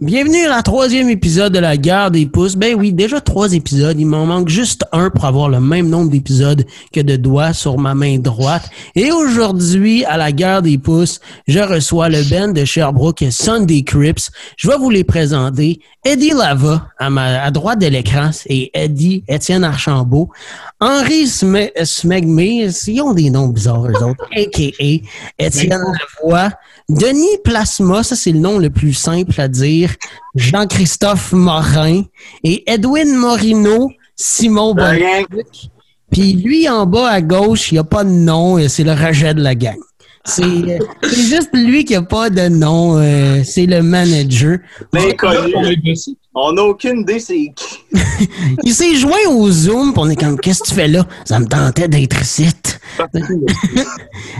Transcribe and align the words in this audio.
Bienvenue 0.00 0.44
à 0.46 0.50
la 0.50 0.62
troisième 0.62 1.10
épisode 1.10 1.52
de 1.52 1.58
la 1.58 1.76
guerre 1.76 2.12
des 2.12 2.24
pouces. 2.24 2.54
Ben 2.54 2.76
oui, 2.76 2.92
déjà 2.92 3.20
trois 3.20 3.52
épisodes. 3.52 3.98
Il 3.98 4.06
m'en 4.06 4.26
manque 4.26 4.48
juste 4.48 4.84
un 4.92 5.10
pour 5.10 5.24
avoir 5.24 5.48
le 5.48 5.58
même 5.58 5.88
nombre 5.88 6.08
d'épisodes 6.08 6.64
que 6.92 7.00
de 7.00 7.16
doigts 7.16 7.52
sur 7.52 7.78
ma 7.78 7.96
main 7.96 8.16
droite. 8.20 8.70
Et 8.94 9.10
aujourd'hui, 9.10 10.04
à 10.04 10.16
la 10.16 10.30
guerre 10.30 10.62
des 10.62 10.78
pouces, 10.78 11.18
je 11.48 11.58
reçois 11.58 12.08
le 12.10 12.22
band 12.30 12.52
de 12.52 12.64
Sherbrooke 12.64 13.24
Sunday 13.28 13.82
Crips. 13.82 14.30
Je 14.56 14.68
vais 14.68 14.76
vous 14.76 14.90
les 14.90 15.02
présenter. 15.02 15.80
Eddie 16.04 16.30
Lava, 16.30 16.86
à, 16.98 17.10
ma, 17.10 17.42
à 17.42 17.50
droite 17.50 17.80
de 17.80 17.88
l'écran, 17.88 18.30
et 18.46 18.70
Eddie 18.74 19.24
Étienne 19.26 19.64
Archambault. 19.64 20.30
Henri 20.80 21.26
Smegme, 21.26 22.38
ils 22.38 23.02
ont 23.02 23.14
des 23.14 23.30
noms 23.30 23.48
bizarres, 23.48 23.86
eux 23.86 24.04
autres, 24.04 24.24
a.k.a. 24.32 25.44
Étienne 25.44 25.82
Lavoie. 26.22 26.50
Denis 26.88 27.36
Plasma, 27.44 28.02
ça 28.02 28.16
c'est 28.16 28.32
le 28.32 28.38
nom 28.38 28.58
le 28.58 28.70
plus 28.70 28.94
simple 28.94 29.38
à 29.38 29.46
dire. 29.48 29.94
Jean-Christophe 30.34 31.32
Morin 31.32 32.02
et 32.44 32.64
Edwin 32.70 33.14
Morino, 33.14 33.90
Simon 34.16 34.74
Bonnevic. 34.74 35.70
Puis 36.10 36.32
lui, 36.32 36.66
en 36.66 36.86
bas 36.86 37.08
à 37.10 37.20
gauche, 37.20 37.70
il 37.70 37.74
n'y 37.74 37.78
a 37.78 37.84
pas 37.84 38.04
de 38.04 38.08
nom, 38.08 38.58
c'est 38.68 38.84
le 38.84 38.92
rejet 38.92 39.34
de 39.34 39.42
la 39.42 39.54
gang. 39.54 39.76
C'est 40.24 40.78
juste 41.12 41.50
lui 41.54 41.84
qui 41.84 41.92
n'a 41.92 42.02
pas 42.02 42.30
de 42.30 42.48
nom. 42.48 42.98
euh, 42.98 43.42
c'est 43.44 43.66
le 43.66 43.82
manager. 43.82 44.58
L'inconnu. 44.92 45.54
On 46.34 46.52
n'a 46.52 46.62
aucune 46.62 47.00
idée 47.00 47.18
c'est 47.18 47.52
qui. 47.54 47.78
Il 48.64 48.74
s'est 48.74 48.94
joint 48.94 49.26
au 49.28 49.50
Zoom, 49.50 49.92
puis 49.92 50.02
on 50.02 50.08
est 50.08 50.16
comme, 50.16 50.38
qu'est-ce 50.38 50.62
que 50.62 50.68
tu 50.68 50.74
fais 50.74 50.88
là? 50.88 51.06
Ça 51.24 51.38
me 51.38 51.46
tentait 51.46 51.88
d'être 51.88 52.20
ici. 52.22 52.46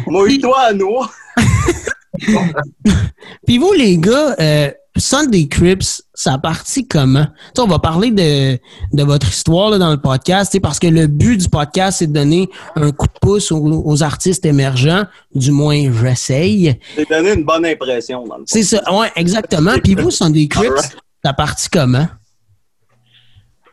Mouille-toi 0.06 0.58
à 0.68 0.72
noix. 0.72 1.10
Puis 3.46 3.58
vous, 3.58 3.72
les 3.72 3.98
gars, 3.98 4.34
euh, 4.40 4.70
Sunday 4.96 5.46
Crips, 5.46 6.02
ça 6.14 6.34
a 6.34 6.38
parti 6.38 6.86
comment? 6.88 7.24
Tu 7.24 7.32
sais, 7.56 7.60
on 7.62 7.66
va 7.66 7.78
parler 7.78 8.10
de, 8.10 8.58
de 8.96 9.02
votre 9.02 9.28
histoire 9.28 9.70
là, 9.70 9.78
dans 9.78 9.90
le 9.90 10.00
podcast, 10.00 10.58
parce 10.60 10.78
que 10.78 10.86
le 10.86 11.06
but 11.06 11.36
du 11.36 11.48
podcast, 11.48 11.98
c'est 11.98 12.06
de 12.08 12.12
donner 12.12 12.48
un 12.76 12.90
coup 12.90 13.06
de 13.06 13.18
pouce 13.20 13.52
aux, 13.52 13.82
aux 13.84 14.02
artistes 14.02 14.44
émergents. 14.44 15.04
Du 15.34 15.50
moins, 15.52 15.92
j'essaye. 15.92 16.78
C'est 16.96 17.08
donné 17.08 17.34
une 17.34 17.44
bonne 17.44 17.66
impression 17.66 18.26
dans 18.26 18.38
le. 18.38 18.44
C'est 18.46 18.62
ça, 18.62 18.82
ouais, 18.92 19.10
exactement. 19.16 19.78
Puis 19.82 19.94
vous, 19.94 20.10
Sunday 20.10 20.48
Crips, 20.50 20.80
ça 21.22 21.30
a 21.30 21.34
parti 21.34 21.68
comment? 21.70 22.08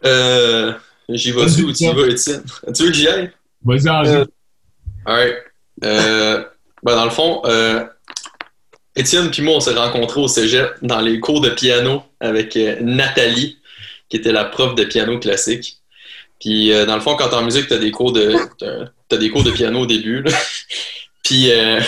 Euh, 0.06 0.74
j'y 1.10 1.32
vas-tu 1.32 1.64
ou 1.64 1.72
tu 1.72 1.86
y 1.86 1.94
vas, 1.94 2.08
Étienne? 2.08 2.44
Tu 2.76 2.84
veux 2.84 2.90
que 2.90 2.96
j'y 2.96 3.08
aille? 3.08 3.32
Vas-y. 3.64 3.88
Euh, 3.88 4.26
Alright. 5.06 5.36
Euh, 5.84 6.44
ben 6.84 6.96
dans 6.96 7.06
le 7.06 7.12
fond, 7.12 7.42
euh, 7.46 7.86
Étienne 8.96 9.30
puis 9.32 9.42
moi, 9.42 9.56
on 9.56 9.60
s'est 9.60 9.74
rencontrés 9.74 10.22
au 10.22 10.28
cégep 10.28 10.72
dans 10.82 11.02
les 11.02 11.20
cours 11.20 11.42
de 11.42 11.50
piano 11.50 12.04
avec 12.20 12.56
euh, 12.56 12.78
Nathalie, 12.82 13.58
qui 14.10 14.18
était 14.18 14.32
la 14.32 14.46
prof 14.46 14.76
de 14.76 14.84
piano 14.86 15.20
classique. 15.20 15.78
Puis, 16.40 16.72
euh, 16.72 16.86
dans 16.86 16.96
le 16.96 17.02
fond, 17.02 17.16
quand 17.16 17.30
t'es 17.30 17.36
en 17.36 17.44
musique, 17.44 17.68
t'as 17.68 17.78
des 17.78 17.92
cours 17.92 18.12
de 18.12 18.36
t'as- 19.10 19.18
des 19.18 19.30
cours 19.30 19.44
de 19.44 19.52
piano 19.52 19.82
au 19.82 19.86
début. 19.86 20.22
là. 20.22 20.32
Puis, 21.24 21.52
euh, 21.52 21.80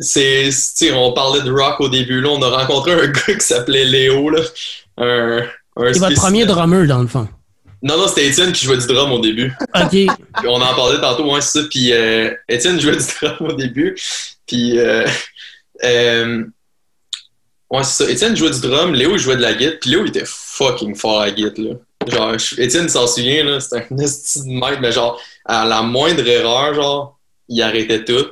c'est, 0.00 0.50
on 0.92 1.12
parlait 1.12 1.42
de 1.42 1.50
rock 1.50 1.80
au 1.80 1.88
début. 1.88 2.20
Là, 2.20 2.30
on 2.30 2.42
a 2.42 2.48
rencontré 2.48 2.92
un 2.92 3.06
gars 3.06 3.20
qui 3.34 3.40
s'appelait 3.40 3.84
Léo, 3.84 4.30
là, 4.30 4.40
un, 4.98 5.38
un 5.76 5.92
C'est 5.92 5.98
votre 6.00 6.16
premier 6.16 6.44
drummer, 6.46 6.86
dans 6.86 7.00
le 7.00 7.06
fond. 7.06 7.28
Non, 7.82 7.96
non, 7.96 8.08
c'était 8.08 8.26
Étienne 8.26 8.52
qui 8.52 8.64
jouait 8.66 8.78
du 8.78 8.86
drum 8.88 9.12
au 9.12 9.20
début. 9.20 9.52
OK. 9.76 9.90
Puis 9.90 10.08
on 10.48 10.56
en 10.60 10.74
parlait 10.74 11.00
tantôt, 11.00 11.32
ouais, 11.32 11.40
c'est 11.40 11.60
ça. 11.60 11.66
Puis 11.70 11.92
euh, 11.92 12.30
Étienne 12.48 12.80
jouait 12.80 12.96
du 12.96 13.04
drum 13.22 13.36
au 13.48 13.52
début. 13.52 13.96
Puis, 14.46 14.78
euh, 15.84 16.44
ouais, 17.70 17.84
c'est 17.84 18.04
ça. 18.04 18.10
Étienne 18.10 18.36
jouait 18.36 18.50
du 18.50 18.60
drum, 18.60 18.94
Léo 18.94 19.16
jouait 19.18 19.36
de 19.36 19.42
la 19.42 19.54
guitare. 19.54 19.78
Puis 19.80 19.90
Léo 19.90 20.06
était 20.06 20.24
fucking 20.26 20.94
fort 20.94 21.20
à 21.20 21.26
la 21.26 21.32
guitare, 21.32 21.64
là. 21.64 21.74
Genre, 22.06 22.36
Étienne 22.58 22.88
s'en 22.88 23.06
souvient, 23.06 23.44
là, 23.44 23.60
c'était 23.60 23.86
un 23.90 23.98
esti 23.98 24.40
de 24.40 24.50
maître, 24.50 24.80
mais 24.80 24.92
genre, 24.92 25.20
à 25.44 25.64
la 25.64 25.82
moindre 25.82 26.26
erreur, 26.26 26.74
genre, 26.74 27.18
il 27.48 27.60
arrêtait 27.62 28.04
tout. 28.04 28.30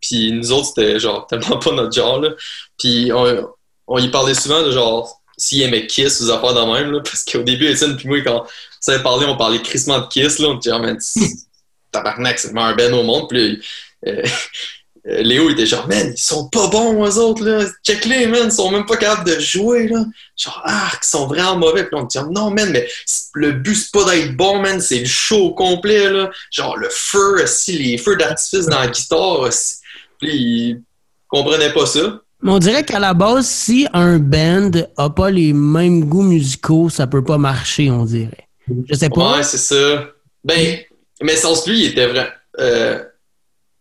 Puis 0.00 0.32
nous 0.32 0.52
autres, 0.52 0.68
c'était 0.68 1.00
genre 1.00 1.26
tellement 1.28 1.58
pas 1.58 1.72
notre 1.72 1.94
genre, 1.94 2.20
là. 2.20 2.30
Puis 2.78 3.10
on, 3.12 3.48
on 3.86 3.98
y 3.98 4.08
parlait 4.10 4.34
souvent 4.34 4.62
de 4.62 4.70
genre, 4.70 5.20
s'il 5.36 5.62
aimait 5.62 5.86
Kiss 5.86 6.20
ou 6.20 6.30
affaires 6.30 6.54
de 6.54 6.72
même, 6.72 6.92
là, 6.92 7.00
parce 7.00 7.24
qu'au 7.24 7.42
début, 7.42 7.66
Étienne 7.66 7.96
puis 7.96 8.08
moi, 8.08 8.20
quand 8.22 8.42
on 8.42 8.46
s'avait 8.80 9.02
parlé, 9.02 9.26
on 9.26 9.36
parlait 9.36 9.60
crissement 9.60 9.98
de 9.98 10.06
Kiss, 10.08 10.38
là, 10.38 10.48
on 10.48 10.60
ah, 10.70 10.78
man, 10.78 10.96
c'est- 11.00 11.48
tabarnak, 11.94 12.38
c'est 12.38 12.48
le 12.48 12.54
meilleur 12.54 12.76
band 12.76 12.98
au 12.98 13.02
monde. 13.02 13.28
Puis 13.28 13.62
euh, 14.06 14.22
Léo, 15.06 15.50
il 15.50 15.52
était 15.52 15.66
genre, 15.66 15.86
man, 15.86 16.14
ils 16.16 16.20
sont 16.20 16.48
pas 16.48 16.68
bons, 16.68 17.04
eux 17.04 17.18
autres, 17.18 17.44
là. 17.44 17.66
Check-les, 17.86 18.26
man, 18.26 18.44
ils 18.46 18.52
sont 18.52 18.70
même 18.70 18.86
pas 18.86 18.96
capables 18.96 19.28
de 19.28 19.38
jouer, 19.38 19.86
là. 19.88 20.02
Genre, 20.34 20.62
ah, 20.64 20.90
ils 20.94 21.06
sont 21.06 21.26
vraiment 21.26 21.58
mauvais. 21.58 21.84
Puis 21.84 21.94
on 21.94 22.04
dit, 22.04 22.18
non, 22.30 22.50
man, 22.50 22.70
mais 22.72 22.88
le 23.34 23.52
but, 23.52 23.74
c'est 23.74 23.92
pas 23.92 24.10
d'être 24.10 24.34
bon, 24.34 24.60
man, 24.60 24.80
c'est 24.80 25.00
le 25.00 25.04
show 25.04 25.50
complet, 25.50 26.10
là. 26.10 26.30
Genre, 26.50 26.78
le 26.78 26.88
feu, 26.90 27.42
aussi, 27.42 27.76
les 27.76 27.98
feux 27.98 28.16
d'artifice 28.16 28.64
dans 28.66 28.80
la 28.80 28.88
guitare, 28.88 29.40
aussi. 29.40 29.74
Puis 30.18 30.30
il 30.30 30.82
comprenait 31.28 31.72
pas 31.74 31.84
ça. 31.84 32.20
Mais 32.40 32.52
on 32.52 32.58
dirait 32.58 32.84
qu'à 32.84 32.98
la 32.98 33.12
base, 33.12 33.46
si 33.46 33.86
un 33.92 34.18
band 34.18 34.70
a 34.96 35.10
pas 35.10 35.30
les 35.30 35.52
mêmes 35.52 36.06
goûts 36.06 36.22
musicaux, 36.22 36.88
ça 36.88 37.06
peut 37.06 37.24
pas 37.24 37.36
marcher, 37.36 37.90
on 37.90 38.06
dirait. 38.06 38.48
Je 38.88 38.94
sais 38.94 39.10
pas. 39.10 39.36
Ouais, 39.36 39.42
c'est 39.42 39.58
ça. 39.58 40.08
Ben, 40.42 40.78
mais 41.22 41.36
sans 41.36 41.66
lui, 41.66 41.80
il 41.80 41.90
était 41.90 42.06
vraiment. 42.06 42.30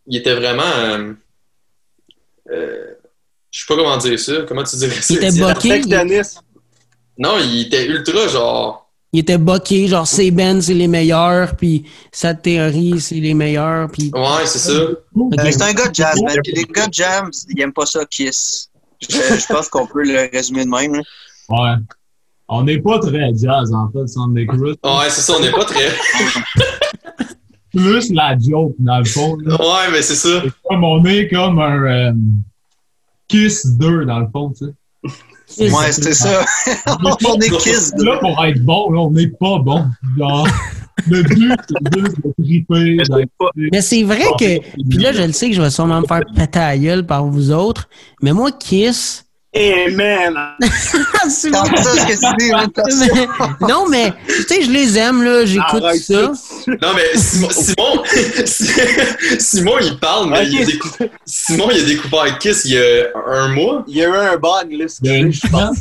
Il 0.08 0.18
était 0.18 0.36
vraiment. 0.36 0.64
euh, 0.64 1.14
euh, 2.52 2.86
je 3.52 3.59
sais 3.59 3.66
pas 3.68 3.75
comment 3.75 3.97
dire 3.97 4.19
ça. 4.19 4.34
Comment 4.47 4.64
tu 4.64 4.75
dirais 4.78 5.02
ça? 5.02 5.14
Il 5.14 5.18
était 5.24 5.40
boqué. 5.40 5.81
Non, 7.18 7.38
il 7.40 7.62
était 7.68 7.86
ultra 7.86 8.28
genre. 8.28 8.90
Il 9.16 9.19
était 9.19 9.38
boqué, 9.38 9.88
genre 9.88 10.08
ces 10.08 10.31
bands, 10.31 10.59
c'est 10.59 10.74
les 10.74 10.88
meilleurs, 10.88 11.56
puis 11.56 11.86
sa 12.12 12.34
théorie, 12.34 13.00
c'est 13.00 13.14
les 13.16 13.36
meilleurs, 13.36 13.88
puis... 13.91 14.09
Ouais, 14.12 14.46
c'est 14.46 14.58
ça. 14.58 14.72
Euh, 14.72 14.96
c'est 15.52 15.62
un 15.62 15.74
gars 15.74 15.88
de 15.88 15.94
jam, 15.94 16.16
man. 16.24 16.35
Puis 16.44 16.53
les 16.53 16.64
gars 16.64 16.88
de 16.88 16.94
jam, 16.94 17.30
ils 17.50 17.62
aiment 17.62 17.74
pas 17.74 17.85
ça, 17.85 18.03
Kiss. 18.06 18.72
Je, 19.00 19.09
je 19.18 19.46
pense 19.53 19.70
qu'on 19.70 19.85
peut 19.85 20.02
le 20.02 20.31
résumer 20.34 20.66
de 20.66 20.70
même. 20.72 20.96
là. 20.96 21.02
Ouais. 21.50 21.75
On 22.47 22.64
n'est 22.64 22.80
pas 22.80 22.97
très 22.97 23.30
jazz, 23.35 23.72
en 23.72 23.91
fait, 23.91 24.08
Sunday 24.08 24.47
Cruise. 24.47 24.78
Ouais, 24.84 25.09
c'est 25.09 25.22
ça, 25.22 25.34
on 25.38 25.41
n'est 25.41 25.52
pas 25.52 25.66
très. 25.66 25.90
Plus 27.73 28.11
la 28.11 28.38
joke, 28.38 28.75
dans 28.79 29.00
le 29.00 29.06
fond. 29.06 29.35
là. 29.38 29.56
Ouais, 29.56 29.91
mais 29.91 30.01
c'est 30.01 30.16
ça. 30.16 30.41
C'est 30.44 30.51
comme 30.69 30.84
on 30.84 31.03
est 31.06 31.28
comme 31.28 31.59
un 31.59 31.84
euh, 31.84 32.13
Kiss 33.28 33.66
2, 33.66 34.06
dans 34.06 34.19
le 34.19 34.28
fond, 34.31 34.51
tu 34.51 34.66
sais. 34.66 35.72
Ouais, 35.72 35.91
c'était 35.91 36.13
ça. 36.13 36.45
on 37.25 37.39
est 37.39 37.57
Kiss. 37.57 37.94
Là, 37.97 38.17
pour 38.19 38.44
être 38.45 38.63
bon, 38.63 38.91
là, 38.91 39.00
on 39.00 39.11
n'est 39.11 39.28
pas 39.28 39.59
bon. 39.59 39.85
Genre, 40.17 40.47
le 41.09 41.23
but, 41.23 41.59
c'est 41.67 42.00
juste 42.00 42.17
de 42.23 42.44
triper. 42.44 42.97
Mais 43.72 43.81
c'est 43.81 44.03
vrai 44.03 44.25
que... 44.40 44.59
Puis 44.90 45.00
là, 45.00 45.11
je 45.11 45.23
le 45.23 45.31
sais 45.31 45.50
que 45.50 45.55
je 45.55 45.61
vais 45.61 45.69
sûrement 45.69 46.01
me 46.01 46.07
faire 46.07 46.22
péter 46.35 46.59
à 46.59 46.78
gueule 46.78 47.05
par 47.05 47.25
vous 47.25 47.51
autres, 47.51 47.90
mais 48.22 48.34
moi, 48.34 48.51
Kiss... 48.51 49.22
Eh 49.56 49.91
man! 49.91 50.36
C'est 51.30 51.52
T'as 51.52 51.59
entendu 51.62 51.84
ça, 51.84 51.91
ce 51.91 52.06
que 52.08 52.14
tu 52.14 52.36
dis, 52.40 52.52
man? 52.52 52.69
Mais- 53.62 53.68
non, 53.68 53.88
mais, 53.88 54.12
tu 54.28 54.44
sais, 54.47 54.62
je 54.64 54.72
les 54.72 54.97
aime, 54.97 55.22
là, 55.24 55.46
j'écoute 55.46 55.84
ça. 56.02 56.31
Non, 56.81 56.94
mais 56.96 57.16
Simon, 57.16 57.50
Simon, 57.52 58.03
Simon, 59.40 59.75
il 59.81 60.00
parle, 60.00 60.30
mais 60.31 60.47
il 60.47 60.58
a 60.58 60.62
Ok. 60.64 60.68
décou- 60.68 61.09
Simon, 61.25 61.69
il 61.72 61.81
a 61.81 61.84
découvert 61.84 62.40
Kiss 62.40 62.64
il 62.66 62.72
y 62.72 62.78
a 62.80 63.09
un 63.28 63.50
mois. 63.50 63.84
Il 63.88 63.96
y 63.97 64.03
a 64.03 64.08
eu 64.09 64.16
un 64.16 64.38
bug, 64.38 64.72
là, 64.72 64.86
je 64.88 65.47
pense. 65.50 65.78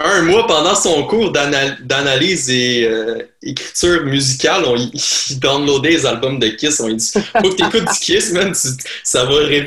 un 0.00 0.22
mois 0.22 0.46
pendant 0.46 0.74
son 0.74 1.04
cours 1.06 1.32
d'ana- 1.32 1.76
d'analyse 1.82 2.48
et 2.50 2.84
euh, 2.88 3.18
écriture 3.42 4.04
musicale, 4.04 4.64
on 4.66 4.74
il 4.74 5.38
downloadait 5.38 5.90
les 5.90 6.06
albums 6.06 6.38
de 6.38 6.48
Kiss. 6.48 6.80
On 6.80 6.88
lui 6.88 6.96
dit 6.96 7.12
Faut 7.12 7.50
que 7.50 7.56
tu 7.56 7.62
écoutes 7.64 7.92
du 7.92 7.98
Kiss, 8.00 8.32
man. 8.32 8.52
Tu, 8.52 8.68
ça 9.04 9.24
va 9.26 9.34
tu, 9.48 9.64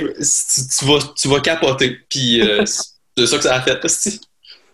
tu 0.80 0.86
vas, 0.86 1.00
tu 1.16 1.28
vas 1.28 1.40
capoter. 1.42 2.00
Puis 2.10 2.42
euh, 2.42 2.66
c'est 3.26 3.28
ça 3.28 3.38
que 3.38 3.44
ça 3.44 3.56
a 3.56 3.62
fait. 3.62 3.84
hostie. 3.84 4.20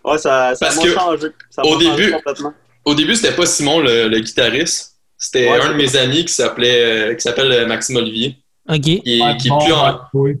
Ouais, 0.04 0.18
ça, 0.18 0.54
ça 0.54 0.66
Parce 0.66 0.76
m'a 0.76 0.82
que 0.82 0.92
changé. 0.94 1.26
Ça 1.50 1.62
au 1.64 1.76
début- 1.78 2.12
complètement. 2.12 2.54
Au 2.84 2.94
début, 2.94 3.16
c'était 3.16 3.34
pas 3.34 3.46
Simon 3.46 3.80
le, 3.80 4.08
le 4.08 4.20
guitariste. 4.20 4.92
C'était 5.18 5.50
Ouais, 5.50 5.60
un 5.60 5.70
de 5.70 5.74
mes 5.76 5.96
amis 5.96 6.24
qui 6.24 6.32
s'appelait 6.32 7.10
euh, 7.10 7.14
qui 7.14 7.22
s'appelle 7.22 7.50
euh, 7.50 7.66
Maxime 7.66 7.96
Olivier, 7.96 8.36
OK. 8.68 8.80
qui 8.80 9.02
est, 9.06 9.22
Ouais, 9.22 9.36
qui 9.38 9.48
est 9.48 9.50
bon, 9.50 9.58
plus 9.64 9.72
en, 9.72 10.00
oui. 10.14 10.34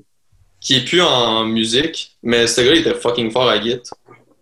qui 0.60 0.76
est 0.76 0.84
plus 0.84 1.00
en 1.02 1.44
musique. 1.46 2.16
Mais 2.22 2.46
ce 2.46 2.60
gars, 2.60 2.72
il 2.74 2.80
était 2.82 2.94
fucking 2.94 3.30
fort 3.32 3.48
à 3.48 3.58
guitare. 3.58 3.98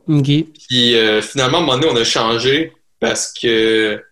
OK. 0.09 0.25
Puis 0.69 0.95
euh, 0.97 1.23
finalement, 1.23 1.59
à 1.59 1.61
un 1.61 1.65
moment 1.65 1.79
donné, 1.79 1.93
on 1.93 1.97
a 1.97 2.05
changé 2.05 2.73
parce 3.01 3.33
que 3.33 4.03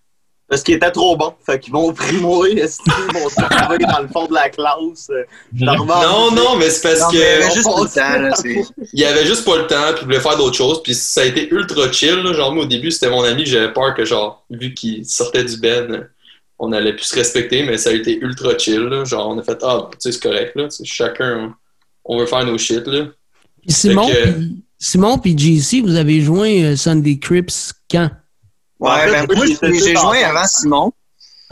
Parce 0.53 0.63
qu'il 0.65 0.75
était 0.75 0.91
trop 0.91 1.17
bon. 1.17 1.33
Fait 1.47 1.59
qu'ils 1.59 1.73
m'ont 1.73 1.95
primoué. 1.95 2.51
Est-ce 2.59 2.77
qu'ils 2.83 2.93
m'ont 3.15 3.27
trouvé 3.31 3.79
dans 3.79 4.03
le 4.03 4.09
fond 4.09 4.27
de 4.27 4.35
la 4.35 4.51
classe? 4.51 5.09
euh, 5.09 5.23
Non, 5.59 6.31
non, 6.31 6.57
mais 6.59 6.69
c'est 6.69 6.83
parce 6.91 7.01
Non, 7.01 7.07
mais 7.11 7.19
il 7.19 7.21
y 7.21 7.23
que 7.23 7.43
avait 7.43 7.55
juste 7.55 7.65
pas 7.65 7.81
le 7.83 7.89
temps. 7.89 8.23
Là, 8.23 8.83
il 8.93 9.05
avait 9.07 9.25
juste 9.27 9.45
pas 9.47 9.57
le 9.57 9.67
temps, 9.67 9.93
puis 9.95 10.03
il 10.03 10.05
voulait 10.05 10.21
faire 10.21 10.37
d'autres 10.37 10.57
choses, 10.59 10.83
puis 10.83 10.95
ça 10.95 11.23
a 11.23 11.25
été 11.25 11.49
ultra 11.51 11.91
chill. 11.91 12.17
Là. 12.17 12.35
Genre, 12.35 12.53
moi, 12.53 12.65
au 12.65 12.67
début, 12.67 12.91
c'était 12.91 13.09
mon 13.09 13.25
ami, 13.25 13.47
j'avais 13.47 13.73
peur 13.73 13.95
que, 13.95 14.05
genre, 14.05 14.45
vu 14.51 14.75
qu'il 14.75 15.07
sortait 15.07 15.43
du 15.45 15.57
ben, 15.57 16.07
on 16.59 16.71
allait 16.73 16.93
plus 16.93 17.07
se 17.07 17.15
respecter, 17.15 17.63
mais 17.63 17.79
ça 17.79 17.89
a 17.89 17.95
été 17.95 18.19
ultra 18.19 18.59
chill. 18.59 18.81
Là. 18.83 19.07
Genre, 19.07 19.27
on 19.27 19.39
a 19.39 19.43
fait, 19.43 19.59
ah, 19.63 19.89
tu 19.93 19.97
sais, 20.01 20.13
c'est 20.13 20.23
correct, 20.23 20.53
là. 20.55 20.69
Chacun, 20.85 21.55
on 22.05 22.19
veut 22.19 22.27
faire 22.27 22.45
nos 22.45 22.59
shit, 22.59 22.87
là. 22.87 23.07
Simon, 23.69 24.07
que- 24.07 24.49
Simon 24.79 25.17
puis 25.17 25.35
JC, 25.39 25.81
vous 25.81 25.97
avez 25.97 26.21
joint 26.21 26.51
euh, 26.51 26.77
Sunday 26.77 27.19
Crips 27.19 27.73
quand? 27.91 28.11
Ouais, 28.83 28.91
En 28.91 28.99
fait, 28.99 29.27
ben, 29.27 29.37
moi, 29.37 29.47
j'ai 29.47 29.97
ensemble. 29.97 30.17
avant 30.17 30.47
Simon. 30.47 30.93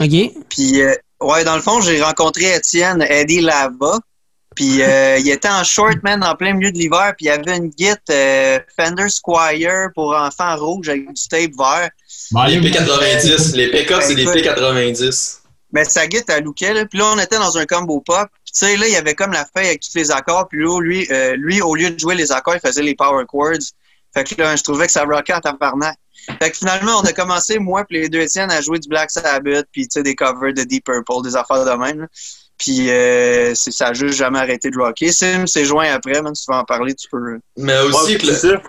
OK? 0.01 0.09
Puis, 0.49 0.81
euh, 0.81 0.93
ouais, 1.21 1.43
dans 1.43 1.55
le 1.55 1.61
fond, 1.61 1.79
j'ai 1.81 2.01
rencontré 2.01 2.53
Étienne 2.55 3.01
Eddie 3.07 3.41
Lava. 3.41 3.99
Puis, 4.55 4.81
euh, 4.81 5.17
il 5.19 5.29
était 5.29 5.47
en 5.49 5.63
short, 5.63 5.97
man, 6.03 6.23
en 6.23 6.35
plein 6.35 6.53
milieu 6.53 6.71
de 6.71 6.77
l'hiver. 6.77 7.13
Puis, 7.17 7.27
il 7.27 7.29
y 7.29 7.31
avait 7.31 7.55
une 7.57 7.71
Git 7.77 7.93
euh, 8.09 8.59
Fender 8.75 9.07
Squire 9.07 9.89
pour 9.95 10.13
enfants 10.15 10.55
rouge 10.57 10.89
avec 10.89 11.07
du 11.07 11.27
tape 11.29 11.51
vert. 11.57 11.89
Ben, 12.31 12.47
Les 12.47 12.55
il 12.55 12.63
y 12.73 12.77
a- 12.77 12.81
P90, 12.81 13.55
les 13.55 13.71
pick-ups, 13.71 14.05
c'est 14.05 14.15
des 14.15 14.23
Écoute. 14.23 14.35
P90. 14.35 15.37
Mais 15.73 15.85
sa 15.85 16.03
Git, 16.09 16.23
elle 16.27 16.43
lookait, 16.43 16.73
là. 16.73 16.85
Puis 16.85 16.99
là, 16.99 17.05
on 17.15 17.19
était 17.19 17.37
dans 17.37 17.57
un 17.57 17.65
combo 17.65 18.01
pop. 18.01 18.27
Puis, 18.43 18.51
tu 18.53 18.65
sais, 18.65 18.75
là, 18.75 18.87
il 18.87 18.93
y 18.93 18.97
avait 18.97 19.15
comme 19.15 19.31
la 19.31 19.45
feuille 19.55 19.67
avec 19.67 19.79
tous 19.81 19.95
les 19.95 20.11
accords. 20.11 20.49
Puis 20.49 20.59
là, 20.61 20.81
lui, 20.81 21.07
euh, 21.11 21.35
lui, 21.37 21.61
au 21.61 21.75
lieu 21.75 21.91
de 21.91 21.97
jouer 21.97 22.15
les 22.15 22.31
accords, 22.33 22.55
il 22.55 22.59
faisait 22.67 22.81
les 22.83 22.95
power 22.95 23.23
chords. 23.25 23.53
Fait 24.13 24.25
que 24.25 24.41
là, 24.41 24.53
je 24.57 24.63
trouvais 24.63 24.87
que 24.87 24.91
ça 24.91 25.05
rockait 25.05 25.33
en 25.33 25.39
tabarnak. 25.39 25.97
Fait 26.41 26.51
que 26.51 26.57
finalement, 26.57 26.99
on 26.99 27.05
a 27.05 27.13
commencé, 27.13 27.57
moi 27.59 27.83
puis 27.87 27.99
les 28.01 28.09
deux 28.09 28.21
Étienne, 28.21 28.51
à 28.51 28.61
jouer 28.61 28.79
du 28.79 28.87
Black 28.87 29.11
Sabbath, 29.11 29.65
puis 29.71 29.83
tu 29.83 29.93
sais, 29.93 30.03
des 30.03 30.15
covers 30.15 30.53
de 30.53 30.63
Deep 30.63 30.85
Purple, 30.85 31.23
des 31.23 31.35
affaires 31.35 31.65
de 31.65 31.71
même. 31.71 32.01
là. 32.01 32.07
Puis 32.57 32.89
euh, 32.91 33.53
ça 33.55 33.87
a 33.87 33.93
juste 33.93 34.17
jamais 34.17 34.37
arrêté 34.39 34.69
de 34.69 34.77
rocker. 34.77 35.11
Sim 35.11 35.47
s'est 35.47 35.65
joint 35.65 35.91
après, 35.91 36.21
même 36.21 36.35
si 36.35 36.45
tu 36.45 36.51
veux 36.51 36.57
en 36.57 36.63
parler, 36.63 36.93
tu 36.93 37.07
peux. 37.09 37.39
Mais 37.57 37.79
aussi, 37.79 38.13
Ouais, 38.13 38.17
que 38.19 38.27
le- 38.27 38.33
c'est 38.33 38.49
ça. 38.51 38.61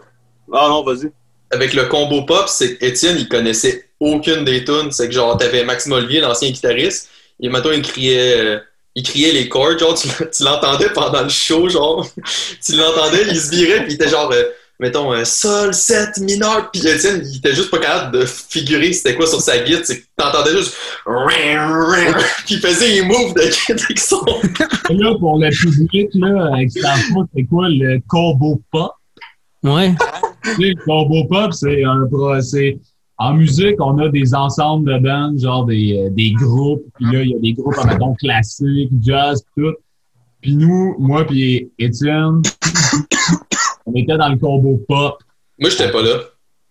Ah 0.54 0.66
non, 0.68 0.82
vas-y. 0.82 1.10
avec 1.50 1.74
le 1.74 1.84
combo 1.86 2.22
pop, 2.24 2.48
c'est 2.48 2.78
qu'Étienne, 2.78 3.16
il 3.18 3.28
connaissait 3.28 3.90
aucune 4.00 4.44
des 4.46 4.64
tunes. 4.64 4.90
C'est 4.90 5.08
que 5.08 5.14
genre, 5.14 5.36
t'avais 5.36 5.64
Maxime 5.64 5.92
Olivier, 5.92 6.20
l'ancien 6.20 6.50
guitariste, 6.50 7.10
et 7.40 7.48
maintenant, 7.50 7.72
il 7.72 7.82
criait, 7.82 8.38
euh, 8.40 8.58
il 8.94 9.02
criait 9.02 9.32
les 9.32 9.48
chords, 9.50 9.78
genre, 9.78 9.94
tu, 9.94 10.08
tu 10.34 10.42
l'entendais 10.42 10.88
pendant 10.94 11.22
le 11.22 11.28
show, 11.28 11.68
genre, 11.68 12.06
tu 12.64 12.72
l'entendais, 12.76 13.24
il 13.28 13.38
se 13.38 13.50
virait, 13.50 13.84
puis 13.84 13.92
il 13.92 13.94
était 13.96 14.08
genre, 14.08 14.30
euh, 14.32 14.42
mettons, 14.82 15.12
un 15.12 15.24
sol, 15.24 15.72
7, 15.72 16.18
mineur, 16.18 16.68
puis 16.72 16.86
Étienne, 16.86 17.22
il 17.24 17.36
était 17.36 17.54
juste 17.54 17.70
pas 17.70 17.78
capable 17.78 18.18
de 18.18 18.26
figurer 18.26 18.92
c'était 18.92 19.14
quoi 19.14 19.28
sur 19.28 19.40
sa 19.40 19.58
guitare, 19.58 19.82
c'est 19.84 20.00
que 20.00 20.06
t'entendais 20.16 20.56
juste, 20.56 20.76
puis 22.44 22.56
il 22.56 22.60
faisait 22.60 22.88
les 22.88 23.02
moves 23.02 23.32
de 23.34 23.42
guitare 23.42 23.76
avec 23.84 23.98
son... 24.00 24.24
Là, 24.90 25.14
pour 25.20 25.38
le 25.38 25.50
public, 25.50 26.10
là, 26.14 26.52
avec 26.52 26.72
sa 26.72 26.96
faute, 26.96 27.28
c'est 27.32 27.44
quoi 27.44 27.68
le 27.68 28.00
combo 28.08 28.60
pop? 28.72 28.90
Ouais. 29.62 29.94
Tu 30.42 30.50
sais, 30.50 30.56
le 30.58 30.84
combo 30.84 31.26
pop, 31.28 31.52
c'est 31.52 31.84
un 31.84 32.04
pro- 32.10 32.40
c'est 32.40 32.80
en 33.18 33.34
musique, 33.34 33.76
on 33.78 33.98
a 33.98 34.08
des 34.08 34.34
ensembles 34.34 34.92
de 34.92 34.98
bandes, 34.98 35.38
genre 35.38 35.64
des, 35.64 35.96
euh, 35.96 36.10
des 36.10 36.32
groupes, 36.32 36.82
puis 36.96 37.04
là, 37.04 37.22
il 37.22 37.30
y 37.30 37.34
a 37.36 37.38
des 37.38 37.52
groupes, 37.52 37.76
mettons, 37.86 38.14
classiques, 38.14 38.90
jazz, 39.00 39.44
pis 39.54 39.62
tout. 39.62 39.74
Puis 40.40 40.56
nous, 40.56 40.96
moi 40.98 41.24
puis 41.24 41.70
Étienne, 41.78 42.42
on 43.86 43.94
était 43.94 44.16
dans 44.16 44.28
le 44.28 44.36
combo 44.36 44.80
pop. 44.88 45.22
Moi, 45.58 45.70
j'étais 45.70 45.90
pas 45.90 46.02
là. 46.02 46.20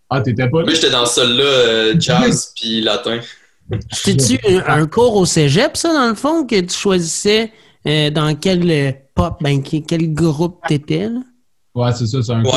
Ah, 0.09 0.21
t'étais 0.21 0.49
pas 0.49 0.59
là? 0.59 0.65
Moi, 0.65 0.73
j'étais 0.73 0.89
dans 0.89 1.05
celle-là, 1.05 1.43
euh, 1.43 1.95
jazz 1.99 2.53
puis 2.59 2.81
latin. 2.81 3.19
C'était-tu 3.91 4.39
un, 4.47 4.81
un 4.81 4.87
cours 4.87 5.15
au 5.15 5.25
cégep, 5.25 5.77
ça, 5.77 5.93
dans 5.93 6.09
le 6.09 6.15
fond, 6.15 6.45
que 6.45 6.59
tu 6.59 6.75
choisissais 6.75 7.51
euh, 7.87 8.09
dans 8.09 8.35
quel 8.35 8.69
euh, 8.69 8.91
pop, 9.15 9.37
ben, 9.41 9.61
quel 9.63 10.13
groupe 10.13 10.59
t'étais, 10.67 11.07
là? 11.07 11.19
Ouais, 11.73 11.91
c'est 11.93 12.05
ça, 12.07 12.21
c'est 12.21 12.33
un 12.33 12.43
Ouais, 12.43 12.51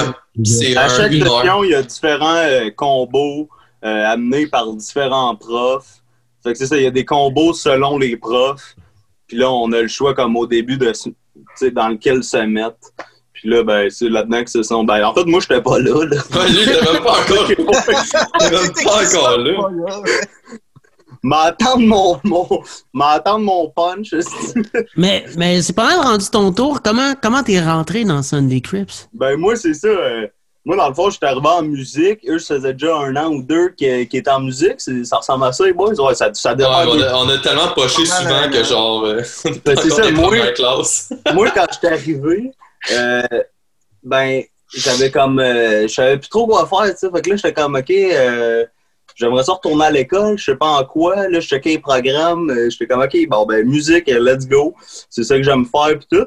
À 0.76 0.84
un 0.84 0.88
chaque 0.88 1.12
session, 1.12 1.64
il 1.64 1.70
y 1.70 1.74
a 1.74 1.82
différents 1.82 2.36
euh, 2.36 2.70
combos 2.74 3.48
euh, 3.84 4.06
amenés 4.06 4.46
par 4.48 4.72
différents 4.74 5.36
profs. 5.36 6.02
Fait 6.42 6.52
que 6.52 6.58
c'est 6.58 6.66
ça, 6.66 6.76
il 6.76 6.82
y 6.82 6.86
a 6.86 6.90
des 6.90 7.04
combos 7.04 7.54
selon 7.54 7.96
les 7.96 8.16
profs. 8.16 8.74
Puis 9.28 9.36
là, 9.36 9.50
on 9.50 9.70
a 9.72 9.82
le 9.82 9.88
choix 9.88 10.14
comme 10.14 10.36
au 10.36 10.46
début 10.46 10.76
de 10.76 10.92
dans 11.70 11.88
lequel 11.88 12.24
se 12.24 12.38
mettre. 12.38 12.90
Puis 13.34 13.48
là, 13.50 13.62
ben, 13.62 13.90
c'est 13.90 14.08
là-dedans 14.08 14.42
que 14.44 14.50
ce 14.50 14.62
sont. 14.62 14.84
Ben, 14.84 15.04
en 15.04 15.12
fait, 15.12 15.24
moi, 15.26 15.40
j'étais 15.40 15.60
pas 15.60 15.78
là. 15.78 16.04
là. 16.04 16.16
Ouais, 16.34 16.48
lui, 16.48 16.66
même 16.66 17.02
pas 17.02 17.12
encore, 17.20 17.44
il 17.46 17.52
était 17.52 17.62
même 17.62 18.72
pas 18.72 19.18
encore 19.18 19.38
là. 19.38 19.52
M'attendre 21.22 21.80
mon, 21.86 22.20
mon, 22.24 22.46
m'attendre 22.92 23.44
mon 23.46 23.70
punch. 23.70 24.10
Mais, 24.96 25.24
mais 25.38 25.62
c'est 25.62 25.72
pas 25.72 25.84
mal 25.96 26.00
rendu 26.00 26.26
ton 26.30 26.52
tour. 26.52 26.82
Comment 26.82 27.14
comment 27.20 27.42
t'es 27.42 27.60
rentré 27.62 28.04
dans 28.04 28.22
Sunday 28.22 28.60
Crips? 28.60 29.08
ben, 29.14 29.36
moi, 29.38 29.56
c'est 29.56 29.72
ça. 29.72 29.88
euh, 29.88 30.26
moi, 30.66 30.76
dans 30.76 30.88
le 30.88 30.94
fond, 30.94 31.08
j'étais 31.08 31.24
arrivé 31.26 31.46
en 31.46 31.62
musique. 31.62 32.20
Eux, 32.28 32.38
ça 32.38 32.56
faisait 32.56 32.74
déjà 32.74 32.94
un 32.96 33.16
an 33.16 33.30
ou 33.32 33.42
deux 33.42 33.70
qui, 33.70 34.06
qui 34.08 34.18
étaient 34.18 34.30
en 34.30 34.40
musique. 34.40 34.80
Ça 34.80 35.16
ressemble 35.16 35.44
à 35.46 35.52
ça, 35.52 35.64
les 35.64 35.72
boys. 35.72 35.98
Ouais, 35.98 36.14
ça, 36.14 36.28
ça 36.34 36.54
Ouais, 36.54 36.64
on, 36.66 37.00
a, 37.00 37.14
on 37.16 37.28
a 37.30 37.38
tellement 37.38 37.68
poché 37.74 38.04
souvent 38.04 38.50
que 38.52 38.62
genre, 38.62 39.04
euh, 39.06 39.22
Ben, 39.64 39.76
c'est 39.80 39.90
ça, 39.90 40.10
moi- 40.10 40.52
classes. 40.54 41.10
moi, 41.32 41.48
quand 41.54 41.66
j'étais 41.72 41.94
arrivé, 41.94 42.50
euh, 42.92 43.22
ben, 44.02 44.42
j'avais 44.74 45.10
comme. 45.10 45.38
euh, 45.38 45.82
je 45.82 45.92
savais 45.94 46.18
plus 46.18 46.28
trop 46.28 46.46
quoi 46.46 46.66
faire, 46.66 46.92
tu 46.92 46.98
sais. 46.98 47.10
Fait 47.10 47.22
que 47.22 47.30
là, 47.30 47.36
j'étais 47.36 47.52
comme, 47.54 47.74
OK, 47.76 47.90
euh, 47.90 48.64
j'aimerais 49.14 49.44
ça 49.44 49.52
retourner 49.52 49.84
à 49.86 49.90
l'école, 49.90 50.36
je 50.38 50.44
sais 50.44 50.56
pas 50.56 50.66
en 50.66 50.84
quoi. 50.84 51.28
Là, 51.28 51.40
je 51.40 51.46
checkais 51.48 51.70
les 51.70 51.78
programmes. 51.78 52.50
euh, 52.50 52.68
j'étais 52.70 52.86
comme, 52.86 53.02
OK, 53.02 53.16
bon, 53.28 53.46
ben, 53.46 53.66
musique, 53.66 54.08
euh, 54.08 54.18
let's 54.20 54.46
go. 54.46 54.74
C'est 55.10 55.24
ça 55.24 55.36
que 55.36 55.42
j'aime 55.42 55.64
faire, 55.66 55.98
pis 55.98 56.06
tout. 56.10 56.26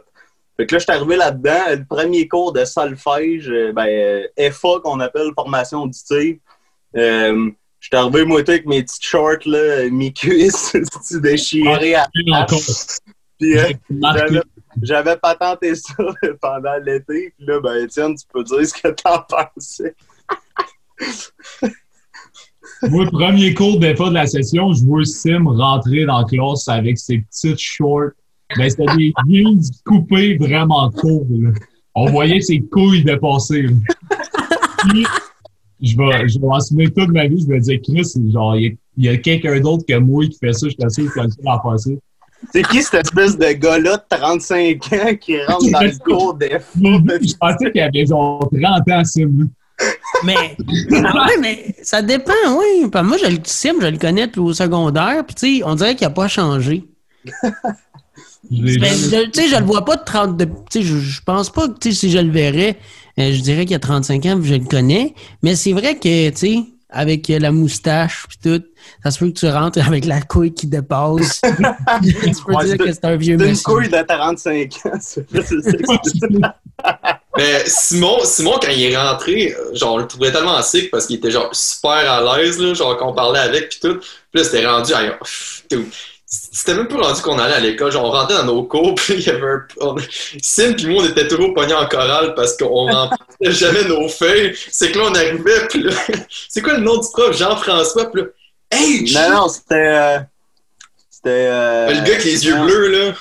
Fait 0.57 0.65
que 0.65 0.73
là, 0.73 0.79
j'étais 0.79 0.93
arrivé 0.93 1.15
là-dedans. 1.17 1.63
Le 1.69 1.85
premier 1.85 2.27
cours 2.27 2.51
de 2.51 2.65
solfège, 2.65 3.49
euh, 3.49 3.71
ben, 3.73 4.23
FA, 4.51 4.79
qu'on 4.83 4.99
appelle 4.99 5.31
formation 5.35 5.83
auditive. 5.83 6.39
Euh, 6.95 7.51
J'étais 7.79 7.97
arrivé, 7.97 8.25
moi, 8.25 8.39
avec 8.39 8.65
mes 8.65 8.81
petites 8.81 9.05
shorts, 9.05 9.45
là, 9.45 9.87
mes 9.91 10.11
cuisses 10.11 10.75
déchirées 11.21 11.93
à 11.93 12.07
Encore. 12.33 12.59
puis, 13.39 13.55
euh. 13.59 13.69
J'avais- 14.81 15.17
patenté 15.17 15.75
ça 15.75 15.95
pendant 16.41 16.77
l'été. 16.83 17.33
Puis 17.37 17.45
là, 17.45 17.59
ben, 17.59 17.83
Étienne, 17.83 18.15
tu 18.15 18.25
peux 18.31 18.43
dire 18.43 18.65
ce 18.67 18.73
que 18.73 18.89
t'en 18.89 19.21
pensais. 19.21 19.95
Moi, 22.83 23.05
le 23.05 23.11
premier 23.11 23.53
cours 23.53 23.79
des 23.79 23.95
fois 23.95 24.09
de 24.09 24.15
la 24.15 24.27
session, 24.27 24.73
je 24.73 24.83
vois 24.83 25.05
Sim 25.05 25.47
rentrer 25.47 26.05
dans 26.05 26.19
la 26.19 26.25
classe 26.25 26.67
avec 26.67 26.97
ses 26.97 27.19
petites 27.19 27.59
shorts. 27.59 28.11
Ben, 28.57 28.69
c'était 28.69 28.95
des 28.95 29.13
jeans 29.29 29.61
coupés 29.85 30.37
vraiment 30.37 30.89
courts. 30.91 31.27
On 31.95 32.09
voyait 32.11 32.41
ses 32.41 32.61
couilles 32.61 33.03
dépasser. 33.03 33.65
Puis, 34.89 35.05
je 35.81 35.97
vais, 35.97 36.27
je 36.27 36.39
vais 36.39 36.47
en 36.47 36.59
souvenir 36.59 36.91
toute 36.95 37.09
ma 37.09 37.27
vie. 37.27 37.41
Je 37.41 37.47
me 37.47 37.59
disais, 37.59 37.79
Chris, 37.79 38.13
genre, 38.31 38.55
il 38.55 38.77
y 38.97 39.09
a, 39.09 39.17
quelqu'un 39.17 39.59
d'autre 39.59 39.83
que 39.87 39.97
moi 39.97 40.25
qui 40.25 40.37
fait 40.37 40.53
ça. 40.53 40.67
Je 40.67 40.71
suis 40.71 41.03
sûr 41.03 41.13
que 41.13 41.13
c'est 41.13 41.23
le 41.23 41.29
seul 41.29 41.47
à 41.47 41.61
faire 41.61 41.79
ça. 41.79 41.91
C'est 42.53 42.63
qui 42.63 42.81
cette 42.81 43.05
espèce 43.05 43.37
de 43.37 43.51
gars-là 43.51 43.97
de 43.97 44.15
35 44.17 44.93
ans 44.93 45.15
qui 45.19 45.37
rentre 45.43 45.69
dans 45.71 45.81
le 45.81 45.97
cours 46.03 46.33
des 46.35 46.49
Je 46.51 47.35
pensais 47.37 47.71
qu'il 47.71 47.81
avait 47.81 48.05
genre 48.05 48.49
30 48.51 48.89
ans, 48.91 49.03
Sim. 49.03 49.49
Mais, 50.23 50.35
ah 51.05 51.13
ouais, 51.27 51.37
mais 51.39 51.75
ça 51.83 52.01
dépend, 52.01 52.33
oui. 52.57 52.89
Moi, 53.03 53.17
je 53.23 53.29
le 53.29 53.37
Sim, 53.43 53.73
je 53.81 53.87
le 53.87 53.97
connais 53.97 54.25
depuis 54.27 54.39
au 54.39 54.53
secondaire, 54.53 55.23
puis 55.25 55.35
tu 55.35 55.57
sais, 55.59 55.63
on 55.63 55.75
dirait 55.75 55.95
qu'il 55.95 56.07
n'a 56.07 56.13
pas 56.13 56.27
changé. 56.27 56.85
Je 58.49 58.79
Ben, 58.79 58.93
tu 58.93 59.41
sais, 59.41 59.49
je 59.49 59.55
le 59.59 59.65
vois 59.65 59.83
pas 59.85 59.97
de 59.97 60.03
30. 60.03 60.37
de- 60.37 60.45
Tu 60.45 60.51
sais, 60.71 60.81
je, 60.81 60.97
je 60.97 61.21
pense 61.23 61.49
pas 61.51 61.67
que 61.67 61.77
tu 61.79 61.91
sais, 61.91 61.95
si 62.07 62.11
je 62.11 62.17
le 62.17 62.31
verrais, 62.31 62.77
euh, 63.19 63.31
je 63.33 63.41
dirais 63.41 63.65
qu'il 63.65 63.75
a 63.75 63.79
35 63.79 64.25
ans, 64.25 64.39
je 64.41 64.55
le 64.55 64.65
connais. 64.65 65.13
Mais 65.43 65.55
c'est 65.55 65.73
vrai 65.73 65.95
que, 65.99 66.29
tu 66.29 66.37
sais, 66.37 66.59
avec 66.89 67.29
euh, 67.29 67.39
la 67.39 67.51
moustache 67.51 68.25
puis 68.29 68.37
tout, 68.41 68.63
ça 69.03 69.11
se 69.11 69.19
peut 69.19 69.27
que 69.29 69.37
tu 69.39 69.47
rentres 69.49 69.85
avec 69.85 70.05
la 70.05 70.21
couille 70.21 70.53
qui 70.53 70.67
dépasse. 70.67 71.41
tu 72.03 72.13
peux 72.45 72.53
Ouais, 72.53 72.65
dire 72.65 72.77
que 72.77 72.91
c'est 72.91 73.05
un 73.05 73.15
vieux 73.17 73.37
C'est 73.37 73.43
une 73.43 73.49
monsieur. 73.51 73.63
couille 73.73 73.89
de 73.89 74.01
35 74.07 74.73
ans. 74.85 76.49
Mais 77.37 77.63
Simon, 77.65 78.17
Simon, 78.23 78.53
quand 78.61 78.69
il 78.71 78.83
est 78.91 78.97
rentré, 78.97 79.55
genre, 79.73 79.93
on 79.95 79.97
le 79.97 80.07
trouvait 80.07 80.31
tellement 80.31 80.61
sick 80.61 80.89
parce 80.89 81.05
qu'il 81.05 81.17
était 81.17 81.31
genre 81.31 81.49
super 81.53 81.91
à 81.91 82.37
l'aise, 82.37 82.59
là, 82.59 82.73
genre 82.73 82.97
qu'on 82.97 83.13
parlait 83.13 83.39
avec 83.39 83.69
puis 83.69 83.79
tout. 83.81 83.97
Puis 83.99 84.41
là, 84.41 84.43
c'était 84.43 84.65
rendu, 84.65 84.91
ah, 84.95 85.19
dude, 85.69 85.85
c'était 86.57 86.73
même 86.75 86.87
pas 86.87 86.97
rendu 86.97 87.21
qu'on 87.21 87.37
allait 87.39 87.53
à 87.55 87.59
l'école. 87.59 87.91
Genre, 87.91 88.03
on 88.05 88.11
rentrait 88.11 88.35
dans 88.37 88.45
nos 88.45 88.63
cours, 88.63 88.95
puis 88.95 89.13
il 89.15 89.21
y 89.21 89.29
avait 89.29 89.41
un... 89.47 89.65
on- 89.79 89.95
Sim 90.41 90.73
puis 90.73 90.87
moi, 90.87 91.03
on 91.03 91.07
était 91.07 91.27
toujours 91.27 91.53
pognés 91.53 91.73
en 91.73 91.87
chorale 91.87 92.33
parce 92.35 92.57
qu'on 92.57 92.85
remplissait 92.91 93.51
jamais 93.53 93.83
nos 93.85 94.07
feuilles. 94.09 94.55
C'est 94.71 94.91
que 94.91 94.97
là, 94.99 95.05
on 95.09 95.15
arrivait, 95.15 95.67
puis 95.69 95.83
là, 95.83 95.91
c'est 96.49 96.61
quoi 96.61 96.73
le 96.73 96.81
nom 96.81 96.97
du 96.97 97.07
prof? 97.13 97.35
Jean-François, 97.37 98.11
puis 98.11 98.21
là, 98.23 98.27
hey! 98.71 99.13
Non, 99.13 99.29
non, 99.41 99.47
c'était. 99.47 99.75
euh, 99.75 100.19
C'était. 101.09 101.29
euh, 101.49 101.87
Le 101.89 101.93
gars 101.95 102.01
avec 102.01 102.23
les 102.25 102.45
yeux 102.45 102.55
non. 102.55 102.65
bleus, 102.65 102.87
là. 102.87 103.13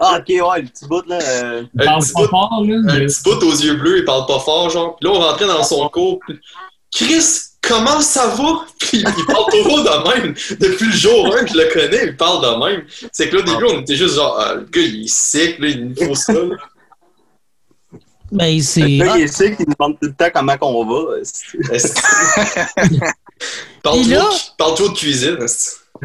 Ah, 0.00 0.18
ok, 0.20 0.28
ouais, 0.28 0.62
le 0.62 0.68
petit 0.68 0.86
bout, 0.86 1.04
là. 1.08 1.18
euh, 1.20 1.62
Il 1.74 1.84
parle 1.84 2.00
petit 2.02 2.12
pas 2.12 2.20
bout- 2.22 2.28
fort, 2.28 2.64
là. 2.64 2.92
un 2.94 2.98
petit 3.00 3.22
bout 3.24 3.42
aux 3.42 3.52
yeux 3.56 3.74
bleus, 3.74 3.98
il 3.98 4.04
parle 4.04 4.24
pas 4.26 4.38
fort, 4.38 4.70
genre. 4.70 4.96
Puis 4.96 5.08
là, 5.08 5.14
on 5.16 5.20
rentrait 5.20 5.46
dans 5.46 5.64
son 5.64 5.88
cours. 5.88 6.20
puis, 6.26 6.38
Chris, 6.94 7.24
comment 7.66 8.00
ça 8.00 8.28
va? 8.28 8.64
Puis 8.78 9.04
il 9.04 9.26
parle 9.26 9.50
toujours 9.50 9.82
de 9.82 10.20
même. 10.20 10.34
Depuis 10.60 10.86
le 10.86 10.92
jour 10.92 11.34
1 11.36 11.44
que 11.44 11.52
je 11.52 11.56
le 11.58 11.72
connais, 11.72 12.06
il 12.06 12.16
parle 12.16 12.42
de 12.42 12.64
même. 12.64 12.84
C'est 13.12 13.28
que 13.28 13.36
là, 13.36 13.42
au 13.42 13.44
début, 13.44 13.64
on 13.76 13.80
était 13.80 13.96
juste 13.96 14.14
genre, 14.14 14.36
ah, 14.38 14.54
le 14.54 14.62
gars, 14.62 14.80
il 14.80 15.04
est 15.04 15.08
sec, 15.08 15.58
là, 15.58 15.68
il 15.68 15.88
nous 15.88 16.06
faut 16.06 16.14
ça. 16.14 16.32
là. 16.32 16.56
Ben, 18.32 18.60
c'est. 18.60 18.80
Là, 18.80 19.12
ah, 19.14 19.18
il 19.18 19.24
est 19.24 19.28
sick, 19.28 19.54
il 19.58 19.66
me 19.68 19.74
demande 19.78 19.98
tout 20.00 20.08
le 20.08 20.14
temps 20.14 20.30
comment 20.34 20.56
qu'on 20.58 20.84
va. 20.84 21.16
Que- 21.20 22.98
parle, 23.82 23.98
de 24.02 24.94
cuisine. 24.94 25.38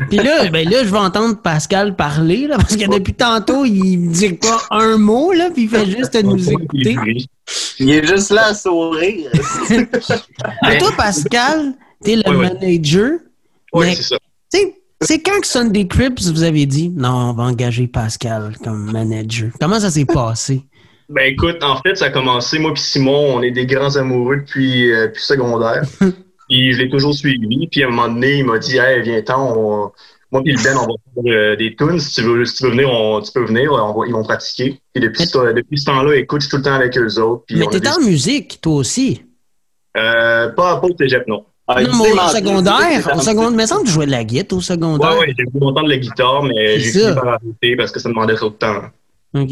Puis 0.10 0.18
là, 0.18 0.48
ben 0.50 0.70
là, 0.70 0.84
je 0.84 0.90
vais 0.90 0.98
entendre 0.98 1.42
Pascal 1.42 1.96
parler, 1.96 2.48
là, 2.48 2.58
parce 2.58 2.76
que 2.76 2.90
depuis 2.90 3.14
tantôt, 3.14 3.66
il 3.66 4.10
dit 4.10 4.34
pas 4.34 4.62
un 4.70 4.98
mot, 4.98 5.32
là, 5.34 5.50
puis 5.52 5.64
il 5.64 5.70
fait 5.70 5.86
juste 5.86 6.16
nous 6.24 6.52
écouter. 6.52 6.96
Il 7.80 7.90
est 7.92 8.06
juste 8.06 8.32
là 8.32 8.48
à 8.48 8.54
sourire. 8.54 9.32
Mais 10.64 10.78
toi, 10.78 10.92
Pascal, 10.96 11.74
t'es 12.04 12.16
le 12.16 12.30
ouais. 12.30 12.50
manager. 12.50 13.20
Oui, 13.74 13.88
mais, 13.88 13.96
c'est 13.96 14.04
ça. 14.04 14.18
tu 14.54 14.60
sais, 14.60 14.76
c'est 15.02 15.22
quand 15.22 15.40
que 15.40 15.48
Sunday 15.48 15.88
Crips, 15.88 16.24
vous 16.24 16.44
avez 16.44 16.66
dit, 16.66 16.90
non, 16.90 17.30
on 17.30 17.34
va 17.34 17.44
engager 17.44 17.88
Pascal 17.88 18.58
comme 18.64 18.92
manager? 18.92 19.50
Comment 19.60 19.80
ça 19.80 19.90
s'est 19.90 20.06
passé? 20.06 20.62
Ben 21.08 21.32
écoute, 21.32 21.64
en 21.64 21.82
fait, 21.82 21.96
ça 21.96 22.06
a 22.06 22.10
commencé, 22.10 22.60
moi 22.60 22.74
puis 22.74 22.84
Simon, 22.84 23.36
on 23.36 23.42
est 23.42 23.52
des 23.52 23.66
grands 23.66 23.96
amoureux 23.96 24.38
depuis, 24.38 24.92
euh, 24.92 25.08
depuis 25.08 25.24
secondaire. 25.24 25.84
puis 26.50 26.74
je 26.74 26.78
l'ai 26.78 26.90
toujours 26.90 27.14
suivi. 27.14 27.68
Puis 27.70 27.84
à 27.84 27.88
un 27.88 27.90
moment 27.90 28.08
donné, 28.08 28.40
il 28.40 28.46
m'a 28.46 28.60
dit 28.60 28.78
Hey, 28.78 29.02
viens-t'en, 29.02 29.54
on- 29.58 29.92
moi 30.32 30.42
puis 30.44 30.56
Ben, 30.64 30.78
on 30.78 30.82
va 30.82 30.88
faire 31.24 31.34
euh, 31.34 31.56
des 31.56 31.76
tunes. 31.76 32.00
Si 32.00 32.14
tu 32.16 32.22
veux, 32.22 32.46
si 32.46 32.56
tu 32.58 32.64
veux 32.64 32.70
venir, 32.72 32.90
on- 32.90 33.22
tu 33.22 33.32
peux 33.32 33.46
venir, 33.46 33.72
on 33.74 33.94
va- 34.00 34.08
ils 34.08 34.14
vont 34.14 34.24
pratiquer. 34.24 34.80
Puis 34.94 35.02
depuis, 35.04 35.22
Mais- 35.22 35.26
ce, 35.26 35.54
depuis 35.54 35.78
ce 35.80 35.86
temps-là, 35.86 36.16
écoute, 36.16 36.42
je 36.42 36.48
suis 36.48 36.52
tout 36.52 36.58
le 36.58 36.64
temps 36.64 36.74
avec 36.74 36.98
eux 36.98 37.20
autres. 37.22 37.44
Puis 37.48 37.58
Mais 37.58 37.68
t'es 37.68 37.80
des- 37.80 37.90
en 37.90 38.00
musique, 38.00 38.60
toi 38.62 38.74
aussi. 38.76 39.24
Euh, 39.98 40.50
pas, 40.54 40.80
pas 40.80 40.88
au 40.88 40.96
cégep, 40.98 41.28
non. 41.28 41.46
Ah, 41.68 41.82
non, 41.84 41.90
mais 42.04 42.12
au 42.12 42.28
secondaire, 42.30 43.16
au 43.16 43.20
secondaire, 43.22 43.52
mais 43.52 43.66
ça 43.68 43.76
me 43.76 43.80
semble 43.80 43.82
que 43.84 43.88
tu 43.88 43.94
jouais 43.94 44.06
de 44.06 44.12
la 44.12 44.24
guitare 44.24 44.58
au 44.58 44.62
secondaire. 44.62 45.12
Ouais, 45.14 45.20
ouais, 45.20 45.34
j'ai 45.38 45.46
voulu 45.54 45.66
entendre 45.68 45.88
la 45.88 45.98
guitare, 45.98 46.44
mais 46.44 46.80
j'ai 46.80 46.92
fini 46.92 47.14
par 47.16 47.28
arrêter 47.28 47.76
parce 47.78 47.92
que 47.92 48.00
ça 48.00 48.10
demandait 48.10 48.36
trop 48.36 48.50
de 48.50 48.56
temps. 48.56 48.82
OK. 49.36 49.50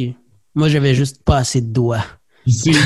Moi, 0.55 0.67
j'avais 0.67 0.95
juste 0.95 1.23
pas 1.23 1.37
assez 1.37 1.61
de 1.61 1.71
doigts. 1.71 2.03
C'est. 2.47 2.71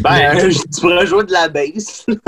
Ben, 0.00 0.36
euh, 0.36 0.50
tu 0.50 0.80
pourrais 0.80 1.06
jouer 1.06 1.24
de 1.24 1.32
la 1.32 1.48
bass. 1.48 2.04
Hey, 2.08 2.16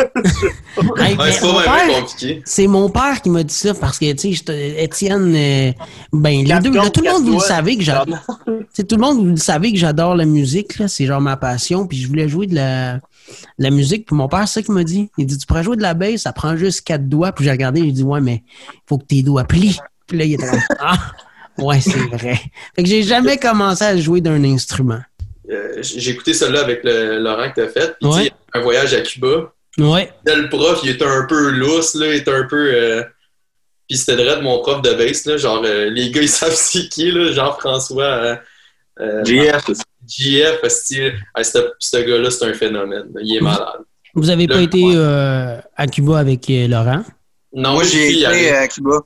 Ouais, 0.77 1.17
mais 1.19 1.33
c'est 1.33 1.41
pas 1.41 1.47
mon 1.47 1.53
vraiment 1.53 1.65
père, 1.65 2.01
compliqué. 2.01 2.43
C'est 2.45 2.67
mon 2.67 2.91
père 2.91 3.23
qui 3.23 3.31
m'a 3.31 3.43
dit 3.43 3.55
ça 3.55 3.75
parce 3.75 3.99
que, 3.99 4.13
tu 4.13 4.35
sais, 4.35 4.83
Étienne, 4.83 5.35
euh, 5.35 5.73
ben, 6.13 6.45
les 6.45 6.59
deux, 6.61 6.73
là, 6.73 6.91
tout 6.91 7.03
le 7.03 7.11
monde, 7.13 7.25
vous 7.25 7.35
le 7.35 7.41
savez 7.41 7.77
que 7.77 7.83
j'adore. 7.83 8.19
Tout 8.47 8.85
le 8.91 9.01
monde, 9.01 9.19
vous 9.19 9.31
le 9.31 9.37
savez 9.37 9.73
que 9.73 9.79
j'adore 9.79 10.15
la 10.15 10.25
musique, 10.27 10.79
là. 10.79 10.89
C'est 10.89 11.07
genre 11.07 11.21
ma 11.21 11.37
passion. 11.37 11.87
Puis 11.87 11.99
je 11.99 12.09
voulais 12.09 12.29
jouer 12.29 12.47
de 12.47 12.55
la, 12.55 12.95
de 12.97 13.01
la 13.59 13.71
musique. 13.71 14.07
Puis 14.07 14.17
mon 14.17 14.29
père, 14.29 14.47
c'est 14.47 14.61
ça 14.61 14.63
qu'il 14.63 14.75
m'a 14.75 14.85
dit. 14.85 15.11
Il 15.19 15.27
dit, 15.27 15.37
tu 15.39 15.47
pourrais 15.47 15.65
jouer 15.65 15.77
de 15.77 15.83
la 15.83 15.95
bass, 15.95 16.23
ça 16.23 16.33
prend 16.33 16.57
juste 16.57 16.83
quatre 16.83 17.09
doigts. 17.09 17.33
Puis 17.33 17.45
j'ai 17.45 17.51
regardé, 17.51 17.81
il 17.81 17.93
dit, 17.93 18.03
ouais, 18.03 18.21
mais 18.21 18.43
faut 18.87 18.99
que 18.99 19.05
tes 19.05 19.23
doigts 19.23 19.45
plient. 19.45 19.79
Puis 20.07 20.19
là, 20.19 20.25
il 20.25 20.35
était 20.35 20.49
comme, 20.49 20.61
ah, 20.81 20.99
ouais, 21.59 21.81
c'est 21.81 21.99
vrai. 21.99 22.41
Fait 22.75 22.83
que 22.83 22.89
j'ai 22.89 23.03
jamais 23.03 23.39
commencé 23.39 23.85
à 23.85 23.97
jouer 23.97 24.21
d'un 24.21 24.43
instrument. 24.45 25.01
Euh, 25.51 25.77
J'ai 25.83 26.11
écouté 26.11 26.33
celle-là 26.35 26.61
avec 26.61 26.83
le, 26.85 27.19
Laurent 27.21 27.51
que 27.51 27.61
t'as 27.61 27.69
fait. 27.69 27.97
Puis, 28.01 28.09
Ouais. 28.11 28.31
tu 28.31 28.59
un 28.59 28.63
voyage 28.63 28.95
à 28.95 29.01
Cuba. 29.01 29.53
Ouais. 29.79 30.11
Le 30.27 30.49
prof, 30.49 30.81
il 30.83 30.91
était 30.91 31.05
un 31.05 31.25
peu 31.29 31.51
lousse, 31.51 31.95
là, 31.95 32.07
il 32.09 32.15
était 32.17 32.33
un 32.33 32.45
peu. 32.45 32.71
euh, 32.75 33.03
Puis 33.89 33.99
c'était 33.99 34.17
vrai 34.23 34.37
de 34.37 34.43
mon 34.43 34.61
prof 34.61 34.83
de 34.83 34.93
bass, 34.95 35.25
là. 35.27 35.37
Genre, 35.37 35.63
euh, 35.65 35.91
les 35.91 36.11
gars, 36.11 36.23
ils 36.23 36.29
savent 36.29 36.55
c'est 36.55 36.89
qui, 36.89 37.11
là. 37.11 37.33
Jean-François. 37.33 38.41
JF. 39.25 39.65
JF, 40.09 40.61
ah, 41.35 41.43
ce 41.45 41.59
ce 41.79 41.97
gars-là, 41.99 42.31
c'est 42.31 42.45
un 42.47 42.55
phénomène. 42.55 43.07
là. 43.15 43.21
Il 43.23 43.37
est 43.37 43.41
malade. 43.41 43.83
Vous 44.15 44.31
avez 44.31 44.47
pas 44.49 44.63
été 44.63 44.83
euh, 44.95 45.59
à 45.77 45.87
Cuba 45.87 46.19
avec 46.19 46.47
Laurent? 46.49 47.03
Non, 47.53 47.73
Moi, 47.75 47.85
j'ai 47.85 48.13
été 48.13 48.51
à 48.51 48.67
Cuba. 48.69 49.01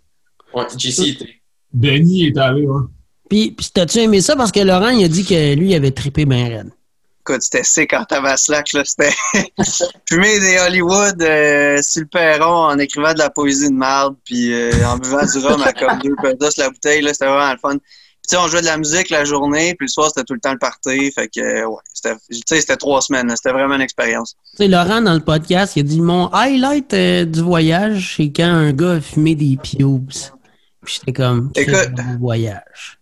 Ouais, 0.55 0.65
JC, 0.77 1.09
était. 1.09 1.41
Denis 1.73 2.27
est 2.27 2.39
allé, 2.39 2.67
hein. 2.67 2.89
Puis, 3.31 3.53
puis 3.53 3.71
t'as-tu 3.73 3.99
aimé 3.99 4.21
ça? 4.21 4.35
Parce 4.35 4.51
que 4.51 4.59
Laurent, 4.59 4.89
il 4.89 5.05
a 5.05 5.09
dit 5.09 5.25
que 5.25 5.55
lui, 5.55 5.71
il 5.71 5.75
avait 5.77 5.93
trippé 5.93 6.27
bien 6.27 6.49
raide. 6.49 6.71
Écoute, 7.21 7.43
c'était 7.43 7.63
sick 7.63 7.93
en 7.93 8.05
tabaslac, 8.05 8.73
là. 8.73 8.83
C'était 8.85 9.15
fumer 10.09 10.41
des 10.41 10.59
Hollywood 10.59 11.23
euh, 11.23 11.81
sur 11.81 12.03
le 12.03 12.09
perron 12.09 12.65
en 12.67 12.79
écrivant 12.79 13.13
de 13.13 13.19
la 13.19 13.31
poésie 13.31 13.69
de 13.69 13.75
marde, 13.75 14.17
puis 14.25 14.53
euh, 14.53 14.73
en 14.85 14.97
buvant 14.97 15.25
du 15.25 15.39
rhum 15.39 15.63
à 15.63 15.73
comme 15.73 15.99
deux 16.01 16.17
pesos 16.21 16.59
la 16.59 16.71
bouteille, 16.71 17.03
là. 17.03 17.13
C'était 17.13 17.27
vraiment 17.27 17.53
le 17.53 17.59
fun. 17.59 17.79
Puis, 17.79 18.29
tu 18.29 18.37
sais, 18.37 18.37
on 18.37 18.49
jouait 18.49 18.63
de 18.63 18.67
la 18.67 18.79
musique 18.79 19.11
la 19.11 19.25
journée, 19.25 19.77
puis 19.77 19.87
le 19.87 19.91
soir, 19.93 20.09
c'était 20.09 20.25
tout 20.25 20.35
le 20.35 20.41
temps 20.41 20.53
le 20.53 20.59
party. 20.59 21.13
Fait 21.13 21.29
que, 21.29 21.41
euh, 21.41 21.69
ouais, 21.69 21.83
c'était, 21.95 22.17
tu 22.33 22.41
sais, 22.45 22.61
c'était 22.61 22.77
trois 22.79 23.01
semaines. 23.01 23.33
C'était 23.37 23.53
vraiment 23.53 23.77
une 23.77 23.81
expérience. 23.81 24.35
Tu 24.53 24.65
sais, 24.65 24.69
Laurent, 24.69 25.03
dans 25.03 25.15
le 25.15 25.21
podcast, 25.21 25.77
il 25.77 25.81
a 25.81 25.83
dit 25.85 26.01
Mon 26.01 26.33
highlight 26.33 26.93
euh, 26.95 27.25
du 27.27 27.43
voyage, 27.43 28.15
c'est 28.17 28.33
quand 28.35 28.43
un 28.43 28.73
gars 28.73 28.95
a 28.95 29.01
fumé 29.01 29.37
des 29.37 29.57
pubes. 29.57 30.11
Puis 30.83 30.95
j'étais 30.95 31.13
comme 31.13 31.53
Écoute. 31.55 31.93
Voyage. 32.19 33.00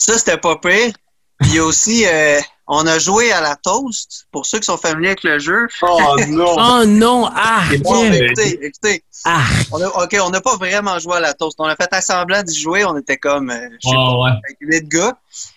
Ça, 0.00 0.16
c'était 0.18 0.38
pas 0.38 0.56
pire. 0.56 0.92
Puis 1.40 1.50
il 1.50 1.54
y 1.54 1.58
a 1.58 1.64
aussi, 1.64 2.04
euh, 2.06 2.38
on 2.66 2.86
a 2.86 2.98
joué 2.98 3.32
à 3.32 3.40
la 3.40 3.56
toast. 3.56 4.26
Pour 4.32 4.44
ceux 4.46 4.58
qui 4.58 4.66
sont 4.66 4.76
familiers 4.76 5.08
avec 5.08 5.22
le 5.24 5.38
jeu. 5.38 5.66
Oh 5.82 6.16
non! 6.28 6.54
Oh 6.58 6.84
non! 6.86 7.30
Ah! 7.34 7.62
Bon, 7.80 8.02
Ouais. 8.10 8.18
écoutez, 8.26 8.58
écoutez. 8.64 9.04
Ah! 9.24 9.42
On 9.72 9.80
a- 9.82 9.88
OK, 10.04 10.16
on 10.22 10.30
n'a 10.30 10.40
pas 10.40 10.56
vraiment 10.56 10.98
joué 10.98 11.16
à 11.16 11.20
la 11.20 11.32
toast. 11.34 11.56
On 11.58 11.64
a 11.64 11.76
fait 11.76 11.88
un 11.92 12.00
semblant 12.00 12.42
d'y 12.42 12.58
jouer. 12.60 12.84
On 12.84 12.96
était 12.98 13.16
comme, 13.16 13.50
euh, 13.50 13.68
je 13.82 13.88
sais 13.88 13.94
pas, 13.94 14.00
Ah 14.02 14.18
ouais. 14.18 14.30
avec 14.30 14.56
huit 14.60 14.88
gars. 14.88 15.16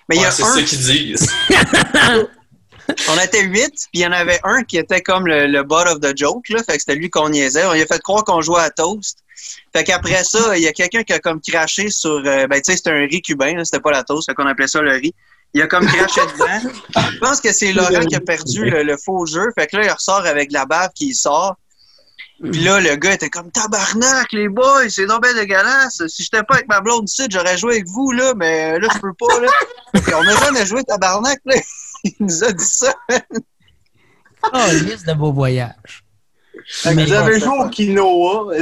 Mais 0.09 0.15
il 0.15 0.19
y 0.19 0.21
Ouais, 0.21 0.27
a 0.27 0.31
c'est 0.31 0.43
un, 0.43 0.55
ça 0.55 0.61
qu'ils 0.61 0.79
disent. 0.79 1.29
on 3.09 3.19
était 3.23 3.43
huit, 3.43 3.73
puis 3.73 3.89
il 3.93 3.99
y 4.01 4.05
en 4.07 4.11
avait 4.11 4.39
un 4.43 4.63
qui 4.63 4.77
était 4.77 5.01
comme 5.01 5.25
le, 5.27 5.47
le 5.47 5.63
butt 5.63 5.87
of 5.87 5.99
the 6.01 6.17
joke, 6.17 6.49
là. 6.49 6.63
Fait 6.63 6.73
que 6.73 6.79
c'était 6.79 6.95
lui 6.95 7.09
qu'on 7.09 7.29
niaisait. 7.29 7.65
On 7.65 7.73
lui 7.73 7.81
a 7.81 7.85
fait 7.85 8.01
croire 8.01 8.23
qu'on 8.23 8.41
jouait 8.41 8.61
à 8.61 8.69
toast. 8.69 9.19
Fait 9.75 9.83
qu'après 9.83 10.23
ça, 10.23 10.57
il 10.57 10.63
y 10.63 10.67
a 10.67 10.71
quelqu'un 10.71 11.03
qui 11.03 11.13
a 11.13 11.19
comme 11.19 11.41
craché 11.41 11.89
sur, 11.89 12.21
euh, 12.25 12.47
ben, 12.47 12.61
tu 12.61 12.71
sais, 12.71 12.77
c'était 12.77 12.91
un 12.91 13.05
riz 13.07 13.21
cubain. 13.21 13.63
C'était 13.63 13.81
pas 13.81 13.91
la 13.91 14.03
toast. 14.03 14.29
Fait 14.29 14.33
qu'on 14.33 14.47
appelait 14.47 14.67
ça 14.67 14.81
le 14.81 14.91
riz. 14.91 15.13
Il 15.53 15.61
a 15.61 15.67
comme 15.67 15.85
craché 15.85 16.21
dedans. 16.33 16.71
Je 17.11 17.17
pense 17.19 17.41
que 17.41 17.51
c'est 17.53 17.73
Laurent 17.73 18.05
qui 18.05 18.15
a 18.15 18.19
perdu 18.19 18.69
le, 18.69 18.83
le 18.83 18.97
faux 18.97 19.25
jeu. 19.25 19.49
Fait 19.57 19.67
que 19.67 19.77
là, 19.77 19.85
il 19.85 19.91
ressort 19.91 20.25
avec 20.25 20.51
la 20.51 20.65
bave 20.65 20.91
qui 20.95 21.13
sort. 21.13 21.57
Puis 22.41 22.61
là, 22.61 22.79
le 22.79 22.95
gars 22.95 23.13
était 23.13 23.29
comme 23.29 23.49
tabarnak, 23.51 24.31
les 24.33 24.49
boys, 24.49 24.89
c'est 24.89 25.05
donc 25.05 25.23
bien 25.23 25.33
dégueulasse. 25.33 26.05
Si 26.07 26.23
j'étais 26.23 26.43
pas 26.43 26.55
avec 26.55 26.67
ma 26.67 26.81
blonde 26.81 27.07
ici, 27.07 27.23
j'aurais 27.29 27.57
joué 27.57 27.75
avec 27.75 27.87
vous, 27.87 28.11
là, 28.11 28.33
mais 28.35 28.79
là, 28.79 28.87
je 28.93 28.99
peux 28.99 29.13
pas, 29.13 29.39
là. 29.39 29.47
Puis 29.93 30.13
on 30.13 30.23
n'a 30.23 30.35
jamais 30.35 30.65
joué 30.65 30.83
tabarnak, 30.83 31.39
là. 31.45 31.55
Il 32.03 32.13
nous 32.19 32.43
a 32.43 32.51
dit 32.51 32.65
ça. 32.65 32.93
Oh, 34.51 34.71
liste 34.71 35.07
de 35.07 35.13
beaux 35.13 35.31
voyages. 35.31 36.02
Bon, 36.85 37.05
joué 37.05 37.47
au 37.47 37.69
quinoa. 37.69 38.53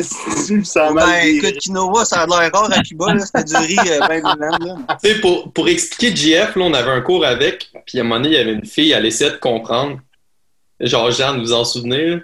ça 0.63 0.91
Ben, 0.93 1.19
écoute, 1.23 1.57
quinoa, 1.59 2.05
ça 2.05 2.21
a 2.21 2.27
l'air 2.27 2.51
rare 2.53 2.71
à 2.71 2.81
Cuba, 2.81 3.13
là. 3.13 3.25
C'était 3.25 3.43
du 3.43 3.55
riz 3.55 3.77
euh, 3.89 4.07
ben 4.07 4.21
blanc, 4.21 4.57
là. 4.59 4.75
Tu 5.03 5.09
sais, 5.09 5.15
pour, 5.19 5.51
pour 5.51 5.67
expliquer 5.67 6.15
JF, 6.15 6.55
là, 6.55 6.65
on 6.65 6.73
avait 6.73 6.91
un 6.91 7.01
cours 7.01 7.25
avec, 7.25 7.71
puis 7.85 7.97
à 7.97 8.01
un 8.01 8.03
moment 8.03 8.19
donné, 8.19 8.35
il 8.35 8.37
y 8.37 8.41
avait 8.41 8.53
une 8.53 8.65
fille, 8.65 8.91
elle 8.91 9.05
essayait 9.05 9.31
de 9.31 9.37
comprendre. 9.37 9.99
Genre, 10.79 11.11
Jeanne, 11.11 11.37
vous 11.37 11.47
vous 11.47 11.53
en 11.53 11.63
souvenez? 11.63 12.05
là? 12.07 12.17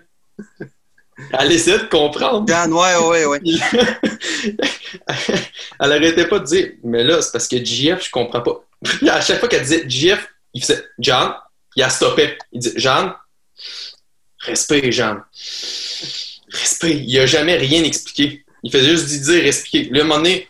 Elle 1.34 1.52
essayait 1.52 1.80
de 1.80 1.86
comprendre. 1.86 2.48
Jeanne, 2.48 2.74
ouais, 2.74 2.96
ouais, 2.96 3.26
ouais. 3.26 3.40
Elle 5.80 5.92
arrêtait 5.92 6.28
pas 6.28 6.40
de 6.40 6.46
dire, 6.46 6.72
mais 6.84 7.04
là, 7.04 7.22
c'est 7.22 7.32
parce 7.32 7.48
que 7.48 7.64
JF, 7.64 8.06
je 8.06 8.12
comprends 8.12 8.42
pas. 8.42 8.64
Puis 8.84 9.10
à 9.10 9.22
chaque 9.22 9.40
fois 9.40 9.50
qu'elle 9.50 9.64
disait 9.64 9.84
JF, 9.88 10.28
il 10.54 10.62
faisait 10.62 10.84
Jeanne, 11.00 11.34
il 11.76 11.84
a 11.84 11.90
stoppé. 11.90 12.38
Il 12.52 12.60
dit 12.60 12.74
Jeanne, 12.76 13.14
respect, 14.40 14.92
Jeanne. 14.92 15.22
Respect. 16.52 17.04
Il 17.06 17.20
a 17.20 17.26
jamais 17.26 17.58
rien 17.58 17.84
expliqué. 17.84 18.44
Il 18.64 18.72
faisait 18.72 18.90
juste 18.90 19.08
dire 19.08 19.46
expliquer. 19.46 19.90
Là, 19.92 20.02
à 20.02 20.04
un 20.04 20.08
moment 20.08 20.22
donné, 20.22 20.48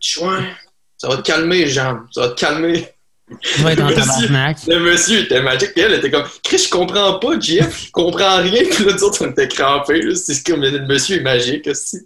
chouin, 0.00 0.46
ça 0.96 1.08
va 1.08 1.16
te 1.16 1.22
calmer, 1.22 1.66
Jeanne. 1.66 2.06
Ça 2.12 2.22
va 2.22 2.28
te 2.28 2.40
calmer. 2.40 2.88
Tu 3.40 3.62
vas 3.62 3.72
être 3.72 3.82
en 3.82 3.88
tabarnak. 3.88 4.58
Le 4.66 4.78
monsieur 4.80 5.20
était 5.20 5.42
magique. 5.42 5.70
Elle 5.76 5.94
était 5.94 6.10
comme, 6.10 6.24
Chris, 6.42 6.58
je 6.58 6.68
comprends 6.68 7.18
pas, 7.18 7.38
JF, 7.38 7.86
je 7.86 7.90
comprends 7.90 8.38
rien. 8.38 8.62
Puis 8.70 8.84
là, 8.84 8.92
nous 8.92 9.04
autres, 9.04 9.24
on 9.26 9.30
était 9.30 9.48
crampés. 9.48 10.14
C'est 10.14 10.44
comme 10.46 10.62
le 10.62 10.86
monsieur 10.86 11.16
est 11.18 11.22
magique 11.22 11.66
aussi. 11.66 11.98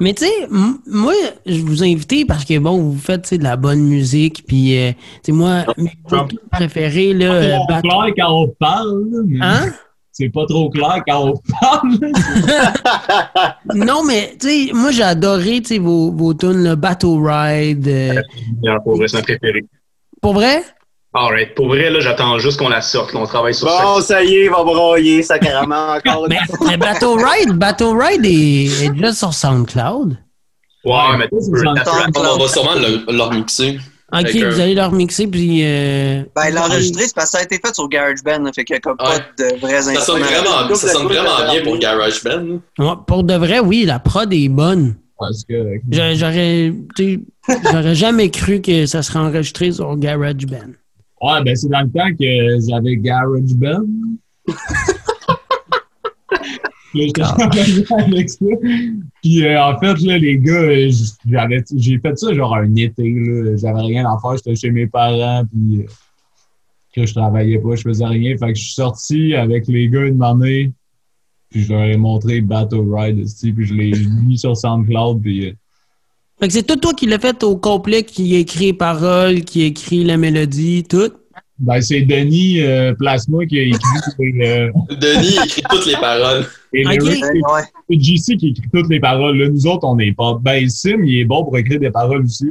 Mais 0.00 0.14
tu 0.14 0.24
sais, 0.24 0.48
moi, 0.86 1.12
je 1.44 1.60
vous 1.60 1.84
ai 1.84 1.92
invité 1.92 2.24
parce 2.24 2.44
que, 2.46 2.58
bon, 2.58 2.78
vous 2.78 2.98
faites 2.98 3.34
de 3.34 3.42
la 3.44 3.56
bonne 3.56 3.80
musique. 3.82 4.44
Puis, 4.46 4.78
euh, 4.78 4.92
tu 4.92 4.98
sais, 5.24 5.32
moi, 5.32 5.64
mes 5.76 5.92
tunes 6.08 6.38
préférées, 6.50 7.12
là. 7.12 7.42
C'est 7.42 7.58
pas 7.68 7.82
trop 7.82 8.00
clair 8.00 8.14
quand 8.16 8.32
on 8.42 8.48
parle, 8.58 9.04
mais 9.26 9.38
Hein? 9.42 9.66
c'est 10.12 10.28
pas 10.30 10.46
trop 10.46 10.70
clair 10.70 11.02
quand 11.06 11.28
on 11.30 11.34
parle. 11.60 11.98
Non, 13.74 14.02
mais, 14.04 14.34
tu 14.40 14.48
sais, 14.48 14.72
moi, 14.72 14.90
j'ai 14.90 15.02
adoré, 15.02 15.60
tu 15.62 15.74
sais, 15.74 15.78
vos, 15.78 16.10
vos 16.12 16.34
tunes, 16.34 16.62
là, 16.62 16.76
Battle 16.76 17.18
Ride. 17.20 17.88
euh, 17.88 18.22
Non, 18.62 18.80
pour 18.82 18.96
vrai, 18.96 19.08
c'est 19.08 19.18
un 19.18 19.22
préféré. 19.22 19.64
pour 20.20 20.32
vrai? 20.34 20.62
Alright. 21.12 21.54
Pour 21.56 21.66
vrai, 21.68 21.90
là, 21.90 21.98
j'attends 22.00 22.38
juste 22.38 22.58
qu'on 22.58 22.68
la 22.68 22.80
sorte. 22.82 23.12
là. 23.12 23.20
On 23.20 23.26
travaille 23.26 23.54
sur 23.54 23.68
ça. 23.68 23.82
Bon, 23.82 24.00
ça 24.00 24.22
y 24.22 24.34
est, 24.36 24.44
il 24.44 24.50
va 24.50 24.62
broyer, 24.62 25.22
sacrément, 25.24 25.94
encore 25.96 26.26
Mais, 26.28 26.38
mais 26.68 26.76
Battle 26.76 27.16
Ride, 27.18 27.52
Battle 27.54 27.96
Ride 28.00 28.24
est, 28.24 28.84
est 28.84 28.90
déjà 28.90 29.12
sur 29.12 29.34
SoundCloud. 29.34 30.16
Ouais, 30.84 31.16
mais 31.18 31.28
tu. 31.28 31.34
On 32.16 32.38
va 32.38 32.48
sûrement 32.48 32.74
le- 32.76 33.12
leur 33.16 33.32
mixer. 33.32 33.78
Ok, 34.12 34.18
Avec 34.18 34.34
vous 34.44 34.60
allez 34.60 34.74
leur 34.74 34.90
mixer, 34.92 35.26
puis. 35.28 35.60
Euh, 35.64 36.22
Ben, 36.34 36.50
l'enregistrer, 36.54 37.04
c'est 37.06 37.14
parce 37.14 37.26
que 37.30 37.36
ça 37.36 37.38
a 37.38 37.42
été 37.44 37.60
fait 37.64 37.72
sur 37.74 37.88
GarageBand, 37.88 38.42
là, 38.44 38.52
fait 38.52 38.64
qu'il 38.64 38.74
y 38.74 38.76
a 38.76 38.80
comme 38.80 38.96
pas 38.96 39.18
de 39.38 39.60
vrais 39.60 39.82
Ça 39.82 40.00
sonne 40.00 40.20
vraiment, 40.22 40.74
ça 40.74 40.88
sonne 40.88 41.04
vraiment 41.06 41.50
bien 41.50 41.62
pour 41.62 41.78
GarageBand. 41.78 42.60
ouais, 42.78 42.94
pour 43.06 43.22
de 43.24 43.34
vrai, 43.34 43.60
oui, 43.60 43.84
la 43.84 43.98
prod 43.98 44.32
est 44.32 44.48
bonne. 44.48 44.96
Sais, 45.32 46.14
j'aurais 46.16 47.94
jamais 47.94 48.30
cru 48.30 48.60
que 48.62 48.86
ça 48.86 49.02
serait 49.02 49.18
enregistré 49.18 49.70
sur 49.70 49.96
GarageBand. 49.96 50.72
Ouais, 51.20 51.42
ben 51.44 51.54
c'est 51.54 51.68
dans 51.68 51.82
le 51.82 51.90
temps 51.90 52.10
que 52.18 52.58
j'avais 52.66 52.96
GarageBand. 52.96 53.86
J'étais 56.94 57.22
avec 57.22 58.30
ça. 58.30 58.46
Puis 59.22 59.46
euh, 59.46 59.62
en 59.62 59.78
fait, 59.78 60.00
là, 60.00 60.18
les 60.18 60.38
gars, 60.38 60.62
euh, 60.62 60.90
j'avais, 61.28 61.62
j'ai 61.76 61.98
fait 61.98 62.18
ça 62.18 62.34
genre 62.34 62.56
un 62.56 62.74
été. 62.74 63.14
Là. 63.14 63.56
J'avais 63.56 63.80
rien 63.80 64.10
à 64.10 64.18
faire, 64.18 64.36
j'étais 64.36 64.56
chez 64.56 64.70
mes 64.70 64.86
parents. 64.86 65.44
Puis 65.52 65.82
euh, 65.82 65.86
que 66.94 67.06
je 67.06 67.14
travaillais 67.14 67.58
pas, 67.58 67.76
je 67.76 67.82
faisais 67.82 68.06
rien. 68.06 68.36
Fait 68.36 68.52
que 68.52 68.58
je 68.58 68.64
suis 68.64 68.74
sorti 68.74 69.34
avec 69.34 69.66
les 69.68 69.88
gars 69.88 70.06
une 70.06 70.22
année, 70.22 70.72
puis 71.50 71.62
je 71.62 71.72
leur 71.72 71.84
ai 71.84 71.96
montré 71.96 72.40
Battle 72.40 72.86
Ride, 72.92 73.24
puis 73.54 73.66
je 73.66 73.74
l'ai 73.74 73.92
mis 74.22 74.38
sur 74.38 74.56
SoundCloud, 74.56 75.22
puis 75.22 75.48
euh, 75.48 75.52
Fait 76.40 76.46
que 76.48 76.52
c'est 76.54 76.62
tout 76.66 76.76
toi 76.76 76.94
qui 76.94 77.06
l'as 77.06 77.18
fait 77.18 77.42
au 77.42 77.56
complet, 77.56 78.02
qui 78.02 78.34
écrit 78.36 78.66
les 78.66 78.72
paroles, 78.72 79.42
qui 79.42 79.62
écrit 79.62 80.04
la 80.04 80.16
mélodie, 80.16 80.84
tout? 80.84 81.12
ben, 81.58 81.80
c'est 81.82 82.00
Denis 82.00 82.62
euh, 82.62 82.94
Plasma 82.94 83.44
qui 83.44 83.58
a 83.58 83.62
écrit 83.64 83.78
les, 84.18 84.48
euh, 84.48 84.70
Denis 84.98 85.36
écrit 85.44 85.62
toutes 85.68 85.84
les 85.84 85.96
paroles. 85.96 86.46
les 86.72 86.86
Ok. 86.86 86.92
lyrics. 87.02 87.24
Ouais. 87.24 87.62
C'est 87.90 88.00
JC 88.00 88.36
qui 88.38 88.48
écrit 88.48 88.68
toutes 88.72 88.88
les 88.88 89.00
paroles. 89.00 89.36
Là, 89.36 89.48
nous 89.50 89.66
autres, 89.66 89.86
on 89.86 89.96
n'est 89.96 90.12
pas. 90.12 90.38
Ben, 90.40 90.66
Sim, 90.70 91.02
il 91.04 91.18
est 91.18 91.24
bon 91.26 91.44
pour 91.44 91.58
écrire 91.58 91.78
des 91.78 91.90
paroles 91.90 92.24
aussi. 92.24 92.50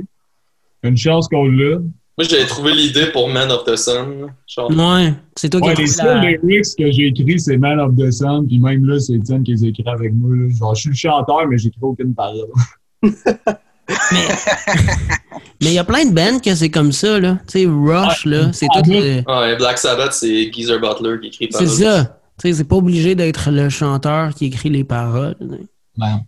Une 0.83 0.95
chance 0.95 1.27
qu'on 1.27 1.45
l'a. 1.47 1.77
Moi, 1.79 2.27
j'avais 2.29 2.45
trouvé 2.45 2.73
l'idée 2.73 3.07
pour 3.07 3.27
Man 3.29 3.49
of 3.49 3.63
the 3.63 3.75
Sun. 3.75 4.27
Genre, 4.45 4.69
Ouais, 4.69 5.13
c'est 5.35 5.49
toi 5.49 5.61
Ouais, 5.61 5.73
qui 5.73 5.81
les 5.81 5.87
écris 5.91 6.05
seuls 6.05 6.21
la... 6.21 6.31
lyrics 6.43 6.75
que 6.77 6.91
j'ai 6.91 7.07
écrits, 7.07 7.39
c'est 7.39 7.57
Man 7.57 7.79
of 7.79 7.95
the 7.95 8.11
Sun, 8.11 8.45
puis 8.47 8.59
même 8.59 8.85
là, 8.85 8.99
c'est 8.99 9.13
Étienne 9.13 9.41
qui 9.41 9.53
les 9.53 9.65
écrit 9.65 9.83
avec 9.87 10.13
moi. 10.13 10.35
Là. 10.35 10.49
Genre, 10.55 10.75
je 10.75 10.81
suis 10.81 10.89
le 10.89 10.95
chanteur, 10.95 11.47
mais 11.49 11.57
j'écris 11.57 11.79
aucune 11.81 12.13
parole. 12.13 12.49
Mais 15.61 15.67
il 15.71 15.73
y 15.73 15.79
a 15.79 15.83
plein 15.83 16.05
de 16.05 16.13
bands 16.13 16.39
que 16.39 16.55
c'est 16.55 16.69
comme 16.69 16.91
ça, 16.91 17.19
là. 17.19 17.37
Tu 17.47 17.59
sais, 17.61 17.65
Rush, 17.67 18.25
là, 18.25 18.51
c'est 18.53 18.67
Ah, 18.73 18.81
tout... 18.81 18.89
oui. 18.91 19.23
le- 19.25 19.39
ouais, 19.39 19.55
Black 19.57 19.77
Sabbath, 19.77 20.13
c'est 20.13 20.51
Geezer 20.53 20.79
Butler 20.79 21.19
qui 21.21 21.27
écrit 21.27 21.45
les 21.47 21.51
C'est 21.51 21.83
paroles. 21.85 22.03
ça. 22.05 22.19
Tu 22.41 22.47
sais, 22.49 22.53
c'est 22.57 22.63
pas 22.63 22.75
obligé 22.77 23.15
d'être 23.15 23.51
le 23.51 23.67
chanteur 23.69 24.33
qui 24.33 24.45
écrit 24.45 24.69
les 24.69 24.83
paroles. 24.85 25.35
Ben, 25.97 26.21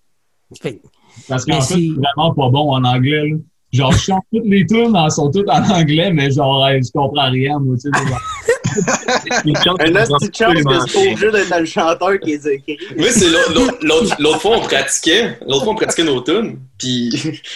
Fait- 0.61 0.81
parce 1.29 1.45
qu'en 1.45 1.61
fait, 1.61 1.73
suis 1.75 1.89
vraiment 1.91 2.33
pas 2.33 2.49
bon 2.49 2.73
en 2.73 2.83
anglais. 2.83 3.29
Là. 3.29 3.37
Genre, 3.71 3.91
je 3.93 3.97
chante 3.99 4.23
toutes 4.33 4.43
les 4.45 4.65
tunes, 4.65 4.93
elles 5.01 5.11
sont 5.11 5.31
toutes 5.31 5.49
en 5.49 5.63
anglais, 5.69 6.11
mais 6.11 6.29
genre, 6.31 6.67
je 6.69 6.91
comprends 6.91 7.29
rien, 7.31 7.57
moi, 7.59 7.75
tu 7.81 7.89
sais. 7.89 7.89
Un 8.71 9.95
autre 9.95 10.17
petite 10.19 10.37
chance 10.37 10.53
que 10.53 10.61
c'est 10.87 10.93
pas 10.93 10.99
obligé 10.99 11.31
d'être 11.31 11.59
le 11.59 11.65
chanteur 11.65 12.19
qui 12.19 12.31
les 12.31 12.47
écrit. 12.49 12.77
Oui, 12.97 13.07
c'est 13.09 13.29
l'autre- 13.29 14.39
fois, 14.39 14.57
on 14.57 14.61
pratiquait. 14.61 15.37
L'autre 15.47 15.63
fois, 15.63 15.73
on 15.73 15.75
pratiquait 15.75 16.03
nos 16.03 16.21
tunes. 16.21 16.59
Puis 16.77 17.11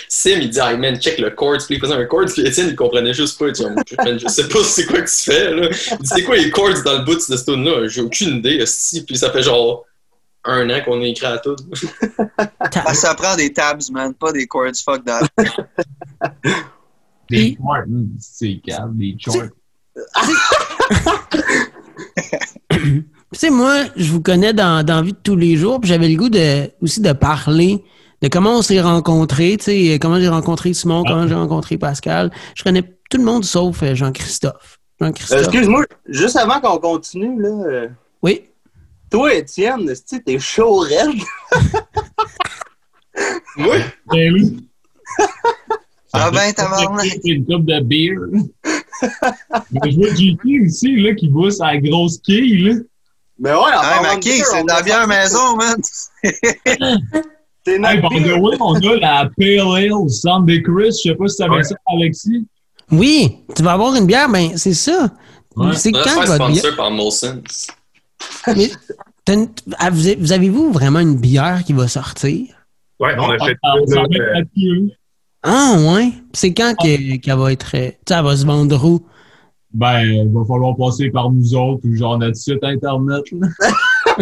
Sim, 0.07 0.38
il 0.41 0.50
dit, 0.50 0.60
hey 0.60 0.77
man, 0.77 1.00
check 1.00 1.17
le 1.19 1.31
chord. 1.31 1.57
Puis 1.65 1.75
il 1.75 1.79
faisait 1.79 1.93
un 1.93 2.05
chord. 2.05 2.25
Puis 2.25 2.45
Étienne, 2.45 2.67
il 2.69 2.75
comprenait 2.75 3.13
juste 3.13 3.39
pas. 3.39 3.48
Il 3.48 3.53
dit, 3.53 3.63
man, 3.63 4.19
je 4.19 4.27
sais 4.27 4.48
pas 4.48 4.63
c'est 4.63 4.86
quoi 4.86 5.01
que 5.01 5.10
tu 5.10 5.31
fais. 5.31 5.51
Là. 5.51 5.69
Il 5.72 5.98
dit, 5.98 6.07
c'est 6.07 6.24
quoi 6.24 6.38
les 6.38 6.50
chords 6.51 6.84
dans 6.84 7.00
le 7.00 7.05
bout 7.05 7.15
de 7.15 7.19
cette 7.19 7.45
tune-là? 7.45 7.88
J'ai 7.88 8.01
aucune 8.01 8.38
idée. 8.38 8.57
esti. 8.57 9.03
Puis 9.03 9.17
ça 9.17 9.31
fait 9.31 9.43
genre 9.43 9.86
un 10.43 10.69
an 10.69 10.79
qu'on 10.86 11.01
a 11.01 11.05
écrit 11.05 11.25
à 11.25 11.39
tune. 11.39 11.55
Ben, 12.38 12.93
ça 12.93 13.15
prend 13.15 13.36
des 13.36 13.51
tabs, 13.51 13.81
man, 13.91 14.13
pas 14.13 14.31
des 14.31 14.45
chords. 14.45 14.75
Fuck 14.84 15.03
that. 15.05 15.27
Des 17.29 17.57
hein, 17.67 17.84
c'est 18.19 18.62
calme, 18.63 18.95
des 18.98 19.15
charts. 19.17 19.50
Tu 22.71 23.39
sais, 23.39 23.49
moi, 23.49 23.83
je 23.95 24.11
vous 24.11 24.21
connais 24.21 24.53
dans, 24.53 24.85
dans 24.85 24.95
la 24.97 25.01
vie 25.01 25.11
de 25.13 25.17
tous 25.21 25.35
les 25.35 25.55
jours, 25.57 25.79
puis 25.81 25.89
j'avais 25.89 26.07
le 26.07 26.15
goût 26.15 26.29
de, 26.29 26.69
aussi 26.81 27.01
de 27.01 27.11
parler 27.11 27.83
de 28.21 28.27
comment 28.29 28.57
on 28.59 28.61
s'est 28.61 28.79
rencontrés, 28.81 29.57
tu 29.57 29.65
sais, 29.65 29.99
comment 30.01 30.19
j'ai 30.19 30.29
rencontré 30.29 30.73
Simon, 30.73 31.03
Ah. 31.05 31.09
comment 31.11 31.27
j'ai 31.27 31.33
rencontré 31.35 31.77
Pascal. 31.77 32.31
Je 32.55 32.63
connais 32.63 32.83
tout 33.09 33.17
le 33.17 33.23
monde 33.23 33.43
sauf 33.43 33.83
euh, 33.83 33.93
Jean-Christophe. 33.93 34.79
Euh, 35.01 35.05
Jean-Christophe. 35.07 35.39
Excuse-moi, 35.41 35.85
juste 36.07 36.37
avant 36.37 36.61
qu'on 36.61 36.77
continue, 36.77 37.41
là. 37.41 37.49
euh, 37.49 37.87
oui. 38.21 38.43
Toi, 39.11 39.33
Étienne, 39.35 39.89
esti, 39.89 40.21
t'es 40.23 40.39
chaud 40.39 40.77
raide. 40.77 41.19
Moi, 43.57 43.75
Ben 44.11 44.33
oui. 44.33 44.67
Ah 46.13 46.31
ben, 46.31 46.53
tabarnak. 46.53 47.05
C'est 47.05 47.29
une 47.29 47.45
coupe 47.45 47.65
de 47.65 47.79
beer. 47.81 48.15
Mais 49.71 49.91
je 49.91 49.95
vois 49.97 50.13
JT 50.15 50.65
aussi, 50.65 50.95
là, 50.97 51.13
qui 51.15 51.27
boit 51.27 51.51
sa 51.51 51.77
grosse 51.77 52.17
quille, 52.19 52.57
là. 52.63 52.73
Mais 53.39 53.49
ouais, 53.49 53.55
en 53.57 53.63
Ah, 53.73 53.81
parlant 53.81 54.09
mais 54.11 54.15
de 54.15 54.21
qui? 54.21 54.29
bière, 54.35 54.45
C'est 54.45 54.63
la 54.67 54.81
bière 54.81 55.07
sortir 55.07 55.07
maison, 55.07 55.55
man. 55.57 55.75
C'est 57.67 57.79
Hey, 57.84 57.99
by 57.99 58.23
the 58.23 58.38
way, 58.39 58.58
on 58.60 58.75
a 58.75 58.95
la 58.97 59.29
Pale 59.38 59.75
Ale 59.75 60.10
Sunday 60.10 60.62
Chris. 60.62 60.91
Je 61.03 61.10
sais 61.10 61.15
pas 61.15 61.27
si 61.27 61.36
tu 61.38 61.43
savais 61.43 61.55
Ouais. 61.55 61.63
ça, 61.63 61.75
Alexis. 61.88 62.45
Oui, 62.91 63.38
tu 63.55 63.63
vas 63.63 63.71
avoir 63.73 63.95
une 63.95 64.05
bière, 64.05 64.29
ben 64.29 64.55
c'est 64.55 64.75
ça. 64.75 65.10
Ouais. 65.55 65.75
C'est 65.75 65.91
quand 65.91 66.03
faire 66.03 66.25
votre 66.27 66.47
bière? 66.51 66.58
sponsor 66.73 66.75
par. 66.91 67.39
Mais 68.55 68.69
une- 69.34 69.49
ah, 69.79 69.89
vous 69.89 70.05
avez- 70.05 70.15
vous 70.15 70.31
avez-vous 70.31 70.71
vraiment 70.71 70.99
une 70.99 71.15
bière 71.17 71.63
qui 71.65 71.73
va 71.73 71.88
sortir? 71.88 72.45
Ouais, 72.99 73.15
on 73.17 73.31
a 73.31 73.43
fait 73.43 73.58
Ah, 73.63 73.73
euh. 75.45 75.51
Ah, 75.51 75.75
ouais? 75.95 76.12
C'est 76.34 76.53
quand 76.53 76.73
que- 76.81 77.17
qu'elle 77.17 77.38
va 77.38 77.51
être. 77.51 77.71
euh, 77.75 77.89
Tu 78.05 78.13
sais, 78.13 78.15
elle 78.19 78.23
va 78.25 78.36
se 78.38 78.45
vendre 78.45 78.84
où? 78.86 79.01
Ben, 79.73 80.01
il 80.03 80.31
va 80.34 80.45
falloir 80.45 80.73
passer 80.77 81.10
par 81.10 81.29
nous 81.31 81.53
autres 81.53 81.81
ou 81.86 81.93
genre 81.95 82.17
notre 82.17 82.38
site 82.38 82.63
internet. 82.63 83.23
Là. 83.34 83.47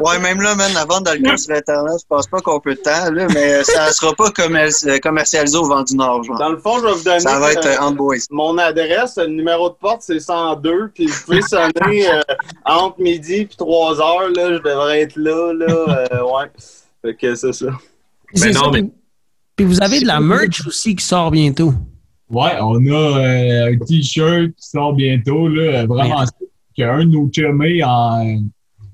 Ouais, 0.00 0.18
même 0.18 0.40
là, 0.40 0.54
man, 0.56 0.72
la 0.74 0.84
vente 0.84 1.04
d'alcool 1.04 1.38
sur 1.38 1.54
Internet, 1.54 1.92
je 2.00 2.06
pense 2.08 2.26
pas 2.26 2.40
qu'on 2.40 2.58
peut 2.58 2.74
de 2.74 2.80
temps, 2.80 3.10
là, 3.12 3.26
mais 3.32 3.62
ça 3.62 3.92
sera 3.92 4.12
pas 4.14 4.30
commer- 4.30 4.68
euh, 4.86 4.98
commercialisé 4.98 5.56
au 5.56 5.64
vent 5.66 5.82
du 5.82 5.94
Nord, 5.96 6.24
genre. 6.24 6.38
Dans 6.38 6.48
le 6.48 6.58
fond, 6.58 6.78
je 6.80 6.86
vais 6.86 6.92
vous 6.92 7.04
donner 7.04 7.20
Ça 7.20 7.38
va 7.38 7.52
être 7.52 7.64
euh, 7.66 7.74
euh, 7.74 7.86
on 7.86 7.92
boys. 7.92 8.16
mon 8.30 8.58
adresse. 8.58 9.16
Le 9.18 9.26
numéro 9.28 9.68
de 9.70 9.74
porte, 9.74 10.02
c'est 10.02 10.18
102. 10.18 10.90
Puis 10.94 11.06
vous 11.06 11.22
pouvez 11.24 11.42
sonner 11.42 12.08
euh, 12.10 12.20
entre 12.64 13.00
midi 13.00 13.34
et 13.34 13.46
3 13.56 14.00
heures. 14.00 14.30
Là, 14.34 14.54
je 14.54 14.58
devrais 14.62 15.02
être 15.02 15.16
là. 15.16 15.52
là 15.52 16.06
euh, 16.12 16.22
ouais. 16.24 16.50
Fait 17.02 17.14
que 17.14 17.34
c'est 17.36 17.52
ça. 17.52 17.66
C'est 18.34 18.50
non, 18.52 18.64
ça, 18.64 18.70
mais- 18.72 18.90
puis- 19.56 19.64
vous 19.66 19.82
avez 19.82 20.00
de 20.00 20.06
la 20.06 20.20
merch 20.20 20.66
aussi 20.66 20.94
qui 20.96 21.04
sort 21.04 21.30
bientôt. 21.30 21.72
Ouais, 22.30 22.52
on 22.60 22.76
a 22.86 23.18
euh, 23.18 23.72
un 23.72 23.78
t-shirt 23.84 24.52
qui 24.56 24.68
sort 24.68 24.94
bientôt, 24.94 25.48
là, 25.48 25.84
vraiment 25.86 26.24
sick, 26.24 26.48
qu'un 26.74 27.00
de 27.00 27.10
nos 27.10 27.30
chumés 27.30 27.82
en 27.84 28.40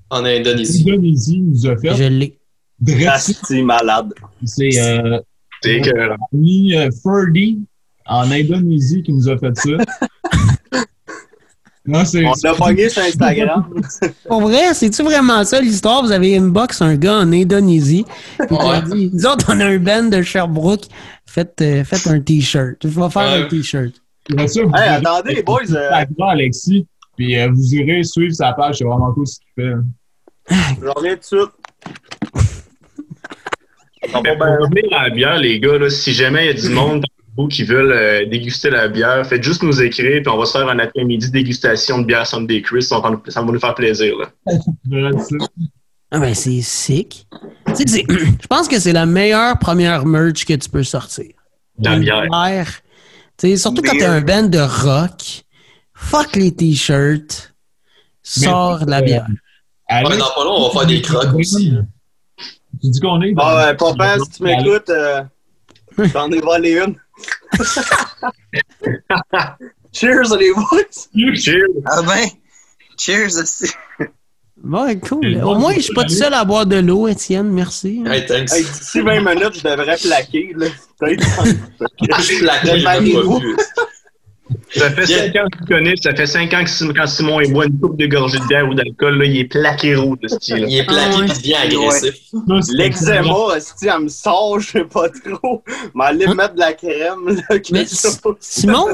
En 0.09 0.25
Indonésie. 0.25 0.83
Indonésie 0.89 1.39
nous 1.39 1.65
a 1.67 1.77
fait. 1.77 1.95
Je 1.95 2.03
l'ai. 2.03 2.37
Dresse, 2.81 3.29
Asti 3.29 3.61
malade. 3.61 4.13
c'est 4.45 4.69
euh, 4.79 5.19
C'est 5.61 5.81
ami 6.31 6.75
euh, 6.75 6.89
Ferdy 7.03 7.59
en 8.05 8.29
Indonésie 8.31 9.03
qui 9.03 9.13
nous 9.13 9.29
a 9.29 9.37
fait 9.37 9.55
ça. 9.57 9.69
non, 11.89 12.05
c'est. 12.05 12.23
On 12.25 12.31
l'a 12.43 12.53
pogné 12.53 12.89
sur 12.89 13.01
Instagram. 13.01 13.65
Pour 14.27 14.41
vrai, 14.41 14.73
c'est-tu 14.73 15.03
vraiment 15.03 15.43
ça 15.43 15.59
l'histoire? 15.59 16.03
Vous 16.03 16.11
avez 16.11 16.37
inbox 16.37 16.81
un 16.81 16.95
gars 16.95 17.17
en 17.17 17.31
Indonésie. 17.33 18.05
Puis 18.37 18.47
il 18.51 18.55
a 18.57 18.69
Ouais. 18.69 18.81
dit, 18.95 19.09
nous 19.13 19.25
autres, 19.25 19.45
on 19.49 19.59
a 19.59 19.65
un 19.65 19.77
band 19.77 20.03
de 20.03 20.21
Sherbrooke. 20.21 20.85
Faites, 21.25 21.61
euh, 21.61 21.83
faites 21.83 22.07
un 22.07 22.19
t-shirt. 22.19 22.77
Je 22.83 22.87
vais 22.87 23.09
faire 23.09 23.21
un 23.45 23.47
t-shirt. 23.47 23.93
Après 24.31 24.47
ça, 24.47 24.61
vous 24.63 24.71
Hey, 24.75 24.89
irez- 24.89 24.95
attendez, 25.07 25.35
les 25.35 25.43
boys, 25.43 25.59
euh, 25.71 26.05
Alexis. 26.27 26.87
Puis 27.17 27.37
euh, 27.37 27.49
vous 27.51 27.73
irez 27.75 28.03
suivre 28.03 28.33
sa 28.33 28.53
page, 28.53 28.77
c'est 28.77 28.83
vraiment 28.85 29.11
cool 29.13 29.27
ce 29.27 29.39
qu'il 29.39 29.63
fait. 29.63 29.73
hein. 29.73 29.83
Je 30.81 30.87
reviens 30.87 31.15
tout 31.15 31.19
de 31.19 31.25
suite. 31.25 31.49
Mais 34.23 34.37
pour 34.37 34.45
revenir 34.47 34.83
à 34.97 35.03
la 35.03 35.09
bière, 35.13 35.37
les 35.37 35.59
gars, 35.59 35.77
là, 35.77 35.89
si 35.89 36.13
jamais 36.13 36.45
il 36.45 36.47
y 36.47 36.57
a 36.57 36.61
du 36.61 36.69
monde 36.69 37.03
vous 37.39 37.47
qui 37.47 37.63
veulent 37.63 37.93
euh, 37.93 38.25
déguster 38.25 38.69
la 38.69 38.89
bière, 38.89 39.25
faites 39.25 39.43
juste 39.43 39.63
nous 39.63 39.81
écrire, 39.81 40.21
puis 40.21 40.29
on 40.29 40.37
va 40.37 40.45
se 40.45 40.57
faire 40.57 40.67
un 40.67 40.77
après-midi 40.79 41.31
dégustation 41.31 41.99
de 41.99 42.05
bière 42.05 42.27
Sunday 42.27 42.61
Chris. 42.61 42.83
Ça 42.83 42.99
va 42.99 43.11
ça 43.27 43.41
va 43.41 43.51
nous 43.51 43.59
faire 43.59 43.75
plaisir. 43.75 44.13
Là. 44.17 45.11
Ah 46.11 46.19
ben, 46.19 46.33
c'est 46.33 46.61
sick. 46.61 47.27
Tu 47.67 47.75
sais, 47.75 47.83
c'est- 47.87 48.05
je 48.41 48.47
pense 48.47 48.67
que 48.67 48.79
c'est 48.79 48.93
la 48.93 49.05
meilleure 49.05 49.57
première 49.57 50.05
merch 50.05 50.43
que 50.45 50.53
tu 50.53 50.69
peux 50.69 50.83
sortir. 50.83 51.31
La 51.81 51.97
bière. 51.97 52.23
bière. 52.29 52.67
Tu 53.37 53.49
sais, 53.49 53.57
surtout 53.57 53.81
quand 53.81 53.97
t'es 53.97 54.05
un 54.05 54.21
band 54.21 54.43
de 54.43 54.59
rock. 54.59 55.43
Fuck 55.93 56.35
les 56.35 56.53
t-shirts. 56.53 57.53
Sors 58.21 58.85
de 58.85 58.91
la 58.91 58.99
euh, 58.99 59.01
bière. 59.01 59.27
Ouais, 59.89 60.03
mais 60.09 60.17
dans 60.17 60.31
pas 60.35 60.43
long, 60.43 60.55
on 60.57 60.67
va 60.69 60.79
faire 60.79 60.87
des 60.87 61.01
crocs 61.01 61.33
aussi. 61.35 61.73
Tu 62.81 62.89
dis 62.89 62.99
qu'on 62.99 63.21
est 63.21 63.33
Ah 63.37 63.67
ouais, 63.67 63.75
papa, 63.75 64.17
si 64.19 64.29
tu 64.29 64.43
m'écoutes, 64.43 64.89
euh, 64.89 65.23
j'en 66.13 66.29
ai 66.31 66.39
volé 66.39 66.79
une. 66.79 66.95
Cheers, 69.91 70.37
les 70.37 70.53
boys! 70.53 71.35
Cheers! 71.35 71.67
Ah 71.85 72.01
ben, 72.03 72.27
cheers 72.97 73.37
aussi. 73.37 73.71
Ouais, 74.63 74.99
cool. 74.99 75.37
Au 75.37 75.53
bon, 75.53 75.59
moins, 75.59 75.73
je 75.73 75.79
suis 75.79 75.93
pas 75.93 76.01
bon. 76.01 76.07
tout 76.07 76.13
seul 76.13 76.33
à 76.33 76.43
boire 76.43 76.65
de 76.65 76.77
l'eau, 76.77 77.07
Étienne. 77.07 77.49
Merci. 77.49 78.03
Hey, 78.05 78.25
thanks. 78.25 78.51
Hey, 78.51 78.63
d'ici 78.63 78.99
20 79.01 79.21
minutes, 79.21 79.57
je 79.57 79.63
devrais 79.63 79.95
plaquer. 79.97 80.53
Là. 80.55 80.67
Peut-être. 80.99 81.25
Je 82.19 82.21
j'ai 82.23 82.41
même 82.41 82.83
pas 82.83 82.99
vu. 82.99 83.15
Ça 84.71 84.89
fait 84.91 85.05
Yeah. 85.09 85.31
5 85.31 85.35
ans 85.35 85.47
que 85.51 85.57
tu 85.57 85.65
connais, 85.65 85.93
ça 86.01 86.13
fait 86.15 86.25
5 86.27 86.53
ans 86.53 86.63
que 86.63 86.69
Simon- 86.69 86.93
quand 86.95 87.07
Simon 87.07 87.41
il 87.41 87.53
boit 87.53 87.65
une 87.65 87.79
coupe 87.79 87.97
de 87.97 88.05
gorgée 88.07 88.39
de 88.39 88.45
bière 88.47 88.67
ou 88.67 88.73
d'alcool, 88.73 89.17
là, 89.17 89.25
il 89.25 89.37
est 89.37 89.45
plaqué 89.45 89.95
rouge, 89.95 90.17
ce 90.23 90.35
style. 90.35 90.65
Il 90.67 90.77
est 90.77 90.83
plaqué 90.85 91.17
Ah 91.19 91.25
il 91.27 91.33
devient 91.33 91.55
agressif. 91.55 92.15
L'eczéma, 92.73 93.59
si 93.59 93.87
elle 93.87 94.03
me 94.03 94.07
sort, 94.09 94.59
je 94.59 94.69
sais 94.71 94.83
pas 94.85 95.09
trop. 95.09 95.63
Mais 95.95 96.05
aller 96.05 96.25
Hein? 96.25 96.33
mettre 96.35 96.53
de 96.55 96.59
la 96.59 96.73
crème, 96.73 97.27
là, 97.27 97.41
quelque 97.59 97.71
Mais 97.71 97.85
chose. 97.85 98.17
Simon, 98.39 98.85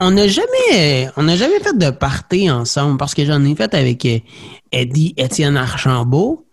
on 0.00 0.10
n'a 0.12 0.26
jamais, 0.28 1.08
on 1.16 1.22
n'a 1.24 1.36
jamais 1.36 1.60
fait 1.60 1.76
de 1.76 1.90
party 1.90 2.50
ensemble 2.50 2.96
parce 2.98 3.14
que 3.14 3.24
j'en 3.24 3.44
ai 3.44 3.54
fait 3.54 3.72
avec 3.74 4.04
euh, 4.06 4.18
Eddie 4.72 5.14
Étienne 5.16 5.56
Archambault. 5.56 6.46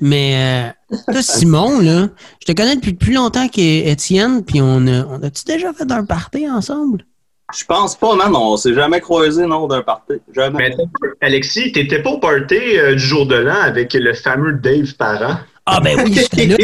Mais 0.00 0.72
euh, 0.90 0.96
toi, 1.10 1.22
Simon, 1.22 1.80
là, 1.80 2.08
je 2.40 2.46
te 2.46 2.52
connais 2.52 2.76
depuis 2.76 2.92
plus 2.94 3.14
longtemps 3.14 3.48
qu'Étienne, 3.48 4.44
puis 4.44 4.60
on 4.60 4.86
a, 4.88 5.06
on 5.06 5.22
a-tu 5.22 5.44
déjà 5.46 5.72
fait 5.72 5.90
un 5.90 6.04
party 6.04 6.48
ensemble? 6.50 7.06
Je 7.54 7.64
pense 7.64 7.94
pas, 7.96 8.14
man. 8.16 8.34
On 8.34 8.56
s'est 8.56 8.74
jamais 8.74 9.00
croisé, 9.00 9.46
non, 9.46 9.66
d'un 9.68 9.82
party. 9.82 10.14
Jamais. 10.34 10.70
Mais 10.76 10.84
Alexis, 11.20 11.70
t'étais 11.72 12.02
pas 12.02 12.10
au 12.10 12.18
party 12.18 12.56
euh, 12.76 12.94
du 12.94 12.98
jour 12.98 13.26
de 13.26 13.36
l'an 13.36 13.54
avec 13.62 13.94
le 13.94 14.12
fameux 14.14 14.54
Dave 14.54 14.94
Parent? 14.96 15.36
Ah 15.68 15.80
ben 15.80 15.98
oui, 16.04 16.14
j'étais 16.14 16.46
là. 16.46 16.56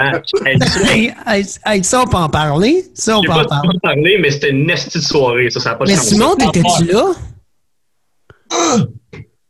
Ah, 0.00 0.20
hey, 0.46 0.58
ça, 0.58 0.92
Hey, 0.92 1.14
hey, 1.26 1.44
hey, 1.66 1.84
ça, 1.84 2.02
on 2.02 2.06
peut 2.06 2.16
en 2.16 2.28
parler? 2.28 2.84
Ça, 2.94 3.18
on 3.18 3.22
peut 3.22 3.28
pas 3.28 3.42
en 3.42 3.44
parler. 3.44 3.78
parler, 3.82 4.18
mais 4.20 4.30
c'était 4.30 4.50
une 4.50 4.66
nestie 4.66 4.98
de 4.98 5.04
soirée, 5.04 5.50
ça, 5.50 5.60
ça 5.60 5.70
n'a 5.70 5.76
pas 5.76 5.84
de 5.84 5.90
Mais. 5.90 5.96
Simon, 5.96 6.34
t'étais-tu 6.36 6.84
là? 6.92 7.12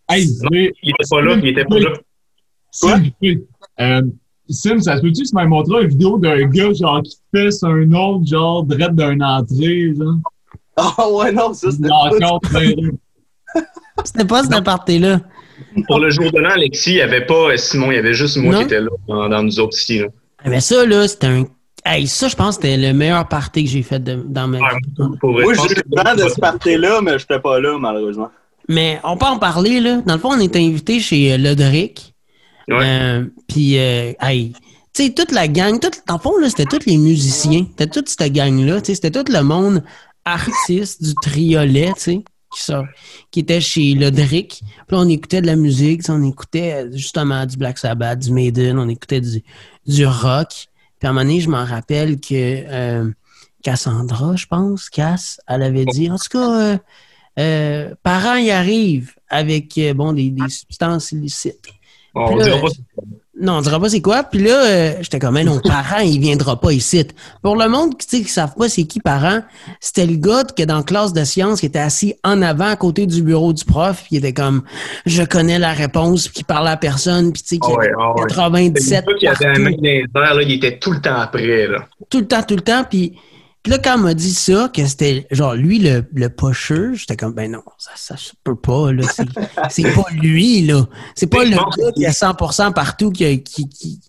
Hey, 0.09 0.27
Non, 0.43 0.49
mais- 0.53 0.73
il 0.83 0.91
était 0.91 1.09
pas 1.11 1.21
là, 1.23 1.37
il 1.43 1.49
était 1.49 1.65
pas 1.65 1.79
là. 1.79 1.91
Sim, 2.71 3.11
euh, 3.81 4.03
Sim, 4.51 4.79
ça 4.81 4.97
se 4.97 5.01
peut-tu 5.03 5.23
que 5.23 5.29
tu 5.29 5.35
m'aies 5.35 5.47
montré 5.47 5.83
une 5.83 5.89
vidéo 5.89 6.19
d'un 6.19 6.43
gars, 6.49 6.73
genre, 6.75 7.01
qui 7.03 7.17
fesse 7.35 7.63
un 7.63 7.91
autre, 7.93 8.27
genre, 8.27 8.65
direct 8.65 8.95
d'un 8.95 9.19
entrée, 9.23 9.95
genre? 9.97 10.17
Ah 10.99 11.09
ouais, 11.11 11.31
non, 11.33 11.55
ça, 11.55 11.71
c'était 11.71 11.89
ben, 11.89 12.91
C'était 14.05 14.25
pas 14.25 14.43
ce 14.43 14.61
party-là. 14.61 15.21
Pour 15.87 16.01
le 16.01 16.11
jour 16.11 16.31
de 16.33 16.39
l'an, 16.41 16.51
Alexis, 16.51 16.91
il 16.91 16.95
n'y 16.97 17.01
avait 17.01 17.25
pas 17.27 17.51
euh, 17.53 17.57
Simon, 17.57 17.93
il 17.93 17.95
y 17.97 17.99
avait 17.99 18.15
juste 18.15 18.37
moi 18.39 18.53
Non. 18.53 18.59
qui 18.61 18.65
était 18.65 18.81
là 18.81 18.91
dans, 19.07 19.29
dans 19.29 19.43
nous 19.43 19.61
autres 19.61 19.79
ici. 19.79 20.01
Là. 20.01 20.07
Ah, 20.45 20.49
Mais 20.51 20.61
ça, 20.61 20.85
là, 20.85 21.07
c'était 21.07 21.29
un. 21.29 21.45
Hey, 21.87 22.07
ça, 22.07 22.29
je 22.29 22.35
pense 22.35 22.57
que 22.57 22.63
c'était 22.63 22.77
le 22.77 22.93
meilleur 22.93 23.29
party 23.29 23.65
que 23.65 23.71
j'ai 23.71 23.83
fait 23.83 24.03
de- 24.03 24.25
dans 24.27 24.49
ma 24.49 24.59
vie. 24.59 24.65
Vrai, 24.99 25.45
Moi, 25.45 25.55
j'ai 25.55 25.75
eu 25.75 25.83
le 25.91 26.03
temps 26.03 26.15
de 26.15 26.29
ce 26.29 26.41
party-là, 26.41 27.01
mais 27.03 27.19
j'étais 27.19 27.39
pas 27.39 27.61
là, 27.61 27.77
malheureusement. 27.79 28.31
Mais 28.69 28.99
on 29.05 29.17
peut 29.17 29.27
en 29.27 29.39
parler, 29.39 29.81
là. 29.81 30.01
Dans 30.07 30.15
le 30.15 30.21
fond, 30.21 30.31
on 30.33 30.41
était 30.41 30.61
invité 30.61 30.99
chez 30.99 31.35
euh, 31.35 31.37
Lodric. 31.39 32.15
Ouais. 32.69 32.77
Euh, 32.83 33.25
Puis, 33.47 33.79
euh, 33.79 34.13
hey, 34.23 34.55
tu 34.95 35.05
sais, 35.05 35.11
toute 35.11 35.31
la 35.33 35.47
gang, 35.49 35.79
tout, 35.79 35.91
dans 36.09 36.15
le 36.15 36.21
fond, 36.21 36.39
là, 36.39 36.49
c'était 36.49 36.65
tous 36.65 36.87
les 36.87 36.97
musiciens. 36.97 37.67
C'était 37.71 37.89
toute 37.91 38.09
cette 38.09 38.33
gang-là. 38.33 38.81
Tu 38.81 38.87
sais, 38.87 38.95
c'était 38.95 39.11
tout 39.11 39.31
le 39.31 39.43
monde 39.43 39.83
artiste 40.25 41.03
du 41.03 41.15
triolet, 41.15 41.93
tu 41.95 42.01
sais, 42.01 42.25
qui, 42.55 42.63
sort- 42.63 42.87
qui 43.31 43.41
était 43.41 43.61
chez 43.61 43.95
Lodric. 43.95 44.61
Puis 44.87 44.97
là, 44.97 44.99
on 44.99 45.09
écoutait 45.09 45.43
de 45.43 45.47
la 45.47 45.57
musique. 45.57 46.03
On 46.09 46.23
écoutait 46.23 46.87
justement 46.93 47.45
du 47.47 47.57
Black 47.57 47.79
Sabbath, 47.79 48.19
du 48.21 48.33
Maiden. 48.33 48.79
On 48.79 48.89
écoutait 48.89 49.21
du, 49.21 49.43
du 49.87 50.07
rock. 50.07 50.69
Puis 50.99 51.07
à 51.07 51.11
un 51.11 51.13
moment 51.13 51.25
donné, 51.25 51.41
je 51.41 51.51
m'en 51.51 51.65
rappelle 51.65 52.21
que 52.21 52.33
euh, 52.33 53.11
Cassandra, 53.63 54.37
je 54.37 54.47
pense, 54.47 54.89
Cass, 54.91 55.41
elle 55.49 55.63
avait 55.63 55.85
dit, 55.87 56.11
en 56.11 56.17
tout 56.17 56.29
cas, 56.31 56.61
euh, 56.61 56.79
euh, 57.39 57.95
parents 58.03 58.37
y 58.37 58.51
arrivent 58.51 59.13
avec 59.29 59.77
euh, 59.79 59.93
bon 59.95 60.13
des, 60.13 60.31
des 60.31 60.49
substances 60.49 61.13
illicites. 61.13 61.67
On 62.15 62.29
Puis 62.29 62.39
là, 62.39 62.45
dira 62.45 62.61
pas. 62.61 62.69
Non, 63.45 63.59
on 63.59 63.61
dira 63.61 63.79
pas 63.79 63.91
c'est 63.91 64.01
quoi. 64.01 64.23
Puis 64.23 64.43
là, 64.43 64.65
euh, 64.65 64.93
j'étais 65.03 65.19
comme, 65.19 65.35
Mais 65.35 65.45
non, 65.45 65.61
parents, 65.65 66.01
il 66.01 66.19
viendra 66.19 66.59
pas 66.59 66.73
ici. 66.73 67.07
Pour 67.43 67.57
le 67.57 67.69
monde 67.69 67.97
qui 67.99 68.23
ne 68.23 68.27
savent 68.27 68.55
pas 68.57 68.69
c'est 68.69 68.85
qui 68.85 69.01
parents, 69.01 69.43
c'était 69.81 70.07
le 70.07 70.17
gars 70.17 70.45
que 70.45 70.63
dans 70.63 70.79
la 70.79 70.83
classe 70.83 71.13
de 71.13 71.25
sciences 71.25 71.61
qui 71.61 71.67
était 71.67 71.79
assis 71.79 72.15
en 72.25 72.41
avant 72.41 72.69
à 72.69 72.77
côté 72.77 73.07
du 73.07 73.23
bureau 73.23 73.53
du 73.53 73.65
prof, 73.65 74.03
puis 74.05 74.17
il 74.17 74.19
était 74.19 74.33
comme, 74.33 74.63
je 75.05 75.23
connais 75.23 75.59
la 75.59 75.73
réponse, 75.73 76.29
puis 76.29 76.37
qui 76.37 76.45
parlait 76.45 76.71
à 76.71 76.77
personne, 76.79 77.33
puis 77.33 77.43
tu 77.43 77.49
sais, 77.49 77.59
qui 77.59 77.71
Ah 77.71 77.77
ouais, 77.77 77.91
ah 77.99 78.13
ouais. 78.15 78.73
C'est 78.79 79.03
97 79.03 79.05
le 79.07 79.13
gars 79.13 79.19
qui 79.19 79.27
avait 79.27 79.45
la 79.45 79.53
partout 79.53 79.63
main 79.63 79.71
dans 79.71 79.83
les 79.83 80.27
airs, 80.27 80.35
là, 80.35 80.43
il 80.43 80.53
était 80.53 80.79
tout 80.79 80.93
le 80.93 81.01
temps 81.01 81.17
après. 81.17 81.67
Là. 81.67 81.87
tout 82.09 82.21
le 82.21 82.27
temps, 82.27 82.43
tout 82.43 82.57
le 82.57 82.63
temps. 82.63 82.85
Puis, 82.89 83.13
puis 83.65 83.71
là, 83.73 83.79
quand 83.79 83.97
on 83.97 84.03
m'a 84.03 84.15
dit 84.15 84.33
ça, 84.33 84.71
que 84.73 84.87
c'était 84.87 85.27
genre 85.33 85.55
lui 85.55 85.79
le, 85.81 86.05
le 86.13 86.29
pocheur, 86.29 86.95
j'étais 86.95 87.17
comme, 87.17 87.33
ben 87.33 87.51
non, 87.51 87.63
ça, 87.79 87.91
ça 87.97 88.17
se 88.17 88.33
peut 88.45 88.55
pas, 88.55 88.93
là. 88.93 89.03
C'est, 89.13 89.27
c'est 89.71 89.91
pas 89.95 90.05
lui, 90.13 90.61
là. 90.67 90.87
C'est 91.17 91.27
pas 91.27 91.45
le 91.45 91.57
gars 91.57 91.93
qui 91.97 92.05
a 92.07 92.11
100% 92.11 92.73
partout 92.75 93.11
qui, 93.11 93.43
qui, 93.43 93.69
qui- 93.69 94.01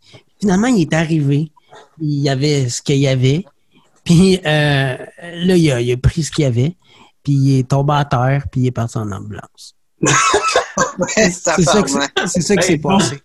Finalement, 0.41 0.67
il 0.67 0.81
est 0.81 0.93
arrivé. 0.93 1.51
Il 2.01 2.19
y 2.19 2.29
avait 2.29 2.67
ce 2.69 2.81
qu'il 2.81 2.97
y 2.97 3.07
avait. 3.07 3.45
Puis 4.03 4.37
euh, 4.45 4.97
là, 5.23 5.55
il 5.55 5.71
a, 5.71 5.79
il 5.81 5.91
a 5.91 5.97
pris 5.97 6.23
ce 6.23 6.31
qu'il 6.31 6.43
y 6.43 6.45
avait. 6.47 6.75
Puis 7.23 7.33
il 7.33 7.59
est 7.59 7.69
tombé 7.69 7.93
à 7.93 8.05
terre, 8.05 8.43
puis 8.51 8.61
il 8.61 8.67
est 8.67 8.71
parti 8.71 8.97
en 8.97 9.09
ambulance. 9.11 9.73
Ouais, 10.01 10.09
ça 11.31 11.55
C'est 11.55 11.63
ça, 11.63 11.81
que 11.81 11.89
c'est, 12.27 12.41
s'est 12.61 12.77
passé. 12.77 13.21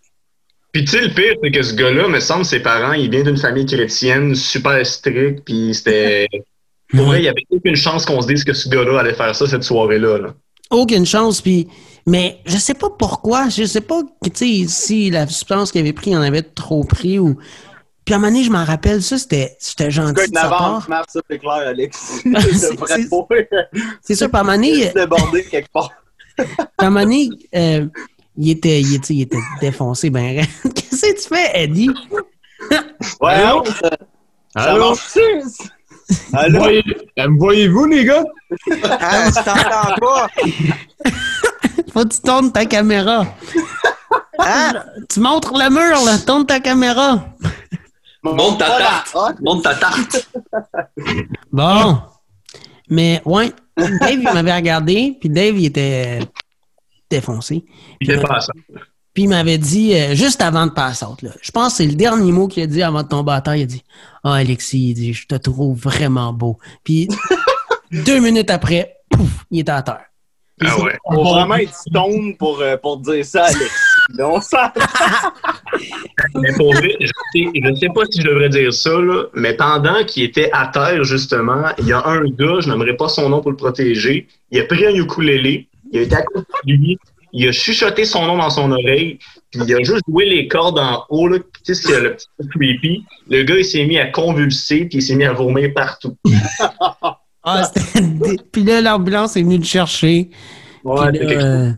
Puis 0.71 0.85
tu 0.85 0.91
sais, 0.91 1.01
le 1.01 1.13
pire, 1.13 1.35
c'est 1.43 1.51
que 1.51 1.61
ce 1.61 1.73
gars-là, 1.75 2.07
me 2.07 2.19
semble, 2.19 2.45
ses 2.45 2.61
parents, 2.61 2.93
il 2.93 3.09
vient 3.09 3.23
d'une 3.23 3.37
famille 3.37 3.65
chrétienne 3.65 4.35
super 4.35 4.85
stricte, 4.85 5.43
puis 5.45 5.73
c'était... 5.73 6.27
Pour 6.89 7.05
vrai, 7.05 7.19
il 7.19 7.21
n'y 7.21 7.29
avait 7.29 7.45
aucune 7.49 7.75
chance 7.75 8.05
qu'on 8.05 8.21
se 8.21 8.27
dise 8.27 8.43
que 8.43 8.51
ce 8.53 8.67
gars-là 8.67 8.99
allait 8.99 9.13
faire 9.13 9.33
ça 9.33 9.47
cette 9.47 9.63
soirée-là. 9.63 10.17
Là. 10.17 10.33
Aucune 10.71 11.05
chance. 11.05 11.41
Puis, 11.41 11.69
mais 12.05 12.39
je 12.45 12.57
sais 12.57 12.73
pas 12.73 12.89
pourquoi. 12.89 13.47
Je 13.47 13.63
sais 13.63 13.79
pas 13.79 14.01
tu 14.21 14.31
sais, 14.33 14.67
si 14.67 15.09
la 15.09 15.25
substance 15.27 15.71
qu'il 15.71 15.79
avait 15.79 15.93
pris, 15.93 16.11
il 16.11 16.17
en 16.17 16.21
avait 16.21 16.41
trop 16.41 16.83
pris 16.83 17.17
ou. 17.17 17.37
Puis 18.03 18.13
à 18.13 18.17
un 18.17 18.19
moment 18.19 18.31
donné, 18.31 18.43
je 18.43 18.51
m'en 18.51 18.65
rappelle, 18.65 19.01
ça, 19.03 19.17
c'était, 19.17 19.55
c'était 19.59 19.91
gentil 19.91 20.29
de 20.29 20.35
sa 20.35 20.49
part. 20.49 20.87
ça, 21.07 21.21
c'est 21.29 21.37
clair, 21.37 21.67
Alex. 21.67 22.23
C'est- 22.51 23.05
sûr, 23.05 23.27
puis 23.29 24.17
à 24.23 24.29
un 24.33 24.41
moment 24.41 24.55
donné, 24.55 25.43
quelque 25.49 25.71
part. 25.71 25.91
à 26.77 26.85
un 26.85 26.89
moment 26.89 27.03
donné, 27.03 27.29
euh, 27.55 27.85
il, 28.37 28.49
était, 28.51 28.81
il, 28.81 28.95
était, 28.95 29.13
il 29.13 29.21
était 29.21 29.37
défoncé. 29.59 30.09
Ben, 30.09 30.35
qu'est-ce 30.75 31.01
que 31.01 31.21
tu 31.21 31.27
fais, 31.27 31.63
Eddie? 31.63 31.89
Ouais, 33.21 33.33
Allô? 33.33 33.57
non, 33.57 33.65
ça, 33.65 33.89
ça 34.53 34.61
Allô? 34.71 34.89
marche-tu? 34.89 35.21
Allô? 36.33 36.59
Voyez- 36.59 36.83
euh, 37.19 37.27
me 37.29 37.37
voyez-vous, 37.39 37.85
les 37.85 38.05
gars? 38.05 38.23
Hein, 38.71 39.27
tu 39.27 39.43
t'entends 39.43 39.95
pas? 39.99 40.27
Faut 41.93 42.03
que 42.03 42.13
tu 42.13 42.21
tournes 42.21 42.51
ta 42.51 42.65
caméra. 42.65 43.25
Hein? 44.39 44.73
Tu 45.09 45.19
montres 45.19 45.53
le 45.53 45.69
mur, 45.69 46.05
là. 46.05 46.17
Tourne 46.19 46.45
ta 46.45 46.59
caméra. 46.59 47.25
Monte 48.23 48.59
ta 48.59 48.77
tarte. 48.77 49.41
Monte 49.41 49.63
ta 49.63 49.75
tarte. 49.75 50.29
Bon. 51.51 51.97
Mais, 52.89 53.21
ouais, 53.25 53.51
Dave, 53.77 54.11
il 54.11 54.23
m'avait 54.23 54.53
regardé, 54.55 55.17
puis 55.19 55.29
Dave, 55.29 55.57
il 55.57 55.65
était 55.65 56.19
défoncé. 57.11 57.63
Il 57.99 58.11
était 58.11 58.21
pas 58.21 58.39
ça. 58.39 58.51
Puis 59.13 59.23
il 59.23 59.29
m'avait 59.29 59.57
dit, 59.57 59.93
euh, 59.93 60.15
juste 60.15 60.41
avant 60.41 60.65
de 60.65 60.71
passer 60.71 61.05
out, 61.05 61.21
là, 61.21 61.31
je 61.41 61.51
pense 61.51 61.73
que 61.73 61.77
c'est 61.77 61.87
le 61.87 61.95
dernier 61.95 62.31
mot 62.31 62.47
qu'il 62.47 62.63
a 62.63 62.67
dit 62.67 62.81
avant 62.81 63.03
de 63.03 63.07
tomber 63.09 63.33
à 63.33 63.41
terre, 63.41 63.57
il 63.57 63.63
a 63.63 63.65
dit 63.65 63.83
«Ah, 64.23 64.35
Alexis, 64.35 64.89
il 64.89 64.93
dit, 64.93 65.13
je 65.13 65.27
te 65.27 65.35
trouve 65.35 65.77
vraiment 65.77 66.31
beau.» 66.31 66.57
Puis 66.85 67.09
deux 67.91 68.19
minutes 68.19 68.49
après, 68.49 68.95
pouf, 69.09 69.45
il 69.51 69.59
était 69.59 69.71
à 69.73 69.81
terre. 69.81 70.05
Ah 70.63 70.79
ouais. 70.79 70.95
Faut 71.11 71.23
vraiment 71.23 71.55
être 71.55 71.73
stone 71.73 72.37
pour, 72.37 72.61
euh, 72.61 72.77
pour 72.77 72.97
dire 72.97 73.25
ça, 73.25 73.45
Alex. 73.45 73.71
On 74.19 74.39
s'en- 74.39 74.57
Mais 76.35 76.53
pour 76.53 76.73
vrai, 76.73 76.95
je 76.99 77.07
sais, 77.07 77.45
je 77.53 77.75
sais 77.75 77.87
pas 77.93 78.01
si 78.09 78.21
je 78.21 78.27
devrais 78.27 78.49
dire 78.49 78.73
ça, 78.73 78.91
là, 78.91 79.23
mais 79.33 79.53
pendant 79.55 80.03
qu'il 80.05 80.23
était 80.23 80.49
à 80.53 80.67
terre, 80.67 81.03
justement, 81.03 81.63
il 81.79 81.87
y 81.87 81.93
a 81.93 82.05
un 82.05 82.23
gars, 82.25 82.59
je 82.59 82.69
n'aimerais 82.69 82.95
pas 82.95 83.07
son 83.09 83.29
nom 83.29 83.41
pour 83.41 83.51
le 83.51 83.57
protéger, 83.57 84.27
il 84.51 84.59
a 84.59 84.65
pris 84.65 84.85
un 84.85 84.93
ukulélé, 84.93 85.67
il 85.91 85.99
a 85.99 86.01
été 86.03 86.15
à 86.15 86.21
côté 86.23 86.47
de 86.65 86.73
lui, 86.73 86.97
il 87.33 87.47
a 87.47 87.51
chuchoté 87.51 88.05
son 88.05 88.25
nom 88.25 88.37
dans 88.37 88.49
son 88.49 88.71
oreille, 88.71 89.19
puis 89.51 89.61
il 89.65 89.73
a 89.75 89.83
juste 89.83 90.03
joué 90.07 90.25
les 90.25 90.47
cordes 90.47 90.79
en 90.79 91.05
haut, 91.09 91.27
là, 91.27 91.37
tu 91.39 91.73
sais, 91.73 91.73
c'est 91.75 92.01
le 92.01 92.15
petit 92.15 92.27
peu 92.37 92.45
creepy. 92.47 93.05
Le 93.29 93.43
gars, 93.43 93.57
il 93.57 93.65
s'est 93.65 93.85
mis 93.85 93.97
à 93.99 94.07
convulser, 94.07 94.85
puis 94.85 94.97
il 94.97 95.01
s'est 95.01 95.15
mis 95.15 95.25
à 95.25 95.33
vomir 95.33 95.71
partout. 95.73 96.17
Ah, 97.43 97.63
Puis 98.51 98.63
là, 98.63 98.81
l'ambulance 98.81 99.35
est 99.35 99.41
venue 99.41 99.57
le 99.57 99.63
chercher. 99.63 100.29
Ouais, 100.83 101.11
là, 101.11 101.19
euh, 101.43 101.71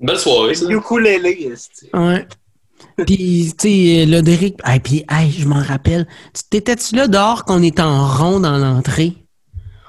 Une 0.00 0.06
belle 0.06 0.18
soirée, 0.18 0.54
ça. 0.54 0.64
Ukulélé, 0.70 1.52
ouais. 1.92 2.26
Puis, 3.06 3.52
tu 3.58 3.68
sais, 3.68 4.06
le 4.06 4.22
Derek, 4.22 4.54
ah, 4.62 4.78
puis, 4.80 5.04
hey, 5.10 5.30
je 5.30 5.46
m'en 5.46 5.62
rappelle. 5.62 6.06
Tu- 6.34 6.42
T'étais-tu 6.48 6.94
là 6.96 7.06
dehors 7.06 7.44
qu'on 7.44 7.62
était 7.62 7.82
en 7.82 8.06
rond 8.06 8.40
dans 8.40 8.56
l'entrée? 8.56 9.12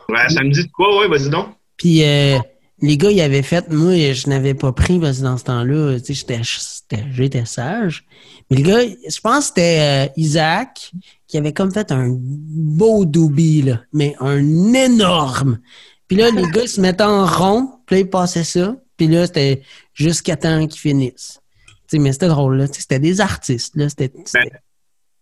Ouais, 0.10 0.28
ça 0.28 0.44
me 0.44 0.50
dit 0.52 0.66
de 0.66 0.72
quoi, 0.74 1.00
ouais, 1.00 1.08
vas-y 1.08 1.30
donc. 1.30 1.48
Puis 1.78 2.04
euh, 2.04 2.38
les 2.82 2.98
gars, 2.98 3.12
ils 3.12 3.22
avaient 3.22 3.44
fait, 3.44 3.70
moi, 3.70 3.94
je 4.14 4.28
n'avais 4.30 4.54
pas 4.54 4.72
pris 4.72 5.00
parce 5.00 5.20
que 5.20 5.24
dans 5.24 5.38
ce 5.38 5.44
temps-là, 5.46 6.00
tu 6.00 6.16
sais, 6.16 6.42
j'étais- 6.90 7.46
sage. 7.46 8.06
Mais 8.50 8.58
le 8.58 8.64
gars, 8.64 8.82
je 8.84 9.20
pense 9.22 9.40
que 9.40 9.46
c'était 9.48 10.08
euh, 10.10 10.12
Isaac 10.18 10.92
qui 11.28 11.38
avait 11.38 11.54
comme 11.54 11.72
fait 11.72 11.92
un 11.92 12.08
beau 12.10 13.06
doobie, 13.06 13.62
là, 13.62 13.82
mais 13.94 14.16
un 14.20 14.74
énorme. 14.74 15.60
Puis 16.08 16.18
là, 16.18 16.30
les 16.32 16.42
gars, 16.50 16.64
ils 16.64 16.68
se 16.70 16.82
mettaient 16.82 17.04
en 17.04 17.26
rond, 17.26 17.70
puis 17.86 17.96
là, 17.96 18.00
ils 18.02 18.10
passaient 18.10 18.44
ça. 18.44 18.76
Puis 18.98 19.08
là, 19.08 19.26
c'était 19.28 19.62
jusqu'à 19.94 20.36
temps 20.36 20.68
qu'ils 20.68 20.82
finissent. 20.82 21.40
Tu 21.88 21.98
sais, 21.98 22.00
mais 22.00 22.12
c'était 22.12 22.28
drôle, 22.28 22.58
là. 22.58 22.68
Tu 22.68 22.76
sais, 22.76 22.82
C'était 22.82 23.00
des 23.00 23.22
artistes, 23.22 23.76
là. 23.76 23.88
C'était... 23.90 24.12
c'était- 24.26 24.52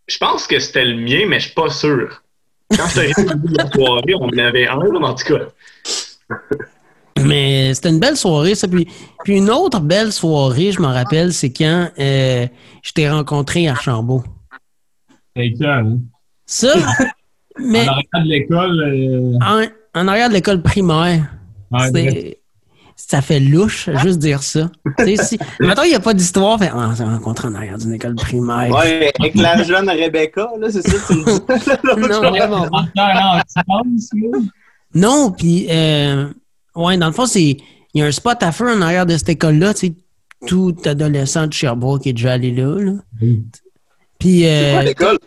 Je 0.08 0.18
pense 0.18 0.48
que 0.48 0.60
c'était 0.60 0.86
le 0.86 0.96
mien, 1.02 1.26
mais 1.28 1.40
je 1.40 1.46
suis 1.46 1.54
pas 1.56 1.70
sûr. 1.70 2.24
Quand 2.76 2.88
j'étais 2.96 3.22
au 3.22 3.26
début 3.34 3.54
de 3.54 3.58
la 3.58 3.70
soirée, 3.72 4.14
on 4.16 4.26
en 4.30 4.38
avait 4.38 4.68
un, 4.68 4.78
en 4.80 5.14
tout 5.14 5.26
cas. 5.36 5.46
Mais 7.26 7.74
c'était 7.74 7.90
une 7.90 8.00
belle 8.00 8.18
soirée, 8.18 8.56
ça. 8.56 8.68
Puis, 8.68 8.88
puis 9.24 9.38
une 9.38 9.50
autre 9.50 9.80
belle 9.80 10.12
soirée, 10.12 10.72
je 10.72 10.82
me 10.82 10.88
rappelle, 10.88 11.34
c'est 11.34 11.52
quand 11.52 11.90
euh, 12.00 12.48
je 12.82 12.92
t'ai 12.92 13.10
rencontré 13.10 13.68
à 13.68 13.72
Archambault. 13.72 14.24
C'est 15.36 15.54
hein? 15.64 15.98
Ça, 16.46 16.74
mais 17.60 17.88
En 17.88 17.92
arrière 17.92 18.04
de 18.24 18.30
l'école, 18.30 18.82
euh, 18.82 19.38
en, 19.96 20.02
en 20.02 20.08
arrière 20.08 20.30
de 20.30 20.34
l'école 20.34 20.62
primaire, 20.62 21.24
ouais, 21.72 21.92
c'est- 21.94 22.36
ça 22.96 23.22
fait 23.22 23.40
louche, 23.40 23.90
juste 24.04 24.20
dire 24.20 24.44
ça. 24.44 24.70
Tu 24.98 25.16
sais, 25.16 25.24
si, 25.24 25.40
mettons, 25.62 25.84
il 25.84 25.90
n'y 25.90 25.96
a 25.96 26.02
pas 26.02 26.14
d'histoire, 26.14 26.60
fait, 26.60 26.70
ah, 26.72 26.90
on 26.92 26.96
s'est 26.96 27.04
rencontré 27.06 27.48
en 27.48 27.56
arrière 27.56 27.78
d'une 27.78 27.94
école 27.94 28.16
primaire. 28.16 28.70
Ouais, 28.70 29.12
avec 29.18 29.36
la 29.36 29.64
jeune 29.64 29.90
Rebecca, 29.90 30.50
là, 30.60 30.70
c'est 30.70 30.82
ça 30.82 30.98
que 30.98 31.08
tu 31.08 31.20
me 31.20 31.26
dis. 31.26 32.10
Non, 32.10 32.30
vraiment 32.30 32.68
pas. 32.70 32.86
Non, 34.94 35.32
puis, 35.32 35.68
euh, 35.70 36.28
ouais, 36.76 36.98
dans 36.98 37.08
le 37.08 37.14
fond, 37.14 37.26
c'est. 37.26 37.58
Il 37.96 38.00
y 38.00 38.04
a 38.04 38.06
un 38.06 38.12
spot 38.12 38.38
à 38.44 38.52
feu 38.52 38.70
en 38.72 38.82
arrière 38.82 39.06
de 39.08 39.18
cette 39.18 39.30
école-là, 39.30 39.74
tu 39.74 39.88
sais. 39.88 39.94
Tout 40.48 40.76
adolescent 40.86 41.48
de 41.48 41.54
Sherbrooke 41.54 42.08
est 42.08 42.14
déjà 42.14 42.34
allé 42.34 42.52
là, 42.52 42.78
là. 42.80 42.94
Puis, 44.20 44.42
C'est 44.42 44.72
quoi 44.72 44.80
euh, 44.80 44.84
l'école? 44.84 45.18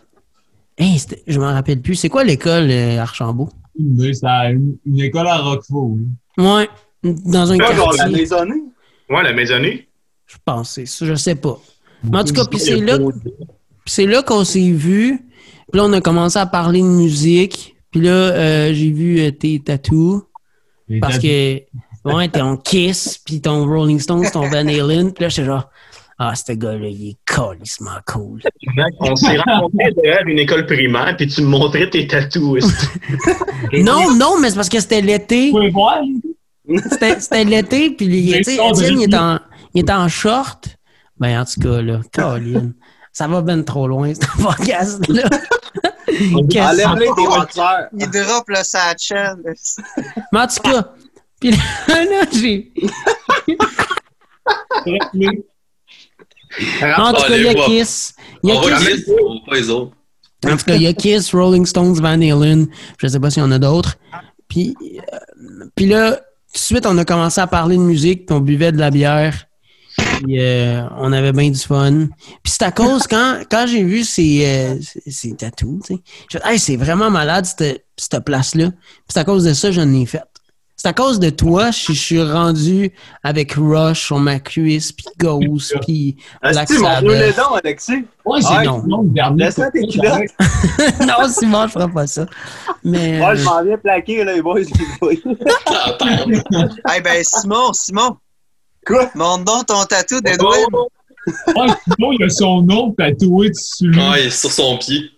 hey, 0.77 0.97
je 1.27 1.39
m'en 1.39 1.53
rappelle 1.53 1.81
plus. 1.81 1.95
C'est 1.95 2.09
quoi 2.09 2.23
l'école, 2.23 2.69
euh, 2.71 2.99
Archambault? 2.99 3.49
Une, 3.77 4.77
une 4.85 4.99
école 4.99 5.27
à 5.27 5.37
Roquefort. 5.37 5.91
là. 6.37 6.59
Ouais, 6.59 6.69
dans 7.03 7.51
un 7.51 7.57
Pas 7.57 7.75
genre 7.75 7.91
la 7.91 7.97
quartier. 7.97 8.15
maisonnée? 8.17 8.63
Ouais, 9.09 9.23
la 9.23 9.33
maisonnée. 9.33 9.87
Je 10.25 10.37
pense, 10.43 10.71
c'est 10.71 10.85
ça, 10.87 11.05
je 11.05 11.13
sais 11.15 11.35
pas. 11.35 11.59
Mais 12.03 12.17
en 12.17 12.23
tout 12.23 12.33
cas, 12.33 12.45
puis 12.45 12.59
c'est 12.59 12.77
là, 12.77 12.97
c'est 13.85 14.05
là 14.07 14.23
qu'on 14.23 14.43
s'est 14.43 14.71
vu. 14.71 15.19
Puis 15.71 15.79
là, 15.79 15.85
on 15.85 15.93
a 15.93 16.01
commencé 16.01 16.39
à 16.39 16.45
parler 16.45 16.81
de 16.81 16.87
musique. 16.87 17.75
Puis 17.91 18.01
là, 18.01 18.11
euh, 18.11 18.73
j'ai 18.73 18.89
vu 18.91 19.19
euh, 19.19 19.31
tes 19.31 19.59
tatous. 19.59 20.21
Parce 21.01 21.19
que, 21.19 21.61
ouais, 22.05 22.27
ton 22.29 22.57
Kiss, 22.57 23.19
puis 23.25 23.41
ton 23.41 23.65
Rolling 23.65 23.99
Stones, 23.99 24.29
ton 24.31 24.47
Van 24.49 24.67
Halen. 24.67 25.13
Puis 25.13 25.23
là, 25.23 25.29
j'étais 25.29 25.45
genre, 25.45 25.69
ah, 26.19 26.33
ce 26.35 26.53
gars-là, 26.53 26.87
il 26.87 27.09
est 27.09 27.17
calissement 27.25 27.97
cool. 28.05 28.41
On 28.99 29.15
s'est 29.15 29.37
rencontrés 29.37 29.91
derrière 29.95 30.23
une 30.27 30.39
école 30.39 30.65
primaire, 30.65 31.15
puis 31.17 31.27
tu 31.27 31.41
me 31.41 31.47
montrais 31.47 31.89
tes 31.89 32.07
tatous. 32.07 32.63
Non, 33.73 34.13
non, 34.15 34.39
mais 34.39 34.49
c'est 34.49 34.55
parce 34.55 34.69
que 34.69 34.79
c'était 34.79 35.01
l'été. 35.01 35.51
Voir, 35.71 36.01
C'était 36.89 37.19
c'était 37.19 37.43
l'été, 37.43 37.89
puis 37.91 38.05
il- 38.05 38.35
Étienne, 38.35 39.01
est 39.01 39.15
en, 39.15 39.39
il 39.73 39.79
est 39.79 39.89
en 39.89 40.07
short. 40.07 40.67
Ben, 41.19 41.41
en 41.41 41.45
tout 41.45 41.59
cas, 41.61 41.81
là, 41.81 42.01
Colin, 42.13 42.71
ça 43.11 43.27
va 43.27 43.41
ben 43.41 43.63
trop 43.63 43.87
loin, 43.87 44.13
ce 44.13 44.19
podcast-là. 44.43 45.23
Enlève-les 46.07 47.07
boxeurs. 47.15 47.87
Il 47.97 48.09
drop 48.09 48.49
le 48.49 48.63
satchel. 48.63 49.37
Mais 50.31 50.39
en 50.39 50.47
tout 50.47 50.61
cas, 50.63 50.93
puis 51.39 51.51
là, 51.51 51.57
là, 52.05 52.25
j'ai... 52.31 52.71
En 56.97 57.13
tout 57.13 57.21
cas, 57.21 57.35
il 57.35 57.43
y 57.43 57.47
a 57.47 57.53
Kiss. 57.53 58.15
Il 58.43 58.49
y 58.49 58.51
a 58.53 58.61
Kiss. 58.61 58.87
Kiss, 58.87 59.09
on 59.09 59.33
va 59.33 59.39
pas 59.45 59.55
les 59.55 59.69
autres. 59.69 59.95
En 60.45 60.57
tout 60.57 60.65
cas, 60.65 60.75
il 60.75 60.83
y 60.83 60.87
a 60.87 60.93
Kiss, 60.93 61.33
Rolling 61.33 61.65
Stones, 61.65 61.95
Van 61.95 62.21
Halen. 62.21 62.67
Je 62.97 63.07
sais 63.07 63.19
pas 63.19 63.29
s'il 63.29 63.43
y 63.43 63.45
en 63.45 63.51
a 63.51 63.59
d'autres. 63.59 63.97
Puis, 64.47 64.75
euh, 64.81 65.65
puis 65.75 65.87
là, 65.87 66.15
tout 66.15 66.21
de 66.53 66.57
suite, 66.57 66.85
on 66.85 66.97
a 66.97 67.05
commencé 67.05 67.41
à 67.41 67.47
parler 67.47 67.75
de 67.77 67.81
musique, 67.81 68.25
puis 68.25 68.35
on 68.35 68.39
buvait 68.39 68.71
de 68.71 68.77
la 68.77 68.91
bière. 68.91 69.45
Puis 70.23 70.39
euh, 70.39 70.83
on 70.97 71.11
avait 71.11 71.31
bien 71.33 71.49
du 71.49 71.59
fun. 71.59 72.07
Puis 72.43 72.53
c'est 72.53 72.63
à 72.63 72.71
cause, 72.71 73.07
quand, 73.07 73.39
quand 73.49 73.65
j'ai 73.67 73.83
vu 73.83 74.03
ces, 74.03 74.43
euh, 74.45 74.75
ces- 75.07 75.35
tatous, 75.35 75.81
tu 75.85 75.95
sais, 75.95 76.01
fait, 76.31 76.41
hey, 76.45 76.59
c'est 76.59 76.75
vraiment 76.77 77.09
malade, 77.09 77.45
cette, 77.45 77.85
cette 77.97 78.23
place-là. 78.23 78.69
Puis 78.69 78.79
c'est 79.09 79.19
à 79.19 79.23
cause 79.23 79.43
de 79.43 79.53
ça 79.53 79.67
que 79.69 79.73
j'en 79.73 79.91
ai 79.93 80.05
fait. 80.05 80.23
C'est 80.75 80.89
à 80.89 80.93
cause 80.93 81.17
de 81.19 81.29
toi, 81.29 81.71
je 81.71 81.93
je 81.93 81.97
suis 81.97 82.21
rendu 82.21 82.91
avec 83.23 83.53
Rush 83.53 84.05
sur 84.07 84.19
ma 84.19 84.39
cuisse, 84.39 84.91
puis 84.91 85.05
Ghost, 85.17 85.73
puis 85.81 86.17
Black 86.41 86.69
Asti, 86.69 86.77
montre-nous 86.81 87.09
les 87.11 87.31
Sabbath. 87.31 87.37
dents, 87.37 87.55
Alexis. 87.55 88.05
Ouais, 88.25 88.41
c'est 88.41 88.65
non. 88.65 89.05
Laisse-la 89.37 89.71
tes 89.71 89.87
culottes. 89.87 90.31
non, 90.99 91.29
Simon, 91.29 91.67
je 91.67 91.71
ferai 91.71 91.89
pas 91.89 92.07
ça. 92.07 92.25
Mais, 92.83 93.17
Moi, 93.19 93.35
je 93.35 93.41
euh, 93.41 93.45
m'en 93.45 93.63
viens 93.63 93.77
plaquer, 93.77 94.23
là, 94.25 94.33
les 94.33 94.41
boys. 94.41 94.59
les 94.59 94.85
boys. 94.99 95.13
Eh 96.97 97.01
ben, 97.01 97.23
Simon, 97.23 97.71
Simon. 97.73 98.17
Quoi? 98.85 99.09
Montre 99.15 99.43
donc 99.45 99.65
ton 99.67 99.83
tatou 99.85 100.19
sinon, 101.27 102.11
il 102.11 102.23
a 102.23 102.29
son 102.29 102.61
nom 102.61 102.91
tatoué 102.91 103.49
dessus. 103.49 103.91
Ah, 103.97 104.19
il 104.19 104.27
est 104.27 104.29
sur 104.29 104.51
son 104.51 104.77
pied. 104.77 105.11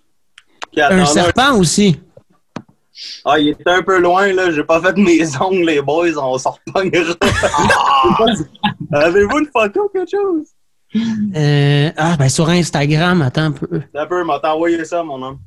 Attends, 0.78 0.96
un 0.96 0.98
là. 0.98 1.06
serpent 1.06 1.58
aussi. 1.58 2.00
Ah, 3.26 3.40
il 3.40 3.50
était 3.50 3.70
un 3.70 3.82
peu 3.82 4.00
loin, 4.00 4.32
là. 4.34 4.52
J'ai 4.52 4.64
pas 4.64 4.82
fait 4.82 4.98
mes 4.98 5.22
ongles, 5.40 5.66
les 5.66 5.82
boys. 5.82 6.18
On 6.18 6.38
s'en 6.38 6.56
repognera. 6.68 7.14
Avez-vous 8.94 9.40
une 9.40 9.50
photo, 9.52 9.90
quelque 9.94 10.12
chose? 10.12 10.48
Euh, 11.36 11.92
ah, 11.98 12.16
ben 12.18 12.30
sur 12.30 12.48
Instagram, 12.48 13.22
attends 13.22 13.46
un 13.46 13.52
peu. 13.52 13.82
Un 13.94 14.06
peu, 14.06 14.24
m'a 14.24 14.40
envoyé 14.44 14.86
ça, 14.86 15.04
mon 15.04 15.22
homme. 15.22 15.40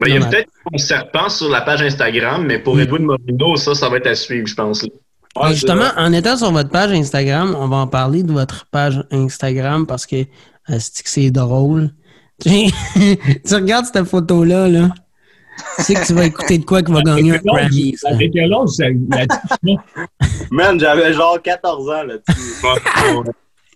Ben, 0.00 0.08
il 0.08 0.14
y 0.14 0.16
a 0.16 0.26
peut-être 0.26 0.50
un 0.72 0.78
serpent 0.78 1.28
sur 1.28 1.48
la 1.48 1.60
page 1.60 1.82
Instagram, 1.82 2.44
mais 2.44 2.58
pour. 2.58 2.80
Edwin 2.80 3.04
Morino, 3.04 3.56
ça, 3.56 3.74
ça 3.74 3.88
va 3.88 3.98
être 3.98 4.08
à 4.08 4.14
suivre, 4.14 4.46
je 4.46 4.54
pense. 4.54 4.84
Là. 5.44 5.48
Ouais, 5.48 5.54
justement, 5.54 5.88
en 5.96 6.12
étant 6.12 6.36
sur 6.36 6.50
votre 6.52 6.70
page 6.70 6.92
Instagram, 6.92 7.56
on 7.58 7.68
va 7.68 7.76
en 7.76 7.86
parler 7.86 8.22
de 8.22 8.32
votre 8.32 8.66
page 8.70 9.04
Instagram 9.10 9.86
parce 9.86 10.06
que 10.06 10.16
euh, 10.16 10.78
c'est 10.78 11.02
que 11.02 11.08
c'est 11.10 11.30
drôle? 11.30 11.90
tu 12.44 12.70
regardes 13.52 13.86
cette 13.86 14.04
photo-là, 14.04 14.68
là. 14.68 14.90
Tu 15.78 15.82
sais 15.84 15.94
que 15.94 16.06
tu 16.06 16.12
vas 16.14 16.24
écouter 16.26 16.58
de 16.58 16.64
quoi 16.64 16.82
qui 16.82 16.92
va 16.92 17.02
gagner 17.02 17.32
un 17.34 17.38
Grammy. 17.38 17.96
ça. 17.96 18.10
Avec 18.10 18.32
quel 18.32 18.52
âge 18.52 18.68
ça- 18.68 18.84
la 19.10 19.26
c'est- 19.64 20.46
Man, 20.52 20.78
j'avais 20.78 21.12
genre 21.12 21.40
14 21.42 21.88
ans 21.90 22.02
là-dessus. 22.04 22.62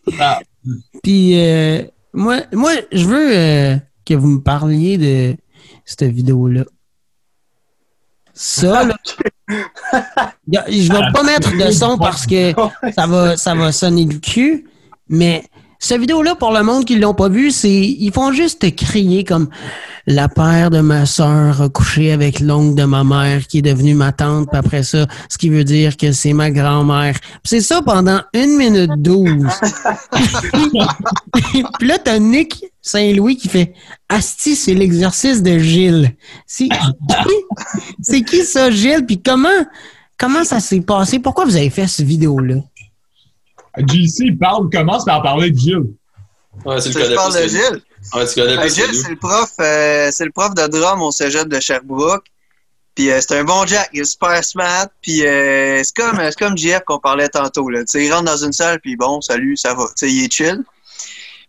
Puis 1.03 1.40
euh, 1.40 1.83
moi, 2.12 2.38
moi, 2.53 2.72
je 2.92 3.05
veux 3.05 3.37
euh, 3.37 3.77
que 4.07 4.14
vous 4.14 4.29
me 4.29 4.40
parliez 4.40 4.96
de 4.98 5.37
cette 5.85 6.12
vidéo-là. 6.12 6.64
Ça, 8.35 8.85
là. 8.85 8.97
Je 10.68 10.92
vais 10.92 11.12
pas 11.12 11.23
mettre 11.23 11.57
de 11.57 11.71
son 11.71 11.99
parce 11.99 12.27
que 12.27 12.53
ça 12.95 13.07
va, 13.07 13.37
ça 13.37 13.55
va 13.55 13.73
sonner 13.73 14.05
le 14.05 14.18
cul, 14.18 14.66
mais 15.09 15.45
cette 15.79 16.01
vidéo-là, 16.01 16.37
pour 16.37 16.53
le 16.53 16.62
monde 16.62 16.85
qui 16.85 16.97
l'ont 16.97 17.12
pas 17.12 17.29
vu, 17.29 17.51
c'est 17.51 17.68
ils 17.68 18.12
font 18.12 18.31
juste 18.31 18.75
crier 18.77 19.25
comme 19.25 19.49
la 20.07 20.29
paire 20.29 20.71
de 20.71 20.81
ma 20.81 21.07
soeur 21.07 21.61
a 21.61 21.68
couché 21.68 22.12
avec 22.12 22.38
l'oncle 22.38 22.77
de 22.77 22.85
ma 22.85 23.03
mère 23.03 23.49
qui 23.49 23.59
est 23.59 23.62
devenue 23.62 23.95
ma 23.95 24.12
tante, 24.12 24.49
puis 24.49 24.59
après 24.59 24.85
ça, 24.85 25.09
ce 25.29 25.38
qui 25.38 25.49
veut 25.49 25.64
dire 25.64 25.97
que 25.97 26.12
c'est 26.12 26.33
ma 26.35 26.53
grand-mère. 26.53 27.16
C'est 27.45 27.61
ça 27.61 27.83
pendant 27.83 28.21
une 28.33 28.57
minute 28.57 28.92
douze. 28.99 29.53
puis 30.53 31.64
là, 31.81 31.99
t'as 31.99 32.21
Nick 32.21 32.64
Saint-Louis 32.81 33.37
qui 33.37 33.49
fait 33.49 33.75
Asti, 34.09 34.55
c'est 34.55 34.75
l'exercice 34.75 35.42
de 35.42 35.59
Gilles. 35.59 36.14
C'est 36.47 36.68
qui? 36.68 37.31
C'est 38.03 38.23
qui 38.23 38.45
ça, 38.45 38.71
Gilles? 38.71 39.05
Puis 39.07 39.21
comment, 39.23 39.49
comment 40.19 40.45
ça 40.45 40.61
s'est 40.61 40.81
passé? 40.81 41.19
Pourquoi 41.19 41.45
vous 41.45 41.57
avez 41.57 41.71
fait 41.71 41.87
cette 41.87 42.07
vidéo-là? 42.07 42.57
JC 43.79 44.21
il 44.27 44.38
parle, 44.38 44.69
commence 44.71 45.05
par 45.05 45.23
parler 45.23 45.51
de 45.51 45.59
Gilles. 45.59 45.87
Ouais, 46.65 46.81
tu 46.83 46.91
Tu 46.91 46.99
le 46.99 47.05
connais 47.05 47.15
parles 47.15 47.33
pas. 47.33 47.43
de. 47.43 47.49
Gilles. 47.49 47.83
Ouais, 48.15 48.27
tu 48.27 48.35
connais 48.35 48.59
Euh. 48.59 48.69
Gilles, 48.69 48.95
c'est 48.95 49.11
le 49.11 49.17
prof, 49.17 49.51
euh, 49.61 50.09
c'est 50.12 50.25
le 50.25 50.31
prof 50.33 50.55
de 50.55 50.67
drum 50.67 51.01
au 51.03 51.11
cégep 51.11 51.49
de 51.49 51.59
Sherbrooke. 51.61 52.27
Puis 52.95 53.11
euh, 53.11 53.21
c'est 53.23 53.38
un 53.38 53.45
bon 53.45 53.65
Jack, 53.65 53.88
il 53.95 54.01
est 54.01 54.05
super 54.05 54.45
smart. 54.45 54.88
Puis 55.01 55.27
euh, 55.27 55.83
c'est 55.83 55.97
comme, 55.97 56.19
c'est 56.19 56.38
comme 56.38 56.59
JF 56.59 56.81
qu'on 56.87 56.99
parlait 56.99 57.29
tantôt. 57.31 57.71
Là. 57.71 57.81
Il 57.95 58.12
rentre 58.12 58.25
dans 58.25 58.37
une 58.45 58.53
salle, 58.53 58.81
puis 58.81 58.97
bon, 58.97 59.23
salut, 59.23 59.57
ça 59.57 59.73
va. 59.73 59.85
Il 60.03 60.25
est 60.25 60.31
chill. 60.33 60.62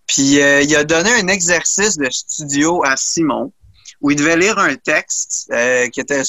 Puis 0.08 0.40
euh, 0.42 0.62
il 0.62 0.74
a 0.78 0.86
donné 0.86 1.12
un 1.12 1.28
exercice 1.28 1.98
de 1.98 2.08
studio 2.10 2.82
à 2.86 2.96
Simon 2.96 3.52
où 4.04 4.12
il 4.12 4.18
devait 4.18 4.36
lire 4.36 4.60
un 4.60 4.76
texte 4.76 5.50
euh, 5.54 5.88
qui 5.88 6.02
était 6.02 6.24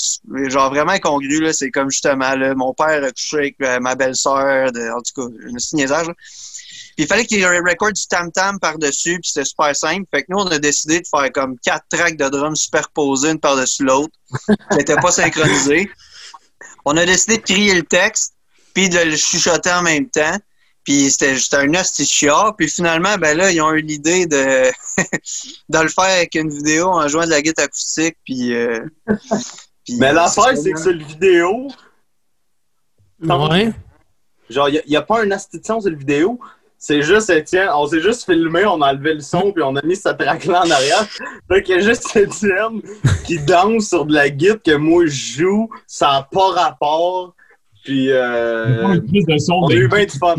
genre 0.45 0.71
vraiment 0.71 0.93
incongru. 0.93 1.53
C'est 1.53 1.73
comme 1.73 1.91
justement, 1.91 2.35
là, 2.37 2.55
mon 2.55 2.73
père 2.73 3.03
a 3.03 3.11
couché 3.11 3.37
avec 3.37 3.57
euh, 3.63 3.81
ma 3.81 3.97
belle-sœur, 3.97 4.69
en 4.69 5.03
tout 5.03 5.29
cas, 5.29 5.35
un 5.45 5.87
là. 6.05 6.15
Puis 6.97 7.05
il 7.05 7.07
fallait 7.09 7.27
qu'il 7.27 7.39
y 7.39 7.43
ait 7.43 7.47
un 7.47 7.61
record 7.61 7.93
du 7.93 8.07
tam-tam 8.07 8.61
par-dessus, 8.61 9.19
puis 9.19 9.29
c'était 9.29 9.45
super 9.45 9.75
simple. 9.75 10.05
Fait 10.15 10.23
que 10.23 10.27
nous, 10.29 10.39
on 10.39 10.47
a 10.47 10.61
décidé 10.61 11.01
de 11.01 11.07
faire 11.09 11.33
comme 11.33 11.59
quatre 11.59 11.85
tracks 11.91 12.17
de 12.17 12.29
drums 12.29 12.57
superposés 12.57 13.33
une 13.33 13.41
par-dessus 13.41 13.83
l'autre. 13.83 14.15
n'étaient 14.77 14.95
pas 14.95 15.11
synchronisés. 15.11 15.91
On 16.85 16.97
a 16.97 17.05
décidé 17.05 17.39
de 17.39 17.43
crier 17.43 17.75
le 17.75 17.83
texte, 17.83 18.35
puis 18.73 18.89
de 18.89 19.01
le 19.01 19.17
chuchoter 19.17 19.73
en 19.73 19.83
même 19.83 20.09
temps. 20.09 20.39
Puis 20.85 21.11
c'était 21.11 21.35
juste 21.35 21.55
un 21.55 21.73
hostie 21.75 22.07
chiard. 22.07 22.55
Puis 22.57 22.69
finalement, 22.69 23.17
ben 23.19 23.37
là, 23.37 23.51
ils 23.51 23.61
ont 23.61 23.73
eu 23.73 23.81
l'idée 23.81 24.27
de, 24.27 24.37
de 25.69 25.79
le 25.79 25.89
faire 25.89 26.05
avec 26.05 26.35
une 26.35 26.51
vidéo 26.51 26.89
en 26.89 27.09
jouant 27.09 27.25
de 27.25 27.31
la 27.31 27.41
guitare 27.43 27.65
acoustique. 27.65 28.17
Puis, 28.25 28.55
euh, 28.55 28.81
puis- 29.85 29.97
Mais 29.99 30.13
l'affaire, 30.13 30.57
c'est 30.57 30.73
que 30.73 30.81
sur 30.81 30.93
le 30.93 31.05
vidéo, 31.05 31.69
Ouais. 33.23 33.73
genre, 34.51 34.69
il 34.69 34.83
n'y 34.87 34.97
a, 34.97 35.03
pas 35.03 35.23
un 35.23 35.27
de 35.27 35.35
son 35.65 35.81
sur 35.81 35.91
le 35.91 35.97
vidéo. 35.97 36.39
C'est 36.77 37.01
juste 37.01 37.31
Étienne, 37.31 37.71
on 37.75 37.87
s'est 37.87 38.03
juste 38.03 38.27
filmé, 38.27 38.67
on 38.67 38.83
a 38.83 38.93
enlevé 38.93 39.15
le 39.15 39.21
son, 39.21 39.53
puis 39.53 39.63
on 39.63 39.75
a 39.77 39.83
mis 39.83 39.97
cette 39.97 40.19
track-là 40.19 40.65
en 40.67 40.71
arrière. 40.71 41.09
Fait 41.49 41.63
qu'il 41.63 41.77
y 41.77 41.79
a 41.79 41.81
juste 41.81 42.15
Étienne 42.15 42.83
qui 43.25 43.39
danse 43.39 43.89
sur 43.89 44.05
de 44.05 44.13
la 44.13 44.29
guitare 44.29 44.63
que 44.63 44.77
moi 44.77 45.07
je 45.07 45.39
joue, 45.39 45.71
ça 45.87 46.09
n'a 46.09 46.29
pas 46.31 46.51
rapport. 46.51 47.34
Puis, 47.85 48.11
euh, 48.11 48.83
on 48.83 48.91
a 49.69 49.75
eu 49.75 49.89
bien 49.89 50.05
du 50.07 50.19
fun. 50.19 50.35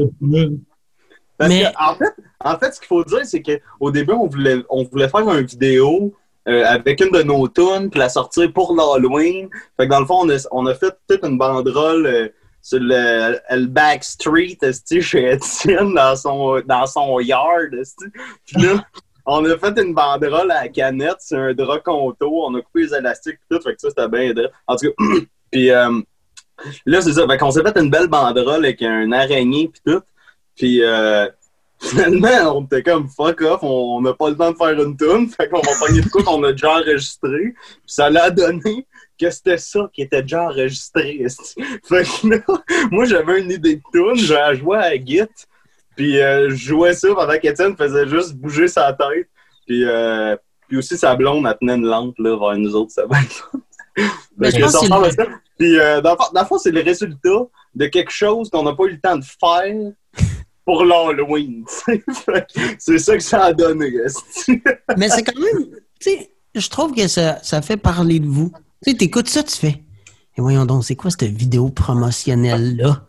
Parce 1.38 1.50
Mais- 1.50 1.64
que, 1.64 1.84
en 1.84 1.96
fait, 1.96 2.14
en 2.44 2.58
fait, 2.58 2.72
ce 2.74 2.80
qu'il 2.80 2.88
faut 2.88 3.04
dire, 3.04 3.26
c'est 3.26 3.42
qu'au 3.42 3.92
début, 3.92 4.14
on 4.14 4.28
voulait, 4.28 4.64
on 4.70 4.84
voulait 4.84 5.10
faire 5.10 5.30
une 5.30 5.46
vidéo 5.46 6.14
euh, 6.48 6.64
avec 6.66 7.02
une 7.02 7.12
de 7.12 7.24
nos 7.24 7.48
tunes, 7.48 7.90
puis 7.90 8.00
la 8.00 8.10
sortir 8.10 8.52
pour 8.54 8.74
l'Halloween. 8.76 9.50
Fait 9.78 9.86
que 9.86 9.92
dans 9.92 10.00
le 10.00 10.06
fond, 10.06 10.20
on 10.24 10.30
a, 10.30 10.48
on 10.52 10.66
a 10.68 10.74
fait 10.76 10.94
toute 11.10 11.24
une 11.26 11.38
banderole 11.38 12.06
euh, 12.06 12.30
sur 12.62 12.80
le, 12.82 13.38
le 13.52 13.66
back 13.68 14.04
street, 14.04 14.58
esti, 14.62 15.02
chez 15.02 15.34
Étienne, 15.34 15.94
dans 15.94 16.16
son, 16.16 16.62
dans 16.66 16.86
son 16.88 17.20
yard. 17.20 17.72
Puis 18.46 18.62
là, 18.62 18.84
on 19.26 19.44
a 19.46 19.58
fait 19.58 19.78
une 19.80 19.94
banderole 19.94 20.52
à 20.52 20.64
la 20.64 20.70
canette, 20.70 21.18
c'est 21.20 21.36
un 21.36 21.54
drap 21.54 21.80
conto, 21.84 22.46
on 22.46 22.56
a 22.56 22.62
coupé 22.62 22.84
les 22.84 22.94
élastiques, 22.96 23.40
tout, 23.50 23.60
fait 23.62 23.74
que 23.76 23.82
ça, 23.82 23.90
c'était 23.90 24.08
bien 24.08 24.34
drôle. 24.34 24.52
En 24.68 24.76
tout 24.78 24.88
cas, 24.88 24.94
puis... 25.52 25.70
euh, 25.72 26.00
là, 26.86 27.02
c'est 27.02 27.14
ça. 27.14 27.28
Fait 27.28 27.38
qu'on 27.38 27.52
s'est 27.52 27.64
fait 27.64 27.78
une 27.78 27.90
belle 27.90 28.08
banderole 28.08 28.66
avec 28.66 28.82
un 28.82 29.12
araignée 29.12 29.70
pis 29.70 29.82
tout. 29.86 30.02
Puis 30.56 30.84
euh, 30.84 31.28
finalement, 31.80 32.58
on 32.58 32.66
était 32.66 32.84
comme 32.84 33.08
fuck 33.10 33.42
off, 33.42 33.60
on 33.64 34.02
n'a 34.02 34.14
pas 34.14 34.30
le 34.30 34.38
temps 34.38 34.52
de 34.52 34.58
faire 34.58 34.82
une 34.82 34.98
tune. 34.98 35.30
Fait 35.30 35.50
qu'on 35.50 35.62
va 35.62 35.72
pogner 35.80 36.02
de 36.02 36.10
quoi 36.10 36.24
qu'on 36.24 36.44
a 36.44 36.52
déjà 36.52 36.74
enregistré. 36.80 37.54
Puis 37.54 37.82
ça 37.86 38.10
l'a 38.10 38.32
donné 38.32 38.86
que 39.20 39.30
c'était 39.30 39.58
ça 39.58 39.90
qui 39.94 40.02
était 40.02 40.22
déjà 40.22 40.44
enregistré. 40.44 41.26
Fait 41.84 42.04
que 42.04 42.28
là, 42.28 42.40
moi 42.92 43.06
j'avais 43.06 43.42
une 43.42 43.52
idée 43.52 43.76
de 43.76 43.82
tune, 43.92 44.16
j'ai 44.16 44.56
joué 44.56 44.78
à 44.78 44.96
Git. 44.96 45.24
Puis 45.96 46.20
euh, 46.20 46.50
je 46.50 46.56
jouais 46.56 46.94
ça 46.94 47.08
pendant 47.14 47.38
qu'Étienne 47.40 47.76
faisait 47.78 48.08
juste 48.08 48.34
bouger 48.36 48.68
sa 48.68 48.92
tête. 48.94 49.30
Puis, 49.66 49.84
euh, 49.86 50.36
puis 50.68 50.78
aussi 50.78 50.98
sa 50.98 51.16
blonde, 51.16 51.48
elle 51.48 51.58
tenait 51.58 51.76
une 51.76 51.88
lampe 51.88 52.18
là, 52.20 52.38
vers 52.38 52.58
nous 52.58 52.76
autres, 52.76 52.92
ça 52.92 53.06
va 53.06 53.18
Mais 54.38 54.52
je 54.52 54.58
que 54.58 54.62
pense 54.64 54.72
ça 54.74 54.80
que 54.80 54.86
c'est 54.88 54.94
ressemble 54.94 55.02
le- 55.04 55.08
à 55.08 55.12
ça. 55.12 55.26
Puis, 55.58 55.80
euh, 55.80 56.02
dans, 56.02 56.12
le 56.12 56.18
fond- 56.18 56.32
dans 56.34 56.42
le 56.42 56.48
fond, 56.48 56.58
c'est 56.58 56.72
le 56.72 56.82
résultat 56.82 57.30
de 57.76 57.86
quelque 57.88 58.12
chose 58.12 58.50
qu'on 58.50 58.64
n'a 58.64 58.74
pas 58.74 58.84
eu 58.86 58.92
le 58.92 59.00
temps 59.00 59.16
de 59.18 59.24
faire 59.24 59.92
pour 60.66 60.84
l'Halloween. 60.84 61.64
c'est 62.80 62.98
ça 62.98 63.16
que 63.16 63.24
ça 63.24 63.44
a 63.46 63.54
donné. 63.54 63.92
Mais 64.98 65.10
c'est 65.10 65.24
quand 65.24 65.40
même, 65.40 65.68
tu 66.00 66.10
sais, 66.12 66.30
je 66.54 66.70
trouve 66.70 66.94
que 66.94 67.08
ça, 67.08 67.40
ça 67.44 67.62
fait 67.62 67.78
parler 67.78 68.20
de 68.20 68.28
vous. 68.28 68.52
Tu 68.84 68.92
sais, 68.92 68.98
t'écoutes 68.98 69.30
ça, 69.30 69.44
tu 69.44 69.56
fais. 69.56 69.84
Et 70.38 70.42
voyons 70.42 70.66
donc, 70.66 70.84
c'est 70.84 70.96
quoi 70.98 71.10
cette 71.12 71.24
vidéo 71.24 71.70
promotionnelle-là? 71.70 73.05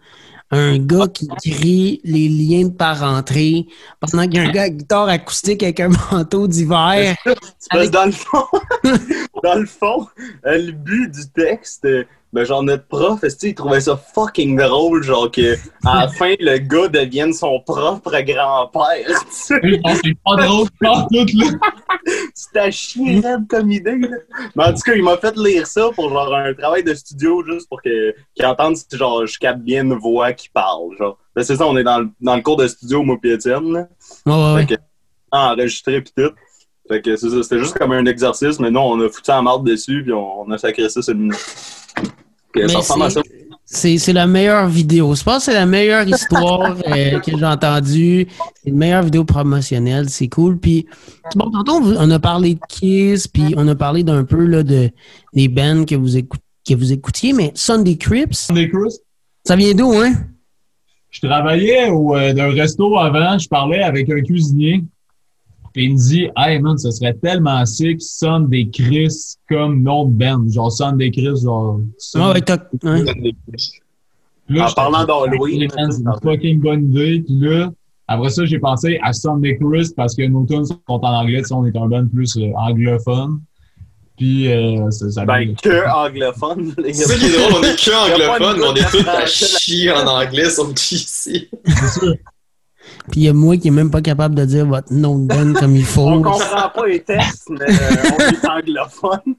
Un 0.50 0.78
gars 0.78 1.08
qui 1.08 1.26
crie 1.28 2.00
les 2.04 2.28
liens 2.28 2.68
de 2.68 2.72
parenté 2.72 3.66
pendant 4.00 4.24
qu'il 4.28 4.34
y 4.34 4.38
a 4.38 4.48
un 4.48 4.52
gars 4.52 4.62
à 4.62 4.68
guitare 4.68 5.08
acoustique 5.08 5.62
avec 5.62 5.80
un 5.80 5.88
manteau 6.12 6.46
d'hiver. 6.46 7.16
Que 7.24 7.86
dans 7.88 8.06
le 8.06 8.12
fond, 8.12 8.44
dans 9.42 9.54
le 9.58 9.66
fond, 9.66 10.06
euh, 10.46 10.58
le 10.58 10.72
but 10.72 11.10
du 11.10 11.28
texte, 11.30 11.86
euh, 12.26 12.32
ben 12.32 12.44
genre 12.44 12.62
notre 12.62 12.86
prof, 12.86 13.22
esti, 13.24 13.48
il 13.48 13.54
trouvait 13.54 13.80
ça 13.80 13.96
fucking 13.96 14.56
drôle, 14.56 15.02
genre 15.02 15.30
que 15.30 15.54
à 15.86 16.02
la 16.02 16.08
fin 16.08 16.34
le 16.38 16.58
gars 16.58 16.88
devienne 16.88 17.32
son 17.32 17.60
propre 17.60 18.20
grand-père. 18.20 19.06
Oh, 19.08 19.90
c'est 19.94 20.14
pas 20.24 20.36
drôle, 20.36 20.68
pas 20.80 21.06
tout, 21.10 21.26
là. 21.34 21.46
C'était 22.34 22.70
chier 22.70 23.22
comme 23.48 23.70
idée. 23.70 23.98
Là. 23.98 24.16
Mais 24.54 24.64
en 24.64 24.72
tout 24.72 24.82
cas, 24.84 24.94
il 24.94 25.02
m'a 25.02 25.16
fait 25.16 25.36
lire 25.36 25.66
ça 25.66 25.88
pour 25.94 26.10
genre 26.10 26.34
un 26.34 26.54
travail 26.54 26.84
de 26.84 26.94
studio 26.94 27.44
juste 27.44 27.68
pour 27.68 27.80
que 27.82 28.14
qu'il 28.34 28.46
entende 28.46 28.76
si 28.76 28.86
genre 28.92 29.26
je 29.26 29.38
capte 29.38 29.60
bien 29.60 29.82
une 29.82 29.94
voix 29.94 30.32
qui 30.32 30.48
parle. 30.48 30.96
Genre. 30.98 31.18
Ben, 31.34 31.42
c'est 31.42 31.56
ça, 31.56 31.66
on 31.66 31.76
est 31.76 31.84
dans 31.84 32.00
le, 32.00 32.10
dans 32.20 32.36
le 32.36 32.42
cours 32.42 32.56
de 32.56 32.66
studio, 32.66 33.02
moi 33.02 33.16
pis 33.20 33.30
Étienne. 33.30 33.72
là. 33.72 33.88
Ouais, 34.26 34.32
ouais, 34.32 34.54
ouais. 34.54 34.66
Fait 34.66 34.76
que, 34.76 34.80
enregistré 35.30 36.00
pis 36.00 36.12
tout. 36.16 36.32
Fait 36.88 37.02
que 37.02 37.16
c'est 37.16 37.30
ça, 37.30 37.42
c'était 37.42 37.58
juste 37.58 37.76
comme 37.76 37.92
un 37.92 38.06
exercice, 38.06 38.60
mais 38.60 38.70
non, 38.70 38.92
on 38.92 39.00
a 39.00 39.08
foutu 39.08 39.30
en 39.32 39.42
marde 39.42 39.66
dessus 39.66 40.02
puis 40.04 40.12
on, 40.12 40.42
on 40.42 40.50
a 40.52 40.58
sacré 40.58 40.88
ça 40.88 41.02
sur 41.02 41.14
le 41.14 41.30
c'est- 43.98 44.12
la 44.12 44.26
meilleure 44.26 44.68
vidéo. 44.68 45.14
Je 45.14 45.22
pense 45.24 45.38
que 45.38 45.42
c'est 45.52 45.54
la 45.54 45.66
meilleure 45.66 46.06
histoire 46.06 46.76
euh, 46.86 47.18
que 47.20 47.36
j'ai 47.36 47.44
entendue. 47.44 48.26
C'est 48.62 48.70
une 48.70 48.76
meilleure 48.76 49.02
vidéo 49.02 49.24
promotionnelle. 49.24 50.08
C'est 50.08 50.28
cool. 50.28 50.58
Puis, 50.58 50.86
bon, 51.34 51.50
tantôt, 51.50 51.80
on 51.82 51.96
on 51.98 52.10
a 52.10 52.18
parlé 52.18 52.54
de 52.54 52.60
Kiss, 52.68 53.26
puis 53.26 53.54
on 53.56 53.66
a 53.66 53.74
parlé 53.74 54.04
d'un 54.04 54.24
peu 54.24 54.44
là, 54.44 54.62
de, 54.62 54.90
des 55.34 55.48
bands 55.48 55.84
que 55.84 55.94
vous, 55.96 56.16
écout- 56.16 56.38
que 56.68 56.74
vous 56.74 56.92
écoutiez, 56.92 57.32
mais 57.32 57.50
Sunday 57.54 57.96
Crips, 57.96 58.34
Sunday 58.46 58.68
Cruise. 58.68 59.00
ça 59.44 59.56
vient 59.56 59.74
d'où, 59.74 59.92
hein? 59.94 60.12
Je 61.10 61.26
travaillais 61.26 61.88
au, 61.88 62.14
euh, 62.14 62.32
d'un 62.34 62.50
resto 62.50 62.96
avant, 62.98 63.38
je 63.38 63.48
parlais 63.48 63.82
avec 63.82 64.10
un 64.10 64.20
cuisinier. 64.20 64.84
Puis 65.76 65.84
il 65.84 65.92
me 65.92 65.98
dit 65.98 66.28
Hey 66.38 66.58
man, 66.58 66.78
ce 66.78 66.90
serait 66.90 67.12
tellement 67.12 67.66
sick, 67.66 68.00
Son 68.00 68.40
des 68.40 68.66
Chris 68.70 69.36
comme 69.46 69.82
nom 69.82 70.06
de 70.06 70.12
band. 70.14 70.50
Genre 70.50 70.72
Son 70.72 70.92
des 70.92 71.10
Chris, 71.10 71.42
genre. 71.44 71.80
Son- 71.98 72.18
Ah 72.20 72.32
ouais, 72.32 72.40
t'as- 72.40 72.56
En 74.62 74.72
parlant 74.72 75.04
d'Halloween, 75.04 75.68
C'est 75.70 75.98
une 76.00 76.12
fucking 76.22 76.60
bonne 76.60 76.84
idée. 76.90 77.20
Puis 77.26 77.34
là, 77.40 77.70
après 78.08 78.30
ça, 78.30 78.46
j'ai 78.46 78.58
pensé 78.58 78.98
à 79.02 79.12
Sunday 79.12 79.58
Chris 79.60 79.90
parce 79.94 80.14
que 80.16 80.22
nos 80.26 80.46
tunes 80.46 80.64
sont 80.64 80.78
en 80.86 80.98
anglais. 81.02 81.42
Tu 81.42 81.48
sais, 81.48 81.54
on 81.54 81.66
est 81.66 81.76
un 81.76 81.88
band 81.88 82.06
plus 82.06 82.34
euh, 82.38 82.52
anglophone. 82.56 83.40
Puis 84.16 84.50
euh, 84.50 84.90
ça, 84.92 85.10
ça 85.10 85.24
Ben, 85.26 85.54
que 85.56 85.86
anglophone. 85.94 86.74
les 86.78 86.94
C'est 86.94 87.04
ça 87.04 87.18
qui 87.18 87.26
est 87.26 87.38
drôle, 87.38 87.52
on 87.60 87.62
est 87.64 87.76
que 87.76 88.14
anglophone, 88.14 88.56
mais 88.60 88.66
on 88.66 88.74
est 88.76 88.90
tous 88.90 89.06
à 89.08 89.26
chier 89.26 89.90
en 89.92 90.06
anglais, 90.06 90.48
sauf 90.48 90.72
ici. 90.90 91.48
c'est 91.66 92.00
ça. 92.00 92.06
Puis 93.10 93.20
il 93.20 93.24
y 93.24 93.28
a 93.28 93.32
moi 93.32 93.56
qui 93.56 93.68
est 93.68 93.72
même 93.72 93.90
pas 93.90 94.02
capable 94.02 94.34
de 94.34 94.44
dire 94.44 94.66
votre 94.66 94.92
nom 94.92 95.18
de 95.18 95.26
band 95.26 95.52
comme 95.58 95.76
il 95.76 95.82
On 95.82 95.86
faut. 95.86 96.22
comprend 96.22 96.68
pas 96.74 96.86
les 96.86 97.00
textes, 97.02 97.48
mais 97.50 97.66
euh, 97.68 98.10
on 98.18 98.32
est 98.32 98.48
anglophone. 98.48 99.34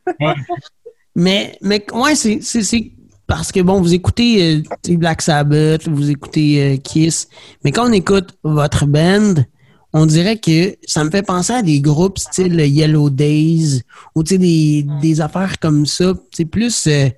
Mais, 1.16 1.58
mais 1.62 1.86
ouais, 1.94 2.16
c'est, 2.16 2.40
c'est, 2.42 2.64
c'est 2.64 2.92
parce 3.26 3.52
que 3.52 3.60
bon, 3.62 3.82
vous 3.82 3.94
écoutez 3.94 4.62
euh, 4.88 4.96
Black 4.96 5.22
Sabbath, 5.22 5.88
vous 5.88 6.10
écoutez 6.10 6.64
euh, 6.64 6.78
Kiss, 6.78 7.28
mais 7.64 7.72
quand 7.72 7.90
on 7.90 7.92
écoute 7.92 8.38
votre 8.44 8.86
band, 8.86 9.34
on 9.94 10.06
dirait 10.06 10.38
que 10.38 10.76
ça 10.86 11.04
me 11.04 11.10
fait 11.10 11.24
penser 11.24 11.54
à 11.54 11.62
des 11.64 11.82
groupes 11.82 12.20
style 12.20 12.60
Yellow 12.60 13.10
Days 13.10 13.82
ou 14.16 14.24
tu 14.24 14.36
sais, 14.36 14.38
des, 14.38 14.86
des 15.02 15.22
affaires 15.22 15.58
comme 15.60 15.86
ça. 15.86 16.14
C'est 16.32 16.46
plus 16.46 16.86
euh, 16.88 17.10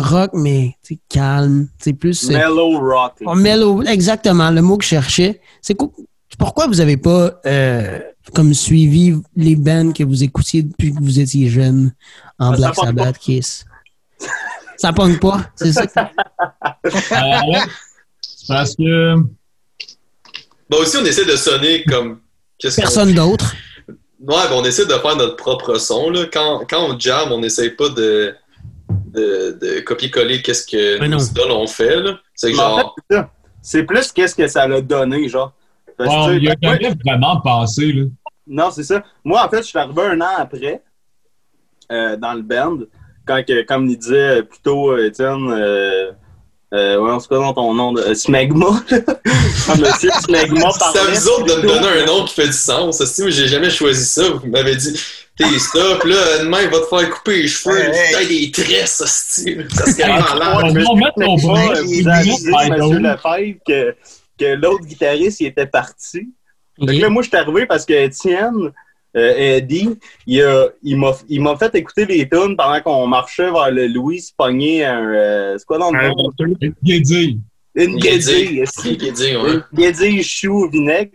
rock, 0.00 0.30
mais 0.34 0.74
calme. 1.08 1.68
C'est 1.78 1.92
plus. 1.92 2.28
euh, 2.30 2.34
Mellow 2.34 2.78
rock. 2.78 3.14
Oh, 3.24 3.34
mellow, 3.34 3.82
exactement, 3.82 4.50
le 4.50 4.62
mot 4.62 4.76
que 4.76 4.84
je 4.84 4.90
cherchais. 4.90 5.40
C'est 5.62 5.74
quoi- 5.74 5.90
pourquoi 6.38 6.66
vous 6.66 6.80
avez 6.80 6.96
pas 6.96 7.40
euh, 7.46 7.98
comme 8.34 8.52
suivi 8.54 9.14
les 9.36 9.56
bands 9.56 9.92
que 9.92 10.04
vous 10.04 10.22
écoutiez 10.22 10.62
depuis 10.62 10.92
que 10.92 11.02
vous 11.02 11.18
étiez 11.20 11.48
jeune 11.48 11.92
en 12.38 12.50
Ça 12.52 12.56
Black 12.56 12.74
Sabbath, 12.74 13.18
Kiss? 13.18 13.64
Ça 14.76 14.92
pogne 14.92 15.18
pas, 15.18 15.48
c'est 15.54 15.72
ça? 15.72 15.86
Euh, 16.84 16.90
ouais. 17.52 17.62
Parce 18.48 18.76
que. 18.76 19.14
Bah 20.68 20.76
aussi, 20.80 20.96
on 21.00 21.04
essaie 21.04 21.24
de 21.24 21.36
sonner 21.36 21.82
comme. 21.84 22.20
qu'est-ce 22.58 22.76
qu'on- 22.76 22.82
Personne 22.82 23.14
d'autre. 23.14 23.54
Ouais, 23.88 24.48
ben 24.48 24.54
on 24.56 24.64
essaie 24.64 24.84
de 24.86 24.92
faire 24.92 25.16
notre 25.16 25.36
propre 25.36 25.78
son. 25.78 26.10
Là. 26.10 26.24
Quand, 26.32 26.62
quand 26.68 26.88
on 26.90 26.98
jam, 26.98 27.30
on 27.32 27.38
n'essaie 27.40 27.70
pas 27.70 27.88
de, 27.90 28.34
de, 29.16 29.58
de 29.60 29.80
copier-coller 29.80 30.42
qu'est-ce 30.42 30.66
que 30.66 31.00
Ouais, 31.00 31.08
non. 31.08 31.16
nos 31.16 31.24
idoles 31.24 31.50
ont 31.52 31.66
fait. 31.66 31.96
là? 31.96 32.18
C'est 32.34 32.48
Mais 32.52 32.54
en 32.54 32.56
genre. 32.78 32.94
fait, 32.96 33.02
c'est 33.10 33.16
ça. 33.16 33.30
C'est 33.62 33.82
plus 33.84 34.12
qu'est-ce 34.12 34.34
que 34.34 34.46
ça 34.46 34.68
l'a 34.68 34.80
donné, 34.80 35.28
genre. 35.28 35.52
Parce 35.96 36.10
Bon, 36.14 36.28
tu 36.28 36.36
il 36.36 36.44
y 36.44 36.48
a 36.50 36.54
jamais 36.62 36.94
vraiment 37.04 37.40
pensé, 37.40 37.92
là. 37.92 38.04
Non, 38.46 38.70
c'est 38.70 38.84
ça. 38.84 39.02
Moi, 39.24 39.44
en 39.44 39.48
fait, 39.48 39.58
je 39.58 39.68
suis 39.68 39.78
arrivé 39.78 40.02
un 40.02 40.20
an 40.20 40.34
après 40.38 40.82
euh, 41.90 42.16
dans 42.16 42.34
le 42.34 42.42
band. 42.42 42.78
Quand, 43.26 43.42
que, 43.44 43.62
comme 43.62 43.86
il 43.88 43.98
disait 43.98 44.42
plus 44.44 44.60
tôt, 44.60 44.92
euh, 44.92 45.06
Étienne, 45.06 45.48
euh, 45.50 46.12
euh, 46.74 46.98
ouais, 46.98 47.10
on 47.12 47.20
se 47.20 47.28
dans 47.28 47.54
ton 47.54 47.72
nom, 47.74 47.92
de, 47.92 48.00
euh, 48.00 48.14
Smegma. 48.14 48.66
monsieur 49.78 50.10
Smegma 50.20 50.70
C'est 50.72 50.84
à 50.84 50.92
parlait. 50.92 51.12
vous 51.14 51.28
autres 51.28 51.44
de 51.46 51.62
me 51.62 51.66
donner 51.68 52.02
un 52.02 52.06
nom 52.06 52.24
qui 52.24 52.34
fait 52.34 52.46
du 52.48 52.52
sens. 52.52 53.04
Si 53.04 53.22
moi, 53.22 53.30
j'ai 53.30 53.46
jamais 53.46 53.70
choisi 53.70 54.04
ça, 54.04 54.28
vous 54.30 54.48
m'avez 54.48 54.74
dit, 54.74 55.00
t'es 55.38 55.44
stop, 55.58 56.02
là, 56.04 56.38
demain, 56.40 56.62
il 56.62 56.68
va 56.70 56.80
te 56.80 56.86
faire 56.86 57.10
couper 57.10 57.42
les 57.42 57.48
cheveux, 57.48 57.78
Hey, 57.78 57.90
hey. 57.94 58.12
t'as 58.12 58.24
des 58.24 58.50
tresses. 58.50 58.96
Ça 58.96 59.06
serait 59.06 60.02
Ah, 60.04 60.34
malade. 60.34 60.84
On 60.88 60.94
va 60.94 61.04
mettre 61.04 61.20
ton 61.20 61.36
bras, 61.36 61.70
monsieur. 61.82 62.98
Lefebvre, 62.98 63.58
que, 63.66 63.94
que 64.38 64.54
l'autre 64.54 64.84
guitariste, 64.84 65.40
il 65.40 65.46
était 65.46 65.66
parti. 65.66 66.30
Que 66.80 66.90
là, 66.92 67.08
moi, 67.08 67.22
je 67.22 67.28
suis 67.28 67.36
arrivé 67.36 67.66
parce 67.66 67.86
que 67.86 67.92
Étienne, 67.94 68.72
euh, 69.16 69.34
Eddie, 69.56 69.98
il 70.26 70.42
a- 70.42 70.68
il 70.82 70.96
m'a 70.98 71.12
il 71.28 71.40
m'a 71.42 71.56
fait 71.56 71.74
écouter 71.74 72.04
les 72.06 72.28
tunes 72.28 72.56
pendant 72.56 72.80
qu'on 72.82 73.06
marchait 73.06 73.50
vers 73.50 73.70
le 73.70 73.86
Louis, 73.86 74.20
se 74.20 74.32
pogner 74.36 74.84
un. 74.84 75.04
euh, 75.14 75.54
c'est 75.58 75.64
quoi 75.64 75.78
dans 75.78 75.90
le 75.90 75.98
Un 75.98 76.08
nom? 76.08 76.30
Guédille. 77.98 78.64
Une 78.64 78.96
guédille. 78.96 79.36
Ouais. 79.36 79.52
Une 79.54 79.62
guédille 79.74 80.22
chou 80.22 80.64
au 80.64 80.68
vinaigre. 80.70 81.10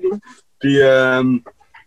Puis, 0.59 0.79
euh, 0.81 1.23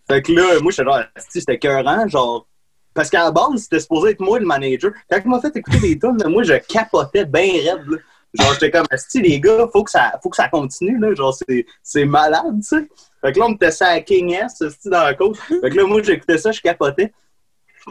fait 0.09 0.20
que 0.22 0.33
là, 0.33 0.61
moi, 0.61 0.72
j'étais 0.72 0.85
genre, 0.85 1.00
c'était 1.29 1.55
écœurant, 1.55 2.09
genre. 2.09 2.46
Parce 2.92 3.09
qu'à 3.11 3.24
la 3.24 3.31
base, 3.33 3.62
c'était 3.62 3.81
supposé 3.81 4.11
être 4.11 4.20
moi 4.20 4.38
le 4.38 4.46
manager. 4.46 4.92
Quand 5.11 5.18
il 5.24 5.29
m'a 5.31 5.40
fait 5.40 5.57
écouter 5.57 5.79
les 5.81 5.98
tunes, 5.98 6.16
moi, 6.29 6.42
je 6.44 6.55
capotais 6.68 7.24
bien 7.24 7.53
raide. 7.53 7.85
là. 7.88 7.96
Genre, 8.37 8.52
j'étais 8.54 8.71
comme, 8.73 8.87
Asti, 8.90 9.21
les 9.23 9.38
gars, 9.40 9.69
faut 9.73 9.85
que 9.85 9.90
ça, 9.92 10.12
faut 10.23 10.29
que 10.29 10.37
ça 10.37 10.48
continue, 10.48 10.98
là. 10.98 11.15
Genre, 11.15 11.33
c'est, 11.35 11.67
c'est 11.83 12.04
malade, 12.04 12.56
tu 12.60 12.62
sais. 12.77 12.88
Fait 13.25 13.33
que 13.33 13.38
là, 13.38 13.46
on 13.48 13.54
était 13.54 13.70
ça 13.70 13.88
à 13.88 14.00
King 14.00 14.33
S, 14.35 14.60
Asti, 14.60 14.90
dans 14.90 15.02
la 15.04 15.14
côte. 15.14 15.37
Fait 15.38 15.70
que 15.70 15.77
là, 15.77 15.85
moi, 15.87 16.02
j'écoutais 16.02 16.37
ça, 16.38 16.52
je 16.52 16.60
capotais. 16.60 17.12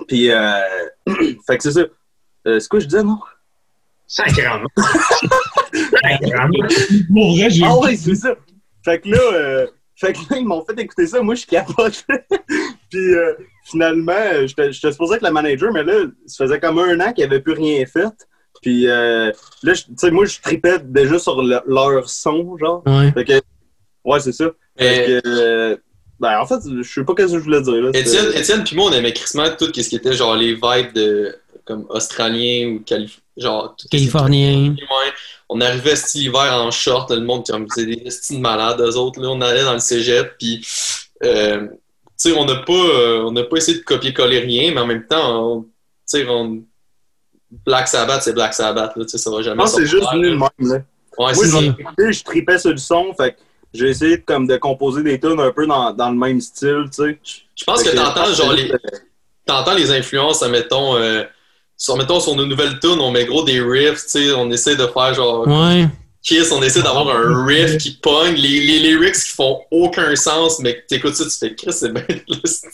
Puis, 0.07 0.31
euh, 0.31 0.59
fait 1.47 1.57
que 1.57 1.63
c'est 1.63 1.71
ça. 1.71 1.81
Euh, 2.47 2.59
c'est 2.59 2.67
quoi 2.69 2.79
je 2.79 2.85
disais, 2.85 3.03
non? 3.03 3.19
Sacrément. 4.05 4.67
Sacrément. 5.73 6.49
Pour 7.13 7.35
vrai, 7.35 7.49
j'ai 7.49 7.63
Ah 7.65 7.77
oui, 7.81 7.97
c'est 7.97 8.15
ça. 8.15 8.35
Fait 8.85 8.99
que 8.99 9.09
là, 9.09 9.17
euh, 9.33 9.67
fait 9.95 10.13
que 10.13 10.19
là, 10.29 10.37
ils 10.37 10.45
m'ont 10.45 10.63
fait 10.65 10.79
écouter 10.79 11.07
ça. 11.07 11.21
Moi, 11.21 11.35
je 11.35 11.45
capote. 11.45 12.05
Puis 12.91 13.13
euh, 13.15 13.33
finalement, 13.65 14.11
euh, 14.13 14.45
j'étais 14.47 14.71
supposé 14.91 15.15
être 15.15 15.23
le 15.23 15.31
manager, 15.31 15.71
mais 15.71 15.83
là, 15.83 16.05
ça 16.27 16.45
faisait 16.45 16.59
comme 16.59 16.79
un 16.79 16.99
an 16.99 17.13
qu'ils 17.13 17.23
n'avaient 17.23 17.39
plus 17.41 17.53
rien 17.53 17.85
fait. 17.85 18.13
Puis 18.61 18.87
euh, 18.87 19.31
là, 19.63 19.73
tu 19.73 19.83
sais, 19.97 20.11
moi, 20.11 20.25
je 20.25 20.39
tripais 20.39 20.79
déjà 20.79 21.17
sur 21.17 21.41
le- 21.41 21.61
leur 21.65 22.07
son, 22.09 22.57
genre. 22.57 22.83
Ouais. 22.85 23.11
Fait 23.13 23.25
que, 23.25 23.41
ouais, 24.05 24.19
c'est 24.19 24.31
ça. 24.31 24.45
Fait 24.77 25.07
Mais 25.07 25.21
que, 25.21 25.27
euh, 25.27 25.77
ben, 26.19 26.39
en 26.39 26.45
fait, 26.45 26.55
je 26.81 26.83
sais 26.83 27.03
pas 27.03 27.13
qu'est-ce 27.15 27.33
que 27.33 27.39
je 27.39 27.43
voulais 27.43 27.61
dire. 27.61 27.73
Là. 27.73 27.89
Étienne, 27.93 28.63
puis 28.63 28.75
moi, 28.75 28.89
on 28.89 28.93
aimait 28.93 29.13
crissement 29.13 29.49
tout 29.57 29.65
ce 29.73 29.87
qui 29.89 29.95
était 29.95 30.13
genre 30.13 30.35
les 30.35 30.53
vibes 30.53 30.93
de 30.93 31.35
comme 31.65 31.85
australien 31.89 32.67
ou 32.75 32.79
calif 32.83 33.21
genre 33.37 33.73
ce 33.77 33.87
Californien. 33.87 34.75
On 35.49 35.61
arrivait 35.61 35.95
cet 35.95 36.15
hiver 36.15 36.53
en 36.53 36.71
short, 36.71 37.11
le 37.11 37.21
monde 37.21 37.45
comme 37.45 37.67
c'est 37.73 37.85
des 37.85 38.01
estimes 38.05 38.41
malades, 38.41 38.79
eux 38.81 38.95
autres. 38.97 39.21
Là, 39.21 39.29
on 39.29 39.41
allait 39.41 39.63
dans 39.63 39.73
le 39.73 39.79
cégep, 39.79 40.33
puis 40.37 40.65
euh, 41.23 41.67
tu 41.67 42.31
sais, 42.31 42.33
on 42.37 42.45
n'a 42.45 42.55
pas, 42.55 42.73
euh, 42.73 43.23
on 43.23 43.31
n'a 43.31 43.43
pas 43.43 43.57
essayé 43.57 43.77
de 43.79 43.83
copier-coller 43.83 44.39
rien, 44.39 44.71
mais 44.73 44.81
en 44.81 44.85
même 44.87 45.05
temps, 45.07 45.51
on, 45.57 45.61
tu 45.63 45.69
sais, 46.05 46.27
on- 46.27 46.63
Black 47.65 47.87
Sabbath, 47.87 48.23
c'est 48.23 48.33
Black 48.33 48.53
Sabbath, 48.53 48.95
là, 48.95 49.03
tu 49.03 49.09
sais, 49.09 49.17
ça 49.19 49.29
va 49.29 49.37
Je 49.37 49.43
jamais 49.43 49.63
que 49.63 49.69
c'est 49.69 49.85
juste 49.85 50.07
venu 50.11 50.31
de 50.31 50.35
là. 50.35 50.49
même. 50.57 50.69
Là. 50.71 50.75
Ouais, 51.19 51.33
Moi, 51.35 51.63
écouté, 51.79 52.13
je 52.13 52.23
tripais 52.23 52.57
sur 52.57 52.71
le 52.71 52.77
son, 52.77 53.13
fait 53.13 53.33
que 53.33 53.37
j'ai 53.73 53.89
essayé 53.89 54.17
de, 54.17 54.23
comme, 54.23 54.47
de 54.47 54.57
composer 54.57 55.03
des 55.03 55.19
tunes 55.19 55.39
un 55.39 55.51
peu 55.51 55.65
dans, 55.65 55.91
dans 55.93 56.09
le 56.09 56.17
même 56.17 56.39
style, 56.41 56.85
tu 56.95 57.03
sais. 57.03 57.19
Je 57.55 57.63
pense 57.63 57.83
que 57.83 57.95
t'entends, 57.95 58.33
genre, 58.33 58.53
les, 58.53 58.71
t'entends 59.45 59.73
les 59.75 59.91
influences, 59.91 60.41
mettons, 60.47 60.95
euh, 60.97 61.23
sur, 61.77 61.97
mettons, 61.97 62.19
sur 62.19 62.35
nos 62.35 62.45
nouvelles 62.45 62.79
tunes, 62.79 62.99
on 62.99 63.11
met 63.11 63.25
gros 63.25 63.43
des 63.43 63.59
riffs, 63.61 64.03
tu 64.03 64.09
sais, 64.09 64.31
on 64.33 64.49
essaie 64.51 64.75
de 64.75 64.87
faire 64.87 65.13
genre 65.13 65.47
Ouais. 65.47 65.87
Kiss, 66.21 66.53
on 66.53 66.61
essaie 66.63 66.81
d'avoir 66.81 67.09
un 67.09 67.45
riff 67.47 67.77
qui 67.77 67.91
pogne, 68.01 68.35
les, 68.35 68.61
les 68.61 68.79
lyrics 68.79 69.15
qui 69.15 69.29
font 69.35 69.59
aucun 69.71 70.15
sens, 70.15 70.59
mais 70.59 70.75
que 70.77 70.85
t'écoutes 70.87 71.15
ça, 71.15 71.25
tu 71.25 71.31
fais 71.37 71.53
Chris, 71.53 71.73
c'est 71.73 71.91
bien 71.91 72.05
là, 72.27 72.37
c'est 72.45 72.67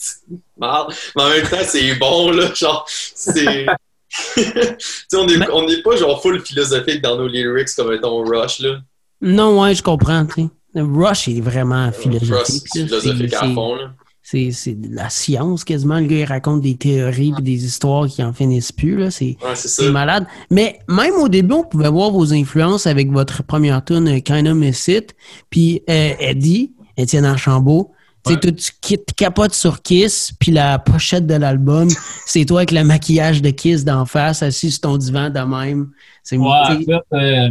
marre. 0.58 0.91
Mais 1.16 1.24
en 1.24 1.30
même 1.30 1.47
temps, 1.47 1.58
c'est 1.66 1.95
bon, 1.95 2.32
là, 2.32 2.54
genre, 2.54 2.86
c'est. 2.88 3.66
tu 4.36 4.43
sais, 4.43 5.18
on 5.18 5.26
n'est 5.26 5.38
Mais- 5.38 5.50
on 5.52 5.66
n'est 5.66 5.82
pas 5.82 5.95
genre 5.95 6.22
full 6.22 6.41
philosophique 6.45 7.02
dans 7.02 7.16
nos 7.16 7.28
lyrics 7.28 7.70
comme 7.76 7.89
mettons 7.89 8.24
Rush, 8.24 8.60
là. 8.60 8.80
Non, 9.22 9.60
ouais, 9.62 9.74
je 9.76 9.82
comprends, 9.84 10.26
tu 10.28 10.43
sais. 10.43 10.47
Rush 10.76 11.28
est 11.28 11.42
vraiment 11.42 11.88
Rush, 11.88 11.96
philosophique. 11.96 12.64
c'est 12.72 12.80
là. 12.82 12.86
philosophique 12.88 13.30
C'est- 13.30 13.36
à 13.36 13.40
c'est- 13.48 13.54
fond, 13.54 13.76
là. 13.76 13.92
C'est 14.22 14.52
c'est 14.52 14.76
de 14.76 14.94
la 14.96 15.10
science 15.10 15.64
quasiment. 15.64 16.00
Le 16.00 16.06
gars, 16.06 16.18
il 16.18 16.24
raconte 16.26 16.62
des 16.62 16.76
théories 16.76 17.34
et 17.40 17.42
des 17.42 17.66
histoires 17.66 18.06
qui 18.08 18.22
en 18.24 18.32
finissent 18.32 18.72
plus. 18.72 18.96
là. 18.98 19.10
C'est 19.10 19.38
Ouais, 19.82 19.90
malade. 19.92 20.28
Mais 20.52 20.78
même 20.88 21.16
au 21.16 21.28
début, 21.30 21.54
on 21.56 21.64
pouvait 21.64 21.90
voir 21.90 22.12
vos 22.12 22.32
influences 22.32 22.86
avec 22.86 23.12
votre 23.12 23.42
première 23.42 23.84
tune 23.84 24.08
euh, 24.08 24.20
Kinda 24.20 24.54
Miss 24.54 24.88
It. 24.88 25.16
Puis 25.50 25.82
euh, 25.90 26.12
Eddie, 26.20 26.74
Étienne 26.96 27.26
Archambault, 27.26 27.92
tu 28.24 28.34
sais, 28.34 28.36
Ouais. 28.36 28.40
toi, 28.42 28.52
tu 28.52 28.72
qui- 28.82 28.98
tu 28.98 29.14
capotes 29.16 29.54
sur 29.56 29.82
Kiss, 29.82 30.32
puis 30.40 30.52
la 30.52 30.78
pochette 30.78 31.26
de 31.26 31.34
l'album, 31.36 31.88
c'est 32.28 32.46
toi 32.46 32.60
avec 32.60 32.72
le 32.72 32.84
maquillage 32.84 33.42
de 33.42 33.50
Kiss 33.50 33.84
d'en 33.84 34.06
face, 34.06 34.44
assis 34.44 34.70
sur 34.70 34.82
ton 34.82 34.98
divan 34.98 35.32
de 35.32 35.40
même. 35.40 35.90
C'est 36.22 36.38
Ouais, 36.38 36.46
en 36.46 36.78
fait, 36.78 36.86
euh, 37.14 37.50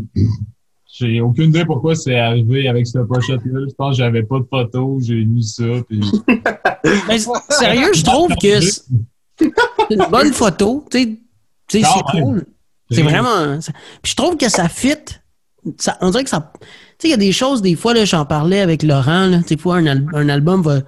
j'ai 0.99 1.21
aucune 1.21 1.51
idée 1.51 1.65
pourquoi 1.65 1.95
c'est 1.95 2.19
arrivé 2.19 2.69
avec 2.69 2.87
cette 2.87 3.03
pochette-là. 3.07 3.61
Je 3.69 3.75
pense 3.75 3.91
que 3.97 4.03
j'avais 4.03 4.23
pas 4.23 4.39
de 4.41 4.47
photos, 4.51 5.05
j'ai 5.05 5.25
mis 5.25 5.45
ça, 5.45 5.65
puis... 5.89 6.01
ben, 6.85 7.19
sérieux, 7.51 7.93
je 7.95 8.03
trouve 8.05 8.35
que 8.37 8.61
c'est 8.61 8.83
une 9.91 10.07
bonne 10.11 10.33
photo. 10.33 10.85
Tu 10.91 11.19
sais, 11.71 11.83
Ah, 11.85 11.89
c'est 12.11 12.17
ouais. 12.17 12.23
cool. 12.23 12.47
C'est 12.91 13.03
vraiment. 13.03 13.59
Puis 14.03 14.13
je 14.13 14.17
trouve 14.17 14.37
que 14.37 14.49
ça 14.49 14.69
fit. 14.69 14.95
Ça, 15.77 15.99
on 16.01 16.11
dirait 16.11 16.25
que 16.25 16.31
ça. 16.31 16.53
Tu 16.61 16.67
sais, 16.99 17.09
il 17.09 17.11
y 17.11 17.15
a 17.15 17.19
des 17.19 17.33
choses, 17.33 17.61
des 17.61 17.75
fois, 17.77 17.93
j'en 18.05 18.25
parlais 18.25 18.61
avec 18.61 18.83
Laurent, 18.83 19.27
là, 19.27 19.39
des 19.47 19.57
fois, 19.59 19.77
un, 19.77 19.87
al- 19.87 20.07
un 20.15 20.29
album 20.29 20.63
va. 20.63 20.81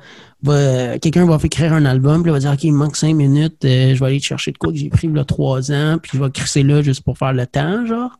Va 0.43 0.99
quelqu'un 0.99 1.27
va 1.27 1.39
écrire 1.43 1.73
un 1.73 1.85
album, 1.85 2.23
puis 2.23 2.31
il 2.31 2.33
va 2.33 2.39
dire, 2.39 2.53
OK, 2.53 2.65
il 2.65 2.73
me 2.73 2.79
manque 2.79 2.97
cinq 2.97 3.15
minutes, 3.15 3.65
euh, 3.65 3.95
je 3.95 4.01
vais 4.01 4.07
aller 4.07 4.21
te 4.21 4.25
chercher 4.25 4.53
de 4.53 4.59
quoi 4.59 4.71
que 4.71 4.79
j'ai 4.79 4.89
pris 4.89 5.09
là 5.09 5.25
trois 5.25 5.71
ans, 5.73 5.99
puis 6.03 6.13
je 6.15 6.23
vais 6.23 6.31
crisser 6.31 6.63
là 6.63 6.83
juste 6.83 7.03
pour 7.03 7.19
faire 7.19 7.33
le 7.33 7.47
temps, 7.47 7.87
genre. 7.87 8.19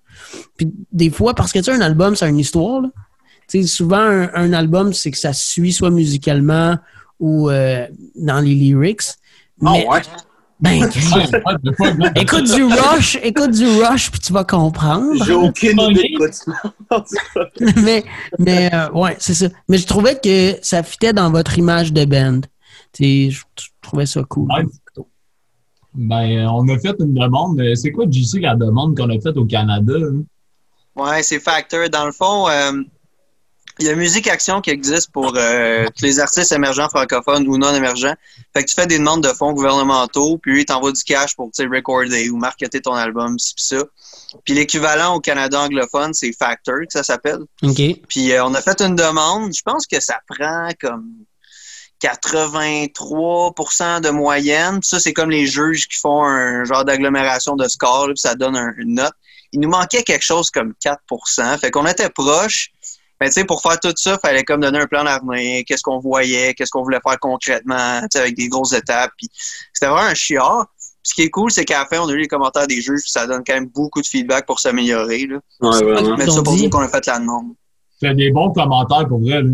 Puis 0.57 0.73
des 0.93 1.11
fois, 1.11 1.35
parce 1.35 1.53
que 1.53 1.59
tu 1.59 1.67
sais, 1.67 1.73
un 1.73 1.81
album, 1.81 2.17
c'est 2.17 2.29
une 2.29 2.39
histoire, 2.39 2.83
là. 2.83 2.89
Tu 3.49 3.63
sais, 3.63 3.67
souvent, 3.67 3.99
un, 3.99 4.33
un 4.35 4.53
album, 4.53 4.93
c'est 4.93 5.11
que 5.11 5.19
ça 5.19 5.33
suit 5.33 5.73
soit 5.73 5.91
musicalement 5.91 6.77
ou 7.19 7.51
euh, 7.51 7.87
dans 8.15 8.41
les 8.41 8.55
lyrics. 8.55 9.03
Ah 9.65 9.73
Mais, 9.73 9.89
ouais? 9.89 10.01
Ben, 10.61 10.85
écoute 12.17 12.55
du 12.55 12.65
Rush, 12.65 13.19
écoute 13.23 13.51
du 13.53 13.67
Rush, 13.67 14.11
puis 14.11 14.21
tu 14.21 14.33
vas 14.33 14.45
comprendre. 14.45 15.25
J'ai 15.25 15.33
aucune 15.33 15.81
idée 15.81 16.11
de 16.11 16.17
quoi 16.17 16.29
tu 16.31 16.51
parles. 16.89 17.05
mais 17.83 18.05
mais 18.39 18.71
euh, 18.75 18.91
ouais, 18.91 19.17
c'est 19.19 19.35
ça. 19.35 19.47
Mais 19.69 19.79
je 19.79 19.87
trouvais 19.87 20.19
que 20.23 20.57
ça 20.63 20.83
fitait 20.83 21.13
dans 21.13 21.31
votre 21.31 21.59
image 21.59 21.93
de 21.93 22.05
band. 22.05 22.41
Tu 22.93 23.31
sais, 23.31 23.31
je, 23.31 23.69
trouvais 23.81 24.07
ça 24.07 24.23
cool. 24.25 24.49
Ouais. 24.53 24.65
Ben, 25.95 26.39
euh, 26.39 26.51
on 26.51 26.69
a 26.69 26.79
fait 26.79 26.95
une 27.01 27.15
demande. 27.15 27.61
Euh, 27.61 27.75
C'est 27.75 27.91
quoi, 27.91 28.05
JC, 28.09 28.41
la 28.41 28.55
demande 28.55 28.97
qu'on 28.97 29.11
a 29.11 29.21
faite 29.21 29.37
au 29.37 29.45
Canada? 29.45 29.95
hein? 29.97 30.23
Ouais, 30.95 31.23
c'est 31.23 31.41
Factor. 31.41 31.89
Dans 31.89 32.07
le 32.07 32.13
fond, 32.13 32.49
euh, 32.49 32.83
il 33.81 33.87
y 33.87 33.91
a 33.91 33.95
Musique 33.97 34.29
Action 34.29 34.61
qui 34.61 34.71
existe 34.71 35.11
pour 35.11 35.33
euh, 35.37 35.87
tous 35.97 36.05
les 36.05 36.21
artistes 36.21 36.53
émergents 36.53 36.89
francophones 36.89 37.47
ou 37.49 37.57
non 37.59 37.75
émergents. 37.75 38.15
Fait 38.55 38.63
que 38.63 38.69
tu 38.69 38.75
fais 38.75 38.87
des 38.87 38.99
demandes 38.99 39.23
de 39.23 39.29
fonds 39.33 39.53
gouvernementaux, 39.53 40.39
puis 40.39 40.53
lui, 40.53 40.61
il 40.63 40.65
t'envoie 40.67 40.93
du 40.93 41.03
cash 41.03 41.35
pour 41.35 41.51
recorder 41.59 42.31
ou 42.31 42.37
marketer 42.37 42.81
ton 42.81 42.95
album, 42.95 43.37
pis 43.37 43.55
ça. 43.57 43.83
Puis 44.45 44.55
l'équivalent 44.55 45.15
au 45.17 45.21
Canada 45.21 45.61
anglophone, 45.61 46.13
c'est 46.15 46.33
Factor, 46.33 46.77
que 46.81 46.93
ça 46.93 47.03
s'appelle. 47.03 47.41
OK. 47.63 47.81
Puis 48.09 48.33
euh, 48.33 48.45
on 48.45 48.55
a 48.55 48.61
fait 48.63 48.81
une 48.83 48.95
demande. 48.97 49.53
Je 49.55 49.63
pense 49.63 49.87
que 49.87 49.99
ça 50.01 50.19
prend 50.29 50.69
comme 50.81 51.11
83% 52.03 54.01
de 54.01 54.11
moyenne. 54.11 54.81
Puis 54.81 54.89
ça, 54.89 55.01
c'est 55.01 55.13
comme 55.13 55.31
les 55.31 55.47
juges 55.47 55.87
qui 55.89 55.99
font 55.99 56.23
un 56.25 56.65
genre 56.65 56.85
d'agglomération 56.85 57.57
de 57.57 57.67
score, 57.69 58.09
là, 58.09 58.15
puis 58.15 58.21
ça 58.21 58.35
donne 58.35 58.57
un- 58.57 58.73
une 58.79 58.95
note. 58.95 59.13
Il 59.53 59.61
nous 59.61 59.69
manquait 59.69 60.03
quelque 60.05 60.23
chose 60.25 60.49
comme 60.51 60.75
4% 60.81 61.59
Fait 61.59 61.71
qu'on 61.73 61.87
était 61.87 62.09
proche. 62.09 62.71
Mais 63.21 63.29
tu 63.29 63.35
sais, 63.35 63.45
pour 63.45 63.61
faire 63.61 63.79
tout 63.79 63.93
ça, 63.97 64.15
il 64.15 64.27
fallait 64.27 64.45
comme 64.45 64.61
donner 64.61 64.79
un 64.79 64.87
plan 64.87 65.05
d'avenir, 65.05 65.63
qu'est-ce 65.67 65.83
qu'on 65.83 65.99
voyait, 65.99 66.55
qu'est-ce 66.55 66.71
qu'on 66.71 66.83
voulait 66.83 67.01
faire 67.07 67.19
concrètement, 67.21 68.01
tu 68.03 68.09
sais, 68.13 68.21
avec 68.21 68.35
des 68.35 68.49
grosses 68.49 68.73
étapes. 68.73 69.13
Puis 69.19 69.29
c'était 69.73 69.91
vraiment 69.91 70.09
un 70.09 70.15
chiard. 70.15 70.67
Puis 71.03 71.11
ce 71.11 71.15
qui 71.15 71.23
est 71.23 71.31
cool, 71.31 71.51
c'est 71.51 71.65
qu'à 71.65 71.81
la 71.81 71.87
fin, 71.87 72.01
on 72.01 72.09
a 72.09 72.13
eu 72.13 72.19
les 72.19 72.29
commentaires 72.29 72.67
des 72.67 72.81
juges, 72.81 73.03
puis 73.03 73.11
ça 73.11 73.27
donne 73.27 73.43
quand 73.47 73.55
même 73.55 73.69
beaucoup 73.69 74.01
de 74.01 74.07
feedback 74.07 74.47
pour 74.47 74.59
s'améliorer. 74.59 75.27
là. 75.27 75.39
Ouais, 75.61 75.83
vraiment. 75.83 76.17
Mais 76.17 76.27
ça 76.27 76.43
pour 76.43 76.55
dire 76.55 76.71
qu'on 76.71 76.81
a 76.81 76.89
fait 76.89 77.07
la 77.07 77.19
demande. 77.19 77.53
C'est 78.01 78.15
des 78.15 78.31
bons 78.31 78.51
commentaires 78.53 79.07
pour 79.07 79.21
vrai, 79.21 79.43
là. 79.43 79.51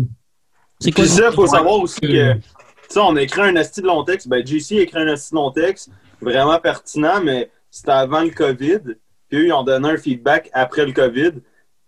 C'est 0.79 0.91
quoi 0.91 1.03
Puis 1.03 1.13
ça, 1.13 1.31
faut 1.31 1.47
savoir 1.47 1.79
aussi 1.79 1.99
que, 1.99 2.33
tu 2.33 2.41
sais, 2.89 2.99
on 2.99 3.15
a 3.15 3.21
écrit 3.21 3.41
un 3.41 3.55
asti 3.55 3.81
de 3.81 3.87
long 3.87 4.03
texte. 4.03 4.27
Ben, 4.27 4.45
JC 4.45 4.73
a 4.73 4.81
écrit 4.81 4.99
un 4.99 5.07
asti 5.07 5.31
de 5.31 5.35
long 5.35 5.51
texte, 5.51 5.89
vraiment 6.21 6.59
pertinent, 6.59 7.21
mais 7.21 7.49
c'était 7.71 7.91
avant 7.91 8.21
le 8.21 8.29
COVID. 8.29 8.79
Puis 9.27 9.39
eux, 9.39 9.47
ils 9.47 9.53
ont 9.53 9.63
donné 9.63 9.89
un 9.89 9.97
feedback 9.97 10.49
après 10.53 10.85
le 10.85 10.93
COVID. 10.93 11.31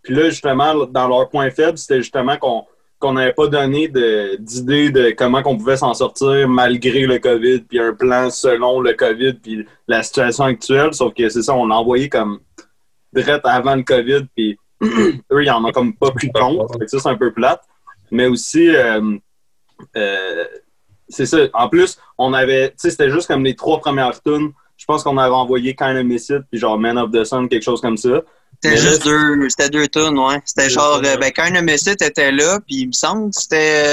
Puis 0.09 0.17
là, 0.17 0.31
justement, 0.31 0.87
dans 0.87 1.07
leur 1.07 1.29
point 1.29 1.51
faible, 1.51 1.77
c'était 1.77 2.01
justement 2.01 2.35
qu'on 2.35 2.65
qu'on 2.97 3.13
n'avait 3.13 3.31
pas 3.31 3.45
donné 3.45 3.87
d'idée 4.39 4.89
de, 4.89 5.11
comment 5.11 5.43
qu'on 5.43 5.55
pouvait 5.55 5.77
s'en 5.77 5.93
sortir 5.93 6.49
malgré 6.49 7.05
le 7.05 7.19
COVID, 7.19 7.59
puis 7.59 7.79
un 7.79 7.93
plan 7.93 8.31
selon 8.31 8.81
le 8.81 8.93
COVID, 8.93 9.33
puis 9.33 9.67
la 9.87 10.01
situation 10.01 10.45
actuelle. 10.45 10.95
Sauf 10.95 11.13
que 11.13 11.29
c'est 11.29 11.43
ça, 11.43 11.53
on 11.53 11.67
l'a 11.67 11.75
envoyé 11.75 12.09
comme 12.09 12.39
direct 13.13 13.45
avant 13.45 13.75
le 13.75 13.83
COVID, 13.83 14.25
puis 14.35 14.57
eux, 14.81 15.43
ils 15.43 15.51
en 15.51 15.63
ont 15.63 15.71
comme 15.71 15.95
pas 15.95 16.09
pris 16.09 16.31
compte. 16.31 16.67
Ça, 16.87 16.99
c'est 16.99 17.09
un 17.09 17.15
peu 17.15 17.31
plate. 17.31 17.61
Mais 18.09 18.25
aussi, 18.25 18.67
euh, 18.75 19.15
euh, 19.95 20.45
c'est 21.07 21.27
ça. 21.27 21.37
En 21.53 21.69
plus, 21.69 21.99
on 22.17 22.33
avait, 22.33 22.69
tu 22.71 22.77
sais, 22.77 22.89
c'était 22.89 23.11
juste 23.11 23.27
comme 23.27 23.43
les 23.43 23.55
trois 23.55 23.79
premières 23.79 24.19
tunes. 24.23 24.53
Je 24.75 24.85
pense 24.85 25.03
qu'on 25.03 25.19
avait 25.19 25.35
envoyé 25.35 25.75
Miss 26.03 26.29
It, 26.29 26.41
puis 26.49 26.59
genre 26.59 26.79
Man 26.79 26.97
of 26.97 27.11
the 27.11 27.23
Sun, 27.23 27.47
quelque 27.47 27.61
chose 27.61 27.79
comme 27.79 27.97
ça. 27.97 28.23
C'était 28.61 28.77
juste 28.77 29.03
deux, 29.05 29.47
c'était 29.49 29.69
deux 29.69 29.87
tunes, 29.87 30.19
ouais. 30.19 30.41
C'était 30.43 30.69
genre, 30.69 31.01
euh, 31.05 31.15
ben, 31.15 31.31
quand 31.33 31.49
Messit 31.61 32.01
était 32.01 32.31
là, 32.31 32.59
puis 32.67 32.77
il 32.81 32.87
me 32.87 32.91
semble 32.91 33.31
que 33.31 33.39
c'était 33.39 33.83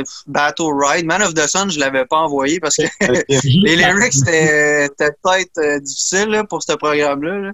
euh, 0.00 0.02
Battle 0.26 0.64
Ride. 0.78 1.06
Man 1.06 1.22
of 1.22 1.32
the 1.32 1.46
Sun, 1.46 1.70
je 1.70 1.80
l'avais 1.80 2.04
pas 2.04 2.18
envoyé 2.18 2.60
parce 2.60 2.76
que 2.76 2.82
les 3.30 3.76
lyrics 3.76 4.12
c'était 4.12 4.88
c'était 4.88 5.12
peut-être 5.22 5.58
euh, 5.58 5.78
difficile 5.80 6.26
là, 6.28 6.44
pour 6.44 6.62
ce 6.62 6.72
programme-là. 6.74 7.38
là. 7.38 7.52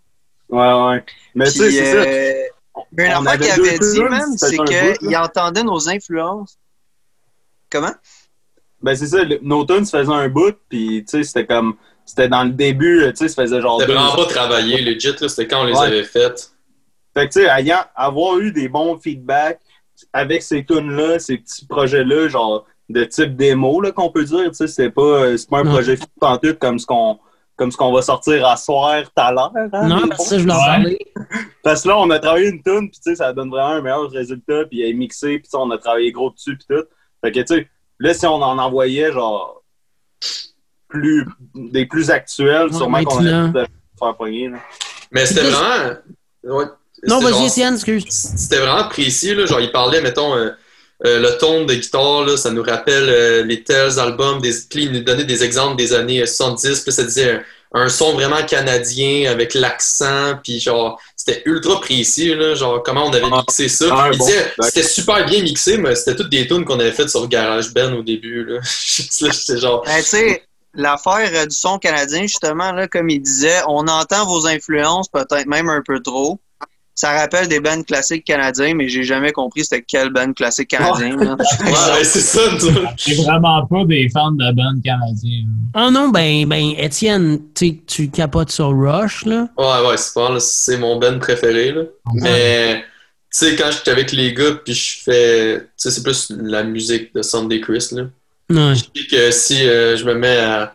Ouais, 0.48 0.94
ouais. 0.94 1.04
Mais 1.36 1.44
tu 1.46 1.58
sais, 1.58 1.70
c'est 1.70 1.92
ça. 1.92 1.96
euh, 1.98 2.32
mais 2.92 3.06
une 3.06 3.12
affaire 3.12 3.28
avait 3.32 3.38
qu'il 3.38 3.50
avait 3.52 3.78
dit, 3.78 4.36
c'était 4.36 4.56
c'est 4.56 4.98
qu'il 4.98 5.16
entendait 5.16 5.62
nos 5.62 5.88
influences. 5.88 6.58
Comment? 7.70 7.94
Ben, 8.82 8.94
c'est 8.96 9.06
ça. 9.06 9.18
Nos 9.42 9.64
tunes 9.64 9.84
se 9.84 9.96
faisaient 9.96 10.12
un 10.12 10.28
bout, 10.28 10.56
puis 10.68 11.04
tu 11.08 11.18
sais, 11.18 11.22
c'était 11.24 11.46
comme. 11.46 11.76
C'était 12.04 12.28
dans 12.28 12.44
le 12.44 12.50
début, 12.50 13.02
tu 13.10 13.16
sais, 13.16 13.28
ça 13.28 13.42
faisait 13.42 13.60
genre 13.60 13.80
C'était 13.80 13.92
vraiment 13.92 14.14
pas 14.14 14.26
travaillé, 14.26 14.80
legit, 14.80 15.14
là, 15.20 15.28
c'était 15.28 15.48
quand 15.48 15.62
on 15.62 15.64
les 15.64 15.72
Ouais. 15.72 15.86
avait 15.86 16.04
faites. 16.04 16.50
Fait 17.16 17.28
que, 17.28 17.32
tu 17.32 17.40
sais, 17.40 17.48
ayant, 17.48 17.80
avoir 17.94 18.38
eu 18.38 18.52
des 18.52 18.68
bons 18.68 18.98
feedbacks 18.98 19.60
avec 20.12 20.42
ces 20.42 20.64
tunes-là, 20.64 21.18
ces 21.18 21.38
petits 21.38 21.66
projets-là, 21.66 22.28
genre 22.28 22.66
de 22.90 23.04
type 23.04 23.34
démo, 23.36 23.80
là, 23.80 23.90
qu'on 23.92 24.10
peut 24.10 24.24
dire, 24.24 24.44
tu 24.50 24.54
sais, 24.54 24.66
c'est 24.68 24.90
pas, 24.90 25.00
euh, 25.02 25.36
c'est 25.36 25.48
pas 25.48 25.60
un 25.60 25.64
Non. 25.64 25.72
projet 25.72 25.96
tout 25.96 26.54
comme 26.60 26.78
ce 26.78 26.86
qu'on 26.86 27.18
comme 27.56 27.72
ce 27.72 27.76
qu'on 27.78 27.90
va 27.90 28.02
sortir 28.02 28.46
à 28.46 28.54
soir 28.58 29.02
tout 29.02 29.10
à 29.16 29.32
l'heure. 29.32 29.50
hein, 29.56 29.88
Non, 29.88 30.02
mais 30.02 30.08
parce 30.10 30.28
que 30.28 30.38
je 30.38 30.46
leur 30.46 30.58
Ouais. 30.58 30.66
parlais. 30.66 30.98
Parce 31.64 31.82
que 31.82 31.88
là, 31.88 31.98
on 31.98 32.10
a 32.10 32.18
travaillé 32.18 32.48
une 32.50 32.62
tune, 32.62 32.90
puis 32.90 33.00
tu 33.02 33.10
sais, 33.10 33.14
ça 33.16 33.32
donne 33.32 33.48
vraiment 33.48 33.70
un 33.70 33.80
meilleur 33.80 34.10
résultat, 34.10 34.66
puis 34.66 34.82
elle 34.82 34.90
est 34.90 34.92
mixée, 34.92 35.38
puis 35.38 35.48
on 35.54 35.70
a 35.70 35.78
travaillé 35.78 36.12
gros 36.12 36.28
dessus, 36.30 36.54
puis 36.58 36.66
tout. 36.76 36.84
Fait 37.24 37.32
que, 37.32 37.40
tu 37.40 37.46
sais, 37.46 37.68
là, 37.98 38.12
si 38.12 38.26
on 38.26 38.34
en 38.34 38.58
envoyait, 38.58 39.10
genre, 39.10 39.62
plus, 40.86 41.26
des 41.54 41.86
plus 41.86 42.10
actuels, 42.10 42.66
Ouais, 42.66 42.72
sûrement 42.76 43.02
qu'on 43.04 43.18
allait 43.24 43.66
faire 43.98 44.16
pogner, 44.16 44.48
là. 44.50 44.58
Mais 45.10 45.24
c'était 45.26 45.48
vraiment. 45.48 45.94
ouais, 46.44 46.64
Non, 47.06 47.20
c'était 47.20 47.32
vas-y, 47.32 47.46
Étienne, 47.46 47.74
excuse. 47.74 48.04
C'était 48.08 48.58
vraiment 48.58 48.88
précis, 48.88 49.34
là. 49.34 49.46
Genre, 49.46 49.60
il 49.60 49.72
parlait, 49.72 50.00
mettons, 50.00 50.34
euh, 50.34 50.50
euh, 51.04 51.20
le 51.20 51.36
ton 51.38 51.64
de 51.64 51.74
guitare, 51.74 52.24
là, 52.24 52.36
ça 52.36 52.50
nous 52.50 52.62
rappelle 52.62 53.08
euh, 53.08 53.42
les 53.44 53.62
tels 53.62 53.98
albums. 53.98 54.40
Des, 54.40 54.52
puis 54.70 54.84
il 54.84 54.92
nous 54.92 55.00
donnait 55.00 55.24
des 55.24 55.44
exemples 55.44 55.76
des 55.76 55.92
années 55.92 56.24
70. 56.24 56.80
Puis 56.80 56.92
ça 56.92 57.02
disait 57.04 57.32
un, 57.32 57.42
un 57.82 57.88
son 57.88 58.14
vraiment 58.14 58.42
canadien 58.44 59.30
avec 59.30 59.54
l'accent. 59.54 60.38
Puis 60.42 60.58
genre, 60.60 60.98
c'était 61.14 61.42
ultra 61.44 61.80
précis, 61.80 62.34
là, 62.34 62.54
genre 62.54 62.82
comment 62.82 63.06
on 63.06 63.12
avait 63.12 63.26
Ah. 63.30 63.42
mixé 63.46 63.68
ça. 63.68 63.86
Ah, 63.90 64.08
Il 64.12 64.18
bon. 64.18 64.26
c'était 64.62 64.82
super 64.82 65.26
bien 65.26 65.42
mixé, 65.42 65.76
mais 65.76 65.94
c'était 65.94 66.16
toutes 66.16 66.30
des 66.30 66.46
tunes 66.46 66.64
qu'on 66.64 66.80
avait 66.80 66.92
faites 66.92 67.10
sur 67.10 67.28
GarageBand 67.28 67.92
au 67.92 68.02
début. 68.02 68.44
Là. 68.48 68.60
J'étais 68.62 69.58
genre, 69.58 69.82
Ben, 69.84 69.98
tu 69.98 70.04
sais, 70.04 70.42
l'affaire 70.74 71.46
du 71.46 71.54
son 71.54 71.78
canadien, 71.78 72.22
justement, 72.22 72.72
là, 72.72 72.88
comme 72.88 73.10
il 73.10 73.20
disait, 73.20 73.60
on 73.68 73.86
entend 73.88 74.24
vos 74.26 74.46
influences 74.46 75.08
peut-être 75.08 75.46
même 75.46 75.68
un 75.68 75.82
peu 75.86 76.00
trop. 76.00 76.38
Ça 76.96 77.12
rappelle 77.12 77.46
des 77.46 77.60
bands 77.60 77.82
classiques 77.82 78.24
canadiens, 78.24 78.74
mais 78.74 78.88
j'ai 78.88 79.02
jamais 79.02 79.30
compris 79.30 79.64
c'était 79.64 79.84
quel 79.86 80.08
band 80.08 80.32
classique 80.32 80.68
canadien. 80.68 81.14
là. 81.14 81.36
ouais, 81.36 81.92
ouais, 81.98 82.04
c'est 82.04 82.20
ça, 82.20 82.40
tu 82.58 82.70
vois. 82.70 82.90
C'est 82.96 83.16
vraiment 83.16 83.66
pas 83.66 83.84
des 83.84 84.08
fans 84.08 84.32
de 84.32 84.50
band 84.52 84.80
canadien. 84.82 85.44
Oh 85.76 85.90
non, 85.90 86.08
ben, 86.08 86.48
ben, 86.48 86.72
Étienne, 86.78 87.38
tu 87.54 87.68
sais, 87.68 87.76
tu 87.86 88.08
capotes 88.08 88.50
sur 88.50 88.70
Rush, 88.70 89.26
là. 89.26 89.46
Ouais, 89.58 89.86
ouais, 89.86 89.96
c'est 89.98 90.14
pas 90.14 90.40
c'est 90.40 90.78
mon 90.78 90.98
band 90.98 91.18
préféré, 91.18 91.72
là. 91.72 91.82
Mais, 92.14 92.76
tu 92.76 92.84
sais, 93.30 93.56
quand 93.56 93.70
j'étais 93.70 93.90
avec 93.90 94.12
les 94.12 94.32
gars, 94.32 94.52
puis 94.64 94.72
je 94.72 94.96
fais, 95.04 95.58
tu 95.60 95.66
sais, 95.76 95.90
c'est 95.90 96.02
plus 96.02 96.32
la 96.34 96.64
musique 96.64 97.14
de 97.14 97.20
Sunday 97.20 97.60
Chris, 97.60 97.88
là. 97.92 98.04
Ouais. 98.48 98.74
Je 98.74 98.84
dis 98.94 99.06
que 99.06 99.30
si 99.32 99.68
euh, 99.68 99.98
je 99.98 100.04
me 100.04 100.14
mets 100.14 100.38
à, 100.38 100.74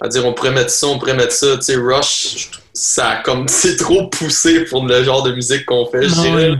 à 0.00 0.08
dire 0.08 0.24
on 0.24 0.32
pourrait 0.32 0.52
mettre 0.52 0.70
ça, 0.70 0.86
on 0.86 0.98
pourrait 0.98 1.14
mettre 1.14 1.32
ça, 1.32 1.58
tu 1.58 1.64
sais, 1.64 1.76
Rush, 1.76 2.36
je 2.38 2.50
trouve 2.52 2.61
ça 2.74 3.08
a 3.10 3.16
comme, 3.22 3.48
c'est 3.48 3.76
trop 3.76 4.08
poussé 4.08 4.64
pour 4.64 4.84
le 4.86 5.02
genre 5.04 5.22
de 5.22 5.32
musique 5.32 5.66
qu'on 5.66 5.86
fait, 5.86 6.08
je 6.08 6.14
Ah 6.18 6.22
dirais. 6.22 6.54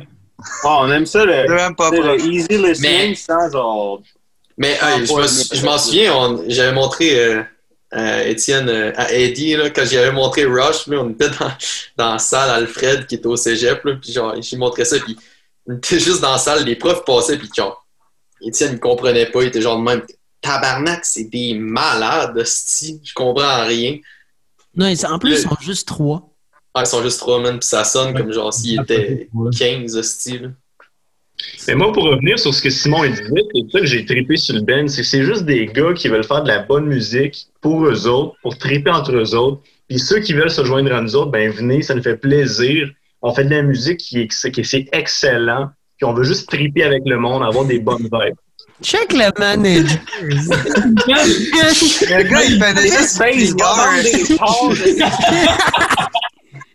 Ah, 0.65 0.79
on 0.81 0.91
aime 0.91 1.07
ça, 1.07 1.25
le, 1.25 1.45
C'est 1.47 1.55
même 1.55 1.77
pas 1.77 1.91
le 1.91 2.21
easy 2.21 2.49
listening 2.59 3.11
Mais- 3.11 3.15
sans 3.15 3.51
genre. 3.51 4.03
Mais 4.59 4.77
hey, 4.83 5.07
je, 5.07 5.65
m'en 5.65 5.79
souviens, 5.79 6.39
j'avais 6.47 6.73
montré 6.73 7.19
euh, 7.19 7.43
à 7.91 8.25
Étienne, 8.25 8.69
euh, 8.69 8.93
à 8.97 9.13
Eddie, 9.13 9.55
là, 9.57 9.71
quand 9.71 9.85
j'avais 9.87 10.13
montré 10.13 10.45
Rush, 10.45 10.87
là, 10.89 10.99
on 11.01 11.11
était 11.11 11.31
dans, 11.31 11.51
dans 11.97 12.13
la 12.13 12.19
salle 12.19 12.51
Alfred 12.51 13.07
qui 13.07 13.15
était 13.17 13.27
au 13.27 13.37
cégep, 13.37 13.85
là, 13.85 13.95
puis 14.01 14.13
genre, 14.13 14.35
j'ai 14.41 14.57
montré 14.57 14.85
ça, 14.85 14.99
puis 14.99 15.17
on 15.67 15.77
était 15.77 15.99
juste 15.99 16.21
dans 16.21 16.33
la 16.33 16.39
salle, 16.39 16.65
les 16.65 16.77
profs 16.77 17.05
passaient, 17.05 17.39
puis 17.39 17.49
genre, 17.57 17.87
Étienne, 18.43 18.73
il 18.75 18.81
comprenait 18.81 19.27
pas, 19.27 19.43
il 19.43 19.49
était 19.49 19.63
genre 19.63 19.79
de 19.79 19.85
même, 19.85 20.03
tabarnak, 20.41 21.05
c'est 21.05 21.25
des 21.25 21.55
malades, 21.55 22.37
hostie, 22.37 23.01
je 23.05 23.15
comprends 23.15 23.65
rien. 23.65 23.99
Non, 24.75 24.87
en 24.87 25.19
plus, 25.19 25.31
ils 25.33 25.39
sont 25.39 25.57
juste 25.61 25.89
trois. 25.89 26.31
Ah, 26.75 26.83
ils 26.85 26.87
sont 26.87 27.03
juste 27.03 27.19
trois, 27.21 27.41
man, 27.41 27.59
puis 27.59 27.69
ça 27.69 27.85
sonne 27.85 28.15
comme 28.15 28.33
genre 28.33 28.53
s'il 28.53 28.81
était 28.81 29.29
Ouais. 29.35 29.51
15, 29.57 29.97
hostie, 29.97 30.39
là. 30.39 30.49
Mais 31.67 31.75
moi, 31.75 31.93
pour 31.93 32.05
revenir 32.05 32.39
sur 32.39 32.55
ce 32.55 32.63
que 32.63 32.71
Simon 32.71 33.05
il 33.05 33.13
disait, 33.13 33.43
c'est 33.53 33.71
ça 33.73 33.81
que 33.81 33.87
j'ai 33.87 34.05
trippé 34.05 34.37
sur 34.37 34.55
le 34.55 34.63
band, 34.63 34.87
c'est 34.89 35.03
que 35.03 35.07
c'est 35.07 35.25
juste 35.25 35.45
des 35.45 35.67
gars 35.67 35.93
qui 35.93 36.09
veulent 36.09 36.25
faire 36.25 36.43
de 36.43 36.49
la 36.49 36.61
bonne 36.61 36.87
musique 36.87 37.49
pour 37.61 37.85
eux 37.85 38.07
autres, 38.07 38.37
pour 38.43 38.57
tripper 38.57 38.91
entre 38.91 39.13
eux 39.17 39.35
autres. 39.35 39.61
Puis 39.89 39.99
ceux 39.99 40.21
qui 40.21 40.33
veulent 40.35 40.51
se 40.51 40.65
joindre 40.65 40.93
à 40.95 41.01
nous 41.01 41.17
autres, 41.17 41.31
ben 41.31 41.51
venez, 41.51 41.83
ça 41.83 41.95
nous 41.95 42.03
fait 42.03 42.17
plaisir. 42.17 42.89
On 43.23 43.33
fait 43.35 43.45
de 43.45 43.51
la 43.51 43.63
musique 43.63 43.99
qui 43.99 44.21
est, 44.21 44.51
qui 44.51 44.65
c'est 44.65 44.89
excellent. 44.93 45.71
Puis 45.97 46.05
on 46.07 46.13
veut 46.13 46.25
juste 46.25 46.49
triper 46.49 46.85
avec 46.85 47.03
le 47.07 47.19
monde, 47.19 47.43
avoir 47.43 47.65
des 47.65 47.79
bonnes 47.79 48.03
vibes. 48.03 48.37
Check 48.83 49.13
le 49.13 49.31
manager. 49.39 49.99
Le 52.11 52.23
gars, 52.29 52.43
il 52.45 52.59
fait 52.63 52.77
chars, 54.37 54.71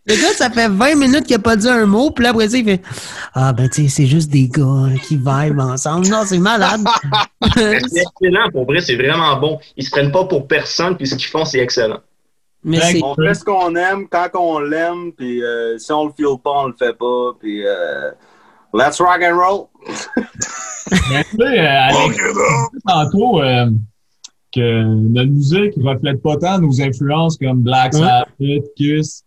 Le 0.10 0.16
gars, 0.16 0.34
ça 0.34 0.50
fait 0.50 0.70
20 0.70 0.96
minutes 0.96 1.26
qu'il 1.26 1.36
a 1.36 1.40
pas 1.40 1.58
dit 1.58 1.68
un 1.68 1.86
mot, 1.86 2.12
puis 2.12 2.24
là, 2.24 2.30
après 2.30 2.48
ça, 2.48 2.58
il 2.58 2.64
fait 2.66 2.82
Ah, 3.34 3.52
ben, 3.52 3.70
tu 3.70 3.84
sais, 3.84 3.90
c'est 3.90 4.06
juste 4.08 4.30
des 4.30 4.48
gars 4.48 4.88
qui 5.06 5.18
vibent 5.18 5.60
ensemble. 5.60 6.08
Non, 6.08 6.24
c'est 6.26 6.40
malade. 6.40 6.82
C'est 7.56 7.76
excellent, 7.76 8.50
pour 8.52 8.66
vrai, 8.66 8.82
c'est 8.82 8.96
vraiment 8.96 9.36
bon. 9.38 9.60
Ils 9.76 9.86
se 9.86 9.92
prennent 9.92 10.12
pas 10.12 10.26
pour 10.26 10.48
personne, 10.48 10.96
puis 10.98 11.08
ce 11.08 11.16
qu'ils 11.16 11.28
font, 11.28 11.46
c'est 11.46 11.60
excellent. 11.60 12.00
Mais 12.64 12.80
c'est. 12.82 13.02
On 13.04 13.16
fait 13.16 13.34
ce 13.34 13.44
qu'on 13.44 13.76
aime 13.76 14.08
quand 14.10 14.30
on 14.36 14.60
l'aime, 14.60 15.12
puis 15.14 15.44
euh, 15.44 15.78
si 15.78 15.92
on 15.92 16.06
le 16.06 16.12
feel 16.18 16.38
pas, 16.44 16.52
on 16.52 16.68
le 16.68 16.76
fait 16.78 16.98
pas, 16.98 17.34
puis 17.40 17.66
euh, 17.66 18.12
let's 18.74 19.00
rock 19.00 19.22
and 19.22 19.38
roll. 19.38 19.68
Mais 21.12 21.24
tu 21.24 21.38
sais, 21.38 21.60
euh, 21.60 21.82
Alex, 21.82 22.18
tantôt 22.88 23.42
euh, 23.42 23.70
que 24.54 24.84
notre 24.84 25.32
musique 25.32 25.74
reflète 25.84 26.22
pas 26.22 26.38
tant 26.38 26.60
nos 26.60 26.82
influences 26.82 27.38
comme 27.38 27.62
Black 27.62 27.94
Ouais. 27.94 28.00
Sabbath, 28.00 28.74
Kiss. 28.76 29.24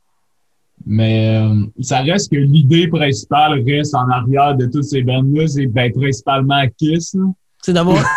Mais 0.86 1.36
euh, 1.36 1.54
ça 1.82 2.00
reste 2.00 2.30
que 2.30 2.36
l'idée 2.38 2.88
principale 2.88 3.62
reste 3.66 3.94
en 3.94 4.08
arrière 4.08 4.56
de 4.56 4.66
toutes 4.66 4.84
ces 4.84 5.02
bandes-là, 5.02 5.46
c'est 5.46 5.66
ben, 5.66 5.92
principalement 5.92 6.62
Kiss. 6.78 7.14
C'est 7.62 7.72
d'avoir. 7.72 8.02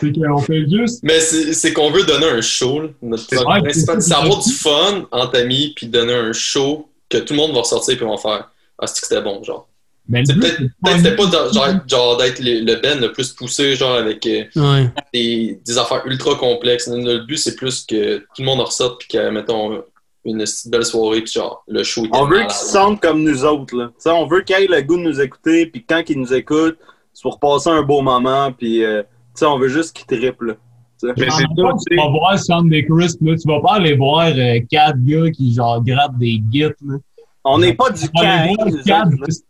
C'est 0.00 0.12
qu'on 0.12 0.38
fait 0.38 0.68
juste. 0.68 1.04
Mais 1.04 1.20
c'est 1.20 1.72
qu'on 1.72 1.90
veut 1.90 2.02
donner 2.04 2.26
un 2.26 2.40
show. 2.40 2.80
là. 2.80 2.88
Notre 3.00 3.32
vrai, 3.36 3.60
principal, 3.60 4.02
c'est 4.02 4.12
avoir 4.12 4.42
du 4.42 4.52
fun 4.52 5.06
entre 5.12 5.38
amis, 5.38 5.72
puis 5.76 5.86
donner 5.86 6.12
un 6.14 6.32
show 6.32 6.88
que 7.08 7.18
tout 7.18 7.32
le 7.32 7.38
monde 7.38 7.52
va 7.52 7.60
ressortir 7.60 7.96
puis 7.96 8.04
on 8.04 8.10
va 8.10 8.16
faire. 8.20 8.50
Ah, 8.76 8.86
c'est 8.88 9.00
que 9.00 9.06
c'était 9.06 9.22
bon, 9.22 9.42
genre? 9.44 9.68
Le 10.06 10.22
C'est 10.26 10.38
peut-être 10.38 11.16
pas 11.16 11.26
dans- 11.26 11.50
genre, 11.52 11.68
genre 11.86 12.16
d'être 12.18 12.38
le, 12.40 12.60
le 12.60 12.74
band 12.80 13.00
le 13.00 13.10
plus 13.12 13.32
poussé, 13.32 13.74
genre 13.74 13.94
avec 13.96 14.26
euh, 14.26 14.44
Ouais. 14.56 14.90
des, 15.14 15.58
des 15.64 15.78
affaires 15.78 16.02
ultra 16.06 16.34
complexes. 16.34 16.88
Le 16.88 17.24
but, 17.24 17.38
c'est 17.38 17.56
plus 17.56 17.86
que 17.86 18.18
tout 18.18 18.24
le 18.40 18.44
monde 18.44 18.60
en 18.60 18.64
ressorte 18.64 18.98
puis 19.00 19.08
que, 19.08 19.30
mettons, 19.30 19.82
une 20.26 20.38
petite 20.38 20.70
belle 20.70 20.84
soirée 20.84 21.22
puis 21.22 21.32
genre, 21.32 21.64
le 21.68 21.82
show 21.82 22.06
On 22.12 22.26
veut 22.26 22.40
qu'ils 22.42 22.50
se 22.50 22.66
sentent 22.66 23.00
comme 23.00 23.22
nous 23.22 23.44
autres. 23.44 23.74
Là. 23.76 23.90
On 24.12 24.26
veut 24.26 24.42
qu'ils 24.42 24.56
aient 24.56 24.66
le 24.66 24.82
goût 24.82 24.96
de 24.98 25.02
nous 25.02 25.20
écouter, 25.20 25.66
puis 25.66 25.82
quand 25.88 26.02
ils 26.08 26.18
nous 26.20 26.34
écoutent, 26.34 26.78
c'est 27.14 27.22
pour 27.22 27.38
passer 27.38 27.70
un 27.70 27.82
beau 27.82 28.02
moment, 28.02 28.52
puis 28.52 28.84
euh, 28.84 29.02
tu 29.02 29.08
sais, 29.36 29.46
on 29.46 29.58
veut 29.58 29.68
juste 29.68 29.96
qu'ils 29.96 30.06
trippent. 30.18 30.42
Là. 30.42 30.54
Tu 31.00 31.08
sais. 31.08 31.14
Mais 31.16 31.30
En 31.30 31.36
c'est 31.78 31.90
tu 31.90 31.96
vas 31.96 32.08
voir 32.10 32.38
Sunday 32.38 32.84
Crisp, 32.84 33.20
là, 33.22 33.34
tu 33.36 33.48
vas 33.48 33.60
pas 33.60 33.74
aller 33.76 33.94
voir 33.96 34.26
euh, 34.36 34.58
quatre 34.70 34.98
gars 35.04 35.30
qui 35.30 35.54
genre 35.54 35.82
grattent 35.82 36.18
des 36.18 36.42
gits. 36.52 36.62
Là. 36.86 36.96
On 37.44 37.58
n'est 37.58 37.74
pas 37.74 37.90
du 37.90 38.00
Tu 38.02 38.08
vas 38.14 38.30
aller 38.42 38.54
voir 38.56 38.68
15. 38.68 38.84
quatre 38.84 39.10
petits 39.10 39.42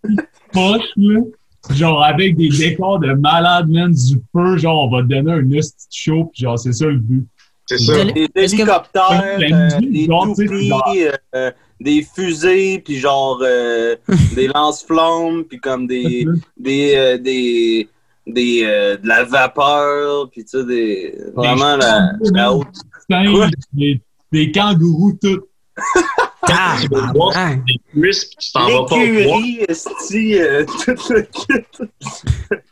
poches, 0.53 0.93
là, 0.97 1.21
genre 1.71 2.03
avec 2.05 2.37
des 2.37 2.49
décors 2.49 2.99
de 2.99 3.13
malade, 3.13 3.69
man, 3.69 3.93
du 3.93 4.17
feu, 4.33 4.59
genre 4.59 4.87
on 4.87 4.97
va 4.97 5.03
te 5.03 5.09
donner 5.09 5.33
un 5.33 5.51
esti 5.53 5.87
show, 5.91 6.25
puis 6.33 6.43
genre 6.43 6.59
c'est 6.59 6.73
ça 6.73 6.87
le 6.87 6.99
but. 6.99 7.27
C'est 7.67 7.79
ça. 7.79 8.05
Des 8.05 8.29
hélicoptères, 8.35 9.23
euh, 9.41 9.79
des 9.81 10.07
toupies, 10.07 10.69
genre- 10.69 10.95
euh, 11.35 11.51
des 11.81 12.03
fusées, 12.15 12.79
puis 12.81 12.97
genre 12.97 13.39
euh, 13.43 13.97
des 14.35 14.49
lance-flammes, 14.49 15.45
puis 15.45 15.59
comme 15.59 15.87
des, 15.87 16.27
des, 16.59 16.95
euh, 16.97 17.17
des, 17.19 17.89
des 18.27 18.63
euh, 18.65 18.97
de 18.99 19.07
la 19.09 19.25
vapeur, 19.25 20.29
puis 20.31 20.45
tu 20.45 20.59
sais, 20.59 20.65
des, 20.67 21.15
vraiment 21.35 21.77
la, 21.77 22.11
la 22.33 22.53
haute. 22.53 22.69
Des, 23.73 24.01
des 24.33 24.51
kangourous, 24.53 25.17
tout. 25.23 25.41
Ah, 26.49 26.77
Tu 26.81 26.89
vas 26.89 27.13
voir 27.13 27.33
ah. 27.35 27.51
crisps, 27.97 28.37
tu 28.39 28.53
t'en 28.53 28.61
vas 28.67 28.85
pas 28.87 28.97
voir. 28.97 29.01
L'écurie, 29.01 29.65
esti, 29.69 30.39
euh, 30.39 30.65
tout 30.85 30.95
le 31.13 31.23
kit. 31.23 31.65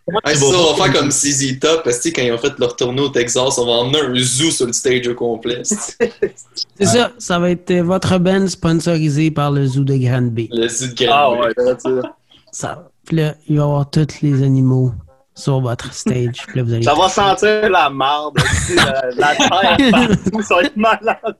Ouais, 0.06 0.34
ça, 0.34 0.44
on 0.44 0.74
va 0.74 0.84
faire 0.84 0.92
comme 1.00 1.10
CZ 1.10 1.58
Top, 1.60 1.84
parce 1.84 1.98
que 2.00 2.08
quand 2.10 2.22
ils 2.22 2.32
ont 2.32 2.38
fait 2.38 2.58
leur 2.58 2.76
tournée 2.76 3.00
au 3.00 3.08
Texas, 3.08 3.58
on 3.58 3.66
va 3.66 3.72
emmener 3.72 4.00
un 4.00 4.14
zoo 4.16 4.50
sur 4.50 4.66
le 4.66 4.72
stage 4.72 5.06
au 5.08 5.14
complet. 5.14 5.62
C'est 5.64 6.84
ça, 6.84 7.12
ça 7.18 7.38
va 7.38 7.50
être 7.50 7.70
euh, 7.70 7.82
votre 7.82 8.18
band 8.18 8.46
sponsorisé 8.48 9.30
par 9.30 9.50
le 9.50 9.66
zoo 9.66 9.84
de 9.84 9.96
Granby. 9.96 10.48
Le 10.52 10.68
zoo 10.68 10.86
de 10.86 10.94
Ah 11.08 11.28
Granby. 11.30 11.40
ouais, 11.40 11.52
c'est 11.56 11.80
ça. 11.80 12.16
Ça, 12.50 12.88
puis 13.06 13.16
là, 13.16 13.34
il 13.48 13.56
va 13.56 13.62
y 13.62 13.64
avoir 13.64 13.88
tous 13.90 14.20
les 14.22 14.42
animaux 14.42 14.92
sur 15.34 15.60
votre 15.60 15.92
stage. 15.94 16.44
Là, 16.54 16.62
vous 16.62 16.72
allez... 16.74 16.82
Ça 16.82 16.94
va 16.94 17.08
sentir 17.08 17.70
la 17.70 17.88
marde, 17.88 18.36
esti, 18.38 18.74
la, 18.76 19.10
la 19.16 19.34
terre 19.78 19.90
partout, 19.90 20.42
ça 20.42 20.54
va 20.56 20.62
être 20.62 20.76
malade. 20.76 21.36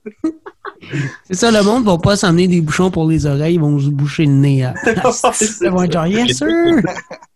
C'est 1.28 1.34
ça, 1.34 1.50
le 1.50 1.62
monde 1.62 1.84
va 1.84 1.96
pas 1.98 2.16
s'emmener 2.16 2.48
des 2.48 2.60
bouchons 2.60 2.90
pour 2.90 3.08
les 3.08 3.26
oreilles, 3.26 3.54
ils 3.54 3.60
vont 3.60 3.78
se 3.78 3.88
boucher 3.88 4.26
le 4.26 4.32
nez. 4.32 4.64
À... 4.64 4.74
Ils 5.62 5.70
vont 5.70 5.82
être 5.84 5.92
genre, 5.92 6.06
yes, 6.06 6.36
sir! 6.38 6.46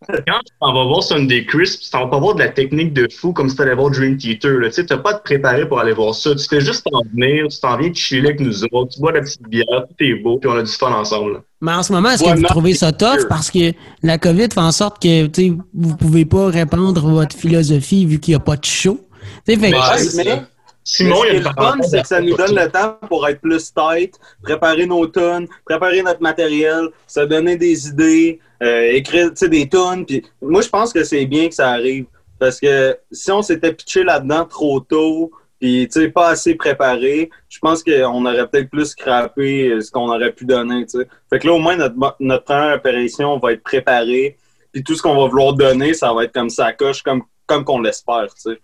Quand 0.09 0.39
tu 0.45 0.53
t'en 0.61 0.73
vas 0.73 0.85
voir 0.85 1.03
Sunday 1.03 1.45
Crisp, 1.47 1.81
tu 1.83 1.91
t'en 1.91 2.05
vas 2.05 2.11
pas 2.11 2.19
voir 2.21 2.35
de 2.35 2.41
la 2.41 2.49
technique 2.51 2.93
de 2.93 3.09
fou 3.13 3.33
comme 3.33 3.49
si 3.49 3.57
tu 3.57 3.63
allais 3.63 3.75
voir 3.75 3.91
Dream 3.91 4.17
Theater. 4.17 4.59
Tu 4.67 4.73
sais, 4.73 4.87
t'as 4.87 4.99
pas 4.99 5.11
à 5.11 5.15
te 5.15 5.25
préparer 5.25 5.67
pour 5.67 5.81
aller 5.81 5.93
voir 5.95 6.15
ça. 6.15 6.35
Tu 6.35 6.47
fais 6.47 6.61
juste 6.61 6.87
t'en 6.91 7.01
venir, 7.13 7.49
tu 7.49 7.59
t'en 7.61 7.77
viens 7.77 7.91
te 7.91 7.97
chiller 7.97 8.29
avec 8.29 8.41
nous 8.41 8.63
autres, 8.73 8.93
tu 8.95 9.01
bois 9.01 9.13
la 9.13 9.23
petite 9.23 9.43
bière, 9.49 9.65
tout 9.89 10.05
est 10.05 10.15
beau, 10.23 10.39
puis 10.39 10.49
on 10.49 10.57
a 10.57 10.63
du 10.63 10.71
fun 10.71 10.93
ensemble. 10.93 11.33
là. 11.35 11.39
Mais 11.61 11.73
en 11.73 11.83
ce 11.83 11.93
moment, 11.93 12.11
est-ce 12.11 12.23
Ouais, 12.25 12.35
que 12.35 12.39
vous 12.39 12.45
trouvez 12.45 12.75
ça 12.75 12.93
tough? 12.93 13.27
parce 13.29 13.51
que 13.51 13.73
la 14.03 14.19
COVID 14.19 14.49
fait 14.53 14.59
en 14.61 14.71
sorte 14.73 15.03
que 15.03 15.27
vous 15.75 15.97
pouvez 15.97 16.25
pas 16.25 16.49
répandre 16.49 17.09
votre 17.09 17.35
philosophie 17.35 18.07
vu 18.07 18.21
qu'il 18.21 18.33
n'y 18.33 18.37
a 18.37 18.41
pas 18.41 18.57
de 18.57 18.65
show? 18.65 19.01
Tu 19.47 19.55
sais, 19.55 19.59
fait 19.61 19.71
que- 19.73 19.77
Ouais, 19.77 20.43
Simon, 20.89 21.25
il 21.25 21.35
y 21.35 21.37
a 21.39 21.43
ce 21.43 21.43
qui 21.43 21.49
est 21.49 21.51
une 21.51 21.59
le 21.59 21.65
fun, 21.65 21.79
c'est 21.83 22.03
que 22.03 22.07
ça 22.07 22.21
nous 22.21 22.37
donne 22.37 22.55
le 22.55 22.71
temps 22.71 22.97
pour 23.09 23.27
être 23.27 23.41
plus 23.41 23.75
tight, 23.75 24.15
préparer 24.41 24.87
nos 24.87 25.05
tunes, 25.09 25.49
préparer 25.65 26.01
notre 26.01 26.23
matériel, 26.23 26.91
se 27.09 27.21
donner 27.21 27.57
des 27.57 27.89
idées, 27.89 28.39
euh, 28.63 28.93
écrire 28.93 29.33
des 29.33 29.69
tunes. 29.69 30.07
Puis 30.07 30.25
moi, 30.41 30.63
je 30.63 30.69
pense 30.69 30.93
que 30.93 31.03
c'est 31.03 31.27
bien 31.27 31.49
que 31.49 31.55
ça 31.57 31.71
arrive. 31.71 32.07
Parce 32.39 32.61
que 32.61 32.97
si 33.11 33.33
on 33.33 33.43
s'était 33.43 33.73
pitché 33.73 34.05
là-dedans 34.05 34.45
trop 34.45 34.79
tôt, 34.79 35.33
puis 35.59 35.89
pas 36.15 36.29
assez 36.29 36.55
préparé, 36.55 37.31
je 37.49 37.59
pense 37.59 37.83
qu'on 37.83 38.25
aurait 38.25 38.47
peut-être 38.47 38.71
plus 38.71 38.87
scrappé 38.87 39.71
euh, 39.71 39.81
ce 39.81 39.91
qu'on 39.91 40.09
aurait 40.09 40.33
pu 40.33 40.45
donner. 40.45 40.87
Fait 41.29 41.41
que 41.41 41.49
là, 41.49 41.55
au 41.55 41.59
moins, 41.59 41.75
notre, 41.75 41.97
notre 42.21 42.45
première 42.45 42.75
apparition 42.75 43.39
va 43.39 43.55
être 43.55 43.63
préparée. 43.65 44.37
Puis 44.73 44.85
tout 44.85 44.95
ce 44.95 45.03
qu'on 45.03 45.21
va 45.21 45.27
vouloir 45.27 45.55
donner, 45.55 45.95
ça 45.95 46.13
va 46.13 46.25
être 46.25 46.33
comme 46.33 46.51
ça 46.51 46.73
coche, 46.75 47.03
comme, 47.03 47.25
comme 47.47 47.65
qu'on 47.65 47.81
l'espère. 47.81 48.29
sais. 48.37 48.61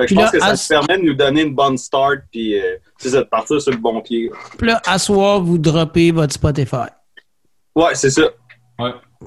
Fait 0.00 0.06
que 0.06 0.10
je 0.10 0.14
pense 0.14 0.24
là, 0.24 0.30
que 0.32 0.38
ça 0.40 0.46
à- 0.46 0.56
te 0.56 0.68
permet 0.86 1.02
de 1.02 1.08
nous 1.08 1.14
donner 1.14 1.42
une 1.42 1.54
bonne 1.54 1.76
start, 1.78 2.20
puis 2.32 2.58
euh, 2.58 2.76
c'est 2.98 3.12
de 3.12 3.20
partir 3.22 3.60
sur 3.60 3.70
le 3.72 3.78
bon 3.78 4.00
pied. 4.00 4.30
Puis 4.58 4.68
là, 4.68 4.80
à 4.86 4.98
soir, 4.98 5.40
vous 5.40 5.58
droppez 5.58 6.10
votre 6.10 6.32
Spotify. 6.32 6.88
Ouais, 7.74 7.94
c'est 7.94 8.10
ça. 8.10 8.22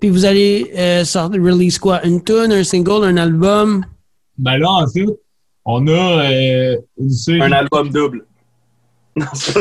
Puis 0.01 0.09
vous 0.09 0.25
allez 0.25 0.71
euh, 0.75 1.03
sortir, 1.05 1.41
release 1.41 1.77
quoi? 1.77 2.03
Une 2.05 2.23
tune, 2.23 2.51
un 2.51 2.63
single, 2.63 3.03
un 3.05 3.17
album? 3.17 3.85
Ben 4.37 4.57
là, 4.57 4.69
en 4.69 4.87
fait, 4.87 5.05
on 5.65 5.87
a 5.87 5.91
euh, 6.31 6.77
une 6.99 7.09
série, 7.09 7.41
Un 7.41 7.51
album 7.51 7.89
double. 7.89 8.25
Non, 9.15 9.25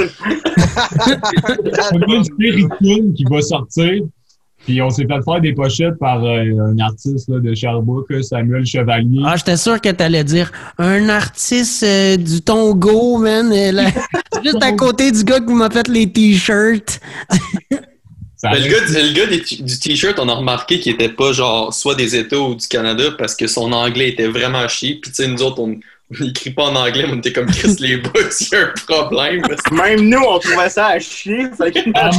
on 1.93 2.01
a 2.01 2.15
une 2.15 2.25
série 2.25 2.65
de 2.65 2.77
tunes 2.79 3.13
qui 3.15 3.25
va 3.25 3.43
sortir. 3.43 4.03
Puis 4.65 4.81
on 4.81 4.91
s'est 4.91 5.07
fait 5.07 5.23
faire 5.25 5.41
des 5.41 5.53
pochettes 5.55 5.99
par 5.99 6.25
euh, 6.25 6.39
un 6.61 6.79
artiste 6.79 7.29
là, 7.29 7.41
de 7.41 7.53
Sherbrooke, 7.55 8.13
Samuel 8.23 8.65
Chevalier. 8.65 9.21
Ah, 9.25 9.35
j'étais 9.37 9.57
sûr 9.57 9.81
que 9.81 9.89
t'allais 9.89 10.23
dire 10.25 10.53
un 10.79 11.09
artiste 11.09 11.83
euh, 11.83 12.17
du 12.17 12.41
Tongo, 12.43 13.19
man. 13.19 13.53
euh, 13.53 13.73
là, 13.73 13.87
juste 14.45 14.63
à 14.63 14.73
côté 14.73 15.11
du 15.11 15.25
gars 15.25 15.41
qui 15.41 15.53
m'a 15.53 15.69
fait 15.69 15.89
les 15.89 16.11
t-shirts. 16.11 17.01
Ben, 18.45 18.55
le 18.55 18.67
gars, 18.69 18.81
du- 18.85 18.93
le 18.95 19.13
gars 19.15 19.27
du 19.27 19.79
t-shirt, 19.79 20.19
on 20.19 20.29
a 20.29 20.35
remarqué 20.35 20.81
qu'il 20.81 20.93
était 20.95 21.09
pas 21.09 21.31
genre 21.33 21.73
soit 21.73 21.95
des 21.95 22.17
États 22.17 22.41
ou 22.41 22.57
du 22.57 22.67
Canada 22.67 23.05
parce 23.17 23.37
que 23.37 23.47
son 23.47 23.71
anglais 23.71 24.09
était 24.09 24.27
vraiment 24.27 24.67
chier. 24.67 24.99
Puis 25.01 25.13
tu 25.13 25.23
sais, 25.23 25.29
nous 25.29 25.41
autres, 25.45 25.61
on 25.63 25.79
on 26.21 26.25
n'écrit 26.25 26.51
pas 26.51 26.65
en 26.65 26.77
anglais, 26.77 27.05
mais 27.07 27.13
on 27.15 27.19
était 27.19 27.33
comme 27.33 27.47
Chris 27.47 27.77
les 27.81 27.97
boys, 27.99 28.13
il 28.41 28.49
y 28.53 28.57
a 28.57 28.63
un 28.67 28.73
problème. 28.87 29.43
Même 29.73 30.09
nous, 30.09 30.19
on 30.29 30.39
trouvait 30.39 30.69
ça 30.69 30.87
à 30.89 30.99
chier. 30.99 31.51
Fait 31.57 31.71
qu'imagine 31.73 31.93
Ah, 31.95 32.09
à 32.09 32.11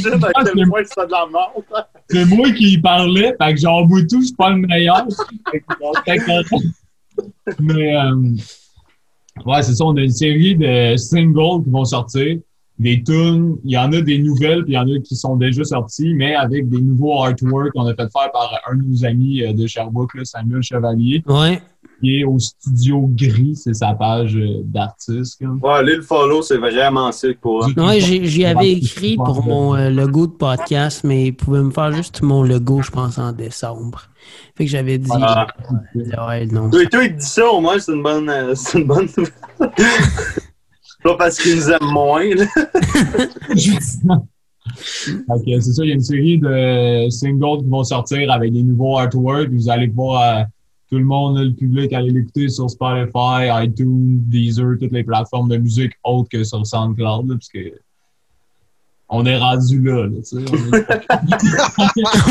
quel 0.43 0.53
c'est- 0.57 0.69
point 0.69 0.81
c'est 0.85 1.05
de 1.07 1.11
la 1.11 1.25
merde. 1.31 1.85
C'est 2.09 2.25
moi 2.25 2.51
qui 2.51 2.73
y 2.73 2.77
parlais, 2.81 3.33
fait 3.41 3.53
que 3.53 3.59
genre 3.59 3.85
Boutou, 3.87 4.21
je 4.21 4.25
suis 4.27 4.35
pas 4.35 4.49
le 4.51 4.57
meilleur. 4.57 5.05
Mais 7.59 7.95
euh, 7.95 8.35
ouais, 9.45 9.61
c'est 9.61 9.73
ça, 9.75 9.85
on 9.85 9.95
a 9.97 10.01
une 10.01 10.11
série 10.11 10.55
de 10.55 10.95
singles 10.97 11.63
qui 11.63 11.69
vont 11.69 11.85
sortir. 11.85 12.37
Des 12.79 13.03
tunes, 13.03 13.57
il 13.63 13.71
y 13.71 13.77
en 13.77 13.91
a 13.93 14.01
des 14.01 14.17
nouvelles, 14.17 14.63
puis 14.63 14.73
il 14.73 14.75
y 14.75 14.79
en 14.79 14.87
a 14.87 14.99
qui 14.99 15.15
sont 15.15 15.35
déjà 15.35 15.63
sorties, 15.63 16.13
mais 16.15 16.33
avec 16.35 16.67
des 16.69 16.81
nouveaux 16.81 17.21
artworks 17.21 17.71
qu'on 17.71 17.85
a 17.85 17.93
fait 17.93 18.11
faire 18.11 18.31
par 18.31 18.59
un 18.69 18.75
de 18.75 18.83
nos 18.83 19.05
amis 19.05 19.43
euh, 19.43 19.53
de 19.53 19.67
Sherbrooke, 19.67 20.15
là, 20.15 20.25
Samuel 20.25 20.63
Chevalier, 20.63 21.23
Ouais. 21.27 21.61
qui 22.01 22.19
est 22.19 22.23
au 22.23 22.39
studio 22.39 23.07
gris, 23.13 23.55
c'est 23.55 23.75
sa 23.75 23.93
page 23.93 24.35
euh, 24.35 24.61
d'artiste. 24.65 25.39
Ouais, 25.41 25.71
allez 25.71 25.97
le 25.97 26.01
follow, 26.01 26.41
c'est 26.41 26.57
vraiment 26.57 27.11
sick 27.11 27.39
pour 27.39 27.63
eux. 27.63 27.71
Ouais, 27.77 27.99
j'y 27.99 28.43
avais 28.43 28.71
écrit 28.71 29.17
pour 29.17 29.43
mon 29.45 29.75
euh, 29.75 29.91
logo 29.91 30.25
de 30.25 30.31
podcast, 30.31 31.01
mais 31.03 31.27
ils 31.27 31.31
pouvaient 31.35 31.61
me 31.61 31.71
faire 31.71 31.91
juste 31.91 32.23
mon 32.23 32.41
logo, 32.41 32.81
je 32.81 32.89
pense, 32.89 33.19
en 33.19 33.31
décembre. 33.33 34.01
Fait 34.55 34.65
que 34.65 34.71
j'avais 34.71 34.97
dit, 34.97 35.09
Ah. 35.13 35.45
euh, 35.95 36.27
ouais, 36.27 36.47
non. 36.47 36.71
Toi, 36.71 36.85
toi, 36.87 37.03
il 37.03 37.11
te 37.13 37.19
dit 37.19 37.25
ça, 37.25 37.47
au 37.51 37.61
moins, 37.61 37.77
c'est 37.77 37.93
une 37.93 38.01
bonne. 38.01 38.27
euh, 38.29 38.53
c'est 38.55 38.79
une 38.79 38.87
bonne 38.87 39.07
nouvelle. 39.15 39.31
Pas 41.03 41.15
parce 41.17 41.37
qu'ils 41.37 41.55
nous 41.55 41.69
aiment 41.69 41.91
moins, 41.91 42.23
là. 42.35 42.45
Ok, 45.29 45.43
c'est 45.45 45.73
ça, 45.73 45.83
il 45.83 45.89
y 45.89 45.91
a 45.91 45.95
une 45.95 46.01
série 46.01 46.37
de 46.37 47.09
singles 47.09 47.63
qui 47.63 47.69
vont 47.69 47.83
sortir 47.83 48.31
avec 48.31 48.53
des 48.53 48.63
nouveaux 48.63 48.97
artworks. 48.97 49.49
Vous 49.51 49.69
allez 49.69 49.87
voir 49.87 50.21
euh, 50.39 50.43
tout 50.89 50.97
le 50.97 51.03
monde, 51.03 51.37
le 51.37 51.51
public, 51.53 51.91
aller 51.91 52.11
l'écouter 52.11 52.47
sur 52.47 52.69
Spotify, 52.69 53.49
iTunes, 53.61 54.19
Deezer, 54.29 54.77
toutes 54.79 54.93
les 54.93 55.03
plateformes 55.03 55.49
de 55.49 55.57
musique 55.57 55.91
autres 56.03 56.29
que 56.29 56.43
sur 56.45 56.65
SoundCloud, 56.65 57.27
là, 57.29 57.35
parce 57.35 57.49
que 57.49 57.59
on 59.09 59.25
est 59.25 59.37
rendu 59.37 59.81
là, 59.81 60.05
là, 60.07 60.17
tu 60.17 60.23
sais. 60.23 60.37
on 60.37 60.55
est- 60.77 60.87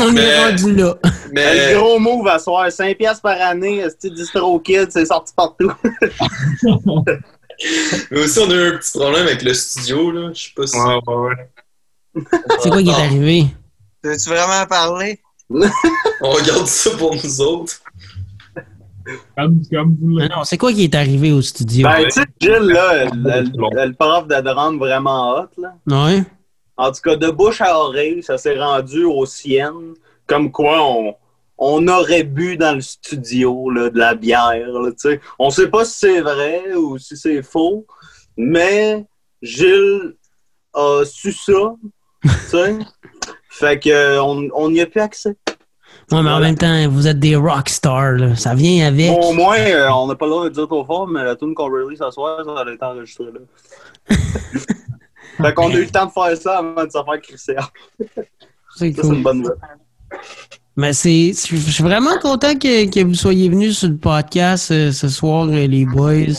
On 0.03 0.09
est 0.09 0.13
Mais- 0.13 0.45
rendu 0.49 0.75
là. 0.75 0.97
Mais 1.33 1.73
Le 1.73 1.79
gros 1.79 1.99
move 1.99 2.27
à 2.27 2.39
soir, 2.39 2.69
5 2.71 2.97
piastres 2.97 3.21
par 3.21 3.39
année, 3.39 3.85
c'est 3.99 4.11
Distro 4.11 4.59
Kids, 4.59 4.87
c'est 4.89 5.05
sorti 5.05 5.31
partout. 5.37 5.71
Mais 8.11 8.19
aussi, 8.23 8.39
on 8.39 8.49
a 8.49 8.53
eu 8.55 8.73
un 8.73 8.77
petit 8.77 8.91
problème 8.97 9.27
avec 9.27 9.41
le 9.43 9.53
studio, 9.53 10.11
là. 10.11 10.31
Je 10.33 10.43
sais 10.43 10.49
pas 10.55 10.67
si. 10.67 10.77
Ouais, 10.79 10.99
ouais, 11.07 11.15
ouais. 11.15 12.25
C'est 12.61 12.69
quoi 12.69 12.81
qui 12.83 12.89
est 12.89 12.93
arrivé? 12.93 13.45
Veux-tu 14.03 14.29
vraiment 14.29 14.65
parler? 14.67 15.19
On 16.21 16.29
regarde 16.31 16.67
ça 16.67 16.91
pour 16.97 17.15
nous 17.15 17.41
autres. 17.41 17.75
comme, 19.37 19.61
comme 19.71 19.97
vous 20.01 20.09
Non, 20.19 20.23
le 20.23 20.27
non, 20.29 20.43
c'est 20.43 20.57
quoi 20.57 20.71
qui 20.73 20.83
est 20.85 20.95
arrivé 20.95 21.31
au 21.31 21.41
studio? 21.41 21.87
Ben, 21.87 22.03
tu 22.05 22.11
sais, 22.11 22.25
Gilles, 22.39 22.53
là, 22.71 23.05
le, 23.05 23.11
le- 23.43 23.85
le 23.87 23.93
prof 23.93 24.27
de 24.27 24.41
drum 24.41 24.77
vraiment 24.77 25.35
hot, 25.39 25.47
là. 25.57 25.75
Ouais. 25.87 26.23
En 26.77 26.91
tout 26.91 27.01
cas, 27.01 27.15
de 27.15 27.29
bouche 27.29 27.61
à 27.61 27.77
oreille, 27.77 28.23
ça 28.23 28.37
s'est 28.37 28.57
rendu 28.59 29.03
aux 29.05 29.25
siennes. 29.25 29.93
Comme 30.25 30.51
quoi, 30.51 30.81
on, 30.81 31.15
on 31.63 31.87
aurait 31.87 32.23
bu 32.23 32.57
dans 32.57 32.75
le 32.75 32.81
studio 32.81 33.69
là, 33.69 33.89
de 33.89 33.97
la 33.97 34.15
bière. 34.15 34.67
Là, 34.67 34.91
on 35.39 35.49
sait 35.49 35.69
pas 35.69 35.85
si 35.85 35.99
c'est 35.99 36.21
vrai 36.21 36.73
ou 36.75 36.97
si 36.97 37.15
c'est 37.15 37.41
faux, 37.41 37.85
mais 38.35 39.05
Gilles 39.41 40.15
a 40.73 41.03
su 41.05 41.31
ça. 41.31 41.75
fait 43.49 43.79
que 43.79 44.19
on 44.19 44.77
a 44.77 44.85
plus 44.85 45.01
accès. 45.01 45.37
Ouais, 46.11 46.21
mais 46.21 46.31
en 46.31 46.39
même 46.39 46.57
temps, 46.57 46.89
vous 46.89 47.07
êtes 47.07 47.19
des 47.19 47.35
rockstars, 47.35 48.13
là. 48.13 48.35
Ça 48.35 48.53
vient 48.53 48.87
avec. 48.87 49.09
Bon, 49.09 49.29
au 49.29 49.33
moins, 49.33 49.57
euh, 49.57 49.89
on 49.89 50.07
n'a 50.07 50.15
pas 50.15 50.25
le 50.25 50.31
droit 50.31 50.43
de 50.43 50.49
dire 50.49 50.67
trop 50.67 50.83
fort, 50.83 51.07
mais 51.07 51.23
la 51.23 51.35
tune 51.35 51.55
qu'on 51.55 51.65
release 51.71 51.99
ce 51.99 52.11
soir, 52.11 52.43
ça 52.43 52.51
a 52.51 52.71
été 52.71 52.83
enregistré 52.83 53.25
là. 53.25 53.39
fait 55.37 55.53
qu'on 55.53 55.69
a 55.69 55.75
eu 55.75 55.85
le 55.85 55.89
temps 55.89 56.05
de 56.05 56.11
faire 56.11 56.37
ça 56.37 56.57
avant 56.57 56.83
de 56.83 56.91
se 56.91 57.03
faire 57.03 57.21
crisser. 57.21 57.55
C'est 58.75 58.91
c'est 58.91 59.01
cool. 59.01 59.15
une 59.15 59.23
bonne 59.23 59.37
nouvelle. 59.39 59.57
Mais 60.75 60.93
c'est, 60.93 61.33
je 61.33 61.55
suis 61.55 61.83
vraiment 61.83 62.17
content 62.19 62.55
que, 62.55 62.89
que 62.89 63.03
vous 63.03 63.13
soyez 63.13 63.47
venus 63.47 63.77
sur 63.79 63.89
le 63.89 63.97
podcast 63.97 64.71
euh, 64.71 64.91
ce 64.91 65.07
soir, 65.07 65.47
euh, 65.47 65.67
les 65.67 65.85
boys, 65.85 66.33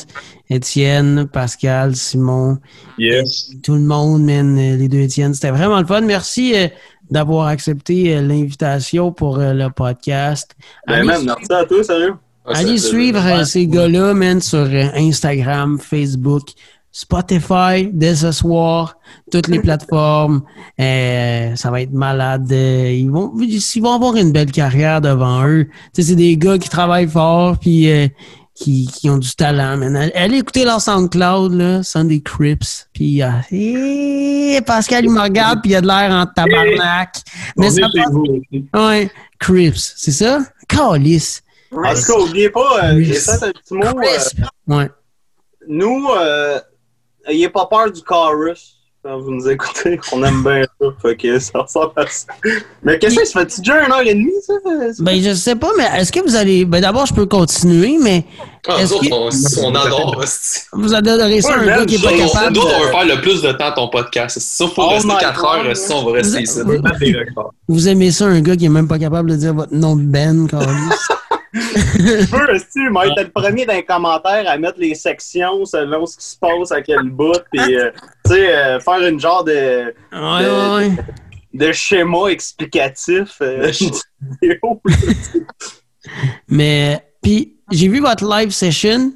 Étienne, 0.51 1.27
Pascal, 1.33 1.95
Simon, 1.95 2.59
Yes. 2.99 3.51
tout 3.63 3.75
le 3.75 3.81
monde, 3.83 4.25
man, 4.25 4.59
euh, 4.59 4.77
les 4.77 4.89
deux 4.89 4.99
Étienne. 4.99 5.35
C'était 5.35 5.51
vraiment 5.51 5.79
le 5.81 5.87
fun. 5.87 6.01
Merci 6.01 6.53
euh, 6.57 6.67
d'avoir 7.11 7.47
accepté 7.47 8.17
euh, 8.17 8.23
l'invitation 8.23 9.13
pour 9.13 9.39
euh, 9.39 9.53
le 9.53 9.71
podcast. 9.71 10.51
Ben, 10.89 11.05
man, 11.05 11.23
merci 11.25 11.53
à 11.53 11.65
toi, 11.65 11.85
sérieux. 11.85 12.15
Allez 12.47 12.77
suivre 12.77 13.45
ces 13.47 13.67
gars-là, 13.67 14.13
man, 14.15 14.41
sur 14.41 14.69
Instagram, 14.95 15.79
Facebook, 15.79 16.49
Spotify, 16.97 17.91
dès 17.93 18.15
ce 18.15 18.31
soir, 18.31 18.97
toutes 19.33 19.49
les 19.49 19.59
plateformes. 19.67 20.43
Euh, 20.81 21.57
ça 21.57 21.71
va 21.73 21.81
être 21.83 21.93
malade. 21.93 22.47
Euh, 22.53 22.89
ils, 22.93 23.11
vont, 23.11 23.33
ils 23.41 23.81
vont 23.83 23.93
avoir 23.95 24.15
une 24.15 24.31
belle 24.31 24.53
carrière 24.53 25.01
devant 25.01 25.45
eux. 25.45 25.67
Tu 25.93 26.03
sais, 26.03 26.09
c'est 26.11 26.15
des 26.15 26.37
gars 26.37 26.57
qui 26.57 26.69
travaillent 26.69 27.09
fort, 27.09 27.59
puis 27.59 27.91
euh, 27.91 28.07
qui, 28.55 28.87
qui 28.87 29.11
ont 29.11 29.19
du 29.19 29.35
talent, 29.35 29.77
man. 29.77 29.97
Allez- 30.15 30.39
écouter 30.39 30.65
leur 30.65 30.81
SoundCloud, 30.81 31.53
là, 31.55 31.83
Sunday 31.83 32.21
Crips. 32.21 32.87
Puis, 32.93 33.21
euh, 33.25 33.29
eh, 33.51 34.61
Pascal, 34.65 35.05
il 35.05 35.11
me 35.11 35.21
regarde, 35.21 35.63
puis 35.63 35.73
il 35.73 35.75
a 35.75 35.81
de 35.81 35.89
l'air 35.89 36.13
en 36.13 36.27
tabarnak. 36.27 37.17
Mais 37.57 37.71
ça 37.71 37.89
passe-. 37.93 38.15
Ouais, 38.73 39.11
Crips, 39.41 39.95
c'est 39.97 40.13
ça? 40.13 40.39
Calice. 40.69 41.43
En 41.73 41.93
tout 41.93 42.03
cas, 42.13 42.19
n'oubliez 42.19 42.51
pas, 42.51 42.85
euh, 42.85 43.03
j'ai 43.03 43.15
fait 43.15 43.33
un 43.43 43.51
petit 43.51 43.75
mot. 43.75 43.83
euh. 43.83 44.45
Ouais. 44.69 44.89
nous, 45.69 46.07
euh, 47.29 47.31
ayez 47.33 47.49
pas 47.49 47.67
peur 47.67 47.91
du 47.91 48.03
chorus 48.03 48.73
quand 49.05 49.19
vous 49.19 49.33
nous 49.33 49.49
écoutez. 49.49 50.01
On 50.13 50.23
aime 50.25 50.43
bien 50.43 50.63
ça. 50.81 50.87
Fait 51.03 51.17
que 51.17 51.39
ça 51.39 51.59
ressemble 51.61 51.93
à 51.97 52.07
ça. 52.07 52.27
Mais 52.83 52.99
qu'est-ce 52.99 53.17
que 53.17 53.25
ça 53.27 53.41
fait-tu 53.41 53.61
déjà 53.61 53.85
une 53.85 53.93
heure 53.93 54.01
et 54.01 54.15
demie, 54.15 54.33
ça? 54.47 54.55
Ben, 55.01 55.21
je 55.23 55.35
sais 55.35 55.57
pas, 55.57 55.71
mais 55.77 55.85
est-ce 56.01 56.11
que 56.11 56.21
vous 56.21 56.35
allez. 56.37 56.65
Ben, 56.65 56.81
d'abord, 56.81 57.05
je 57.07 57.13
peux 57.15 57.27
continuer, 57.27 57.99
mais 58.03 58.25
Ah, 58.67 58.81
Est-ce 58.81 58.93
nous 58.95 58.99
autres, 59.01 59.31
que- 59.31 59.61
on, 59.61 59.67
on 59.67 59.75
adore. 59.75 60.25
vous 60.73 60.95
adorez 60.95 61.43
ça, 61.43 61.51
Ouais, 61.51 61.55
un 61.57 61.67
gars 61.67 61.85
qui 61.85 61.97
est 61.97 62.03
pas 62.03 62.13
on- 62.15 62.27
capable. 62.33 62.55
nous 62.55 62.63
autres, 62.63 62.75
on 62.75 62.81
de- 62.81 62.85
veut 62.87 62.91
faire 62.93 63.17
le 63.17 63.21
plus 63.21 63.43
de 63.43 63.53
temps 63.53 63.73
ton 63.73 63.89
podcast. 63.89 64.39
Ça, 64.41 64.67
faut 64.69 64.83
Oh 64.85 64.89
rester 64.89 65.07
my 65.09 65.19
4 65.21 65.39
God, 65.43 65.67
heures, 65.67 65.77
sinon 65.77 65.99
on 65.99 66.05
va 66.07 66.13
rester 66.13 66.41
ici. 66.43 66.59
Des 66.65 67.13
records. 67.19 67.53
Vous 67.69 67.89
aimez 67.89 68.11
ça, 68.11 68.25
un 68.25 68.41
gars 68.41 68.57
qui 68.57 68.65
est 68.65 68.71
même 68.71 68.89
pas 68.89 68.99
capable 68.99 69.31
de 69.33 69.37
dire 69.37 69.53
votre 69.53 69.75
nom 69.75 69.97
de 69.97 70.03
Ben? 70.05 70.47
Tu 70.49 70.57
peux, 71.55 72.59
si 72.59 72.67
tu 72.73 72.87
être 72.87 73.23
le 73.23 73.31
premier 73.31 73.65
dans 73.67 73.75
les 73.75 73.85
commentaires 73.85 74.49
à 74.49 74.57
mettre 74.59 74.79
les 74.81 74.95
sections 74.95 75.65
selon 75.65 76.05
ce 76.07 76.17
qui 76.17 76.25
se 76.25 76.37
passe 76.39 76.73
à 76.73 76.83
quel 76.83 77.05
bout, 77.11 77.39
puis, 77.53 77.77
euh, 77.77 77.91
tu 78.25 78.33
sais, 78.33 78.55
euh, 78.57 78.81
faire 78.81 79.07
une 79.07 79.21
genre 79.21 79.45
de, 79.45 79.95
Ouais, 80.13 80.21
ouais, 80.21 80.75
ouais. 80.89 80.91
de 81.53 81.73
schéma 81.73 82.29
explicatif. 82.31 83.37
euh, 83.41 83.71
vidéo. 84.43 84.83
Mais, 86.49 87.01
puis, 87.23 87.57
j'ai 87.71 87.89
vu 87.89 88.01
votre 88.01 88.25
live 88.29 88.51
session, 88.51 89.13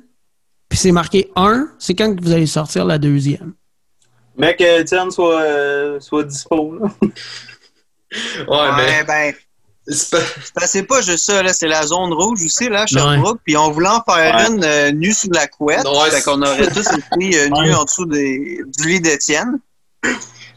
puis 0.68 0.78
c'est 0.78 0.93
marqué 0.93 1.30
1. 1.36 1.68
C'est 1.78 1.95
quand 1.95 2.14
que 2.14 2.22
vous 2.22 2.32
allez 2.32 2.47
sortir 2.47 2.84
la 2.84 2.99
deuxième? 2.99 3.55
Mais 4.36 4.55
que 4.55 4.80
Étienne 4.80 5.11
soit, 5.11 5.41
euh, 5.43 6.01
soit 6.01 6.24
dispo. 6.24 6.76
Là. 6.78 6.86
Ouais, 7.01 7.11
mais 8.16 8.47
Ouais, 8.47 8.70
ben, 8.76 9.05
pas- 9.07 9.12
ben, 9.12 9.34
c'est 9.91 10.82
pas 10.84 11.01
juste 11.01 11.24
ça, 11.24 11.43
là. 11.43 11.53
C'est 11.53 11.66
la 11.68 11.86
zone 11.86 12.12
rouge 12.12 12.45
aussi, 12.45 12.68
là, 12.68 12.86
Sherbrooke. 12.86 13.41
Puis 13.45 13.57
on 13.57 13.70
voulait 13.70 13.89
en 13.89 14.03
faire 14.03 14.36
Ouais. 14.36 14.47
une 14.49 14.64
euh, 14.64 14.91
nue 14.93 15.12
sous 15.12 15.30
la 15.32 15.47
couette. 15.47 15.84
Ouais, 15.86 16.11
fait 16.11 16.22
qu'on 16.22 16.43
aurait 16.43 16.66
tous 16.68 16.80
été 16.86 17.39
euh, 17.41 17.49
nus 17.62 17.70
Ouais. 17.70 17.74
en 17.74 17.84
dessous 17.84 18.05
des, 18.07 18.61
du 18.78 18.89
lit 18.89 19.01
d'Étienne. 19.01 19.59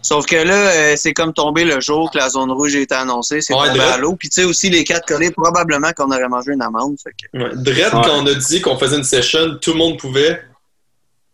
Sauf 0.03 0.25
que 0.25 0.35
là, 0.35 0.53
euh, 0.55 0.93
c'est 0.97 1.13
comme 1.13 1.31
tombé 1.31 1.63
le 1.63 1.79
jour 1.79 2.09
que 2.11 2.17
la 2.17 2.29
zone 2.29 2.51
rouge 2.51 2.75
a 2.75 2.79
été 2.79 2.95
annoncée. 2.95 3.39
C'est 3.41 3.53
Ouais, 3.53 3.67
tombé 3.67 3.81
à 3.81 3.97
l'eau. 3.97 4.15
Puis 4.15 4.29
tu 4.29 4.41
sais 4.41 4.43
aussi, 4.47 4.69
les 4.69 4.83
quatre 4.83 5.05
collés, 5.05 5.29
probablement 5.31 5.91
qu'on 5.95 6.09
aurait 6.11 6.27
mangé 6.27 6.53
une 6.53 6.61
amende. 6.63 6.95
Fait 7.03 7.11
que... 7.11 7.37
Ouais. 7.37 7.51
Dredd, 7.55 7.93
Ouais. 7.93 8.01
quand 8.03 8.23
on 8.23 8.25
a 8.25 8.33
dit 8.33 8.61
qu'on 8.61 8.77
faisait 8.77 8.97
une 8.97 9.03
session, 9.03 9.57
tout 9.61 9.73
le 9.73 9.77
monde 9.77 9.99
pouvait. 9.99 10.41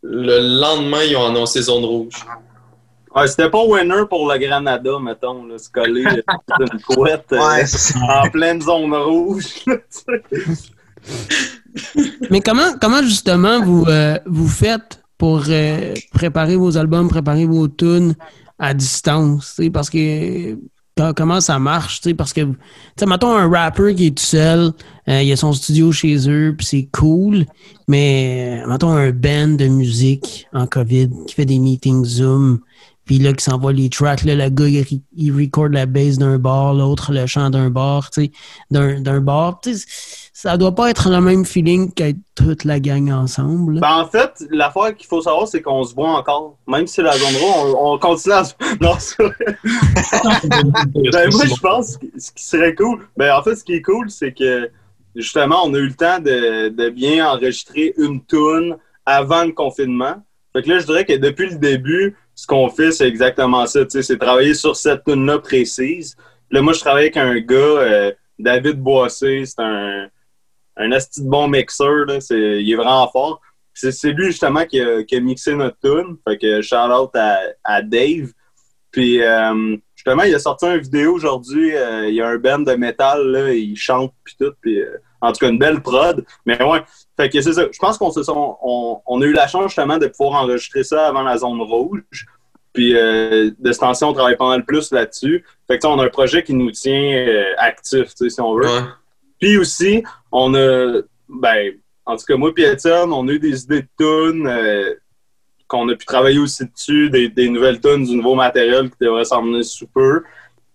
Le 0.04 0.60
lendemain, 0.60 1.02
ils 1.04 1.16
ont 1.16 1.26
annoncé 1.26 1.62
zone 1.62 1.84
rouge. 1.86 2.14
Ouais, 3.18 3.28
c'était 3.28 3.50
pas 3.50 3.64
winner 3.66 4.04
pour 4.10 4.32
le 4.32 4.38
Granada, 4.38 4.92
mettons, 5.02 5.46
là, 5.46 5.58
se 5.58 5.70
coller 5.70 6.04
une 6.60 6.82
couette 6.86 7.26
euh, 7.32 7.38
Ouais, 7.40 7.66
en 8.10 8.30
pleine 8.30 8.62
zone 8.62 8.94
rouge. 8.94 9.46
Mais 12.30 12.42
comment, 12.42 12.74
comment 12.80 13.02
justement 13.02 13.62
vous, 13.62 13.86
euh, 13.88 14.18
vous 14.26 14.48
faites 14.48 15.02
pour 15.18 15.44
euh, 15.50 15.96
préparer 16.14 16.56
vos 16.56 16.78
albums, 16.78 17.08
préparer 17.10 17.46
vos 17.46 17.68
tunes 17.68 18.16
à 18.60 18.74
distance? 18.74 19.54
tu 19.56 19.64
sais, 19.64 19.70
Parce 19.70 19.90
que 19.90 20.54
co- 20.98 21.14
comment 21.16 21.40
ça 21.40 21.58
marche? 21.60 22.02
tu 22.02 22.10
sais, 22.10 22.14
Parce 22.16 22.34
que, 22.34 22.42
tu 22.42 22.54
sais, 23.00 23.06
mettons 23.06 23.36
un 23.36 23.50
rapper 23.50 23.96
qui 23.96 24.08
est 24.08 24.18
tout 24.18 24.24
seul, 24.24 24.72
euh, 25.10 25.22
il 25.24 25.32
a 25.32 25.36
son 25.36 25.54
studio 25.54 25.92
chez 25.92 26.30
eux, 26.30 26.54
puis 26.58 26.66
c'est 26.66 26.90
cool. 26.92 27.46
Mais 27.88 28.62
mettons 28.68 28.92
un 28.92 29.12
band 29.12 29.56
de 29.58 29.68
musique 29.68 30.48
en 30.54 30.68
COVID 30.68 31.10
qui 31.28 31.36
fait 31.36 31.46
des 31.46 31.60
meetings 31.60 32.04
Zoom, 32.06 32.60
puis 33.08 33.20
là, 33.20 33.32
qui 33.32 33.44
s'envoie 33.44 33.72
les 33.72 33.90
tracks, 33.90 34.24
là, 34.24 34.36
le 34.36 34.50
gars, 34.50 34.68
il, 34.68 35.02
il 35.16 35.32
record 35.32 35.70
la 35.70 35.86
bass 35.86 36.18
d'un 36.18 36.38
bar, 36.38 36.74
l'autre 36.74 37.14
le 37.14 37.26
chant 37.26 37.50
d'un 37.50 37.70
bar, 37.70 38.10
tu 38.10 38.26
sais, 38.26 38.32
d'un 38.70 39.00
d'un 39.00 39.22
bar. 39.22 39.62
Tu 39.62 39.76
sais, 39.76 39.86
ça 40.34 40.58
doit 40.58 40.76
pas 40.76 40.90
être 40.90 41.10
le 41.10 41.22
même 41.22 41.46
feeling 41.46 41.92
qu'être 41.94 42.20
toute 42.36 42.66
la 42.66 42.82
gang 42.82 43.10
ensemble. 43.10 43.80
Ben, 43.80 44.02
en 44.02 44.08
fait, 44.08 44.44
l'affaire 44.52 44.96
qu'il 44.96 45.08
faut 45.08 45.22
savoir, 45.22 45.48
c'est 45.48 45.62
qu'on 45.62 45.84
se 45.84 45.96
voit 45.96 46.10
encore. 46.10 46.58
Même 46.68 46.86
si 46.86 46.96
c'est 46.96 47.02
la 47.02 47.18
zone 47.18 47.36
rouge, 47.42 47.74
on, 47.80 47.94
on 47.94 47.98
continue 47.98 48.36
à 48.36 48.44
se... 48.44 48.54
Non, 48.82 48.94
c'est 49.00 49.24
vrai. 49.24 49.58
Ben, 51.12 51.30
moi, 51.32 51.46
je 51.46 51.60
pense 51.62 51.98
que 51.98 52.06
ce 52.18 52.32
qui 52.34 52.44
serait 52.44 52.76
cool, 52.76 53.08
ben, 53.16 53.36
en 53.36 53.42
fait, 53.42 53.56
ce 53.56 53.64
qui 53.64 53.74
est 53.74 53.82
cool, 53.82 54.12
c'est 54.12 54.34
que 54.34 54.70
justement, 55.16 55.64
on 55.66 55.74
a 55.74 55.78
eu 55.78 55.88
le 55.88 55.96
temps 55.96 56.20
de, 56.20 56.70
de 56.70 56.90
bien 56.90 57.26
enregistrer 57.26 57.94
une 57.98 58.24
tune 58.26 58.76
avant 59.06 59.46
le 59.46 59.54
confinement. 59.54 60.16
Fait 60.54 60.62
que 60.62 60.70
là, 60.70 60.80
je 60.80 60.86
dirais 60.86 61.06
que 61.06 61.14
depuis 61.14 61.50
le 61.50 61.56
début, 61.56 62.16
ce 62.40 62.46
qu'on 62.46 62.70
fait, 62.70 62.92
c'est 62.92 63.08
exactement 63.08 63.66
ça. 63.66 63.84
tu 63.84 63.90
sais, 63.90 64.04
C'est 64.04 64.18
travailler 64.20 64.54
sur 64.54 64.76
cette 64.76 65.04
tune-là 65.04 65.40
précise. 65.40 66.16
Là, 66.52 66.62
moi, 66.62 66.72
je 66.74 66.80
travaille 66.80 67.06
avec 67.06 67.18
un 67.18 67.40
gars, 67.40 67.56
euh, 67.56 68.12
David 68.38 68.80
Boissé, 68.80 69.44
c'est 69.46 69.60
un, 69.60 70.08
un 70.78 70.92
asti 70.92 71.24
de 71.24 71.28
bon 71.30 71.48
mixeur. 71.48 72.06
Là. 72.06 72.22
C'est- 72.22 72.62
il 72.64 72.72
est 72.72 72.76
vraiment 72.76 73.10
fort. 73.12 73.42
C'est 73.74 73.92
c'est 73.92 74.12
lui, 74.12 74.28
justement, 74.28 74.66
qui 74.66 74.80
a, 74.80 75.04
qui 75.04 75.16
a 75.16 75.20
mixé 75.20 75.56
notre 75.56 75.78
tune. 75.84 76.16
Fait 76.28 76.38
que 76.38 76.62
shout-out 76.62 77.10
à, 77.16 77.40
à 77.64 77.82
Dave. 77.82 78.30
Puis, 78.92 79.20
euh, 79.22 79.76
justement, 79.96 80.24
il 80.24 80.36
a 80.36 80.40
sorti 80.40 80.66
une 80.68 80.78
vidéo 80.78 81.14
aujourd'hui. 81.16 81.76
euh, 81.76 82.08
il 82.08 82.16
y 82.16 82.22
a 82.22 82.28
un 82.28 82.38
band 82.38 82.60
de 82.60 82.74
métal, 82.74 83.28
là, 83.32 83.52
il 83.54 83.76
chante, 83.76 84.14
puis 84.24 84.36
tout. 84.40 84.54
Puis, 84.62 84.80
euh, 84.80 84.98
en 85.22 85.32
tout 85.32 85.40
cas, 85.40 85.50
une 85.50 85.60
belle 85.60 85.82
prod. 85.82 86.26
Mais 86.46 86.62
ouais, 86.62 86.84
fait 87.20 87.30
que 87.30 87.42
c'est 87.42 87.54
ça. 87.54 87.66
Je 87.72 87.80
pense 87.80 87.98
qu'on 87.98 88.12
se 88.12 88.24
sont, 88.24 88.58
on, 88.62 89.00
on 89.06 89.22
a 89.22 89.26
eu 89.26 89.34
la 89.34 89.48
chance, 89.48 89.66
justement, 89.66 89.98
de 89.98 90.08
pouvoir 90.08 90.44
enregistrer 90.44 90.84
ça 90.84 91.08
avant 91.08 91.24
la 91.24 91.38
zone 91.38 91.62
rouge. 91.62 92.26
Puis, 92.74 92.96
euh, 92.96 93.50
de 93.58 93.72
ce 93.72 93.80
temps-ci, 93.80 94.04
on 94.04 94.14
travaille 94.14 94.38
pas 94.38 94.50
mal 94.50 94.64
plus 94.64 94.92
là-dessus. 94.92 95.44
Fait 95.68 95.80
que, 95.80 95.88
on 95.88 96.00
a 96.00 96.06
un 96.06 96.10
projet 96.10 96.44
qui 96.44 96.54
nous 96.54 96.70
tient 96.72 96.94
euh, 96.94 97.54
actifs, 97.58 98.14
tu 98.14 98.26
sais, 98.26 98.30
si 98.30 98.42
on 98.42 98.54
veut. 98.56 98.68
Ouais. 98.68 98.82
Puis 99.40 99.58
aussi, 99.58 100.04
on 100.32 100.54
a, 100.54 101.02
ben, 101.28 101.74
en 102.06 102.16
tout 102.18 102.26
cas, 102.26 102.36
moi 102.38 102.52
et 102.56 102.62
Étienne, 102.64 103.12
on 103.12 103.28
a 103.28 103.32
eu 103.32 103.40
des 103.40 103.64
idées 103.64 103.82
de 103.82 103.88
tunes 103.98 104.48
euh, 104.48 104.94
qu'on 105.68 105.90
a 105.90 105.96
pu 105.96 106.06
travailler 106.06 106.40
aussi 106.40 106.66
dessus, 106.66 107.10
des, 107.10 107.30
des 107.30 107.50
nouvelles 107.50 107.82
tunes, 107.82 108.04
du 108.06 108.16
nouveau 108.16 108.36
matériel 108.36 108.90
qui 108.90 108.98
devrait 109.02 109.26
s'en 109.26 109.44
venir 109.44 109.66
sous 109.66 109.88
peu. 109.88 110.24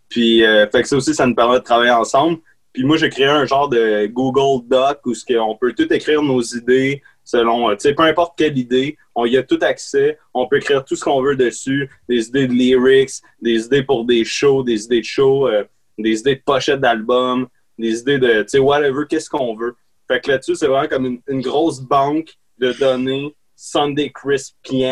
Puis, 0.08 0.44
euh, 0.44 0.66
fait 0.68 0.82
que 0.82 0.88
ça 0.88 0.96
aussi, 0.96 1.14
ça 1.14 1.26
nous 1.26 1.34
permet 1.34 1.58
de 1.58 1.64
travailler 1.64 1.90
ensemble. 1.92 2.38
Puis 2.72 2.84
moi, 2.84 2.96
j'ai 2.96 3.10
créé 3.10 3.26
un 3.26 3.44
genre 3.44 3.68
de 3.68 4.06
Google 4.06 4.66
Doc 4.66 5.00
où 5.04 5.14
ce 5.14 5.24
on 5.38 5.56
peut 5.56 5.74
tout 5.74 5.92
écrire 5.92 6.22
nos 6.22 6.40
idées 6.40 7.02
selon, 7.24 7.70
euh, 7.70 7.74
tu 7.74 7.82
sais, 7.82 7.94
peu 7.94 8.02
importe 8.02 8.36
quelle 8.36 8.58
idée, 8.58 8.96
on 9.14 9.26
y 9.26 9.36
a 9.36 9.42
tout 9.42 9.58
accès. 9.62 10.18
On 10.34 10.46
peut 10.46 10.56
écrire 10.56 10.84
tout 10.84 10.96
ce 10.96 11.04
qu'on 11.04 11.22
veut 11.22 11.36
dessus, 11.36 11.90
des 12.08 12.28
idées 12.28 12.46
de 12.46 12.52
lyrics, 12.52 13.22
des 13.40 13.66
idées 13.66 13.82
pour 13.82 14.04
des 14.04 14.24
shows, 14.24 14.62
des 14.62 14.84
idées 14.84 15.00
de 15.00 15.06
shows, 15.06 15.48
euh, 15.48 15.64
des 15.98 16.20
idées 16.20 16.36
de 16.36 16.42
pochettes 16.44 16.80
d'albums, 16.80 17.46
des 17.78 18.00
idées 18.00 18.18
de, 18.18 18.42
tu 18.42 18.48
sais, 18.48 18.58
whatever, 18.58 19.04
qu'est-ce 19.08 19.30
qu'on 19.30 19.54
veut. 19.54 19.74
Fait 20.08 20.20
que 20.20 20.30
là-dessus, 20.30 20.56
c'est 20.56 20.66
vraiment 20.66 20.88
comme 20.88 21.20
une, 21.26 21.40
grosse 21.40 21.80
banque 21.80 22.34
de 22.58 22.72
données 22.72 23.34
Sunday 23.56 24.10
Crisp 24.10 24.56
qui, 24.62 24.84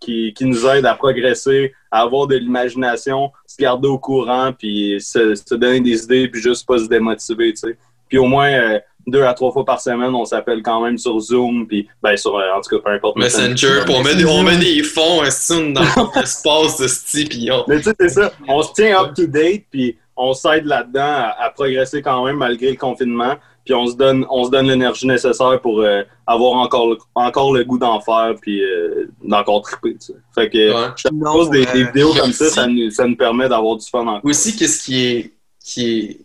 qui 0.00 0.44
nous 0.44 0.66
aide 0.66 0.86
à 0.86 0.94
progresser, 0.94 1.74
à 1.90 2.02
avoir 2.02 2.26
de 2.26 2.36
l'imagination, 2.36 3.30
se 3.46 3.56
garder 3.60 3.88
au 3.88 3.98
courant, 3.98 4.52
puis 4.56 5.00
se, 5.00 5.34
se 5.34 5.54
donner 5.54 5.80
des 5.80 6.04
idées, 6.04 6.28
puis 6.28 6.40
juste 6.40 6.66
pas 6.66 6.78
se 6.78 6.86
démotiver, 6.86 7.52
tu 7.52 7.60
sais. 7.60 7.78
Puis 8.08 8.18
au 8.18 8.26
moins 8.26 8.50
euh, 8.50 8.78
deux 9.06 9.22
à 9.22 9.34
trois 9.34 9.52
fois 9.52 9.64
par 9.64 9.80
semaine, 9.80 10.14
on 10.14 10.24
s'appelle 10.24 10.62
quand 10.62 10.82
même 10.82 10.98
sur 10.98 11.18
Zoom, 11.18 11.66
puis 11.66 11.88
ben 12.02 12.16
sur, 12.16 12.36
euh, 12.36 12.52
en 12.56 12.60
tout 12.60 12.76
cas, 12.76 12.82
peu 12.84 12.90
importe. 12.94 13.16
Messenger, 13.16 13.80
puis 13.84 13.94
on 13.94 14.02
met, 14.02 14.14
des, 14.14 14.24
on 14.24 14.42
met 14.42 14.56
des 14.56 14.82
fonds, 14.82 15.22
un 15.22 15.30
style 15.30 15.72
dans 15.72 15.82
l'espace 16.14 16.78
de 16.80 16.88
ce 16.88 17.26
puis 17.26 17.50
on... 17.50 17.64
Mais 17.68 17.78
tu 17.78 17.84
sais, 17.84 17.94
c'est 17.98 18.08
ça. 18.08 18.32
On 18.46 18.62
se 18.62 18.72
tient 18.72 19.02
up-to-date, 19.02 19.64
puis 19.70 19.96
on 20.16 20.32
s'aide 20.32 20.64
là-dedans 20.64 21.00
à, 21.00 21.36
à 21.38 21.50
progresser 21.50 22.02
quand 22.02 22.24
même 22.24 22.36
malgré 22.36 22.70
le 22.70 22.76
confinement. 22.76 23.34
Puis 23.68 23.74
on 23.74 23.86
se 23.86 23.96
donne, 23.96 24.24
on 24.30 24.46
se 24.46 24.50
donne 24.50 24.66
l'énergie 24.66 25.06
nécessaire 25.06 25.60
pour 25.60 25.80
euh, 25.82 26.02
avoir 26.26 26.54
encore 26.54 26.88
le, 26.88 26.96
encore 27.14 27.52
le 27.52 27.64
goût 27.64 27.78
d'en 27.78 28.00
faire, 28.00 28.34
puis 28.40 28.64
euh, 28.64 29.10
d'encore 29.22 29.60
triper. 29.60 29.92
Tu 29.92 30.06
sais. 30.06 30.14
Fait 30.34 30.48
que 30.48 30.72
Ouais. 30.72 30.88
je 30.96 31.02
te 31.06 31.14
Non, 31.14 31.32
pose 31.34 31.50
des, 31.50 31.66
euh, 31.66 31.72
des 31.74 31.84
vidéos 31.84 32.14
comme 32.14 32.32
ça, 32.32 32.48
ça 32.48 32.66
nous, 32.66 32.90
ça 32.90 33.06
nous 33.06 33.14
permet 33.16 33.46
d'avoir 33.46 33.76
du 33.76 33.86
fun 33.86 34.06
encore. 34.06 34.24
Aussi, 34.24 34.56
qu'est-ce 34.56 34.82
qui 34.82 35.04
est, 35.04 35.34
qui 35.62 35.98
est 35.98 36.20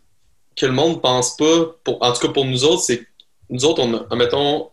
que 0.56 0.66
le 0.68 0.72
monde 0.72 1.02
pense 1.02 1.36
pas, 1.36 1.76
pour, 1.84 2.02
en 2.02 2.14
tout 2.14 2.26
cas 2.28 2.32
pour 2.34 2.46
nous 2.46 2.64
autres, 2.64 2.84
c'est 2.84 3.00
que 3.00 3.06
nous 3.50 3.66
autres, 3.66 3.82
on 3.84 3.94
a, 3.94 4.16
mettons, 4.16 4.70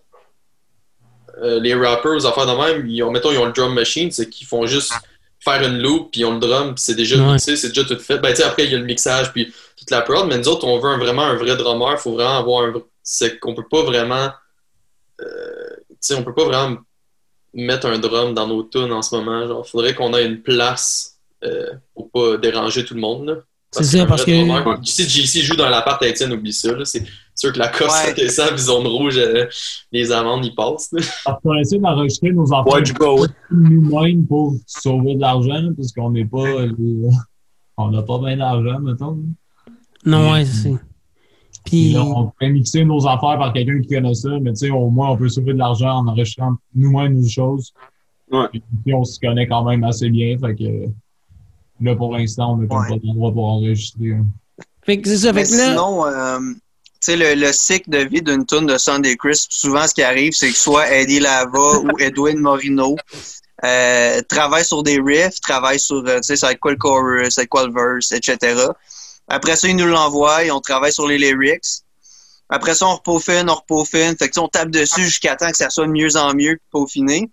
euh, 1.42 1.58
les 1.58 1.74
rappers, 1.74 2.12
les 2.14 2.24
affaires 2.26 2.46
de 2.46 2.52
même, 2.52 2.86
ils 2.86 3.02
ont, 3.02 3.10
mettons, 3.10 3.32
ils 3.32 3.38
ont 3.38 3.46
le 3.46 3.52
drum 3.52 3.74
machine, 3.74 4.12
c'est 4.12 4.28
qu'ils 4.28 4.46
font 4.46 4.64
juste 4.66 4.92
faire 5.42 5.62
une 5.62 5.78
loop, 5.78 6.10
puis 6.12 6.20
ils 6.20 6.24
ont 6.24 6.34
le 6.34 6.38
drum, 6.40 6.74
puis 6.74 6.82
c'est 6.84 6.94
déjà 6.94 7.16
Ouais. 7.16 7.32
mixé, 7.32 7.56
c'est 7.56 7.68
déjà 7.68 7.84
tout 7.84 7.98
fait. 7.98 8.18
Ben, 8.18 8.30
tu 8.30 8.36
sais, 8.36 8.44
après, 8.44 8.64
il 8.66 8.72
y 8.72 8.74
a 8.74 8.78
le 8.78 8.84
mixage, 8.84 9.32
puis 9.32 9.52
toute 9.76 9.90
la 9.90 10.02
prod, 10.02 10.26
mais 10.28 10.36
nous 10.38 10.48
autres, 10.48 10.66
on 10.66 10.78
veut 10.78 10.90
un- 10.90 10.98
vraiment 10.98 11.22
un 11.24 11.34
vrai 11.34 11.56
drummer, 11.56 11.98
faut 11.98 12.12
vraiment 12.12 12.38
avoir 12.38 12.64
un. 12.64 12.72
C'est 13.02 13.38
qu'on 13.38 13.54
peut 13.54 13.66
pas 13.70 13.82
vraiment. 13.82 14.30
euh, 15.22 15.76
tu 15.90 15.96
sais, 16.00 16.14
on 16.14 16.22
peut 16.24 16.34
pas 16.34 16.44
vraiment 16.44 16.78
mettre 17.52 17.86
un 17.86 17.98
drum 17.98 18.32
dans 18.32 18.46
nos 18.46 18.62
tunes 18.62 18.92
en 18.92 19.02
ce 19.02 19.14
moment. 19.14 19.46
Genre, 19.46 19.66
faudrait 19.66 19.94
qu'on 19.94 20.14
ait 20.14 20.24
une 20.24 20.40
place 20.40 21.16
euh, 21.42 21.70
pour 21.94 22.10
pas 22.10 22.36
déranger 22.36 22.84
tout 22.84 22.94
le 22.94 23.00
monde. 23.00 23.26
là. 23.26 23.34
C'est 23.72 23.84
ça, 23.84 24.06
parce 24.06 24.24
que- 24.24 24.30
Si 24.84 25.08
JC 25.08 25.42
joue 25.42 25.56
dans 25.56 25.68
l'appart 25.68 26.02
avec 26.02 26.14
Étienne, 26.16 26.32
oublie 26.32 26.52
ça. 26.52 26.72
là. 26.72 26.84
C'est 27.40 27.46
sûr 27.46 27.52
que 27.54 27.58
la 27.58 27.68
cosse 27.68 28.04
Ouais. 28.06 28.12
descend, 28.12 28.50
puis 28.50 28.58
zone 28.58 28.86
rouge, 28.86 29.16
euh, 29.16 29.46
les 29.92 30.12
amendes, 30.12 30.44
ils 30.44 30.54
passent. 30.54 30.90
Parce 31.24 31.40
qu'on 31.42 31.54
essaie 31.54 31.78
d'enregistrer 31.78 32.32
nos 32.32 32.52
enfants 32.52 32.76
nous-mêmes 33.50 34.26
pour 34.26 34.56
sauver 34.66 35.14
de 35.14 35.20
l'argent, 35.22 35.70
parce 35.74 35.90
qu'on 35.92 36.10
n'est 36.10 36.26
pas. 36.26 36.66
les- 36.66 37.08
On 37.78 37.90
n'a 37.90 38.02
pas 38.02 38.18
bien 38.18 38.36
d'argent, 38.36 38.78
mettons. 38.80 39.18
Non, 40.04 40.32
ouais, 40.32 40.44
c'est. 40.44 40.74
Puis 41.64 41.92
là, 41.92 42.04
on 42.04 42.30
peut 42.38 42.46
mixer 42.48 42.84
nos 42.84 43.06
affaires 43.06 43.38
par 43.38 43.54
quelqu'un 43.54 43.80
qui 43.80 43.88
connaît 43.88 44.12
ça, 44.14 44.28
mais 44.42 44.50
tu 44.52 44.66
sais, 44.66 44.70
au 44.70 44.90
moins, 44.90 45.10
on 45.12 45.16
peut 45.16 45.30
sauver 45.30 45.54
de 45.54 45.58
l'argent 45.58 45.88
en 46.00 46.08
enregistrant 46.08 46.56
nous-mêmes 46.74 47.14
nos 47.18 47.26
choses. 47.28 47.72
Ouais. 48.30 48.48
Puis, 48.50 48.62
puis 48.84 48.92
on 48.94 49.04
se 49.04 49.18
connaît 49.18 49.46
quand 49.48 49.64
même 49.64 49.82
assez 49.84 50.10
bien, 50.10 50.36
fait 50.38 50.54
que 50.56 50.90
là, 51.80 51.96
pour 51.96 52.12
l'instant, 52.14 52.52
on 52.52 52.56
n'a 52.58 52.62
Ouais. 52.64 52.88
pas 52.90 52.96
d'endroit 53.02 53.32
pour 53.32 53.44
enregistrer. 53.46 54.12
hein. 54.12 54.26
fait 54.82 55.00
que 55.00 55.08
c'est 55.08 55.16
ça. 55.18 55.32
Mais 55.32 55.44
Fait 55.46 55.52
que 55.52 55.56
là, 55.56 55.68
sinon, 55.70 56.06
euh, 56.06 56.38
sais, 57.00 57.16
le, 57.16 57.34
le 57.34 57.52
cycle 57.52 57.90
de 57.90 57.98
vie 57.98 58.22
d'une 58.22 58.44
tune 58.46 58.66
de 58.66 58.78
Sunday 58.78 59.16
Crisp, 59.16 59.50
souvent, 59.50 59.86
ce 59.86 59.94
qui 59.94 60.02
arrive, 60.02 60.32
c'est 60.32 60.50
que 60.50 60.56
soit 60.56 60.90
Eddie 60.92 61.20
Lava 61.20 61.78
ou 61.82 61.98
Edwin 61.98 62.38
Morino 62.38 62.96
euh, 63.64 64.20
travaillent 64.28 64.64
sur 64.64 64.82
des 64.82 65.00
riffs, 65.00 65.40
travaillent 65.40 65.80
sur, 65.80 66.02
euh, 66.06 66.16
tu 66.16 66.22
sais, 66.24 66.36
ça 66.36 66.46
va 66.46 66.52
être 66.52 66.60
quoi 66.60 66.72
le 66.72 66.78
chorus, 66.78 67.34
ça 67.34 67.40
va 67.40 67.44
être 67.44 67.50
quoi 67.50 67.66
le 67.66 67.72
verse, 67.72 68.12
etc. 68.12 68.66
Après 69.28 69.56
ça, 69.56 69.68
ils 69.68 69.76
nous 69.76 69.86
l'envoient, 69.86 70.44
et 70.44 70.50
on 70.50 70.60
travaille 70.60 70.92
sur 70.92 71.06
les 71.06 71.18
lyrics. 71.18 71.82
Après 72.48 72.74
ça, 72.74 72.86
on 72.86 72.96
repaufine, 72.96 73.48
on 73.48 73.54
repaufine. 73.54 74.16
Fait 74.18 74.28
que, 74.28 74.40
on 74.40 74.48
tape 74.48 74.70
dessus 74.70 75.04
jusqu'à 75.04 75.36
temps 75.36 75.50
que 75.50 75.56
ça 75.56 75.70
soit 75.70 75.86
de 75.86 75.92
mieux 75.92 76.16
en 76.16 76.34
mieux 76.34 76.58
peaufiné. 76.72 77.30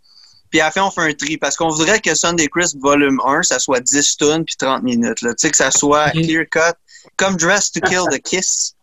Puis 0.51 0.61
à 0.61 0.65
la 0.65 0.71
fin, 0.71 0.83
on 0.83 0.91
fait 0.91 1.01
un 1.01 1.13
tri. 1.13 1.37
Parce 1.37 1.55
qu'on 1.57 1.69
voudrait 1.69 1.99
que 1.99 2.13
Sunday 2.13 2.47
Crisp 2.47 2.77
volume 2.79 3.19
1, 3.25 3.43
ça 3.43 3.59
soit 3.59 3.79
10 3.79 4.17
tonnes 4.17 4.45
puis 4.45 4.55
30 4.55 4.83
minutes. 4.83 5.21
Là. 5.21 5.31
Tu 5.31 5.41
sais, 5.41 5.49
que 5.49 5.57
ça 5.57 5.71
soit 5.71 6.11
clear 6.11 6.45
cut, 6.49 6.77
comme 7.17 7.35
Dress 7.35 7.71
to 7.71 7.81
Kill 7.81 8.03
the 8.11 8.19
Kiss. 8.19 8.75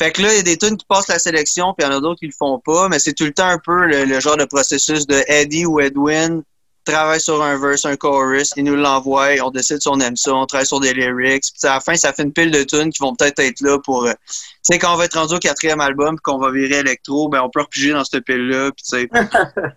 Fait 0.00 0.12
que 0.12 0.22
là, 0.22 0.32
il 0.32 0.36
y 0.36 0.40
a 0.40 0.42
des 0.42 0.56
tunes 0.56 0.78
qui 0.78 0.86
passent 0.88 1.08
la 1.08 1.18
sélection, 1.18 1.74
puis 1.76 1.86
il 1.86 1.90
y 1.90 1.94
en 1.94 1.98
a 1.98 2.00
d'autres 2.00 2.20
qui 2.20 2.26
le 2.26 2.32
font 2.32 2.58
pas, 2.58 2.88
mais 2.88 2.98
c'est 2.98 3.12
tout 3.12 3.24
le 3.24 3.32
temps 3.34 3.48
un 3.48 3.58
peu 3.58 3.84
le, 3.84 4.06
le 4.06 4.18
genre 4.18 4.38
de 4.38 4.46
processus 4.46 5.06
de 5.06 5.22
Eddie 5.28 5.66
ou 5.66 5.78
Edwin 5.78 6.42
travaille 6.84 7.20
sur 7.20 7.42
un 7.42 7.58
verse, 7.58 7.84
un 7.84 7.96
chorus, 7.96 8.52
il 8.56 8.64
nous 8.64 8.76
l'envoie, 8.76 9.28
on 9.44 9.50
décide 9.50 9.78
si 9.82 9.88
on 9.88 10.00
aime 10.00 10.16
ça, 10.16 10.32
on 10.34 10.46
travaille 10.46 10.66
sur 10.66 10.80
des 10.80 10.94
lyrics, 10.94 11.44
puis 11.52 11.68
à 11.68 11.74
la 11.74 11.80
fin, 11.80 11.94
ça 11.96 12.14
fait 12.14 12.22
une 12.22 12.32
pile 12.32 12.50
de 12.50 12.62
tunes 12.62 12.90
qui 12.90 13.02
vont 13.02 13.14
peut-être 13.14 13.40
être 13.40 13.60
là 13.60 13.78
pour... 13.78 14.06
euh, 14.06 14.12
tu 14.26 14.38
sais, 14.62 14.78
quand 14.78 14.94
on 14.94 14.96
va 14.96 15.04
être 15.04 15.18
rendu 15.18 15.34
au 15.34 15.38
quatrième 15.38 15.82
album, 15.82 16.16
puis 16.16 16.22
qu'on 16.22 16.38
va 16.38 16.50
virer 16.50 16.78
électro, 16.78 17.28
ben 17.28 17.42
on 17.42 17.50
peut 17.50 17.60
repiger 17.60 17.92
dans 17.92 18.02
cette 18.02 18.24
pile-là, 18.24 18.70
puis 18.72 18.82
tu 18.82 19.00
sais, 19.02 19.08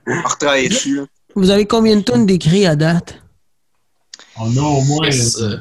on 0.08 0.22
retravailler 0.30 0.70
dessus. 0.70 0.96
là. 0.96 1.04
vous 1.36 1.50
avez 1.50 1.66
combien 1.66 1.98
de 1.98 2.02
tonnes 2.02 2.26
d'écrits 2.26 2.66
à 2.66 2.78
date? 2.78 3.22
On 4.38 4.56
a 4.56 4.62
au 4.62 4.82
moins. 4.84 5.10
Euh, 5.10 5.58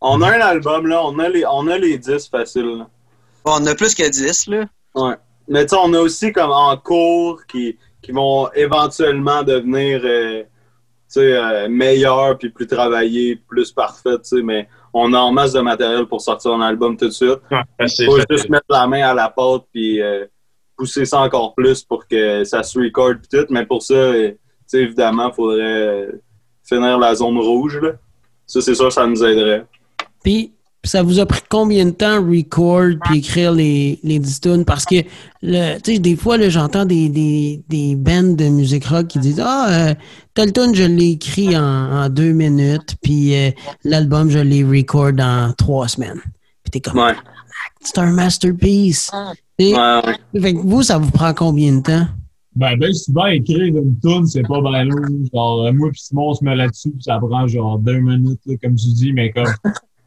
On 0.00 0.20
a 0.20 0.30
un 0.30 0.40
album, 0.40 0.88
là, 0.88 1.00
on 1.04 1.16
a 1.20 1.28
les, 1.28 1.44
on 1.46 1.68
a 1.68 1.78
les 1.78 1.96
10 1.96 2.26
faciles. 2.28 2.78
là. 2.78 2.88
Bon, 3.44 3.52
on 3.60 3.66
a 3.66 3.74
plus 3.74 3.94
que 3.94 4.08
10, 4.08 4.46
là. 4.48 4.64
Ouais. 4.94 5.14
Mais 5.48 5.64
tu 5.64 5.70
sais, 5.70 5.76
on 5.82 5.92
a 5.94 6.00
aussi 6.00 6.32
comme 6.32 6.50
en 6.50 6.76
cours 6.76 7.46
qui, 7.46 7.76
qui 8.02 8.12
vont 8.12 8.50
éventuellement 8.52 9.42
devenir 9.42 10.00
euh, 10.04 10.44
sais, 11.10 11.36
euh, 11.36 11.68
meilleure, 11.68 12.38
puis 12.38 12.50
plus 12.50 12.66
travaillée, 12.66 13.36
plus 13.36 13.72
parfaite, 13.72 14.22
tu 14.22 14.36
sais, 14.36 14.42
mais 14.42 14.68
on 14.92 15.12
a 15.12 15.18
en 15.18 15.32
masse 15.32 15.52
de 15.52 15.60
matériel 15.60 16.06
pour 16.06 16.20
sortir 16.20 16.52
un 16.52 16.60
album 16.60 16.96
tout 16.96 17.06
de 17.06 17.10
suite. 17.10 17.40
Ouais, 17.50 17.88
c'est 17.88 18.06
faut 18.06 18.16
fait. 18.16 18.26
juste 18.30 18.48
mettre 18.48 18.66
la 18.68 18.86
main 18.86 19.02
à 19.02 19.14
la 19.14 19.28
pâte 19.28 19.64
puis 19.72 20.00
euh, 20.00 20.26
pousser 20.76 21.04
ça 21.04 21.20
encore 21.20 21.54
plus 21.54 21.82
pour 21.82 22.06
que 22.06 22.44
ça 22.44 22.62
se 22.62 22.78
record 22.78 23.14
pis 23.20 23.28
tout. 23.28 23.46
Mais 23.50 23.66
pour 23.66 23.82
ça, 23.82 23.94
euh, 23.94 24.30
tu 24.30 24.38
sais, 24.66 24.78
évidemment, 24.78 25.28
il 25.28 25.34
faudrait 25.34 25.62
euh, 25.62 26.12
finir 26.64 26.98
la 26.98 27.14
zone 27.14 27.38
rouge. 27.38 27.78
Là. 27.80 27.92
Ça, 28.46 28.60
c'est 28.60 28.74
sûr, 28.74 28.92
ça 28.92 29.06
nous 29.06 29.24
aiderait. 29.24 29.64
Puis, 30.22 30.52
ça 30.82 31.02
vous 31.02 31.18
a 31.18 31.26
pris 31.26 31.40
combien 31.48 31.84
de 31.84 31.90
temps 31.90 32.24
record 32.26 32.92
puis 33.04 33.18
écrire 33.18 33.52
les, 33.52 33.98
les 34.02 34.18
10 34.18 34.40
tunes? 34.40 34.64
Parce 34.64 34.84
que, 34.86 35.02
tu 35.02 35.08
sais, 35.84 35.98
des 35.98 36.16
fois, 36.16 36.36
là, 36.38 36.48
j'entends 36.48 36.84
des, 36.86 37.08
des, 37.08 37.62
des 37.68 37.96
bands 37.96 38.34
de 38.34 38.44
musique 38.48 38.86
rock 38.86 39.08
qui 39.08 39.18
disent 39.18 39.42
Ah, 39.44 39.68
euh, 39.90 39.94
tel 40.34 40.52
tune, 40.52 40.74
je 40.74 40.84
l'ai 40.84 41.10
écrit 41.10 41.56
en, 41.56 41.62
en 41.62 42.08
deux 42.08 42.32
minutes, 42.32 42.96
puis 43.02 43.34
euh, 43.34 43.50
l'album, 43.84 44.30
je 44.30 44.38
l'ai 44.38 44.64
record 44.64 45.12
en 45.20 45.52
trois 45.52 45.86
semaines. 45.88 46.20
Puis 46.62 46.70
t'es 46.72 46.80
comme, 46.80 46.98
Ouais. 46.98 47.14
c'est 47.82 47.98
un 47.98 48.10
masterpiece. 48.10 49.10
Et- 49.58 49.74
Ouais, 49.74 50.00
ouais. 50.34 50.40
Fait 50.40 50.54
que 50.54 50.58
vous, 50.60 50.82
ça 50.82 50.96
vous 50.98 51.10
prend 51.10 51.34
combien 51.34 51.72
de 51.76 51.82
temps? 51.82 52.06
Ben, 52.56 52.76
ben, 52.78 52.92
souvent, 52.92 53.26
écrire 53.26 53.60
une 53.76 53.96
tune, 54.00 54.26
c'est 54.26 54.42
pas 54.42 54.60
vraiment 54.60 54.82
long. 54.96 55.24
Genre, 55.32 55.66
euh, 55.66 55.72
moi 55.72 55.90
pis 55.92 56.02
Simon, 56.02 56.30
on 56.30 56.34
se 56.34 56.42
met 56.44 56.56
là-dessus, 56.56 56.90
pis 56.90 57.04
ça 57.04 57.18
prend 57.20 57.46
genre 57.46 57.78
deux 57.78 58.00
minutes, 58.00 58.40
là, 58.46 58.54
comme 58.62 58.74
tu 58.74 58.86
dis, 58.88 59.12
mais 59.12 59.30
comme, 59.30 59.44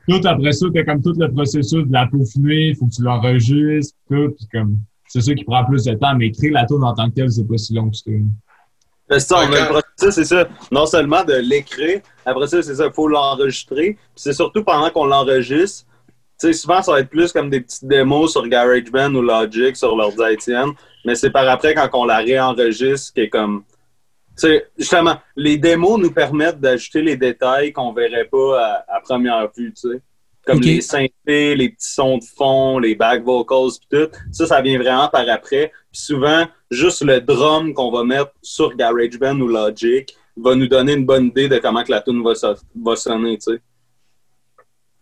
tout 0.08 0.22
après 0.26 0.52
ça, 0.52 0.66
t'as 0.74 0.84
comme 0.84 1.02
tout 1.02 1.14
le 1.18 1.32
processus 1.32 1.86
de 1.86 1.94
la 1.94 2.08
peaufiner, 2.08 2.74
faut 2.76 2.86
que 2.88 2.96
tu 2.96 3.04
l'enregistres, 3.04 3.96
tout, 4.10 4.32
pis 4.38 4.48
comme, 4.52 4.78
c'est 5.08 5.22
ça 5.22 5.34
qui 5.34 5.44
prend 5.44 5.64
plus 5.66 5.84
de 5.84 5.94
temps, 5.94 6.16
mais 6.16 6.28
écrire 6.28 6.54
la 6.54 6.66
tune 6.66 6.84
en 6.84 6.94
tant 6.94 7.10
que 7.10 7.16
telle, 7.16 7.32
c'est 7.32 7.48
pas 7.48 7.58
si 7.58 7.74
long 7.74 7.90
que 7.90 7.98
ça. 7.98 8.12
C'est 9.10 9.20
ça, 9.20 9.36
on 9.38 9.54
a 9.54 9.60
le 9.60 9.68
processus, 9.68 10.16
c'est 10.16 10.26
ça. 10.26 10.48
Non 10.72 10.86
seulement 10.86 11.24
de 11.24 11.34
l'écrire, 11.34 12.02
après 12.26 12.48
ça, 12.48 12.62
c'est 12.64 12.76
ça, 12.76 12.88
il 12.88 12.94
faut 12.94 13.08
l'enregistrer. 13.08 13.94
Puis 13.94 14.00
c'est 14.16 14.34
surtout 14.34 14.64
pendant 14.64 14.90
qu'on 14.90 15.06
l'enregistre. 15.06 15.86
Tu 16.40 16.48
sais, 16.48 16.54
souvent, 16.54 16.82
ça 16.82 16.94
va 16.94 17.02
être 17.02 17.10
plus 17.10 17.32
comme 17.32 17.50
des 17.50 17.62
petites 17.62 17.86
démos 17.86 18.32
sur 18.32 18.48
GarageBand 18.48 19.14
ou 19.14 19.22
Logic 19.22 19.76
sur 19.76 19.96
l'ordi 19.96 20.24
Étienne. 20.32 20.72
Mais 21.06 21.16
c'est 21.16 21.30
par 21.30 21.48
après, 21.48 21.76
quand 21.76 21.90
on 21.94 22.06
la 22.06 22.18
réenregistre, 22.18 23.14
qui 23.14 23.22
est 23.22 23.30
comme. 23.30 23.64
Sais, 24.36 24.68
justement, 24.78 25.18
les 25.36 25.58
démos 25.58 26.00
nous 26.00 26.12
permettent 26.12 26.60
d'ajouter 26.60 27.02
les 27.02 27.16
détails 27.16 27.72
qu'on 27.72 27.94
verrait 27.94 28.26
pas 28.26 28.60
à, 28.88 28.96
à 28.96 29.00
première 29.02 29.50
vue, 29.56 29.74
tu 29.74 29.90
sais. 29.90 30.02
Comme 30.46 30.60
les 30.60 30.82
synthés, 30.82 31.56
les 31.56 31.70
petits 31.70 31.94
sons 31.94 32.18
de 32.18 32.24
fond, 32.24 32.78
les 32.78 32.96
back 32.96 33.24
vocals, 33.24 33.70
puis 33.80 34.00
tout. 34.00 34.12
Ça, 34.32 34.46
ça 34.46 34.62
vient 34.62 34.78
vraiment 34.78 35.08
par 35.08 35.30
après. 35.30 35.72
Puis 35.92 36.02
souvent, 36.02 36.46
juste 36.70 37.02
le 37.04 37.22
drum 37.22 37.74
qu'on 37.74 37.92
va 37.92 38.04
mettre 38.04 38.32
sur 38.42 38.76
GarageBand 38.76 39.40
ou 39.40 39.48
Logic 39.48 40.14
va 40.36 40.56
nous 40.56 40.68
donner 40.68 40.94
une 40.94 41.06
bonne 41.06 41.28
idée 41.28 41.48
de 41.48 41.60
comment 41.60 41.84
que 41.84 41.92
la 41.92 42.02
tune 42.02 42.22
va, 42.22 42.36
so- 42.36 42.56
va 42.76 42.96
sonner, 42.98 43.38
tu 43.38 43.54
sais. 43.54 43.62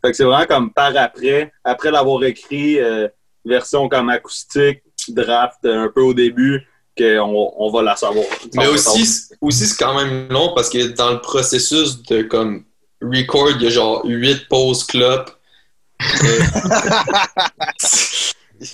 Fait 0.03 0.11
que 0.11 0.17
c'est 0.17 0.25
vraiment 0.25 0.45
comme 0.45 0.73
par 0.73 0.95
après, 0.95 1.51
après 1.63 1.89
l'avoir 1.89 2.23
écrit, 2.23 2.79
euh, 2.79 3.07
version 3.43 3.89
comme 3.89 4.09
acoustique, 4.09 4.83
draft 5.07 5.57
euh, 5.65 5.85
un 5.85 5.89
peu 5.89 6.01
au 6.01 6.13
début, 6.13 6.67
qu'on 6.97 7.53
on 7.57 7.71
va 7.71 7.81
la 7.81 7.95
savoir. 7.95 8.25
Mais 8.55 8.67
aussi, 8.67 9.05
c'est- 9.05 9.35
aussi 9.41 9.65
c'est 9.67 9.77
quand 9.77 9.95
même 9.95 10.27
long 10.29 10.53
parce 10.55 10.69
que 10.69 10.87
dans 10.95 11.11
le 11.11 11.19
processus 11.21 12.01
de 12.03 12.21
comme 12.23 12.63
record, 13.01 13.49
il 13.55 13.61
y 13.63 13.67
a 13.67 13.69
genre 13.69 14.01
8 14.05 14.47
pauses 14.49 14.83
clopes. 14.83 15.31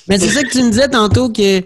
Mais 0.07 0.19
c'est 0.19 0.29
ça 0.29 0.43
que 0.43 0.49
tu 0.49 0.63
me 0.63 0.69
disais 0.69 0.89
tantôt 0.89 1.29
que 1.29 1.61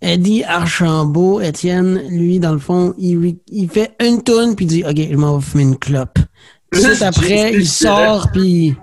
Eddie 0.00 0.44
Archambault, 0.44 1.40
Étienne, 1.40 2.02
lui, 2.08 2.38
dans 2.38 2.52
le 2.52 2.58
fond, 2.58 2.94
il, 2.98 3.36
il 3.48 3.70
fait 3.70 3.94
une 4.00 4.22
toune 4.22 4.56
puis 4.56 4.64
il 4.66 4.68
dit 4.68 4.84
OK, 4.84 4.96
je 4.96 5.16
m'en 5.16 5.38
vais 5.38 5.44
fumer 5.44 5.62
une 5.62 5.78
clope. 5.78 6.18
Suite 6.74 7.02
après, 7.02 7.52
il 7.54 7.68
sort 7.68 8.28
puis. 8.32 8.74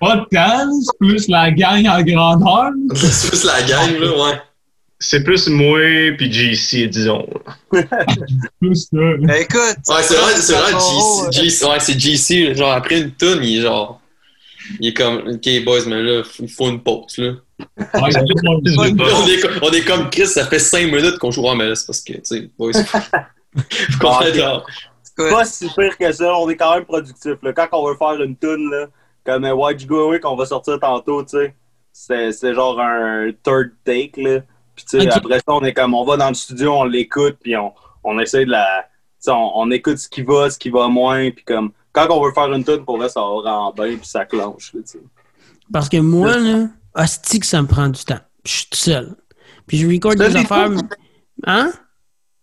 Pas 0.00 0.16
de 0.16 0.24
temps, 0.36 0.70
c'est 0.82 0.98
plus 0.98 1.28
la 1.28 1.50
gang 1.50 1.86
en 1.86 2.02
grandeur. 2.02 2.70
c'est 2.94 3.28
plus 3.30 3.44
la 3.44 3.62
gang, 3.62 3.98
là, 3.98 4.24
ouais. 4.24 4.40
C'est 4.98 5.22
plus 5.22 5.48
moi 5.48 5.78
puis 6.16 6.32
JC, 6.32 6.88
disons. 6.88 7.26
Plus. 8.60 8.88
Ben, 8.92 9.30
écoute. 9.40 9.76
Ouais, 9.88 10.02
c'est 10.02 10.14
vrai, 10.16 10.32
c'est 10.40 10.54
vrai, 10.54 10.72
GC, 11.32 11.66
ouais, 11.66 11.80
c'est 11.80 11.98
GC, 12.00 12.54
genre 12.54 12.72
après 12.72 13.00
une 13.00 13.14
tune, 13.14 13.40
il 13.42 13.58
est 13.58 13.62
genre. 13.62 14.00
Il 14.80 14.88
est 14.88 14.94
comme, 14.94 15.18
ok, 15.18 15.64
boys, 15.64 15.84
mais 15.86 16.02
là, 16.02 16.22
il 16.40 16.48
faut 16.48 16.68
une 16.70 16.82
pause, 16.82 17.18
là. 17.18 17.32
Ouais, 17.58 18.10
c'est 18.10 18.20
on, 18.46 19.26
est, 19.28 19.40
comme- 19.40 19.58
on 19.62 19.70
est 19.70 19.84
comme 19.84 20.10
Chris, 20.10 20.26
ça 20.26 20.46
fait 20.46 20.58
5 20.58 20.86
minutes 20.86 21.18
qu'on 21.18 21.30
joue, 21.30 21.42
ouais, 21.42 21.54
mais 21.54 21.68
là, 21.68 21.74
c'est 21.74 21.86
parce 21.86 22.00
que, 22.00 22.14
tu 22.14 22.20
sais, 22.24 22.50
boys, 22.58 22.72
qu'on 24.00 24.10
Ah. 24.10 24.62
C'est 25.16 25.30
pas 25.30 25.44
si 25.44 25.68
pire 25.74 25.96
que 25.96 26.12
ça, 26.12 26.36
on 26.36 26.48
est 26.50 26.56
quand 26.56 26.74
même 26.74 26.84
productif. 26.84 27.34
Là. 27.42 27.52
Quand 27.54 27.68
on 27.72 27.88
veut 27.88 27.96
faire 27.96 28.20
une 28.22 28.36
tune 28.36 28.70
là, 28.70 28.86
comme 29.24 29.44
euh, 29.44 29.54
Watch 29.54 29.86
Go 29.86 30.08
Away 30.08 30.20
qu'on 30.20 30.36
va 30.36 30.44
sortir 30.44 30.78
tantôt, 30.78 31.22
tu 31.22 31.38
sais, 31.38 31.54
c'est, 31.92 32.32
c'est 32.32 32.54
genre 32.54 32.78
un 32.78 33.30
third 33.42 33.72
take. 33.84 34.12
Là. 34.16 34.40
Puis 34.76 34.84
tu 34.84 35.00
sais, 35.00 35.06
Ok. 35.06 35.12
après 35.16 35.38
ça, 35.38 35.44
on 35.48 35.62
est 35.64 35.72
comme 35.72 35.94
on 35.94 36.04
va 36.04 36.16
dans 36.16 36.28
le 36.28 36.34
studio, 36.34 36.72
on 36.74 36.84
l'écoute, 36.84 37.38
puis 37.42 37.56
on, 37.56 37.72
on 38.04 38.18
essaie 38.20 38.44
de 38.44 38.50
la. 38.50 38.84
tu 38.84 38.90
sais, 39.20 39.30
On, 39.32 39.58
on 39.58 39.70
écoute 39.70 39.98
ce 39.98 40.08
qui 40.08 40.22
va, 40.22 40.50
ce 40.50 40.58
qui 40.58 40.70
va 40.70 40.86
moins, 40.88 41.30
puis 41.30 41.44
comme 41.44 41.72
quand 41.92 42.06
on 42.10 42.22
veut 42.24 42.32
faire 42.32 42.52
une 42.52 42.62
tune, 42.62 42.84
pour 42.84 42.98
vrai, 42.98 43.08
ça 43.08 43.20
va 43.20 43.26
vraiment 43.40 43.72
bien, 43.72 43.96
puis 43.96 44.06
ça 44.06 44.24
clenche. 44.26 44.72
Là, 44.74 44.80
tu 44.82 44.92
sais. 44.92 44.98
Parce 45.72 45.88
que 45.88 45.96
moi, 45.96 46.36
là, 46.36 46.66
hostie 46.94 47.40
que 47.40 47.46
ça 47.46 47.60
me 47.62 47.66
prend 47.66 47.88
du 47.88 48.04
temps. 48.04 48.20
Je 48.44 48.52
suis 48.52 48.66
tout 48.70 48.78
seul. 48.78 49.16
Puis 49.66 49.78
je 49.78 49.88
record 49.88 50.14
des 50.14 50.28
des 50.28 50.36
affaires. 50.36 50.66
tunes? 50.68 50.88
Hein? 51.44 51.72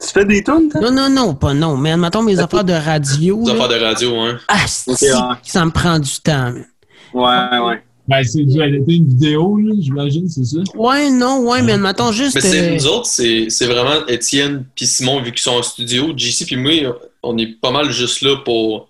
Tu 0.02 0.08
fais 0.10 0.26
des 0.26 0.44
tunes, 0.44 0.70
toi? 0.70 0.82
Non, 0.82 0.92
non, 0.92 1.10
non, 1.10 1.36
pas 1.36 1.54
non. 1.54 1.78
Mais 1.78 1.92
admettons 1.94 2.24
mes 2.24 2.38
affaires 2.40 2.64
de 2.66 2.74
radio. 2.74 3.42
Des 3.46 3.54
là, 3.54 3.64
affaires 3.64 3.80
de 3.80 3.84
radio, 3.86 4.20
hein. 4.20 4.40
ouais. 4.50 5.36
que 5.44 5.50
ça 5.50 5.64
me 5.66 5.72
prend 5.72 6.00
du 6.00 6.20
temps. 6.20 6.52
man. 6.52 6.66
Ouais, 7.14 7.60
ouais. 7.60 7.84
Ben, 8.08 8.22
c'est 8.24 8.40
une 8.40 9.08
vidéo, 9.08 9.58
là, 9.58 9.74
j'imagine, 9.80 10.28
c'est 10.28 10.44
ça? 10.44 10.58
Ouais, 10.76 11.10
non, 11.10 11.40
ouais, 11.50 11.62
mais 11.62 11.74
admettons 11.74 12.12
juste. 12.12 12.36
Mais 12.36 12.42
c'est 12.42 12.72
euh, 12.72 12.76
nous 12.76 12.88
autres, 12.88 13.06
c'est 13.06 13.50
c'est 13.50 13.66
vraiment 13.66 14.06
Étienne 14.08 14.66
puis 14.76 14.86
Simon, 14.86 15.22
vu 15.22 15.32
qu'ils 15.32 15.42
sont 15.42 15.52
en 15.52 15.64
studio. 15.64 16.12
JC 16.16 16.46
puis 16.46 16.58
moi, 16.58 16.98
on 17.24 17.38
est 17.38 17.48
pas 17.62 17.72
mal 17.72 17.92
juste 17.92 18.22
là 18.22 18.36
pour 18.44 18.90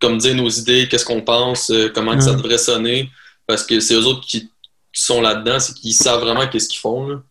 comme 0.00 0.18
dire 0.18 0.34
nos 0.34 0.48
idées, 0.50 0.88
qu'est-ce 0.90 1.06
qu'on 1.06 1.22
pense, 1.22 1.70
euh, 1.70 1.90
comment 1.94 2.14
que 2.16 2.22
ça 2.22 2.34
devrait 2.34 2.58
sonner. 2.58 3.08
Parce 3.46 3.64
que 3.64 3.80
c'est 3.80 3.94
eux 3.94 4.04
autres 4.04 4.26
qui, 4.26 4.50
qui 4.92 5.02
sont 5.02 5.22
là-dedans, 5.22 5.58
c'est 5.58 5.72
qu'ils 5.74 5.94
savent 5.94 6.20
vraiment 6.20 6.46
qu'est-ce 6.48 6.68
qu'ils 6.68 6.80
font. 6.80 7.06
Là. 7.08 7.22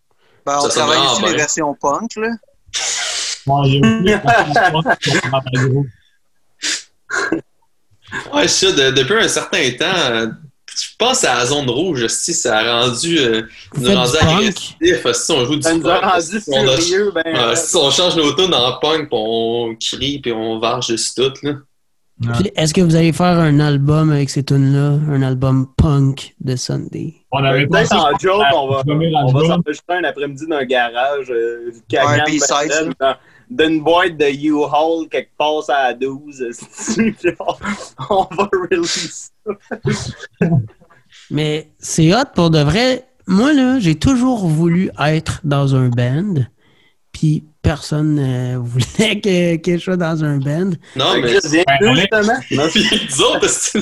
Ben, 0.48 0.58
on 0.64 0.68
travaille 0.70 0.98
aussi 0.98 1.22
les 1.26 1.36
versions 1.38 1.76
punk, 1.80 2.16
là. 2.16 2.30
Ouais, 8.34 8.48
ça, 8.48 8.72
de- 8.72 8.92
depuis 8.92 9.16
un 9.16 9.28
certain 9.28 9.70
temps, 9.72 10.32
pense 10.98 11.24
à 11.24 11.36
la 11.36 11.46
zone 11.46 11.70
rouge, 11.70 12.08
si 12.08 12.34
ça 12.34 12.58
a 12.58 12.82
rendu, 12.86 13.20
euh, 13.20 13.44
nous 13.78 13.94
rendu 13.94 14.18
agressif, 14.20 15.06
asti, 15.06 15.32
on 15.32 15.46
joue 15.46 15.56
du 15.56 15.62
Ça 15.62 15.76
nous 15.76 15.88
a 15.88 16.00
punk, 16.00 16.12
rendu 16.12 16.38
asti, 16.38 16.52
on, 16.52 16.68
a- 16.68 16.78
furieux, 16.78 17.12
ben. 17.14 17.56
Si 17.56 17.76
on 17.76 17.92
change 17.92 18.16
nos 18.16 18.34
tunes 18.34 18.54
en 18.54 18.80
punk, 18.80 19.10
puis 19.10 19.20
on 19.20 19.76
crie, 19.80 20.20
puis 20.20 20.32
on 20.32 20.60
varge 20.60 20.88
juste 20.88 21.18
tout. 21.18 21.34
Là. 21.46 21.54
Est-ce 22.56 22.74
que 22.74 22.82
vous 22.82 22.96
allez 22.96 23.14
faire 23.14 23.38
un 23.38 23.60
album 23.60 24.12
avec 24.12 24.32
ces 24.32 24.44
tunes-là? 24.44 24.98
Un 25.14 25.22
album 25.22 25.68
punk 25.78 26.34
de 26.42 26.56
Sunday? 26.56 27.14
On 27.32 27.44
avait 27.44 27.68
Peut-être 27.68 27.94
en 27.94 28.18
joke, 28.18 28.44
on 28.56 28.70
va, 28.70 28.84
on 28.88 29.32
va 29.32 29.46
s'enregistrer 29.46 29.98
un 29.98 30.04
après-midi 30.04 30.48
dans 30.48 30.56
un 30.58 30.66
garage, 30.66 31.30
euh, 31.30 31.72
un 31.96 32.24
B-side, 32.24 32.94
d'une 33.50 33.82
boîte 33.84 34.18
de 34.18 34.26
U-Haul 34.26 35.08
quelque 35.10 35.30
part 35.38 35.62
à 35.70 35.94
12. 35.94 36.42
esti, 36.42 37.12
puis 37.12 37.32
on, 37.40 37.54
on 38.10 38.28
va 38.36 38.50
release 38.52 39.32
ça. 39.46 39.54
Mais 41.32 41.72
c'est 41.80 42.14
hot 42.14 42.26
pour 42.36 42.50
de 42.50 42.60
vrai. 42.60 43.08
Moi, 43.28 43.54
là, 43.54 43.80
j'ai 43.80 43.96
toujours 43.96 44.48
voulu 44.48 44.90
être 45.00 45.42
dans 45.44 45.76
un 45.76 45.90
band. 45.90 46.36
Puis 47.12 47.46
personne 47.62 48.16
ne 48.16 48.58
voulait 48.58 49.20
que, 49.20 49.58
que 49.58 49.78
je 49.78 49.84
sois 49.84 49.98
dans 49.98 50.24
un 50.24 50.38
band. 50.38 50.72
Non, 50.96 51.16
mais. 51.16 51.22
Ben, 51.22 51.96
justement. 51.96 52.40
Non, 52.52 52.68
Puis 52.70 53.10
autres, 53.20 53.78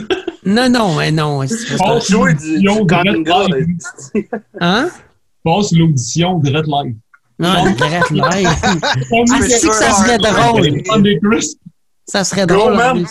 Non, 0.46 0.70
non, 0.70 0.96
mais 0.96 1.12
non. 1.12 1.41
Passe 1.78 2.10
jouer 2.10 2.34
du, 2.34 2.60
du. 2.60 2.70
Hein? 4.60 4.89
Passe 5.43 5.72
l'audition 5.72 6.39
direct 6.39 6.68
live. 6.68 6.96
Non, 7.38 7.72
direct 7.72 8.12
live. 8.12 8.50
Ah, 9.32 9.39
c'est 9.41 9.68
que 9.68 9.76
ça 9.76 9.91
serait 9.91 10.18
drôle. 10.18 10.82
Ça 12.08 12.24
serait 12.24 12.46
Go, 12.48 12.56
drôle. 12.56 13.06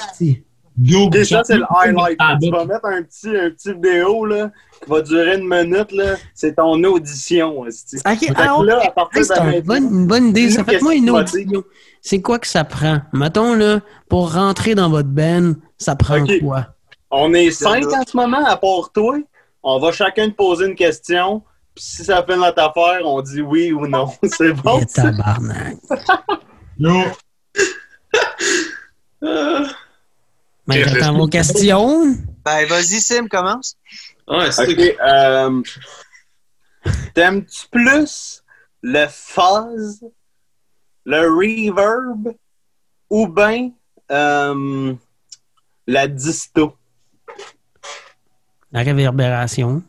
En 0.76 0.82
man. 0.82 0.88
plus. 0.88 0.92
Go, 0.92 1.06
Ok, 1.06 1.24
ça, 1.24 1.44
c'est 1.44 1.56
le 1.56 1.64
highlight. 1.70 2.18
Tu 2.42 2.50
vas 2.50 2.64
mettre 2.64 2.84
un 2.86 3.02
petit, 3.02 3.28
un 3.28 3.50
petit 3.50 3.72
vidéo 3.72 4.26
là, 4.26 4.50
qui 4.82 4.90
va 4.90 5.00
durer 5.02 5.36
une 5.36 5.48
minute. 5.48 5.92
là. 5.92 6.16
C'est 6.34 6.56
ton 6.56 6.82
audition. 6.84 7.64
là, 7.64 7.70
à 8.96 9.08
Hey, 9.14 9.24
c'est 9.24 9.38
une 9.58 9.60
bonne, 9.62 9.84
une 9.84 10.06
bonne 10.06 10.28
idée. 10.28 10.50
Ça 10.50 10.62
Dis-nous 10.62 10.72
fait 10.72 10.80
moi 10.82 10.92
qu'est-ce 10.92 11.02
une 11.02 11.10
audition. 11.10 11.64
C'est 12.02 12.20
quoi 12.20 12.38
que 12.38 12.46
ça 12.46 12.64
prend? 12.64 13.00
Mettons, 13.12 13.54
là, 13.54 13.80
pour 14.08 14.32
rentrer 14.34 14.74
dans 14.74 14.90
votre 14.90 15.08
band, 15.08 15.52
ça 15.78 15.96
prend 15.96 16.24
quoi? 16.40 16.66
On 17.10 17.32
est 17.34 17.50
cinq 17.50 17.86
en 17.92 18.02
ce 18.06 18.16
moment, 18.16 18.44
à 18.44 18.56
part 18.56 18.90
toi. 18.92 19.16
On 19.62 19.78
va 19.78 19.92
chacun 19.92 20.28
te 20.28 20.34
poser 20.34 20.66
une 20.66 20.74
question. 20.74 21.42
Puis 21.74 21.84
si 21.84 22.04
ça 22.04 22.22
fait 22.22 22.36
notre 22.36 22.60
affaire, 22.62 23.00
on 23.04 23.22
dit 23.22 23.40
oui 23.40 23.72
ou 23.72 23.86
non. 23.86 24.08
C'est 24.24 24.52
bon? 24.52 24.80
Tabarnak. 24.84 25.76
Yo, 26.78 26.90
Ben, 30.66 30.88
j'attends 30.88 31.16
vos 31.18 31.26
questions. 31.28 32.16
Ben, 32.44 32.66
vas-y, 32.66 33.00
Sim, 33.00 33.26
commence. 33.28 33.76
Ouais, 34.28 34.50
c'est 34.50 34.68
Ok, 34.72 34.96
euh, 35.06 35.62
T'aimes-tu 37.14 37.66
plus 37.70 38.42
le 38.82 39.06
fuzz, 39.08 40.00
le 41.04 41.28
reverb 41.28 42.34
ou 43.10 43.26
bien 43.28 43.70
euh, 44.10 44.94
la 45.86 46.06
disto? 46.08 46.76
La 48.72 48.80
réverbération. 48.82 49.82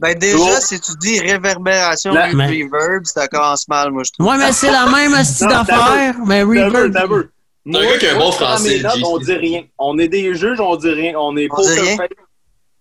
Ben, 0.00 0.18
déjà, 0.18 0.36
Oh. 0.38 0.56
si 0.60 0.80
tu 0.80 0.92
dis 0.98 1.20
réverbération 1.20 2.12
La- 2.14 2.28
reverb, 2.28 3.04
ça 3.04 3.28
commence 3.28 3.68
mal, 3.68 3.90
moi, 3.90 4.02
je 4.04 4.12
trouve. 4.12 4.26
Ouais, 4.26 4.38
mais 4.38 4.52
c'est 4.52 4.70
la 4.70 4.86
même 4.86 5.12
astuce 5.12 5.42
Non, 5.42 5.48
d'affaires. 5.48 6.16
Mais 6.26 6.42
reverb. 6.42 7.28
T'as 7.70 7.78
un 7.78 7.82
gars 7.84 7.98
qui 7.98 8.06
a 8.06 8.14
un 8.14 8.18
bon 8.18 8.32
français, 8.32 8.80
Notes, 8.80 8.96
JC. 8.96 9.04
on 9.06 9.18
dit 9.18 9.32
rien. 9.34 9.62
On 9.78 9.98
est 9.98 10.08
des 10.08 10.34
juges, 10.34 10.60
on 10.60 10.76
dit 10.76 10.90
rien. 10.90 11.14
On 11.18 11.36
est 11.36 11.48
face. 11.48 11.76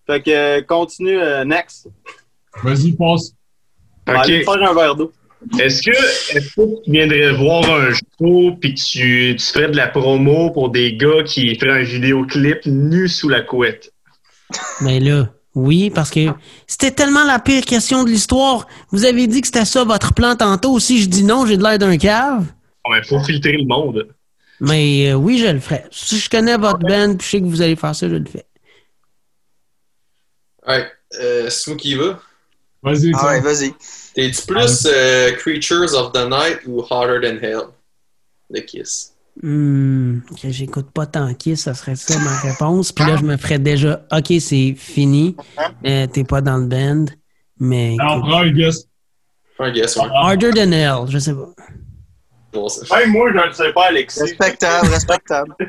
Fait 0.08 0.22
que 0.22 0.30
euh, 0.32 0.62
continue, 0.62 1.20
euh, 1.20 1.44
next. 1.44 1.88
Vas-y, 2.64 2.94
passe. 2.94 3.32
On 4.08 4.14
va 4.14 4.22
aller 4.22 4.40
Ok. 4.40 4.54
faire 4.54 4.70
un 4.70 4.74
verre 4.74 4.96
d'eau. 4.96 5.12
Est-ce 5.60 5.82
que, 5.84 5.92
est-ce 5.92 6.56
que 6.56 6.84
tu 6.84 6.92
viendrais 6.92 7.32
voir 7.34 7.64
un 7.70 7.92
show 7.94 8.58
puis 8.60 8.74
que 8.74 8.80
tu, 8.80 9.36
tu 9.38 9.46
ferais 9.46 9.70
de 9.70 9.78
la 9.78 9.88
promo 9.88 10.52
pour 10.52 10.70
des 10.70 10.96
gars 10.98 11.24
qui 11.26 11.56
feraient 11.58 11.80
un 11.80 11.84
vidéoclip 11.84 12.66
nu 12.66 13.08
sous 13.08 13.30
la 13.30 13.42
couette? 13.42 13.94
Mais 14.82 15.00
là, 15.00 15.30
oui, 15.56 15.92
parce 15.92 16.10
que 16.10 16.22
c'était 16.68 16.92
tellement 16.92 17.24
la 17.24 17.40
pire 17.40 17.64
question 17.64 18.04
de 18.04 18.10
l'histoire. 18.10 18.68
Vous 18.92 19.06
avez 19.06 19.28
dit 19.28 19.40
que 19.42 19.48
c'était 19.48 19.64
ça 19.66 19.84
votre 19.84 20.14
plan 20.14 20.36
tantôt. 20.36 20.78
Si 20.80 21.02
je 21.02 21.08
dis 21.08 21.24
non, 21.24 21.46
j'ai 21.46 21.56
de 21.56 21.64
l'air 21.64 21.78
d'un 21.80 21.98
cave. 21.98 22.46
Ben, 22.90 23.02
faut 23.04 23.24
filtrer 23.24 23.54
le 23.54 23.66
monde. 23.66 24.08
Mais 24.62 25.12
euh, 25.12 25.16
oui, 25.16 25.38
je 25.40 25.48
le 25.48 25.60
ferai. 25.60 25.86
Si 25.92 26.18
je 26.20 26.30
connais 26.30 26.58
votre 26.58 26.80
band 26.80 27.16
puis 27.16 27.26
je 27.26 27.32
sais 27.32 27.40
que 27.40 27.46
vous 27.46 27.62
allez 27.62 27.76
faire 27.76 27.96
ça, 27.96 28.10
je 28.10 28.16
le 28.16 28.26
fais. 28.26 28.46
Ouais. 30.68 30.88
Euh, 31.20 31.50
c'est 31.50 31.72
moi 31.72 31.78
qui 31.78 31.96
va. 31.96 32.20
Vas-y, 32.84 33.12
Ah 33.16 33.28
ouais, 33.28 33.42
vas-y. 33.42 33.74
T'es-tu 34.14 34.46
plus 34.46 34.86
euh, 34.86 35.32
Creatures 35.34 35.94
of 35.96 36.12
the 36.14 36.30
Night 36.30 36.60
ou 36.68 36.84
Harder 36.90 37.20
Than 37.28 37.38
Hell? 37.44 37.62
De 38.50 38.60
Kiss. 38.62 39.14
Que 39.42 40.50
j'écoute 40.50 40.92
pas 40.92 41.06
tant 41.06 41.34
Kiss, 41.34 41.64
ça 41.64 41.74
serait 41.74 41.96
ça 41.96 42.18
ma 42.20 42.38
réponse. 42.40 42.92
Puis 42.92 43.06
là, 43.06 43.16
je 43.18 43.24
me 43.24 43.38
ferais 43.38 43.60
déjà, 43.60 44.06
OK, 44.12 44.34
c'est 44.40 44.76
fini. 44.78 45.36
Euh, 45.86 46.08
T'es 46.08 46.24
pas 46.24 46.42
dans 46.42 46.58
le 46.58 46.66
band. 46.68 47.06
Mais 47.60 47.96
Alors, 48.00 48.18
écoute, 48.18 48.30
prends 48.30 48.40
un 48.42 48.52
guess. 48.52 48.88
Fais 49.58 49.64
un 49.64 49.72
guess, 49.72 49.96
ouais. 49.98 50.08
Harder 50.14 50.52
Than 50.52 50.72
Hell, 50.72 51.10
je 51.10 51.20
sais 51.20 51.34
pas. 51.34 51.50
Bon, 52.54 52.68
ça. 52.68 52.98
Même 52.98 53.12
moi, 53.12 53.32
je 53.32 53.48
ne 53.48 53.54
sais 53.54 53.74
pas, 53.74 53.88
Alexis. 53.88 54.22
Respectable, 54.22 54.88
respectable. 54.90 55.56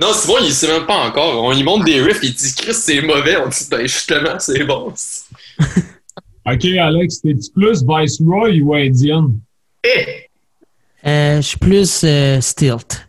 Non, 0.00 0.08
c'est 0.12 0.26
bon, 0.26 0.38
il 0.40 0.52
sait 0.52 0.66
même 0.66 0.86
pas 0.86 1.06
encore. 1.06 1.40
On 1.40 1.52
lui 1.52 1.62
montre 1.62 1.84
des 1.84 2.02
riffs, 2.02 2.18
il 2.24 2.34
dit 2.34 2.52
Chris, 2.52 2.74
c'est 2.74 3.00
mauvais. 3.00 3.36
On 3.36 3.46
dit, 3.46 3.68
ben 3.70 3.82
justement, 3.82 4.36
c'est 4.40 4.64
bon. 4.64 4.92
Ok, 6.44 6.64
Alex, 6.64 7.20
t'es-tu 7.20 7.52
plus 7.52 7.84
Viceroy 7.86 8.60
ou 8.62 8.74
Indian? 8.74 9.30
Eh! 9.84 10.28
Euh, 11.06 11.36
je 11.36 11.40
suis 11.40 11.58
plus 11.58 12.02
euh, 12.02 12.40
stilt. 12.40 13.08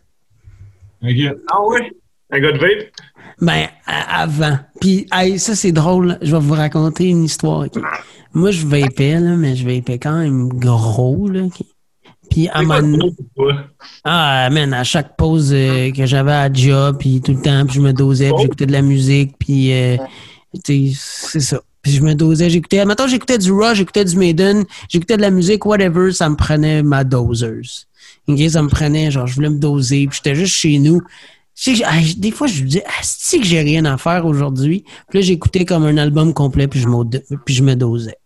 Ok. 1.02 1.36
Ah 1.50 1.62
ouais? 1.64 1.90
Un 2.30 2.38
gars 2.38 2.52
de 2.52 2.58
vape? 2.58 2.92
Ben, 3.40 3.66
avant. 3.86 4.58
Puis, 4.80 5.08
hey, 5.12 5.38
ça, 5.40 5.56
c'est 5.56 5.72
drôle. 5.72 6.16
Je 6.22 6.30
vais 6.30 6.40
vous 6.40 6.54
raconter 6.54 7.06
une 7.06 7.24
histoire. 7.24 7.66
Moi, 8.32 8.52
je 8.52 8.64
vapais, 8.64 9.18
là, 9.18 9.36
mais 9.36 9.56
je 9.56 9.66
vapais 9.68 9.98
quand 9.98 10.16
même 10.16 10.48
gros. 10.48 11.28
Là. 11.28 11.42
Puis, 12.34 12.48
à 12.48 12.62
pour 12.62 13.14
toi? 13.36 13.54
Ah, 14.02 14.48
man, 14.50 14.74
à 14.74 14.82
chaque 14.82 15.16
pause 15.16 15.52
euh, 15.52 15.92
que 15.92 16.04
j'avais 16.04 16.32
à 16.32 16.52
job, 16.52 16.96
puis 16.98 17.20
tout 17.20 17.32
le 17.32 17.40
temps, 17.40 17.64
puis 17.64 17.76
je 17.76 17.80
me 17.80 17.92
dosais, 17.92 18.30
puis 18.30 18.42
j'écoutais 18.42 18.66
de 18.66 18.72
la 18.72 18.82
musique, 18.82 19.36
puis 19.38 19.72
euh, 19.72 19.96
c'est 20.64 21.40
ça. 21.40 21.60
Puis 21.80 21.92
je 21.92 22.02
me 22.02 22.14
dosais, 22.14 22.50
j'écoutais, 22.50 22.84
maintenant 22.84 23.06
j'écoutais 23.06 23.38
du 23.38 23.52
Rush, 23.52 23.76
j'écoutais 23.78 24.04
du 24.04 24.16
Maiden, 24.16 24.64
j'écoutais 24.88 25.16
de 25.16 25.22
la 25.22 25.30
musique, 25.30 25.64
whatever, 25.64 26.10
ça 26.12 26.28
me 26.28 26.34
prenait 26.34 26.82
ma 26.82 27.04
doseuse. 27.04 27.86
Ok, 28.26 28.40
ça 28.48 28.62
me 28.62 28.68
prenait, 28.68 29.12
genre, 29.12 29.28
je 29.28 29.34
voulais 29.36 29.50
me 29.50 29.60
doser, 29.60 30.08
puis 30.08 30.16
j'étais 30.16 30.34
juste 30.34 30.56
chez 30.56 30.78
nous. 30.78 31.02
Ah, 31.84 31.98
des 32.16 32.32
fois, 32.32 32.48
je 32.48 32.62
me 32.62 32.66
disais, 32.66 32.84
ah, 32.84 33.00
c'est 33.02 33.38
que 33.38 33.44
j'ai 33.44 33.60
rien 33.60 33.84
à 33.84 33.96
faire 33.96 34.26
aujourd'hui. 34.26 34.82
Puis 35.08 35.20
là, 35.20 35.24
j'écoutais 35.24 35.64
comme 35.64 35.84
un 35.84 35.98
album 35.98 36.34
complet, 36.34 36.66
puis 36.66 36.80
je, 36.80 36.88
puis 37.44 37.54
je 37.54 37.62
me 37.62 37.76
dosais. 37.76 38.16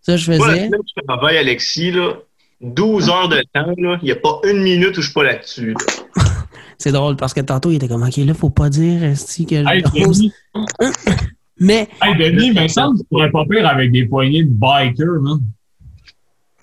Ça, 0.00 0.16
je 0.16 0.32
Moi, 0.32 0.48
faisais. 0.48 0.68
où 0.68 0.82
je 0.84 1.02
travaille, 1.06 1.36
Alexis, 1.36 1.92
là, 1.92 2.14
12 2.62 3.08
heures 3.10 3.28
de 3.28 3.42
temps, 3.52 3.74
là, 3.76 3.98
il 4.02 4.04
n'y 4.04 4.10
a 4.12 4.16
pas 4.16 4.40
une 4.44 4.62
minute 4.62 4.96
où 4.96 5.00
je 5.00 5.06
suis 5.06 5.12
pas 5.14 5.24
là-dessus. 5.24 5.74
là. 5.74 6.22
C'est 6.78 6.92
drôle 6.92 7.16
parce 7.16 7.32
que 7.34 7.40
tantôt, 7.40 7.70
il 7.70 7.76
était 7.76 7.88
comme, 7.88 8.02
OK, 8.02 8.16
là, 8.16 8.34
faut 8.34 8.50
pas 8.50 8.68
dire, 8.68 9.04
esti, 9.04 9.46
que 9.46 9.62
je 9.62 9.68
Hey, 9.68 9.84
Mais 11.60 11.88
hey, 12.02 12.16
Denis, 12.16 12.48
il 12.48 12.60
me 12.60 12.66
semble 12.66 12.96
que 12.98 13.02
tu 13.02 13.08
pourrais 13.08 13.30
pas 13.30 13.44
pire 13.48 13.68
avec 13.68 13.92
des 13.92 14.04
poignées 14.06 14.42
de 14.42 14.50
biker, 14.50 15.20
man. 15.20 15.40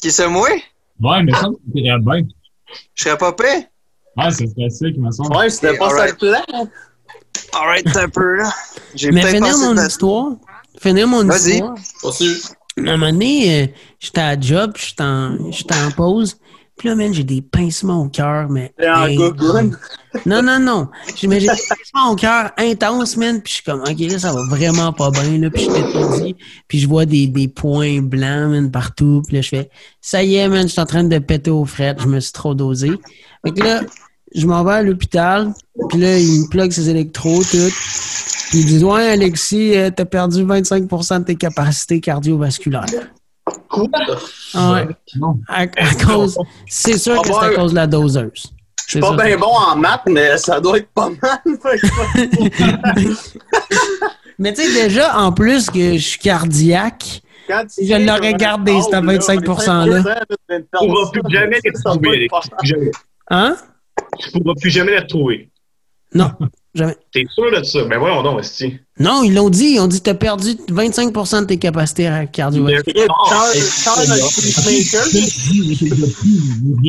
Qui 0.01 0.11
c'est 0.11 0.27
moi? 0.27 0.49
Ouais, 1.01 1.19
il 1.21 1.25
me 1.27 1.31
semble 1.33 1.55
que 1.55 1.61
tu 1.73 1.79
irais 1.83 1.99
bien. 1.99 2.21
Je 2.95 3.03
serais 3.03 3.17
pas 3.17 3.31
paix? 3.31 3.69
Ouais, 4.17 4.31
c'est 4.31 4.53
classique, 4.53 4.95
il 4.97 5.01
me 5.01 5.11
semble. 5.11 5.35
Ouais, 5.37 5.49
c'était 5.49 5.77
pas 5.77 5.89
ça 5.89 6.05
le 6.07 6.11
Alright. 6.11 6.17
plan. 6.49 6.67
Alright, 7.53 7.95
un 7.95 8.09
peu, 8.09 8.35
là. 8.37 8.49
J'ai 8.95 9.11
Mais 9.11 9.21
finir 9.25 9.57
mon 9.57 9.73
de- 9.73 9.87
histoire. 9.87 10.31
Finir 10.81 11.07
mon 11.07 11.23
Vas-y. 11.25 11.53
histoire. 11.53 11.75
Continue. 12.01 12.35
À 12.87 12.91
un 12.91 12.97
moment 12.97 13.11
donné, 13.11 13.63
euh, 13.63 13.67
j'étais 13.99 14.21
à 14.21 14.39
job, 14.39 14.73
j'étais 14.77 15.03
en, 15.03 15.35
en 15.35 15.91
pause. 15.95 16.37
Puis 16.79 16.87
là, 16.87 16.95
man, 16.95 17.13
j'ai 17.13 17.25
des 17.25 17.41
pincements 17.41 18.03
au 18.03 18.07
cœur, 18.07 18.49
mais. 18.49 18.73
Hey. 18.79 19.17
Non, 20.25 20.41
non, 20.41 20.59
non. 20.59 20.87
J'ai 21.13 21.27
mais 21.27 21.41
j'ai 21.41 21.47
des 21.47 21.53
pincements 21.53 22.11
au 22.11 22.15
cœur 22.15 22.51
intenses, 22.57 23.17
man. 23.17 23.41
Puis 23.41 23.51
je 23.51 23.55
suis 23.55 23.63
comme, 23.63 23.81
OK, 23.81 23.99
là, 23.99 24.17
ça 24.17 24.31
va 24.31 24.43
vraiment 24.45 24.93
pas 24.93 25.11
bien, 25.11 25.39
là. 25.39 25.49
Puis 25.49 25.65
je 25.65 25.71
t'étourdis. 25.71 26.35
Puis 26.69 26.79
je 26.79 26.87
vois 26.87 27.05
des, 27.05 27.27
des 27.27 27.49
points 27.49 28.01
blancs, 28.01 28.49
man, 28.51 28.71
partout. 28.71 29.21
Puis 29.27 29.35
là, 29.35 29.41
je 29.41 29.49
fais, 29.49 29.69
ça 29.99 30.23
y 30.23 30.35
est, 30.37 30.47
man, 30.47 30.63
je 30.63 30.71
suis 30.71 30.81
en 30.81 30.85
train 30.85 31.03
de 31.03 31.19
péter 31.19 31.51
aux 31.51 31.65
frettes. 31.65 31.99
Je 32.01 32.07
me 32.07 32.21
suis 32.21 32.31
trop 32.31 32.55
dosé. 32.55 32.91
Fait 33.45 33.51
que 33.51 33.61
là, 33.61 33.81
je 34.33 34.47
m'en 34.47 34.63
vais 34.63 34.73
à 34.73 34.81
l'hôpital. 34.81 35.53
Puis 35.89 35.99
là, 35.99 36.17
il 36.17 36.43
me 36.43 36.49
plug 36.49 36.71
ses 36.71 36.89
électros, 36.89 37.43
tout. 37.43 37.57
Puis 38.49 38.59
il 38.59 38.65
dit, 38.65 38.83
ouais, 38.83 39.09
Alexis, 39.09 39.77
euh, 39.77 39.89
t'as 39.95 40.05
perdu 40.05 40.43
25% 40.43 41.19
de 41.19 41.23
tes 41.25 41.35
capacités 41.35 41.99
cardiovasculaires. 41.99 42.85
Quoi? 43.69 43.87
Ah 44.53 44.73
ouais. 44.73 44.87
Non. 45.15 45.39
À, 45.47 45.61
à 45.61 45.93
cause, 46.05 46.37
c'est 46.67 46.97
sûr 46.97 47.21
que 47.21 47.27
c'est 47.27 47.45
à 47.45 47.49
cause 47.51 47.71
de 47.71 47.75
la 47.75 47.87
doseuse. 47.87 48.51
Je 48.87 48.93
suis 48.93 48.99
pas 49.01 49.15
bien 49.23 49.37
bon 49.37 49.45
en 49.47 49.75
maths, 49.75 50.01
mais 50.07 50.35
ça 50.37 50.59
doit 50.59 50.79
être 50.79 50.89
pas 50.89 51.09
mal. 51.09 51.39
Mais 54.39 54.53
tu 54.53 54.63
sais, 54.63 54.73
déjà, 54.83 55.19
en 55.19 55.31
plus 55.33 55.69
que 55.69 55.93
je 55.93 55.97
suis 55.97 56.17
cardiaque, 56.19 57.21
Quand 57.47 57.65
tu 57.67 57.85
Je 57.85 57.93
l'aurais 58.05 58.33
gardé, 58.33 58.71
homme, 58.71 59.11
25% 59.11 59.85
là. 59.85 59.99
25%, 59.99 60.05
tu 60.49 60.65
perdre 60.71 60.87
pourras 60.87 61.11
plus 61.11 61.21
jamais 61.29 61.59
les 61.61 61.69
retrouver, 62.31 62.91
hein? 63.29 63.57
Tu 64.17 64.31
pourras 64.31 64.53
plus 64.59 64.69
jamais 64.69 64.91
les 64.91 64.99
retrouver. 64.99 65.49
Non, 66.13 66.31
jamais. 66.79 66.95
T'es 67.13 67.25
sûr 67.33 67.51
de 67.51 67.63
ça? 67.63 67.83
Ben 67.85 67.99
voyons 67.99 68.23
donc, 68.23 68.39
Esti. 68.39 68.77
Non, 68.99 69.23
ils 69.23 69.33
l'ont 69.33 69.49
dit. 69.49 69.73
Ils 69.75 69.79
ont 69.79 69.87
dit 69.87 69.99
que 69.99 70.05
t'as 70.05 70.13
perdu 70.13 70.55
25% 70.69 71.41
de 71.41 71.45
tes 71.45 71.57
capacités 71.57 72.09
cardiovasculaires. 72.33 73.07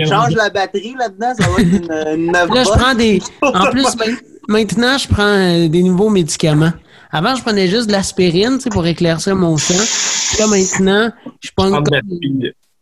Change, 0.08 0.34
la 0.34 0.50
batterie 0.50 0.94
là-dedans, 0.98 1.32
ça 1.38 1.48
va 1.48 1.60
être 1.60 2.14
une, 2.14 2.20
une 2.26 2.32
9 2.32 2.50
Là, 2.54 2.64
je 2.64 2.68
prends 2.70 2.94
des. 2.94 3.20
En 3.42 3.70
plus, 3.70 3.82
ma- 3.96 4.04
maintenant, 4.48 4.98
je 4.98 5.08
prends 5.08 5.22
euh, 5.24 5.68
des 5.68 5.82
nouveaux 5.82 6.10
médicaments. 6.10 6.72
Avant, 7.12 7.34
je 7.34 7.42
prenais 7.42 7.66
juste 7.68 7.86
de 7.88 7.92
l'aspirine, 7.92 8.56
tu 8.58 8.62
sais, 8.64 8.70
pour 8.70 8.86
éclaircir 8.86 9.34
mon 9.34 9.56
sang. 9.56 9.74
Puis 9.74 10.38
Là, 10.38 10.46
maintenant, 10.46 11.10
je 11.40 11.50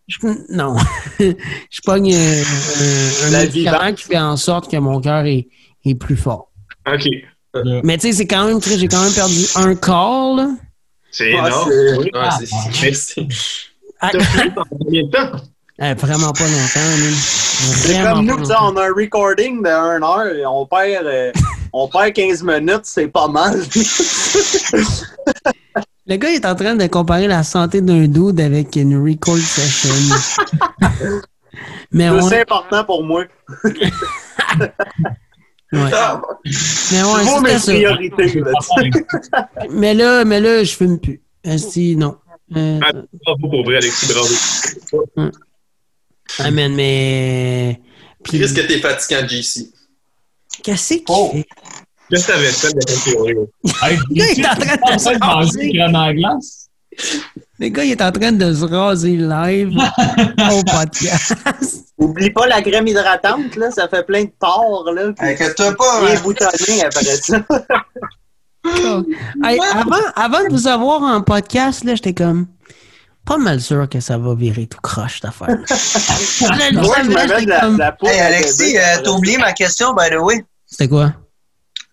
je- 0.09 0.27
Non. 0.51 0.77
je 1.19 1.81
pogne 1.85 2.15
euh, 2.15 2.43
un, 2.43 3.29
un 3.29 3.31
La 3.31 3.41
médicament 3.41 3.79
Vivante. 3.79 3.95
qui 3.97 4.05
fait 4.05 4.19
en 4.19 4.37
sorte 4.37 4.71
que 4.71 4.77
mon 4.79 5.01
cœur 5.01 5.25
est, 5.27 5.49
est 5.85 5.95
plus 5.95 6.17
fort. 6.17 6.51
OK. 6.95 7.65
Mais 7.85 7.97
tu 7.99 8.09
sais, 8.09 8.13
c'est 8.13 8.27
quand 8.27 8.47
même 8.47 8.61
très. 8.61 8.79
J'ai 8.79 8.89
quand 8.89 9.03
même 9.03 9.13
perdu 9.13 9.47
un 9.57 9.75
là. 10.37 10.49
C'est 11.11 11.31
énorme. 11.31 11.71
c'est- 11.71 11.97
Oui. 11.99 12.11
Ouais, 12.15 12.29
c'est- 12.39 12.83
Mais 12.83 12.93
c'est. 12.95 13.27
Ah, 14.01 14.11
t'as 14.13 14.19
pris 14.19 14.51
pendant 14.51 14.67
combien 14.85 15.03
de 15.05 15.11
temps? 15.11 15.33
eh, 15.81 15.95
vraiment 15.95 16.33
pas 16.33 16.45
longtemps. 16.45 16.91
C'est 17.75 18.03
comme 18.03 18.25
nous, 18.27 18.37
tu 18.37 18.45
sais, 18.45 18.53
longtemps. 18.53 18.73
on 18.73 18.77
a 18.77 18.85
un 18.89 18.93
recording 18.95 19.63
de 19.63 19.69
1 19.69 20.03
heure 20.03 20.27
et 20.35 20.47
on 20.47 20.67
perd, 20.67 21.07
euh, 21.07 21.33
on 21.73 21.89
perd 21.89 22.13
15 22.13 22.43
minutes, 22.45 22.83
c'est 22.85 23.09
pas 23.09 23.27
mal. 23.29 23.61
Le 26.07 26.17
gars 26.17 26.31
est 26.31 26.47
en 26.47 26.55
train 26.55 26.75
de 26.77 26.87
comparer 26.87 27.27
la 27.27 27.43
santé 27.43 27.81
d'un 27.81 28.07
dude 28.07 28.41
avec 28.41 28.77
une 28.77 29.03
record 29.03 29.37
session. 29.39 29.95
Mais 31.91 32.09
on. 32.11 32.29
C'est 32.29 32.43
important 32.43 32.85
pour 32.85 33.03
moi. 33.03 33.25
Ouais. 35.71 35.91
Mais 36.93 37.03
ouais, 37.03 37.25
Moi, 37.25 37.41
mes 37.43 37.59
ça. 37.59 37.73
priorités. 37.73 38.41
là. 38.41 38.53
Mais 39.71 39.93
là, 39.95 40.25
mais 40.25 40.41
là, 40.41 40.65
je 40.65 40.75
fume 40.75 40.99
plus. 40.99 41.21
Esti, 41.45 41.95
non. 41.97 42.17
Euh, 42.57 42.81
Ah, 42.83 42.93
Bravo 43.25 43.49
pour 43.51 43.65
vrai, 43.65 43.77
Alexis, 43.77 44.07
bravo. 44.07 45.31
amen, 46.39 46.75
mais. 46.75 47.81
Puis, 48.25 48.39
risque 48.39 48.57
que 48.57 48.61
t'es 48.67 48.79
fatigant, 48.81 49.27
JC. 49.29 49.71
Qu'est-ce 50.63 50.95
qu'il 50.95 51.03
Oh. 51.09 51.33
Qu'est-ce 52.11 52.27
que 52.27 52.33
t'avais 52.33 52.47
fait 52.51 52.73
de 52.73 52.81
théorie? 53.05 53.35
Hey, 53.83 53.99
gars, 54.11 54.25
il 54.35 54.41
est 54.41 54.49
en 54.49 54.55
train 54.55 54.95
de 54.95 54.99
se 55.01 56.68
Le 57.61 57.69
gars, 57.69 57.85
il 57.85 57.91
est 57.91 58.03
en 58.03 58.13
train 58.13 58.31
de 58.31 58.53
se 58.53 58.65
raser 58.65 59.17
live 59.17 59.77
au 60.53 60.63
podcast. 60.63 61.35
Oublie 61.99 62.31
pas 62.31 62.47
la 62.47 62.63
crème 62.63 62.87
hydratante, 62.87 63.57
là, 63.57 63.71
ça 63.73 63.89
fait 63.89 64.05
plein 64.05 64.25
de 64.25 64.33
pores, 64.39 64.89
là. 64.95 65.09
Inquiète-toi 65.19 65.75
pas, 65.77 66.01
bien 66.05 66.17
hein. 66.17 66.21
boutonné 66.23 66.85
après 66.85 67.05
ça. 67.05 67.39
Hey, 69.43 69.59
avant, 69.73 69.97
avant 70.15 70.45
de 70.45 70.51
vous 70.51 70.69
avoir 70.69 71.03
en 71.03 71.21
podcast, 71.23 71.83
là, 71.83 71.97
j'étais 71.97 72.15
comme 72.15 72.47
pas 73.25 73.39
mal 73.39 73.61
sûr 73.61 73.89
que 73.89 74.01
ça 74.01 74.19
va 74.19 74.35
virer 74.35 74.67
tout 74.67 74.81
croche, 74.81 75.21
cette 75.21 75.27
affaire. 75.27 75.59
Hey, 78.03 78.21
Alexis, 78.21 78.79
euh, 78.79 79.03
t'as 79.03 79.11
oublié 79.11 79.37
ma 79.37 79.53
question, 79.53 79.95
by 79.95 80.11
the 80.11 80.19
way. 80.19 80.45
C'était 80.65 80.89
quoi? 80.89 81.13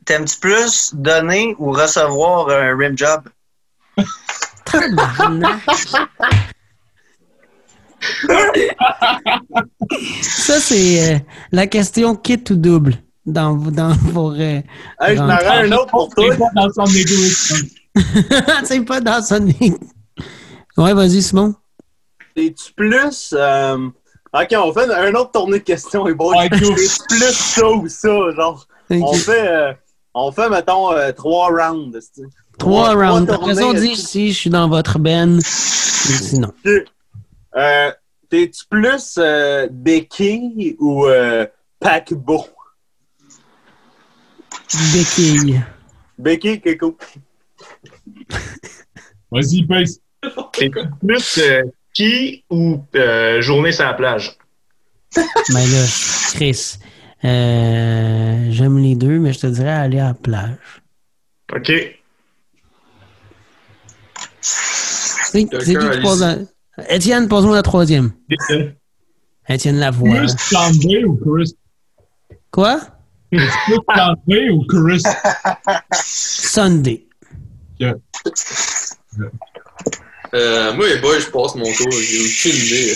T'aimes-tu 0.05 0.37
plus 0.39 0.93
donner 0.93 1.55
ou 1.57 1.71
recevoir 1.71 2.49
un 2.49 2.77
rim 2.77 2.95
job? 2.95 3.23
Ça, 10.21 10.59
c'est 10.59 11.15
euh, 11.15 11.19
la 11.51 11.67
question 11.67 12.15
kit 12.15 12.43
ou 12.49 12.55
double 12.55 12.95
dans, 13.25 13.55
dans 13.55 13.93
vos. 13.93 14.31
euh, 14.33 14.61
Hey, 14.99 15.15
je 15.17 15.21
m'en 15.21 15.29
un 15.33 15.71
autre 15.71 15.87
pour 15.91 16.09
toi. 16.13 16.25
C'est 16.35 16.37
pas 16.37 16.51
dans 16.55 16.71
son 16.73 16.85
égoïsme. 16.95 17.67
c'est 18.65 18.81
pas 18.85 18.99
dans 19.01 19.21
son. 19.23 19.47
ouais, 20.77 20.93
vas-y, 20.93 21.21
Simon. 21.21 21.55
Es-tu 22.35 22.73
plus. 22.73 23.33
euh, 23.33 23.87
Ok, 24.33 24.53
on 24.57 24.73
fait 24.73 24.93
un 24.93 25.13
autre 25.13 25.31
tournée 25.31 25.59
de 25.59 25.63
questions, 25.63 26.03
boys. 26.13 26.35
Ouais, 26.37 26.49
go. 26.49 26.73
Es-tu 26.73 26.99
plus 27.07 27.33
ça 27.33 27.69
ou 27.69 27.87
ça? 27.87 28.31
Genre, 28.35 28.67
on 28.91 29.13
fait, 29.13 29.47
euh, 29.47 29.73
on 30.13 30.31
fait 30.33 30.49
mettons, 30.49 30.91
euh, 30.91 31.13
trois 31.13 31.47
rounds. 31.47 31.97
Trois 32.57 32.93
rounds. 32.93 33.29
Après 33.29 33.37
tournées, 33.37 33.55
ça, 33.55 33.67
on 33.67 33.73
dit 33.73 33.91
est-ce 33.91 34.07
si 34.07 34.31
je 34.31 34.37
suis 34.37 34.49
dans 34.49 34.69
votre 34.69 34.99
ben. 34.99 35.39
Sinon. 35.41 36.53
Euh, 37.55 37.91
T'es-tu 38.29 38.65
plus 38.69 39.15
euh, 39.17 39.67
béquille 39.71 40.75
ou 40.79 41.05
euh, 41.05 41.45
paquebot? 41.79 42.45
Béquille. 44.93 45.61
Béquille, 46.17 46.61
Kéko. 46.61 46.97
Vas-y, 49.31 49.65
pèse. 49.65 50.01
T'es 50.53 50.69
plus 50.69 51.37
euh, 51.37 51.61
ski 51.93 52.43
ou 52.49 52.81
euh, 52.95 53.41
journée 53.41 53.71
sur 53.71 53.85
la 53.85 53.93
plage? 53.93 54.37
Mais 55.53 55.65
là, 55.67 55.85
Chris, 56.33 56.77
euh, 57.23 58.47
j'aime 58.49 58.79
les 58.79 58.95
deux, 58.95 59.19
mais 59.19 59.33
je 59.33 59.39
te 59.39 59.47
dirais 59.47 59.69
aller 59.69 59.99
à 59.99 60.07
la 60.07 60.13
plage. 60.13 60.81
OK. 61.55 61.71
C'est 65.35 65.63
c'est 65.63 65.75
qui 65.75 66.01
pose 66.01 66.21
la... 66.21 66.37
Étienne, 66.89 67.27
pose-moi 67.27 67.55
la 67.55 67.61
troisième. 67.61 68.13
Étienne 69.49 69.77
Lavoie. 69.77 70.17
Chris 70.17 70.33
Chandler 70.37 71.03
ou 71.03 71.17
Chris? 71.17 71.55
Quoi? 72.51 72.79
Chris 73.31 73.49
Chandler 73.95 74.49
ou 74.51 74.65
Chris? 74.65 75.03
Sunday. 75.93 77.05
Euh, 80.33 80.73
moi, 80.73 80.87
les 80.87 80.97
boys, 80.99 81.19
je 81.19 81.29
passe 81.29 81.55
mon 81.55 81.65
tour. 81.65 81.91
J'ai 81.91 82.19
aucune 82.21 82.65
idée. 82.65 82.93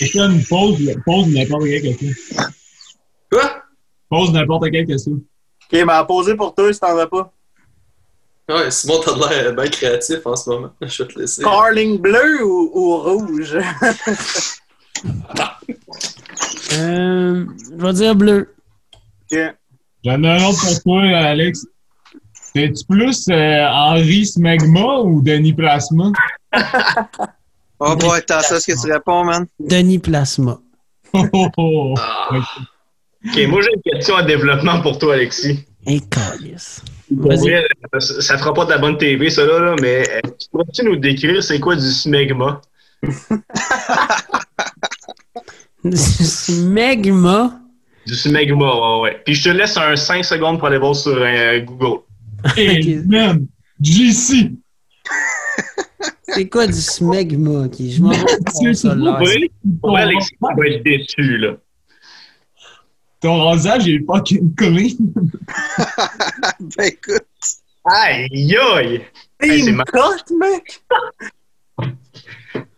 Étienne, 0.00 0.44
pose, 0.48 0.78
pose 1.04 1.28
n'importe 1.28 1.64
quelle 1.64 1.82
question. 1.82 2.08
Quoi? 3.30 3.62
Pose 4.08 4.32
n'importe 4.32 4.70
quelle 4.70 4.86
question. 4.86 5.12
Ok, 5.12 5.72
mais 5.72 5.92
à 5.92 6.04
poser 6.04 6.36
pour 6.36 6.54
toi 6.54 6.72
si 6.72 6.78
t'en 6.78 6.96
as 6.96 7.06
pas. 7.08 7.33
Ouais, 8.48 8.70
Simon, 8.70 9.00
t'as 9.04 9.14
de 9.14 9.18
l'air 9.30 9.54
bien 9.54 9.66
créatif 9.68 10.18
en 10.26 10.36
ce 10.36 10.50
moment. 10.50 10.70
Je 10.82 11.02
vais 11.02 11.08
te 11.12 11.18
laisser. 11.18 11.42
Carling 11.42 11.98
bleu 11.98 12.44
ou, 12.44 12.70
ou 12.74 12.96
rouge? 12.98 13.58
Euh, 16.72 17.44
je 17.70 17.84
vais 17.84 17.92
dire 17.92 18.14
bleu. 18.16 18.54
Ok. 19.30 19.38
J'en 20.04 20.22
ai 20.22 20.28
un 20.28 20.44
autre 20.44 20.60
pour 20.60 20.82
toi, 20.82 21.02
Alex. 21.02 21.66
T'es-tu 22.52 22.84
plus 22.88 23.28
euh, 23.28 23.66
Henri 23.68 24.26
Smegma 24.26 25.00
ou 25.00 25.20
Denis 25.20 25.52
Plasma? 25.52 26.12
Oh 27.80 27.96
boy, 27.96 28.22
t'as 28.24 28.40
ça 28.40 28.60
ce 28.60 28.72
que 28.72 28.80
tu 28.80 28.90
réponds, 28.90 29.24
man? 29.24 29.46
Denis 29.58 29.98
Plasma. 29.98 30.58
Oh, 31.16 31.28
oh, 31.32 31.48
oh. 31.58 31.94
Ah, 31.98 32.28
OK, 32.32 33.46
moi, 33.46 33.60
j'ai 33.62 33.70
une 33.74 33.82
question 33.92 34.16
à 34.16 34.22
développement 34.22 34.80
pour 34.80 34.98
toi, 34.98 35.14
Alexis. 35.14 35.64
Calice. 36.10 36.82
Vrai, 37.10 37.62
ça, 37.98 38.38
fera 38.38 38.54
pas 38.54 38.64
de 38.64 38.70
la 38.70 38.78
bonne 38.78 38.96
TV, 38.96 39.28
ça, 39.28 39.44
là, 39.44 39.58
là, 39.58 39.76
mais 39.80 40.08
euh, 40.08 40.20
pourrais-tu 40.50 40.84
nous 40.84 40.96
décrire 40.96 41.42
c'est 41.42 41.60
quoi 41.60 41.76
du 41.76 41.90
smegma? 41.90 42.62
Smegma? 45.92 47.60
Du 48.06 48.14
smegma, 48.14 48.74
ouais, 48.74 49.00
ouais. 49.02 49.22
Puis 49.24 49.34
je 49.34 49.44
te 49.44 49.48
laisse 49.50 49.76
un 49.76 49.96
5 49.96 50.24
secondes 50.24 50.58
pour 50.58 50.68
aller 50.68 50.78
voir 50.78 50.96
sur 50.96 51.16
euh, 51.16 51.60
Google. 51.60 52.00
Hey, 52.56 53.00
man! 53.06 53.46
JC! 53.80 54.52
C'est 56.22 56.48
quoi 56.48 56.66
du 56.66 56.72
smegma? 56.74 57.66
Ok, 57.66 57.76
je 57.80 58.02
m'en 58.02 58.10
vais 58.10 58.16
vrai, 59.82 60.02
Alexis, 60.02 60.30
tu 60.30 60.36
vas 60.40 60.66
être 60.66 60.82
déçu, 60.82 61.38
là. 61.38 61.56
Ton 63.24 63.42
rasage 63.42 63.88
est 63.88 64.04
fucking 64.06 64.54
clean. 64.54 64.96
Ben 66.76 66.84
écoute. 66.86 67.24
Aïe, 67.86 68.56
aïe! 68.74 69.00
Team 69.42 69.76
ma- 69.76 69.84
cut, 69.84 70.34
mec! 70.38 70.82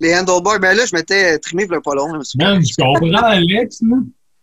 Les 0.01 0.15
handlebars, 0.17 0.59
ben 0.61 0.77
là, 0.77 0.85
je 0.87 0.95
m'étais 0.97 1.39
trimé 1.39 1.67
pour 1.67 1.77
le 1.77 1.83
pas 1.83 1.95
long. 1.95 2.13
là. 2.15 2.21
Man, 2.39 2.63
je 2.65 2.75
comprends 2.77 3.23
Alex, 3.29 3.81
là. 3.83 3.97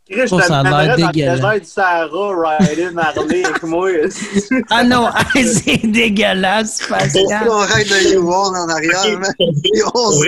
Chris, 0.09 0.21
Oh, 0.31 0.39
je 0.39 0.45
ça 0.45 0.59
a 0.59 0.83
l'air 0.85 0.95
dégueulasse. 0.97 1.61
du 1.61 1.67
Sahara, 1.67 2.57
riding 2.59 2.97
Harley 2.97 3.45
avec 3.45 3.63
moi. 3.63 3.89
Ah 4.69 4.83
non, 4.83 5.09
c'est 5.33 5.87
dégueulasse, 5.87 6.85
Pascal. 6.87 7.47
on 7.49 7.59
ride 7.59 7.87
de 7.87 8.15
U-Wall 8.15 8.55
en 8.57 8.67
arrière, 8.69 9.19
man. 9.19 9.33
On 9.39 10.11
se 10.11 10.27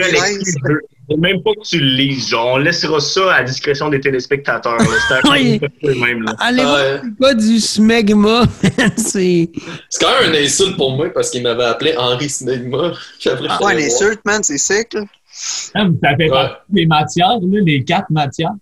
même 1.17 1.41
pas 1.43 1.51
que 1.53 1.67
tu 1.67 1.79
le 1.79 1.85
lises. 1.95 2.29
Genre, 2.29 2.47
on 2.53 2.57
laissera 2.57 2.99
ça 2.99 3.33
à 3.33 3.37
la 3.41 3.43
discrétion 3.47 3.89
des 3.89 3.99
téléspectateurs. 3.99 4.77
C'est 5.07 5.13
un 5.15 5.21
Oui. 5.31 5.59
peu 5.59 5.93
même, 5.99 6.23
là. 6.23 6.35
Allez 6.39 6.63
voir, 6.63 6.79
c'est 7.03 7.17
pas 7.19 7.33
du 7.33 7.59
smegma, 7.59 8.43
c'est... 8.97 9.49
C'est 9.89 10.01
quand 10.03 10.21
même 10.21 10.31
un 10.31 10.35
insulte 10.43 10.77
pour 10.77 10.95
moi 10.95 11.09
parce 11.13 11.29
qu'il 11.29 11.43
m'avait 11.43 11.65
appelé 11.65 11.95
Henri 11.97 12.29
Smegma. 12.29 12.93
Ah, 13.49 13.63
ouais, 13.63 13.75
les 13.75 13.93
insultes, 13.93 14.21
man, 14.25 14.41
c'est 14.43 14.57
sick, 14.57 14.93
là. 14.93 15.01
Ça 15.31 15.85
fait 16.17 16.23
Ouais. 16.23 16.29
partie 16.29 16.61
des 16.69 16.85
matières, 16.85 17.39
là, 17.41 17.59
les 17.65 17.83
quatre 17.83 18.09
matières. 18.09 18.53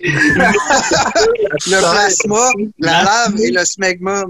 Le 0.00 1.80
plasma, 1.80 2.50
la 2.78 3.02
lave 3.04 3.40
et 3.40 3.50
le 3.50 3.64
smegma, 3.64 4.24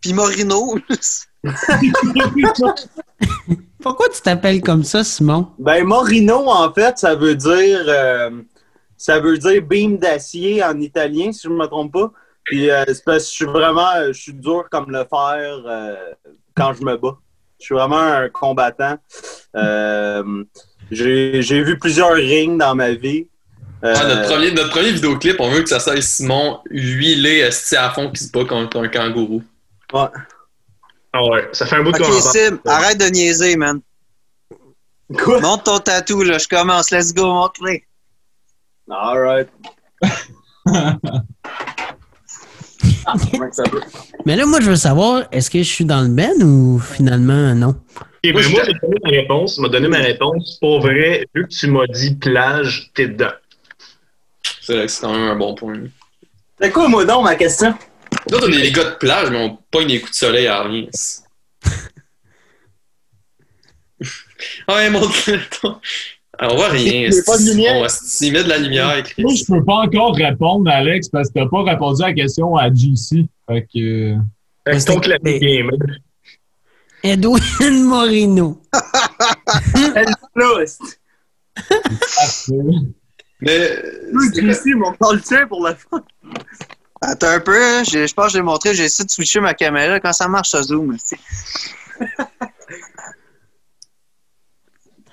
Puis 0.00 0.12
Morino. 0.12 0.78
Pourquoi 3.86 4.08
tu 4.08 4.20
t'appelles 4.20 4.62
comme 4.62 4.82
ça, 4.82 5.04
Simon? 5.04 5.46
Ben, 5.60 5.84
Morino, 5.84 6.48
en 6.50 6.72
fait, 6.72 6.98
ça 6.98 7.14
veut 7.14 7.36
dire. 7.36 7.84
euh, 7.86 8.30
ça 8.96 9.20
veut 9.20 9.38
dire 9.38 9.62
beam 9.62 9.96
d'acier 9.96 10.64
en 10.64 10.80
italien, 10.80 11.30
si 11.30 11.42
je 11.44 11.48
ne 11.50 11.54
me 11.54 11.66
trompe 11.66 11.92
pas. 11.92 12.10
Puis, 12.42 12.68
euh, 12.68 12.82
c'est 12.88 13.04
parce 13.04 13.24
que 13.24 13.30
je 13.30 13.34
suis 13.34 13.44
vraiment. 13.44 13.92
Je 14.08 14.12
suis 14.20 14.32
dur 14.34 14.64
comme 14.72 14.90
le 14.90 15.04
fer 15.08 15.62
euh, 15.66 15.94
quand 16.56 16.72
je 16.74 16.82
me 16.84 16.96
bats. 16.96 17.16
Je 17.60 17.66
suis 17.66 17.74
vraiment 17.76 18.00
un 18.00 18.28
combattant. 18.28 18.96
Euh, 19.56 20.42
J'ai 20.90 21.62
vu 21.62 21.78
plusieurs 21.78 22.14
rings 22.14 22.58
dans 22.58 22.74
ma 22.74 22.90
vie. 22.90 23.28
Euh, 23.84 23.94
Ah, 23.96 24.06
notre, 24.08 24.28
premier, 24.28 24.50
notre 24.50 24.70
premier 24.70 24.90
vidéoclip, 24.90 25.36
on 25.38 25.48
veut 25.50 25.62
que 25.62 25.68
ça 25.68 25.78
soit 25.78 26.00
Simon 26.02 26.58
huilé 26.70 27.48
à 27.76 27.90
fond 27.90 28.10
qui 28.10 28.24
se 28.24 28.32
bat 28.32 28.44
contre 28.44 28.78
un 28.80 28.88
kangourou. 28.88 29.44
ouais. 29.92 30.08
Ah 31.18 31.24
ouais, 31.24 31.48
ça 31.52 31.64
fait 31.64 31.76
un 31.76 31.82
bout 31.82 31.92
de 31.92 32.02
en 32.02 32.20
Sim, 32.20 32.58
arrête 32.66 32.98
de 33.00 33.06
niaiser, 33.06 33.56
man. 33.56 33.80
Quoi? 35.16 35.40
Monte 35.40 35.64
ton 35.64 35.78
tatou, 35.78 36.22
là. 36.22 36.36
Je 36.36 36.46
commence. 36.46 36.90
Let's 36.90 37.14
go, 37.14 37.24
montre-le. 37.24 37.78
All 38.90 39.18
right. 39.18 39.48
Comment 43.06 43.48
que 43.48 43.54
ça 43.54 43.62
va? 43.62 43.78
Mais 44.26 44.36
là, 44.36 44.44
moi, 44.44 44.60
je 44.60 44.68
veux 44.68 44.76
savoir, 44.76 45.24
est-ce 45.32 45.48
que 45.50 45.58
je 45.58 45.68
suis 45.68 45.86
dans 45.86 46.02
le 46.02 46.08
ben 46.08 46.42
ou 46.42 46.78
finalement 46.80 47.54
non? 47.54 47.70
Ok, 47.96 48.04
ben 48.22 48.50
moi, 48.50 48.62
j'ai 48.66 48.74
donné 48.74 48.96
ma 49.02 49.10
réponse. 49.10 49.58
m'a 49.58 49.68
donné 49.68 49.88
ma 49.88 49.98
réponse. 49.98 50.58
Pour 50.60 50.82
vrai, 50.82 51.26
vu 51.34 51.48
que 51.48 51.54
tu 51.54 51.68
m'as 51.68 51.86
dit 51.86 52.14
plage, 52.16 52.90
t'es 52.94 53.08
dedans. 53.08 53.32
C'est 54.60 54.74
vrai 54.74 54.84
que 54.84 54.92
c'est 54.92 55.00
quand 55.00 55.14
même 55.14 55.30
un 55.30 55.36
bon 55.36 55.54
point. 55.54 55.80
C'est 56.60 56.70
quoi, 56.70 56.88
moi, 56.88 57.06
donc, 57.06 57.24
ma 57.24 57.36
question? 57.36 57.74
Là, 58.30 58.38
on 58.42 58.48
est 58.48 58.58
les 58.58 58.72
gars 58.72 58.84
de 58.84 58.96
plage, 58.96 59.30
mais 59.30 59.38
on 59.38 59.58
pogne 59.70 59.88
des 59.88 60.00
coups 60.00 60.12
de 60.12 60.16
soleil 60.16 60.46
à 60.46 60.62
rien. 60.62 60.86
ouais, 64.68 64.90
montre 64.90 65.30
ton. 65.60 65.76
On 66.40 66.54
voit 66.54 66.68
rien. 66.68 67.06
Il 67.08 67.14
y 67.14 67.18
a 67.18 67.22
pas 67.24 67.38
de 67.38 67.44
lumière? 67.50 67.76
On 67.76 67.82
va 67.82 67.88
s'y 67.88 68.30
mettre 68.30 68.44
de 68.44 68.50
la 68.50 68.58
lumière, 68.58 69.02
Chris? 69.04 69.22
Moi, 69.22 69.32
je 69.34 69.44
peux 69.46 69.64
pas 69.64 69.74
encore 69.76 70.14
répondre, 70.14 70.70
Alex, 70.70 71.08
parce 71.08 71.28
que 71.28 71.34
t'as 71.34 71.48
pas 71.48 71.62
répondu 71.62 72.02
à 72.02 72.08
la 72.08 72.12
question 72.14 72.56
à 72.56 72.68
GC. 72.72 73.26
Fait 73.48 73.62
que. 73.62 74.16
Fait 74.66 74.76
que 74.78 74.84
ton 74.84 75.00
clavier 75.00 75.38
gamer. 75.38 75.78
Edwin 77.02 77.84
Moreno. 77.84 78.60
Là, 80.34 80.66
c'est- 80.66 81.00
parfait. 81.70 82.54
Mais. 83.40 83.82
Mon 84.74 84.92
parle 84.94 85.16
le 85.16 85.22
tien 85.22 85.46
pour 85.46 85.64
la 85.64 85.74
fin. 85.74 86.02
Attends 87.08 87.28
un 87.28 87.40
peu, 87.40 87.56
hein, 87.62 87.84
j'ai- 87.84 88.06
je 88.08 88.14
pense 88.14 88.26
que 88.26 88.32
je 88.32 88.36
l'ai 88.38 88.42
montré, 88.42 88.74
j'ai 88.74 88.84
essayé 88.84 89.04
de 89.06 89.10
switcher 89.10 89.38
ma 89.40 89.54
caméra. 89.54 90.00
Quand 90.00 90.12
ça 90.12 90.26
marche, 90.26 90.50
ça 90.50 90.62
zoom. 90.62 90.94
aussi. 90.94 91.16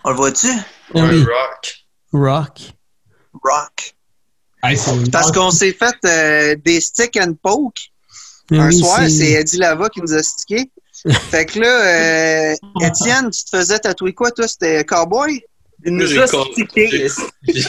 On 0.03 0.09
le 0.09 0.15
voit-tu? 0.15 0.47
Un 0.95 1.07
oui, 1.09 1.23
rock. 1.23 1.85
rock. 2.11 2.59
Rock. 3.43 3.95
Hey, 4.63 4.77
Parce 5.11 5.31
qu'on 5.31 5.51
s'est 5.51 5.73
fait 5.73 5.95
euh, 6.05 6.55
des 6.63 6.81
stick 6.81 7.17
and 7.17 7.33
poke. 7.41 7.75
Mais 8.49 8.59
un 8.59 8.67
oui, 8.69 8.79
soir, 8.79 8.99
c'est 9.09 9.31
Eddie 9.31 9.57
Lava 9.57 9.89
qui 9.89 10.01
nous 10.01 10.13
a 10.13 10.23
stické. 10.23 10.69
fait 11.31 11.45
que 11.45 11.59
là, 11.59 12.51
euh, 12.51 12.55
Étienne, 12.81 13.29
tu 13.29 13.43
te 13.43 13.49
faisais 13.57 13.79
tatouer 13.79 14.13
quoi, 14.13 14.31
toi? 14.31 14.47
C'était 14.47 14.83
cowboy? 14.85 15.43
Il 15.85 15.93
nous 15.95 16.05
j'ai 16.07 16.21
a 16.21 16.27
con- 16.27 16.45
stické. 16.51 16.87
j'ai- 16.87 17.61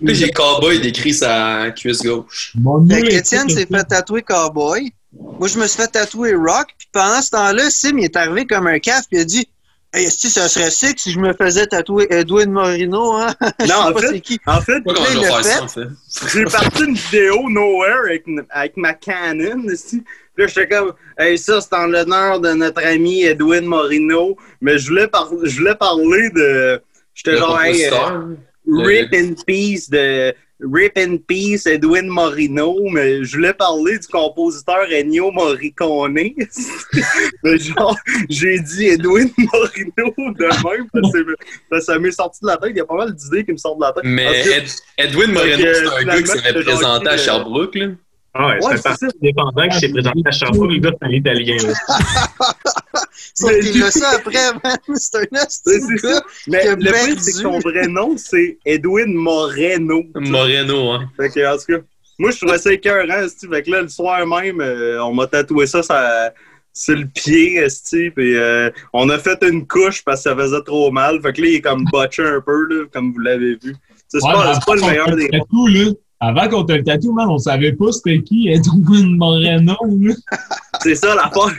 Là, 0.00 0.12
j'ai 0.12 0.30
cowboy 0.30 0.80
décrit 0.80 1.14
sa 1.14 1.70
cuisse 1.70 2.02
gauche. 2.02 2.52
Est 2.90 3.02
qu'Étienne 3.02 3.46
tout 3.46 3.54
s'est 3.54 3.66
fait 3.66 3.84
tatouer 3.84 4.22
cowboy. 4.22 4.92
Moi, 5.38 5.48
je 5.48 5.58
me 5.58 5.66
suis 5.66 5.80
fait 5.80 5.88
tatouer 5.88 6.34
rock. 6.34 6.66
Puis 6.78 6.88
pendant 6.92 7.22
ce 7.22 7.30
temps-là, 7.30 7.70
Sim, 7.70 7.96
il 7.98 8.04
est 8.04 8.16
arrivé 8.16 8.46
comme 8.46 8.66
un 8.66 8.78
caf. 8.78 9.06
Puis 9.08 9.18
il 9.18 9.20
a 9.20 9.24
dit 9.24 9.48
Hey, 9.94 10.06
est-ce 10.06 10.22
que 10.22 10.28
ça 10.28 10.48
serait 10.48 10.72
sick 10.72 10.98
si 10.98 11.12
je 11.12 11.20
me 11.20 11.32
faisais 11.34 11.68
tatouer 11.68 12.08
Edwin 12.10 12.50
Moreno, 12.50 13.12
hein? 13.12 13.32
Non, 13.68 13.76
en 13.76 13.94
fait, 13.96 14.08
c'est 14.08 14.20
qui. 14.20 14.40
en 14.44 14.60
fait, 14.60 14.82
je 14.84 15.18
l'a 15.20 15.28
faire 15.28 15.44
ça, 15.44 15.50
fait. 15.50 15.60
en 15.60 15.68
fait. 15.68 15.88
j'ai 16.34 16.44
parti 16.46 16.82
une 16.84 16.94
vidéo 16.96 17.48
nowhere 17.48 18.00
avec, 18.06 18.24
avec 18.50 18.76
ma 18.76 18.92
Canon. 18.94 19.62
ici. 19.72 20.02
Là, 20.36 20.48
j'étais 20.48 20.66
comme, 20.66 20.94
hey, 21.16 21.38
ça, 21.38 21.60
c'est 21.60 21.72
en 21.76 21.86
l'honneur 21.86 22.40
de 22.40 22.50
notre 22.54 22.84
ami 22.84 23.22
Edwin 23.22 23.64
Moreno. 23.66 24.36
Mais 24.60 24.78
je 24.78 24.88
voulais, 24.88 25.06
par- 25.06 25.30
je 25.44 25.56
voulais 25.58 25.76
parler 25.76 26.28
de. 26.30 26.82
J'étais 27.14 27.32
Le 27.32 27.36
genre, 27.38 27.60
hey, 27.62 27.84
euh. 27.86 28.34
Rip 28.66 29.12
in 29.14 29.34
Peace 29.46 29.88
de 29.90 30.34
Rip 30.60 30.96
in 30.96 31.18
Peace 31.18 31.66
Edwin 31.66 32.06
Moreno, 32.08 32.88
mais 32.90 33.22
je 33.24 33.36
voulais 33.36 33.52
parler 33.52 33.98
du 33.98 34.06
compositeur 34.06 34.86
Ennio 34.90 35.30
Morricone. 35.30 36.14
mais 37.42 37.58
genre, 37.58 37.96
j'ai 38.30 38.58
dit 38.60 38.86
Edwin 38.86 39.30
Moreno 39.38 40.32
de 40.32 40.44
même 40.44 40.88
parce 40.92 41.12
que, 41.12 41.34
parce 41.68 41.86
que 41.86 41.92
ça 41.92 41.98
m'est 41.98 42.10
sorti 42.12 42.38
de 42.42 42.46
la 42.46 42.56
tête. 42.56 42.70
Il 42.70 42.76
y 42.78 42.80
a 42.80 42.86
pas 42.86 42.96
mal 42.96 43.14
d'idées 43.14 43.44
qui 43.44 43.52
me 43.52 43.56
sortent 43.58 43.78
de 43.80 43.84
la 43.84 43.92
tête. 43.92 44.04
Mais 44.04 44.40
Ed- 44.48 44.64
Edwin 44.96 45.32
Moreno, 45.32 45.64
que, 45.64 45.74
c'est 45.74 45.86
un 45.86 46.04
gars 46.04 46.22
qui 46.22 46.26
c'est 46.28 46.52
présenté 46.62 47.08
à 47.08 47.16
genre- 47.16 47.24
Sherbrooke, 47.38 47.74
là. 47.74 47.86
Ah 48.36 48.48
ouais, 48.48 48.54
Ouais, 48.54 48.60
c'est 48.62 48.66
un 48.72 48.76
c'est 48.76 48.82
parti 48.82 49.04
ça. 49.06 49.12
indépendant 49.22 49.68
qui 49.68 49.78
s'est 49.78 49.88
présenté 49.90 50.20
à 50.26 50.30
Sherbrooke. 50.32 50.70
Le 50.72 50.78
gars, 50.78 50.90
c'est 51.00 51.06
un 51.06 51.10
Italien. 51.10 51.56
Mais 53.44 53.60
qu'il 53.60 53.82
ça 53.92 54.10
après, 54.10 54.52
man. 54.62 54.76
C'est 54.96 55.16
un 55.18 55.24
Mais 55.32 55.38
c'est 55.48 55.98
ça. 55.98 56.22
Le 56.46 56.92
pire, 56.92 57.20
c'est 57.20 57.32
que 57.32 57.38
son 57.38 57.58
vrai 57.58 57.86
nom, 57.88 58.16
c'est 58.16 58.58
Edwin 58.64 59.12
Moreno. 59.14 60.02
Moreno, 60.14 60.90
hein. 60.92 61.08
Fait 61.16 61.30
que, 61.30 61.52
en 61.52 61.56
tout 61.56 61.64
cas, 61.68 61.78
moi, 62.18 62.30
je 62.30 62.38
trouvais 62.38 62.58
ça 62.58 62.72
écœurant, 62.72 63.22
esti. 63.24 63.46
Fait 63.48 63.62
que 63.62 63.70
là, 63.70 63.82
le 63.82 63.88
soir 63.88 64.24
même, 64.26 64.60
euh, 64.60 65.02
on 65.04 65.14
m'a 65.14 65.26
tatoué 65.26 65.66
ça 65.66 65.82
sur, 65.82 65.94
sur 66.72 66.96
le 66.96 67.06
pied, 67.06 67.56
esti. 67.56 68.10
Puis 68.10 68.36
euh, 68.36 68.70
on 68.92 69.08
a 69.10 69.18
fait 69.18 69.42
une 69.42 69.66
couche 69.66 70.04
parce 70.04 70.22
que 70.24 70.30
ça 70.30 70.36
faisait 70.36 70.62
trop 70.64 70.90
mal. 70.92 71.20
Fait 71.22 71.32
que 71.32 71.40
là, 71.42 71.48
il 71.48 71.54
est 71.56 71.60
comme 71.60 71.84
botché 71.90 72.22
un 72.24 72.40
peu, 72.40 72.66
là, 72.68 72.84
comme 72.92 73.12
vous 73.12 73.20
l'avez 73.20 73.56
vu. 73.62 73.74
C'est 74.08 74.22
Ouais, 74.24 74.32
pas, 74.32 74.60
c'est 74.64 74.74
le 74.76 74.80
meilleur 74.82 75.16
des... 75.16 75.28
là, 75.28 75.40
Avant 76.24 76.48
qu'on 76.48 76.64
te 76.64 76.72
le 76.72 76.82
tatoue, 76.82 77.12
man, 77.12 77.28
on 77.28 77.38
savait 77.38 77.72
pas 77.72 77.92
c'était 77.92 78.22
qui 78.22 78.48
Edwin 78.48 79.16
Moreno. 79.18 79.76
C'est 80.82 80.94
ça, 80.94 81.14
l'affaire. 81.14 81.54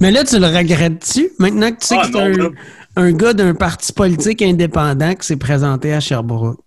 Mais 0.00 0.10
là, 0.10 0.24
tu 0.24 0.38
le 0.38 0.46
regrettes-tu? 0.46 1.30
Maintenant 1.38 1.70
que 1.72 1.80
tu 1.80 1.86
sais 1.88 1.96
Ah, 1.98 2.06
que 2.06 2.12
c'est 2.12 2.52
un, 2.96 3.12
gars 3.12 3.34
d'un 3.34 3.54
parti 3.54 3.92
politique 3.92 4.40
indépendant 4.42 5.14
qui 5.14 5.26
s'est 5.26 5.36
présenté 5.36 5.92
à 5.92 6.00
Sherbrooke? 6.00 6.58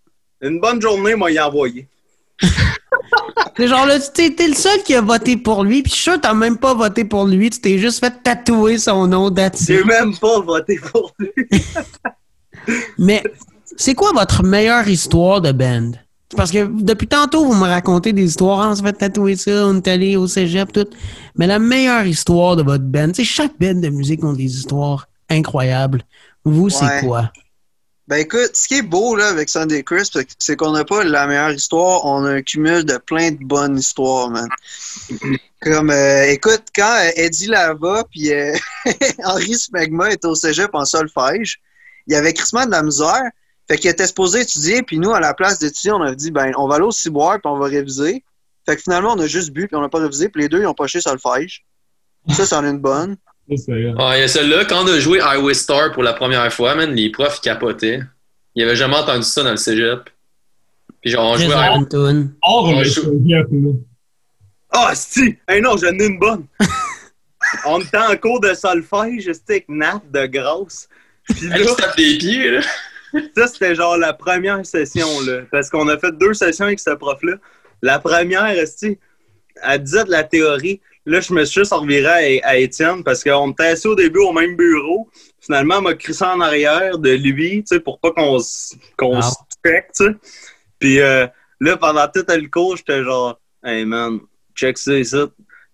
Une 0.41 0.59
bonne 0.59 0.81
journée, 0.81 1.15
m'a 1.15 1.31
y 1.31 1.39
envoyé. 1.39 1.87
C'est 3.57 3.67
genre 3.67 3.85
là, 3.85 3.99
tu 3.99 4.09
t'es 4.13 4.33
t'es 4.33 4.47
le 4.47 4.53
seul 4.53 4.81
qui 4.83 4.95
a 4.95 5.01
voté 5.01 5.37
pour 5.37 5.63
lui, 5.63 5.83
puis 5.83 5.91
je 5.91 5.95
suis 5.95 6.03
sûr 6.03 6.13
que 6.13 6.21
t'as 6.21 6.33
même 6.33 6.57
pas 6.57 6.73
voté 6.73 7.03
pour 7.03 7.25
lui, 7.25 7.49
tu 7.49 7.59
t'es 7.59 7.77
juste 7.77 7.99
fait 7.99 8.13
tatouer 8.23 8.77
son 8.77 9.07
nom 9.07 9.29
d'attitude. 9.29 9.77
J'ai 9.77 9.83
même 9.83 10.15
pas 10.17 10.39
voté 10.39 10.79
pour 10.91 11.13
lui. 11.19 11.31
Mais 12.97 13.21
c'est 13.77 13.93
quoi 13.93 14.11
votre 14.13 14.43
meilleure 14.43 14.87
histoire 14.87 15.41
de 15.41 15.51
band? 15.51 15.91
Parce 16.35 16.51
que 16.51 16.65
depuis 16.81 17.07
tantôt, 17.07 17.45
vous 17.45 17.55
me 17.55 17.67
racontez 17.67 18.13
des 18.13 18.23
histoires, 18.23 18.61
Ah, 18.61 18.69
on 18.71 18.75
se 18.75 18.81
fait 18.81 18.93
tatouer 18.93 19.35
ça, 19.35 19.67
on 19.67 19.77
est 19.77 19.87
allé 19.87 20.15
au 20.15 20.27
cégep, 20.27 20.71
tout. 20.71 20.87
Mais 21.35 21.47
la 21.47 21.59
meilleure 21.59 22.05
histoire 22.05 22.55
de 22.55 22.63
votre 22.63 22.83
band, 22.83 23.13
sais, 23.13 23.23
chaque 23.23 23.57
band 23.59 23.75
de 23.75 23.89
musique 23.89 24.23
ont 24.23 24.33
des 24.33 24.43
histoires 24.43 25.07
incroyables. 25.29 26.03
Vous, 26.43 26.69
c'est 26.69 27.01
quoi? 27.01 27.31
Ben 28.07 28.17
écoute, 28.17 28.51
ce 28.55 28.67
qui 28.67 28.75
est 28.79 28.81
beau 28.81 29.15
là, 29.15 29.29
avec 29.29 29.47
Sunday 29.47 29.83
Crisp, 29.83 30.17
c'est 30.37 30.57
qu'on 30.57 30.73
n'a 30.73 30.83
pas 30.83 31.03
la 31.05 31.27
meilleure 31.27 31.51
histoire, 31.51 32.03
on 32.03 32.25
a 32.25 32.31
un 32.31 32.41
cumul 32.41 32.83
de 32.83 32.97
plein 32.97 33.31
de 33.31 33.37
bonnes 33.39 33.77
histoires, 33.77 34.29
man. 34.29 34.49
Comme, 35.61 35.91
euh, 35.91 36.25
écoute, 36.25 36.63
quand 36.75 36.93
euh, 36.99 37.11
Eddie 37.15 37.47
Lava 37.47 38.03
puis 38.11 38.33
euh, 38.33 38.53
Henri 39.23 39.53
Smegma 39.53 40.11
étaient 40.11 40.27
au 40.27 40.35
cégep 40.35 40.71
en 40.73 40.83
solfège, 40.83 41.61
il 42.07 42.13
y 42.13 42.15
avait 42.17 42.33
crissement 42.33 42.65
de 42.65 42.71
la 42.71 42.83
misère. 42.83 43.29
Fait 43.71 43.77
qu'il 43.77 43.89
était 43.89 44.05
supposé 44.05 44.41
étudier, 44.41 44.83
puis 44.83 44.99
nous, 44.99 45.13
à 45.13 45.21
la 45.21 45.33
place 45.33 45.57
d'étudier, 45.57 45.93
on 45.93 46.01
a 46.01 46.13
dit, 46.13 46.29
ben, 46.29 46.51
on 46.57 46.67
va 46.67 46.75
aller 46.75 46.83
au 46.83 46.91
ciboire, 46.91 47.35
puis 47.35 47.49
on 47.49 47.57
va 47.57 47.67
réviser. 47.67 48.21
Fait 48.65 48.75
que 48.75 48.81
finalement, 48.81 49.13
on 49.13 49.19
a 49.19 49.27
juste 49.27 49.51
bu, 49.51 49.65
puis 49.65 49.77
on 49.77 49.81
n'a 49.81 49.87
pas 49.87 49.99
révisé, 49.99 50.27
puis 50.27 50.41
les 50.41 50.49
deux, 50.49 50.59
ils 50.59 50.67
ont 50.67 50.73
poché 50.73 50.99
solfège. 50.99 51.63
Ça, 52.31 52.45
c'en 52.45 52.65
est 52.65 52.69
une 52.69 52.79
bonne. 52.79 53.15
Ouais, 53.47 53.57
il 53.67 54.19
y 54.19 54.23
a 54.23 54.27
celle-là, 54.27 54.65
quand 54.65 54.83
on 54.83 54.87
a 54.87 54.99
joué 54.99 55.21
Highway 55.21 55.53
Star 55.53 55.93
pour 55.93 56.03
la 56.03 56.11
première 56.11 56.51
fois, 56.51 56.75
man, 56.75 56.93
les 56.93 57.11
profs 57.11 57.39
capotaient. 57.39 58.01
Ils 58.55 58.63
avaient 58.63 58.75
jamais 58.75 58.97
entendu 58.97 59.23
ça 59.23 59.41
dans 59.41 59.51
le 59.51 59.55
cégep. 59.55 60.09
Puis 61.01 61.11
genre, 61.11 61.31
on 61.31 61.37
jouait 61.37 61.53
à 61.53 61.73
cégep, 62.83 63.47
là. 63.51 63.71
Ah, 64.71 64.91
si! 64.95 65.37
Hey 65.47 65.61
non, 65.61 65.77
j'en 65.77 65.97
ai 65.97 66.07
une 66.07 66.19
bonne. 66.19 66.45
On 67.65 67.79
était 67.79 67.97
en 67.97 68.17
cours 68.17 68.41
de 68.41 68.53
solfège, 68.53 69.31
c'était 69.31 69.53
avec 69.53 69.69
Nat 69.69 70.01
de 70.13 70.25
grosse. 70.25 70.89
Puis 71.23 71.47
là, 71.47 71.55
Elle 71.57 71.69
se 71.69 71.75
tape 71.75 71.95
des 71.95 72.17
pieds, 72.17 72.51
là? 72.51 72.61
Ça, 73.35 73.47
c'était 73.47 73.75
genre 73.75 73.97
la 73.97 74.13
première 74.13 74.65
session, 74.65 75.07
là. 75.25 75.41
Parce 75.51 75.69
qu'on 75.69 75.87
a 75.87 75.97
fait 75.97 76.11
deux 76.17 76.33
sessions 76.33 76.65
avec 76.65 76.79
ce 76.79 76.91
prof-là. 76.91 77.33
La 77.81 77.99
première, 77.99 78.45
elle 78.45 79.83
disait 79.83 80.03
de 80.05 80.11
la 80.11 80.23
théorie. 80.23 80.81
Là, 81.05 81.19
je 81.19 81.33
me 81.33 81.43
suis 81.45 81.61
juste 81.61 81.73
reviré 81.73 82.41
à, 82.43 82.49
à 82.49 82.55
Étienne 82.57 83.03
parce 83.03 83.23
qu'on 83.23 83.51
était 83.51 83.65
assis 83.67 83.87
au 83.87 83.95
début 83.95 84.19
au 84.19 84.31
même 84.33 84.55
bureau. 84.55 85.09
Finalement, 85.39 85.77
elle 85.77 85.83
m'a 85.83 85.93
crissé 85.95 86.23
en 86.23 86.39
arrière 86.41 86.99
de 86.99 87.09
lui, 87.09 87.63
tu 87.63 87.75
sais, 87.75 87.79
pour 87.79 87.99
pas 87.99 88.11
qu'on 88.11 88.37
se 88.39 88.75
qu'on 88.97 89.17
Ah. 89.17 89.21
se 89.23 89.35
check, 89.65 89.87
tu 89.97 90.05
sais. 90.05 90.11
Puis 90.77 90.99
euh, 90.99 91.25
là, 91.59 91.77
pendant 91.77 92.07
tout 92.07 92.23
le 92.27 92.47
cours, 92.49 92.77
j'étais 92.77 93.03
genre, 93.03 93.39
hey 93.63 93.83
man, 93.85 94.19
check 94.55 94.77
ça, 94.77 95.03
ça. 95.03 95.25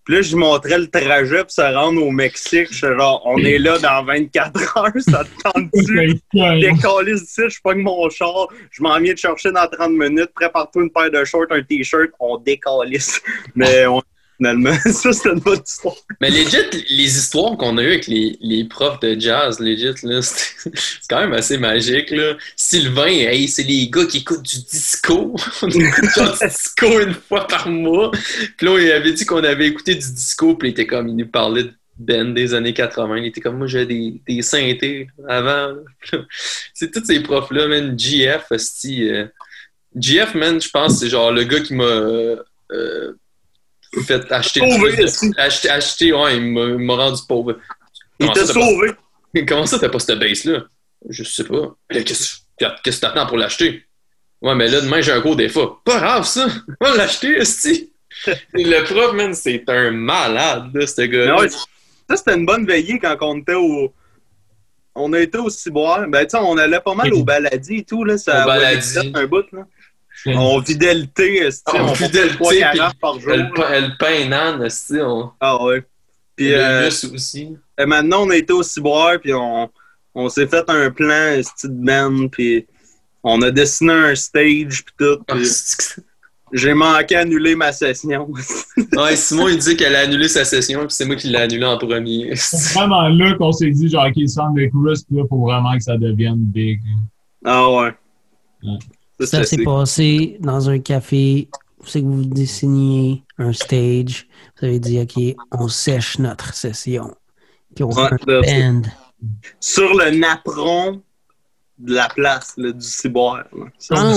Puis 0.08 0.16
là, 0.16 0.22
je 0.22 0.30
lui 0.30 0.40
montrais 0.40 0.78
le 0.78 0.88
trajet 0.88 1.42
pour 1.42 1.52
se 1.52 1.62
rendre 1.62 2.02
au 2.02 2.12
Mexique. 2.12 2.70
J'étais 2.72 2.96
genre, 2.96 3.22
on 3.26 3.38
est 3.40 3.58
là 3.58 3.78
dans 3.78 4.06
24 4.06 4.78
heures, 4.78 4.92
ça 5.00 5.26
te 5.26 5.42
tente-tu? 5.44 6.22
Décalisse 6.34 7.24
d'ici, 7.24 7.42
je 7.50 7.62
pogne 7.62 7.82
mon 7.82 8.10
char, 8.10 8.48
je 8.72 8.82
m'en 8.82 8.98
viens 9.02 9.12
de 9.12 9.18
chercher 9.18 9.52
dans 9.52 9.68
30 9.68 9.92
minutes, 9.92 10.32
prépare-toi 10.34 10.84
une 10.84 10.92
paire 10.92 11.12
de 11.12 11.26
shorts, 11.26 11.48
un 11.50 11.62
t-shirt, 11.62 12.12
on 12.22 12.38
décalisse. 12.38 13.22
Mais 13.54 13.86
on, 13.86 14.02
finalement, 14.38 14.73
ça 14.85 15.11
c'est 15.11 15.30
une 15.30 15.39
bonne 15.39 15.61
histoire. 15.65 15.95
Mais 16.22 16.30
legit, 16.30 16.85
les 16.89 17.18
histoires 17.18 17.57
qu'on 17.57 17.77
a 17.77 17.84
eues 17.84 17.88
avec 17.88 18.07
les, 18.07 18.38
les 18.41 18.64
profs 18.65 18.99
de 18.99 19.19
jazz, 19.19 19.59
legit, 19.59 19.91
c'est 20.22 21.07
quand 21.09 21.19
même 21.19 21.34
assez 21.34 21.57
magique, 21.57 22.11
là. 22.11 22.35
Sylvain, 22.55 23.07
hey, 23.07 23.47
c'est 23.47 23.64
les 23.64 23.89
gars 23.89 24.05
qui 24.05 24.19
écoutent 24.19 24.43
du 24.43 24.59
disco. 24.59 25.35
On 25.61 25.69
écoute 25.69 26.05
du 26.15 26.47
disco 26.47 26.99
une 26.99 27.14
fois 27.14 27.47
par 27.47 27.68
mois. 27.68 28.11
Puis 28.57 28.65
là, 28.65 28.80
il 28.80 28.91
avait 28.91 29.14
dit 29.14 29.26
qu'on 29.26 29.43
avait 29.43 29.68
écouté 29.68 29.95
du 29.95 30.11
disco, 30.11 30.55
puis 30.55 30.69
il 30.69 30.72
était 30.72 30.88
comme, 30.88 31.07
il 31.07 31.15
nous 31.15 31.27
parlait 31.27 31.64
de 31.64 31.73
Ben 31.97 32.34
des 32.34 32.53
années 32.53 32.73
80. 32.73 33.18
Il 33.18 33.26
était 33.26 33.41
comme, 33.41 33.57
moi, 33.57 33.68
j'ai 33.68 33.85
des, 33.85 34.22
des 34.27 34.41
synthés 34.41 35.07
avant. 35.27 35.73
C'est 36.73 36.91
tous 36.91 37.03
ces 37.05 37.19
profs-là, 37.22 37.68
man. 37.68 37.97
GF, 37.97 38.45
hostie, 38.51 39.09
euh, 39.09 39.26
GF, 39.95 40.35
man, 40.35 40.61
je 40.61 40.69
pense, 40.69 40.99
c'est 40.99 41.09
genre 41.09 41.31
le 41.31 41.43
gars 41.43 41.59
qui 41.59 41.73
m'a 41.73 41.84
euh, 41.84 43.14
fait 44.05 44.31
acheter 44.31 44.59
Sauvé, 44.59 45.05
acheter, 45.38 45.69
acheter, 45.69 46.14
ouais, 46.14 46.38
il 46.38 46.51
m'a 46.51 46.95
rendu 46.95 47.22
pauvre. 47.27 47.57
Il 48.19 48.27
t'a 48.27 48.41
pas- 48.41 48.45
sauvé. 48.47 48.91
Comment 49.47 49.65
ça, 49.65 49.77
t'as 49.80 49.89
pas 49.89 49.99
cette 49.99 50.19
base-là? 50.19 50.64
Je 51.09 51.23
sais 51.23 51.43
pas. 51.43 51.76
Qu'est-ce 51.91 52.39
que 52.57 52.89
t'attends 53.01 53.26
pour 53.27 53.38
l'acheter? 53.38 53.84
Ouais, 54.41 54.55
mais 54.55 54.68
là, 54.68 54.81
demain, 54.81 55.01
j'ai 55.01 55.11
un 55.11 55.35
des 55.35 55.49
fois. 55.49 55.81
Pas 55.84 55.99
grave, 55.99 56.26
ça. 56.26 56.47
On 56.81 56.85
va 56.85 56.95
l'acheter, 56.95 57.38
esti. 57.38 57.91
Le 58.53 58.84
prof, 58.84 59.14
man, 59.14 59.34
c'est 59.34 59.64
un 59.68 59.91
malade, 59.91 60.69
là, 60.73 60.88
ce 60.88 61.01
Mais 61.01 61.09
gars. 61.09 61.35
ouais, 61.38 61.49
ça 61.49 62.15
c'était 62.18 62.35
une 62.35 62.45
bonne 62.45 62.65
veillée 62.65 62.99
quand 62.99 63.15
on 63.22 63.38
était 63.39 63.53
au. 63.53 63.93
on 64.95 65.14
a 65.14 65.19
été 65.19 65.38
au 65.38 65.49
ciboire. 65.49 66.07
Ben, 66.07 66.23
tu 66.26 66.31
sais, 66.31 66.38
on 66.38 66.57
allait 66.57 66.80
pas 66.80 66.95
mal 66.95 67.14
au 67.14 67.23
baladi 67.26 67.77
et 67.77 67.84
tout, 67.84 68.03
là. 68.03 68.18
Ça 68.18 68.43
Au 68.43 68.47
baladi. 68.47 69.11
un 69.14 69.27
bout, 69.27 69.45
là. 69.51 69.68
On 70.26 70.60
vidait 70.60 70.95
le 70.95 71.06
thé, 71.07 71.38
esti, 71.44 71.64
On 71.73 71.89
on 71.89 71.94
vidait 71.94 72.26
le 72.26 72.31
trois 72.31 72.52
thé, 72.52 72.60
carafes 72.60 72.99
par 72.99 73.19
jour. 73.19 73.31
Elle, 73.31 73.52
elle 73.72 73.98
peint 73.98 74.26
Nan, 74.27 74.64
esti, 74.64 74.95
on. 75.02 75.31
Ah 75.39 75.64
ouais. 75.64 75.84
Puis 76.35 76.53
euh, 76.53 76.88
aussi. 76.88 77.56
et 77.80 77.85
maintenant, 77.85 78.23
on 78.26 78.30
a 78.30 78.35
été 78.35 78.53
au 78.53 78.64
ciboire, 78.64 79.19
puis 79.19 79.34
on, 79.34 79.69
on 80.14 80.30
s'est 80.30 80.48
fait 80.48 80.64
un 80.69 80.89
plan, 80.91 81.31
esti 81.34 81.68
de 81.68 81.73
band, 81.73 82.27
puis 82.27 82.65
on 83.23 83.41
a 83.41 83.52
dessiné 83.52 83.94
un 83.94 84.15
stage, 84.15 84.84
puis 84.85 84.95
tout. 84.98 85.23
Ah, 85.27 85.35
J'ai 86.53 86.73
manqué 86.73 87.15
annuler 87.15 87.56
ma 87.56 87.72
session. 87.72 88.31
Ouais, 88.95 89.15
Simon, 89.15 89.49
il 89.49 89.57
dit 89.57 89.76
qu'elle 89.76 89.95
a 89.95 90.02
annulé 90.02 90.27
sa 90.27 90.45
session, 90.45 90.80
puis 90.81 90.91
c'est 90.91 91.06
moi 91.06 91.15
qui 91.15 91.27
l'ai 91.27 91.39
annulé 91.39 91.65
en 91.65 91.77
premier. 91.77 92.31
C'est 92.35 92.73
vraiment 92.73 93.07
là 93.10 93.34
qu'on 93.35 93.52
s'est 93.52 93.69
dit, 93.69 93.89
genre, 93.89 94.07
OK, 94.07 94.27
Sam 94.27 94.53
de 94.56 94.65
Crisp, 94.68 95.07
là, 95.11 95.23
faut 95.30 95.41
vraiment 95.41 95.76
que 95.76 95.84
ça 95.84 95.98
devienne 95.98 96.38
big. 96.38 96.80
ah 97.45 97.69
ouais. 97.69 97.94
Ouais. 98.64 98.77
Ça 99.19 99.44
s'est 99.44 99.64
passé 99.64 100.38
dans 100.39 100.69
un 100.69 100.80
café. 100.80 101.49
C'est 101.85 102.02
que 102.02 102.06
vous 102.06 102.26
dessiniez 102.26 103.23
un 103.38 103.53
stage. 103.53 104.27
Vous 104.60 104.65
avez 104.68 104.80
dit, 104.80 104.99
OK, 104.99 105.35
on 105.52 105.68
sèche 105.68 106.19
notre 106.19 106.53
session. 106.53 107.15
Puis 107.76 107.84
on 107.84 107.89
Ouais, 107.91 108.10
fait 108.10 108.26
là, 108.31 108.39
un 108.39 108.44
c'est- 108.44 108.72
band. 108.72 108.81
sur 109.60 109.94
le 109.95 110.11
napperon 110.18 111.02
de 111.80 111.94
la 111.94 112.10
place 112.10 112.53
là, 112.57 112.72
du 112.72 112.85
ciboire. 112.85 113.45
Ah, 113.91 114.11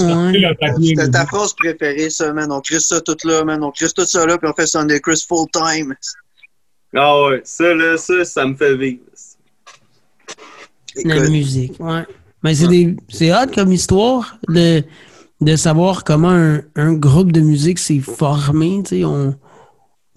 C'était 0.83 1.11
ta 1.11 1.27
phrase 1.27 1.53
préférée, 1.55 2.09
ça, 2.11 2.33
man. 2.33 2.51
On 2.51 2.61
crisse 2.61 2.87
ça 2.89 3.01
tout 3.01 3.17
là, 3.25 3.45
man. 3.45 3.63
On 3.63 3.71
crisse 3.71 3.93
tout 3.95 4.05
ça 4.07 4.25
là, 4.27 4.39
puis 4.39 4.49
on 4.51 4.55
fait 4.55 4.67
Sunday 4.67 4.99
Chris 5.01 5.25
full 5.29 5.47
time. 5.53 5.95
Ah 6.97 7.23
ouais, 7.27 7.41
ça, 7.45 7.73
là, 7.75 7.97
ça, 7.99 8.25
ça 8.25 8.47
me 8.47 8.55
fait 8.57 8.77
vivre. 8.77 9.01
La 11.05 11.21
musique, 11.29 11.79
ouais. 11.79 12.05
Mais 12.43 12.55
c'est 12.55 12.69
des 12.69 12.97
c'est 13.09 13.33
hot 13.33 13.49
comme 13.55 13.73
histoire 13.73 14.37
de, 14.49 14.83
de 15.41 15.57
savoir 15.57 16.05
comment 16.05 16.31
un, 16.31 16.63
un 16.77 16.95
groupe 16.95 17.33
de 17.33 17.41
musique 17.41 17.79
s'est 17.79 18.01
formé. 18.01 18.83
Tu 18.85 18.97
sais, 19.01 19.05
on... 19.05 19.35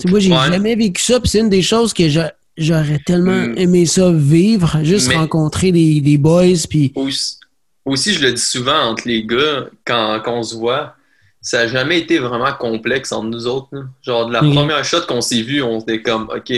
moi, 0.08 0.20
j'ai 0.20 0.32
Ouais. 0.32 0.48
jamais 0.52 0.76
vécu 0.76 1.02
ça. 1.02 1.20
Puis 1.20 1.30
c'est 1.30 1.40
une 1.40 1.50
des 1.50 1.62
choses 1.62 1.94
que 1.94 2.08
j'a- 2.10 2.34
j'aurais 2.58 3.00
tellement 3.06 3.48
Mm. 3.48 3.58
aimé 3.58 3.86
ça 3.86 4.12
vivre. 4.12 4.80
Juste 4.84 5.10
Mais- 5.10 5.16
rencontrer 5.18 5.72
des, 5.72 6.00
des 6.02 6.18
boys. 6.18 6.66
Puis 6.70 6.92
Aussi, 6.96 7.38
aussi, 7.86 8.14
je 8.14 8.22
le 8.22 8.32
dis 8.34 8.42
souvent 8.42 8.80
entre 8.92 9.08
les 9.08 9.26
gars, 9.26 9.66
quand, 9.86 10.22
quand 10.24 10.36
on 10.40 10.44
se 10.44 10.56
voit, 10.56 10.96
ça 11.42 11.58
n'a 11.58 11.68
jamais 11.68 12.00
été 12.00 12.20
vraiment 12.20 12.54
complexe 12.58 13.12
entre 13.12 13.28
nous 13.28 13.48
autres. 13.48 13.68
Genre, 14.02 14.28
de 14.28 14.32
la 14.34 14.40
première 14.40 14.86
shot 14.86 15.02
qu'on 15.08 15.20
s'est 15.20 15.42
vu, 15.42 15.62
on 15.62 15.82
était 15.82 16.02
comme, 16.02 16.30
OK, 16.34 16.54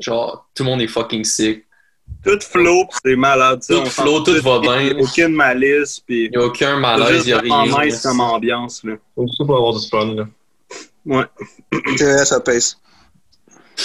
genre, 0.00 0.48
tout 0.54 0.64
le 0.64 0.70
monde 0.70 0.82
est 0.82 0.86
fucking 0.86 1.24
sick. 1.24 1.64
Tout 2.24 2.38
flow, 2.40 2.84
pis 2.86 2.96
c'est 3.04 3.16
malade. 3.16 3.62
ça. 3.62 3.74
Tout 3.74 3.80
On 3.80 3.86
flow, 3.86 4.20
tout 4.20 4.32
va 4.42 4.60
il 4.62 4.66
y 4.66 4.68
a 4.68 4.94
bien. 4.94 5.02
Aucune 5.02 5.34
malice, 5.34 6.00
pis 6.00 6.24
Il 6.24 6.30
n'y 6.30 6.36
a 6.36 6.46
aucun 6.46 6.74
c'est 6.74 6.80
malaise, 6.80 7.22
il 7.24 7.26
n'y 7.26 7.32
a 7.32 7.38
rien. 7.40 7.84
nice 7.84 8.00
comme 8.00 8.20
ambiance. 8.20 8.82
Là. 8.84 8.94
Ça 9.16 9.44
pour 9.44 9.56
avoir 9.56 9.78
du 9.78 9.88
fun, 9.88 10.14
là. 10.14 10.24
Ouais. 11.06 11.24
c'est 11.96 12.24
ça 12.24 12.40
pèse. 12.40 12.78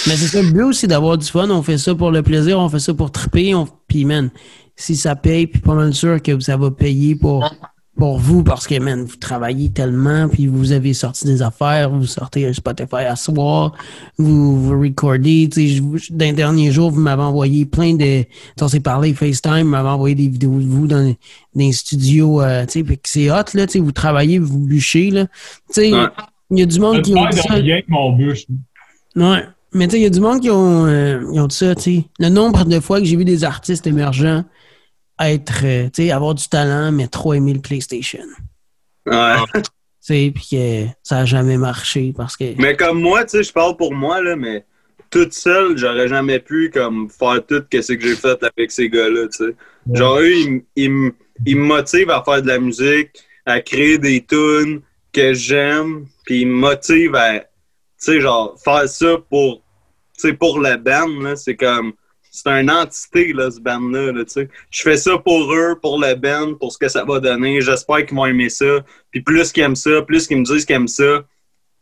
Mais 0.06 0.16
c'est 0.16 0.28
ça 0.28 0.40
le 0.40 0.50
but 0.50 0.62
aussi 0.62 0.86
d'avoir 0.86 1.18
du 1.18 1.26
fun. 1.26 1.50
On 1.50 1.62
fait 1.62 1.78
ça 1.78 1.94
pour 1.94 2.10
le 2.10 2.22
plaisir, 2.22 2.58
on 2.58 2.68
fait 2.68 2.78
ça 2.78 2.94
pour 2.94 3.10
triper. 3.10 3.54
On... 3.54 3.66
Puis, 3.88 4.04
man, 4.04 4.30
si 4.76 4.96
ça 4.96 5.16
paye, 5.16 5.46
puis 5.46 5.60
pas 5.60 5.74
mal 5.74 5.92
sûr 5.92 6.22
que 6.22 6.38
ça 6.40 6.56
va 6.56 6.70
payer 6.70 7.14
pour, 7.16 7.44
pour 8.00 8.18
vous 8.18 8.42
parce 8.42 8.66
que, 8.66 8.76
man, 8.80 9.04
vous 9.04 9.16
travaillez 9.16 9.68
tellement, 9.70 10.26
puis 10.28 10.48
vous 10.48 10.72
avez 10.72 10.92
sorti 10.94 11.26
des 11.26 11.42
affaires, 11.42 11.90
vous 11.90 12.06
sortez 12.06 12.46
un 12.48 12.52
Spotify 12.52 13.04
à 13.06 13.14
soir, 13.14 13.72
vous, 14.18 14.60
vous 14.60 14.80
recordez. 14.80 15.48
Tu 15.52 15.60
sais, 15.60 15.74
je 15.74 15.82
vous- 15.82 15.98
dans 16.10 16.24
les 16.24 16.32
derniers 16.32 16.72
jours, 16.72 16.90
vous 16.90 17.00
m'avez 17.00 17.22
envoyé 17.22 17.66
plein 17.66 17.94
de. 17.94 18.24
On 18.60 18.66
s'est 18.68 18.80
parlé 18.80 19.14
FaceTime, 19.14 19.62
vous 19.62 19.68
m'avez 19.68 19.88
envoyé 19.90 20.14
des 20.16 20.28
vidéos 20.28 20.58
de 20.58 20.66
vous 20.66 20.86
dans, 20.88 21.04
dans 21.06 21.14
les 21.54 21.72
studios. 21.72 22.40
euh, 22.42 22.64
tu 22.66 22.72
sais, 22.72 22.82
puis 22.84 22.96
que 22.96 23.08
c'est 23.08 23.30
hot, 23.30 23.44
là. 23.54 23.66
Tu 23.66 23.74
sais, 23.74 23.78
vous 23.78 23.92
travaillez, 23.92 24.38
vous 24.40 24.58
bûchez, 24.58 25.10
là. 25.10 25.26
Tu 25.26 25.32
sais, 25.74 25.88
il 25.90 25.94
Ouais. 25.94 26.06
y 26.50 26.62
a 26.62 26.66
du 26.66 26.80
monde 26.80 26.96
Je 26.96 27.00
qui 27.02 27.12
ont 27.14 27.22
perds 27.22 27.30
dit 27.30 27.36
de 27.36 27.42
ça. 27.42 27.54
rien 27.54 27.72
avec 27.74 27.88
mon 27.88 28.16
bûche. 28.16 28.46
Ouais. 29.14 29.44
Mais 29.72 29.86
tu 29.86 29.92
sais, 29.92 29.98
il 30.00 30.02
y 30.02 30.06
a 30.06 30.10
du 30.10 30.20
monde 30.20 30.40
qui 30.40 30.50
ont, 30.50 30.86
euh, 30.86 31.20
ils 31.32 31.40
ont 31.40 31.46
dit 31.46 31.54
ça, 31.56 31.74
tu 31.76 31.82
sais. 31.82 32.04
Le 32.18 32.28
nombre 32.28 32.64
de 32.64 32.80
fois 32.80 32.98
que 32.98 33.04
j'ai 33.06 33.14
vu 33.16 33.24
des 33.24 33.44
artistes 33.44 33.86
émergents 33.86 34.42
être, 35.20 35.64
euh, 35.64 35.84
tu 35.90 36.04
sais, 36.04 36.10
avoir 36.10 36.34
du 36.34 36.48
talent, 36.48 36.92
mais 36.92 37.08
trop 37.08 37.34
aimer 37.34 37.52
le 37.52 37.60
PlayStation. 37.60 38.24
Ouais. 39.06 39.36
Tu 40.02 40.14
sais, 40.14 40.32
puis 40.34 40.48
que 40.52 40.86
ça 41.02 41.18
a 41.18 41.24
jamais 41.26 41.58
marché 41.58 42.14
parce 42.16 42.34
que. 42.34 42.54
Mais 42.56 42.74
comme 42.74 43.02
moi, 43.02 43.22
tu 43.24 43.32
sais, 43.32 43.42
je 43.42 43.52
parle 43.52 43.76
pour 43.76 43.92
moi, 43.92 44.22
là, 44.22 44.34
mais 44.34 44.64
toute 45.10 45.34
seule, 45.34 45.76
j'aurais 45.76 46.08
jamais 46.08 46.38
pu 46.38 46.70
comme 46.72 47.10
faire 47.10 47.44
tout 47.46 47.62
ce 47.70 47.92
que 47.92 48.00
j'ai 48.00 48.16
fait 48.16 48.42
avec 48.42 48.70
ces 48.70 48.88
gars-là, 48.88 49.28
tu 49.28 49.44
sais. 49.44 49.54
Genre, 49.92 50.20
eux, 50.20 50.32
ils, 50.32 50.62
ils, 50.74 51.12
ils 51.44 51.56
me 51.56 51.64
motivent 51.66 52.08
à 52.08 52.22
faire 52.24 52.40
de 52.40 52.46
la 52.46 52.58
musique, 52.58 53.10
à 53.44 53.60
créer 53.60 53.98
des 53.98 54.24
tunes 54.24 54.80
que 55.12 55.34
j'aime, 55.34 56.06
puis 56.24 56.42
ils 56.42 56.46
me 56.46 56.54
motivent 56.54 57.16
à, 57.16 57.40
tu 57.40 57.46
sais, 57.98 58.20
genre, 58.20 58.56
faire 58.62 58.88
ça 58.88 59.16
pour, 59.28 59.62
tu 60.14 60.28
sais, 60.28 60.32
pour 60.32 60.60
le 60.60 60.76
band, 60.76 61.20
là, 61.20 61.36
c'est 61.36 61.56
comme, 61.56 61.92
c'est 62.30 62.48
une 62.48 62.70
entité, 62.70 63.32
là, 63.32 63.50
ce 63.50 63.60
band-là, 63.60 64.12
là. 64.12 64.22
Je 64.70 64.82
fais 64.82 64.96
ça 64.96 65.18
pour 65.18 65.52
eux, 65.52 65.78
pour 65.80 66.00
le 66.00 66.14
band, 66.14 66.54
pour 66.54 66.72
ce 66.72 66.78
que 66.78 66.88
ça 66.88 67.04
va 67.04 67.18
donner, 67.18 67.60
j'espère 67.60 68.06
qu'ils 68.06 68.16
vont 68.16 68.26
aimer 68.26 68.48
ça, 68.48 68.84
puis 69.10 69.20
plus 69.20 69.50
qu'ils 69.50 69.64
aiment 69.64 69.76
ça, 69.76 70.02
plus 70.02 70.26
qu'ils 70.28 70.38
me 70.38 70.44
disent 70.44 70.64
qu'ils 70.64 70.76
aiment 70.76 70.88
ça, 70.88 71.24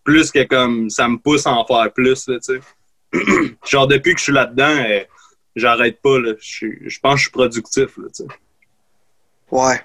plus 0.05 0.31
que 0.31 0.43
comme 0.45 0.89
ça 0.89 1.07
me 1.07 1.19
pousse 1.19 1.47
à 1.47 1.53
en 1.53 1.67
faire 1.67 1.93
plus, 1.93 2.27
là. 2.29 2.39
Genre, 3.67 3.87
depuis 3.87 4.15
que 4.15 4.19
je 4.19 4.25
suis 4.25 4.33
là-dedans, 4.33 4.85
euh, 4.89 5.01
j'arrête 5.55 6.01
pas. 6.01 6.17
Je 6.41 6.99
pense 7.01 7.15
que 7.15 7.19
je 7.19 7.23
suis 7.23 7.31
productif, 7.31 7.97
là, 7.99 8.09
tu 8.09 8.25
sais. 8.25 8.27
Ouais. 9.51 9.81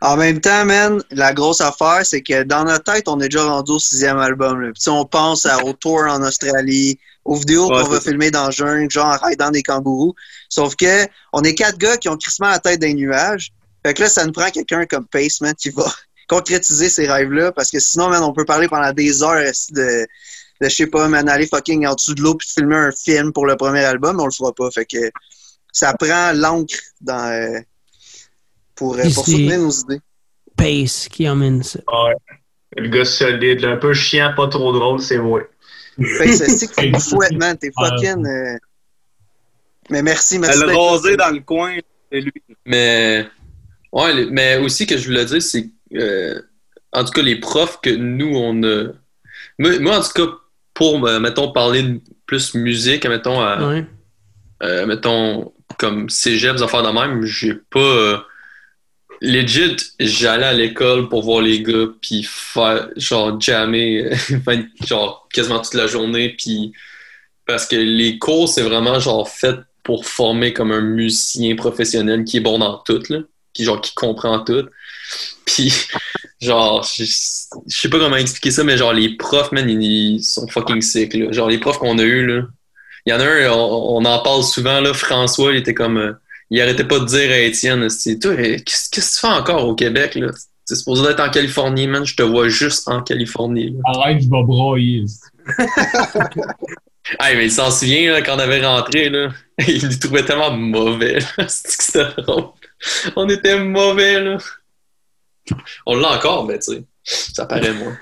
En 0.00 0.16
même 0.16 0.40
temps, 0.40 0.64
man, 0.64 1.02
la 1.10 1.32
grosse 1.32 1.60
affaire, 1.60 2.02
c'est 2.04 2.22
que 2.22 2.44
dans 2.44 2.64
notre 2.64 2.84
tête, 2.92 3.08
on 3.08 3.18
est 3.20 3.28
déjà 3.28 3.44
rendu 3.44 3.72
au 3.72 3.78
sixième 3.80 4.18
album. 4.18 4.60
Là. 4.60 4.68
Puis 4.72 4.82
si 4.82 4.88
on 4.88 5.04
pense 5.04 5.44
à, 5.44 5.64
au 5.64 5.72
tour 5.72 6.02
en 6.08 6.22
Australie, 6.22 6.98
aux 7.24 7.34
vidéos 7.34 7.68
Ouais, 7.68 7.82
qu'on 7.82 7.88
va 7.88 7.96
ça. 7.96 8.02
filmer 8.02 8.30
dans 8.30 8.46
le 8.46 8.52
jungle, 8.52 8.90
genre 8.90 9.06
en 9.06 9.16
raidant 9.16 9.50
des 9.50 9.62
kangourous. 9.62 10.14
Sauf 10.48 10.76
que 10.76 11.06
on 11.32 11.42
est 11.42 11.54
quatre 11.54 11.78
gars 11.78 11.96
qui 11.96 12.08
ont 12.08 12.16
crissement 12.16 12.48
la 12.48 12.60
tête 12.60 12.80
des 12.80 12.94
nuages. 12.94 13.52
Fait 13.84 13.92
que 13.92 14.02
là, 14.02 14.08
ça 14.08 14.24
nous 14.24 14.32
prend 14.32 14.50
quelqu'un 14.50 14.86
comme 14.86 15.06
Pace, 15.06 15.40
man, 15.40 15.54
qui 15.54 15.70
va 15.70 15.84
concrétiser 16.28 16.88
ces 16.88 17.06
rêves-là. 17.10 17.50
Parce 17.52 17.70
que 17.70 17.80
sinon, 17.80 18.08
man, 18.08 18.22
on 18.22 18.32
peut 18.32 18.44
parler 18.44 18.68
pendant 18.68 18.92
des 18.92 19.22
heures 19.22 19.42
de, 19.70 19.82
de 19.82 20.06
je 20.60 20.68
sais 20.68 20.86
pas, 20.86 21.08
man, 21.08 21.28
aller 21.28 21.46
fucking 21.48 21.86
en 21.86 21.94
dessous 21.94 22.14
de 22.14 22.22
l'eau 22.22 22.34
puis 22.34 22.48
filmer 22.48 22.76
un 22.76 22.92
film 22.92 23.32
pour 23.32 23.46
le 23.46 23.56
premier 23.56 23.84
album, 23.84 24.16
mais 24.16 24.22
on 24.22 24.26
le 24.26 24.32
fera 24.32 24.52
pas. 24.52 24.70
Fait 24.70 24.86
que 24.86 25.10
ça 25.72 25.92
prend 25.94 26.32
l'encre 26.32 26.78
dans 27.00 27.30
euh, 27.30 27.60
pour, 28.78 28.96
pour 28.96 29.24
soutenir 29.26 29.58
nos 29.58 29.70
idées. 29.70 30.00
Pace 30.56 31.08
qui 31.08 31.28
emmène 31.28 31.62
ça. 31.62 31.80
Ouais. 31.86 32.14
Le 32.76 32.88
gars 32.88 33.04
solide, 33.04 33.60
là, 33.60 33.70
un 33.72 33.76
peu 33.76 33.94
chiant, 33.94 34.32
pas 34.36 34.48
trop 34.48 34.72
drôle, 34.72 35.00
c'est 35.00 35.18
moi. 35.18 35.42
Fait 36.00 36.26
que 36.26 36.32
c'est 36.32 36.66
que 36.68 36.96
tu 36.96 37.00
fouettes, 37.00 37.32
man. 37.32 37.56
T'es 37.58 37.70
fucking. 37.76 38.24
euh, 38.26 38.56
Mais 39.90 40.02
merci, 40.02 40.38
merci. 40.38 40.62
Rasé 40.64 41.16
là. 41.16 41.28
dans 41.28 41.34
le 41.34 41.40
coin, 41.40 41.76
c'est 42.12 42.20
lui. 42.20 42.32
Mais, 42.66 43.26
ouais, 43.92 44.26
mais 44.30 44.58
aussi 44.58 44.86
que 44.86 44.96
je 44.96 45.06
voulais 45.06 45.24
dire, 45.24 45.42
c'est 45.42 45.68
euh, 45.94 46.40
en 46.92 47.04
tout 47.04 47.12
cas 47.12 47.22
les 47.22 47.40
profs 47.40 47.80
que 47.80 47.90
nous, 47.90 48.32
on 48.36 48.62
a. 48.62 48.92
Moi, 49.58 49.78
moi, 49.80 49.98
en 49.98 50.02
tout 50.02 50.12
cas, 50.26 50.32
pour, 50.74 51.04
euh, 51.06 51.18
mettons, 51.18 51.50
parler 51.52 51.82
de 51.82 52.00
plus 52.26 52.54
musique, 52.54 53.06
mettons, 53.06 53.40
à, 53.40 53.66
Ouais. 53.68 53.86
euh, 54.62 54.86
mettons, 54.86 55.52
comme 55.78 56.08
cégep, 56.10 56.56
des 56.56 56.62
affaires 56.62 56.82
de 56.82 56.90
même, 56.90 57.24
j'ai 57.24 57.54
pas. 57.54 58.24
Euh, 59.22 59.26
legit, 59.26 59.76
j'allais 60.00 60.46
à 60.46 60.52
l'école 60.52 61.08
pour 61.08 61.22
voir 61.22 61.40
les 61.42 61.62
gars, 61.62 61.86
puis 62.00 62.24
faire, 62.24 62.88
genre, 62.96 63.40
jammer, 63.40 64.10
vingt- 64.44 64.68
genre, 64.86 65.28
quasiment 65.32 65.60
toute 65.60 65.74
la 65.74 65.86
journée, 65.86 66.30
puis. 66.36 66.72
Parce 67.46 67.66
que 67.66 67.76
les 67.76 68.18
cours, 68.18 68.48
c'est 68.48 68.62
vraiment, 68.62 69.00
genre, 69.00 69.28
fait 69.28 69.56
pour 69.82 70.06
former 70.06 70.52
comme 70.52 70.70
un 70.72 70.82
musicien 70.82 71.56
professionnel 71.56 72.24
qui 72.24 72.38
est 72.38 72.40
bon 72.40 72.58
dans 72.58 72.78
tout, 72.78 73.02
là, 73.08 73.20
qui, 73.54 73.64
genre, 73.64 73.80
qui 73.80 73.94
comprend 73.94 74.40
tout. 74.44 74.68
Puis, 75.46 75.72
genre, 76.40 76.86
je 76.96 77.04
sais 77.06 77.88
pas 77.88 77.98
comment 77.98 78.16
expliquer 78.16 78.50
ça, 78.50 78.64
mais 78.64 78.76
genre, 78.76 78.92
les 78.92 79.16
profs, 79.16 79.52
man, 79.52 79.68
ils, 79.68 80.22
sont 80.22 80.46
fucking 80.48 80.82
sick, 80.82 81.14
là. 81.14 81.32
Genre, 81.32 81.48
les 81.48 81.58
profs 81.58 81.78
qu'on 81.78 81.98
a 81.98 82.02
eus, 82.02 82.26
là. 82.26 82.42
Il 83.06 83.10
y 83.10 83.14
en 83.14 83.20
a 83.20 83.24
un, 83.24 83.50
on, 83.50 83.96
on 83.96 84.04
en 84.04 84.18
parle 84.22 84.44
souvent, 84.44 84.80
là, 84.80 84.92
François, 84.94 85.52
il 85.52 85.58
était 85.58 85.74
comme... 85.74 86.18
il 86.50 86.60
arrêtait 86.60 86.84
pas 86.84 86.98
de 86.98 87.04
dire 87.04 87.30
à 87.30 87.38
Étienne, 87.38 87.86
toi, 88.20 88.30
euh, 88.32 88.58
qu'est-ce 88.64 88.88
que 88.90 89.00
tu 89.00 89.20
fais 89.20 89.26
encore 89.26 89.66
au 89.66 89.74
Québec, 89.74 90.14
là? 90.14 90.28
C'est 90.64 90.76
supposé 90.76 91.10
être 91.10 91.20
en 91.20 91.30
Californie, 91.30 91.86
man. 91.86 92.04
Je 92.04 92.14
te 92.14 92.22
vois 92.22 92.48
juste 92.48 92.88
en 92.88 93.02
Californie, 93.02 93.70
là. 93.70 93.80
Arrête, 93.86 94.20
je 94.20 94.28
vais 94.28 94.42
broyer. 94.42 95.04
Mais 97.20 97.44
il 97.44 97.50
s'en 97.50 97.70
souvient, 97.70 98.12
là, 98.12 98.22
quand 98.22 98.36
on 98.36 98.38
avait 98.38 98.64
rentré, 98.64 99.08
là. 99.08 99.30
Il 99.66 99.86
nous 99.86 99.96
trouvait 99.96 100.24
tellement 100.24 100.52
mauvais, 100.52 101.18
c'était 101.48 102.04
drôle. 102.18 102.50
On 103.16 103.28
était 103.28 103.58
mauvais, 103.58 104.20
là. 104.20 104.38
On 105.86 105.96
l'a 105.96 106.16
encore, 106.16 106.46
mais 106.46 106.58
tu 106.58 106.74
sais, 106.74 106.84
ça 107.02 107.46
paraît 107.46 107.72
moins. 107.72 107.96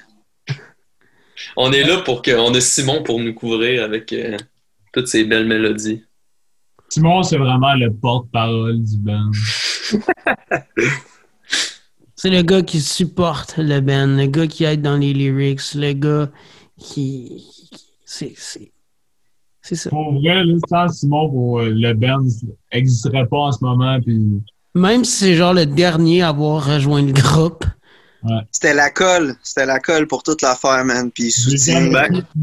On 1.56 1.72
est 1.72 1.84
là 1.84 1.98
pour 1.98 2.22
que. 2.22 2.32
On 2.32 2.52
a 2.54 2.60
Simon 2.60 3.02
pour 3.02 3.20
nous 3.20 3.32
couvrir 3.32 3.84
avec 3.84 4.12
euh, 4.12 4.36
toutes 4.92 5.08
ces 5.08 5.24
belles 5.24 5.46
mélodies. 5.46 6.04
Simon, 6.88 7.22
c'est 7.22 7.38
vraiment 7.38 7.74
le 7.74 7.92
porte-parole 7.92 8.82
du 8.82 8.98
band. 8.98 9.30
C'est 12.18 12.30
le 12.30 12.40
gars 12.40 12.62
qui 12.62 12.80
supporte 12.80 13.56
le 13.58 13.80
band, 13.80 14.06
le 14.06 14.26
gars 14.26 14.46
qui 14.46 14.64
aide 14.64 14.80
dans 14.80 14.96
les 14.96 15.12
lyrics, 15.12 15.74
le 15.74 15.92
gars 15.92 16.30
qui. 16.78 17.44
C'est. 18.06 18.32
C'est 18.36 18.72
c'est 19.66 19.74
ça. 19.74 19.90
Pour 19.90 20.12
vrai, 20.14 20.44
là, 20.44 20.54
sans 20.68 20.88
Simon, 20.88 21.28
pour 21.28 21.58
euh, 21.58 21.70
le 21.70 21.92
band 21.92 22.24
n'existerait 22.72 23.26
pas 23.26 23.36
en 23.36 23.52
ce 23.52 23.64
moment. 23.64 24.00
Puis, 24.00 24.40
Même 24.76 25.04
si 25.04 25.16
c'est 25.16 25.34
genre 25.34 25.54
le 25.54 25.66
dernier 25.66 26.22
à 26.22 26.28
avoir 26.28 26.64
rejoint 26.64 27.02
le 27.02 27.12
groupe. 27.12 27.64
C'était 28.52 28.74
la 28.74 28.90
colle. 28.90 29.34
C'était 29.42 29.66
la 29.66 29.80
colle 29.80 30.06
pour 30.06 30.22
toute 30.22 30.42
l'affaire, 30.42 30.84
man. 30.84 31.10
Puis 31.10 31.32
soutien. 31.32 31.90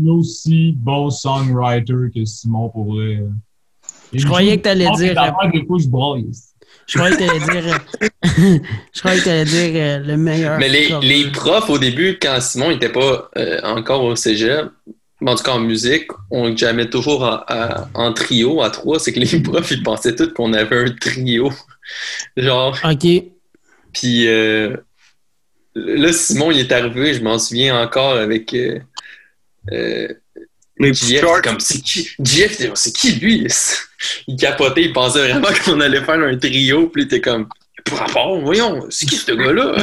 aussi 0.06 0.74
bon 0.78 1.10
songwriter 1.10 2.11
que 2.14 2.26
Simon 2.26 2.70
pour 2.70 2.94
vrai. 2.94 3.15
euh. 3.22 3.30
Je 4.14 4.26
croyais 4.26 4.57
que 4.57 4.61
t'allais 4.64 4.90
dire- 4.98 5.14
fois, 5.14 5.49
je 6.88 6.98
croyais 6.98 7.15
que 7.15 7.26
t'allais 7.26 7.61
dire. 7.61 7.80
je 8.94 8.99
croyais 8.99 9.19
que 9.19 9.23
t'allais 9.26 9.45
dire 9.45 9.72
euh, 9.76 9.99
le 9.99 10.18
meilleur. 10.18 10.57
Mais 10.60 10.69
les, 10.69 10.90
les 11.02 11.31
profs, 11.31 11.69
au 11.69 11.77
début, 11.80 12.18
quand 12.22 12.40
Simon 12.41 12.69
n'était 12.69 12.90
pas 12.91 13.30
euh, 13.38 13.60
encore 13.64 14.03
au 14.03 14.15
cégep, 14.15 14.65
en 15.26 15.35
tout 15.35 15.44
cas 15.44 15.53
en 15.53 15.60
musique, 15.61 16.07
on 16.30 16.56
jamais 16.57 16.90
toujours 16.90 17.23
en, 17.23 17.40
à- 17.48 17.88
en 17.94 18.11
trio, 18.14 18.61
à 18.61 18.69
trois. 18.69 18.99
C'est 18.99 19.14
que 19.14 19.19
les 19.19 19.40
profs, 19.44 19.72
ils 19.72 19.81
pensaient 19.84 20.15
tous 20.15 20.34
qu'on 20.34 20.53
avait 20.53 20.77
un 20.77 20.91
trio. 20.91 21.52
Genre, 22.35 22.77
Ok. 22.84 23.07
puis 23.94 24.27
euh, 24.27 24.76
là, 25.76 26.11
Simon, 26.11 26.52
il 26.52 26.60
est 26.60 26.72
arrivé, 26.72 27.14
je 27.14 27.23
m'en 27.23 27.40
souviens 27.40 27.81
encore 27.81 28.14
avec. 28.18 28.53
Euh, 29.72 30.07
euh, 30.82 30.94
JF, 30.94 31.22
shorts. 31.22 31.41
comme 31.41 31.60
c'est 31.60 31.82
qui? 31.82 32.10
Il 32.20 32.41
était, 32.41 32.72
c'est 32.74 32.94
qui 32.94 33.14
lui? 33.14 33.48
Il 34.28 34.36
capotait, 34.36 34.84
il 34.84 34.94
pensait 34.94 35.20
vraiment 35.20 35.48
qu'on 35.66 35.80
allait 35.80 36.04
faire 36.04 36.20
un 36.20 36.38
trio, 36.38 36.88
puis 36.90 37.04
il 37.04 37.06
était 37.06 37.22
comme, 37.22 37.48
pour 37.86 37.98
rapport, 38.00 38.38
voyons, 38.41 38.86
c'est 38.90 39.06
qui 39.06 39.16
ce 39.16 39.32
gars-là? 39.32 39.78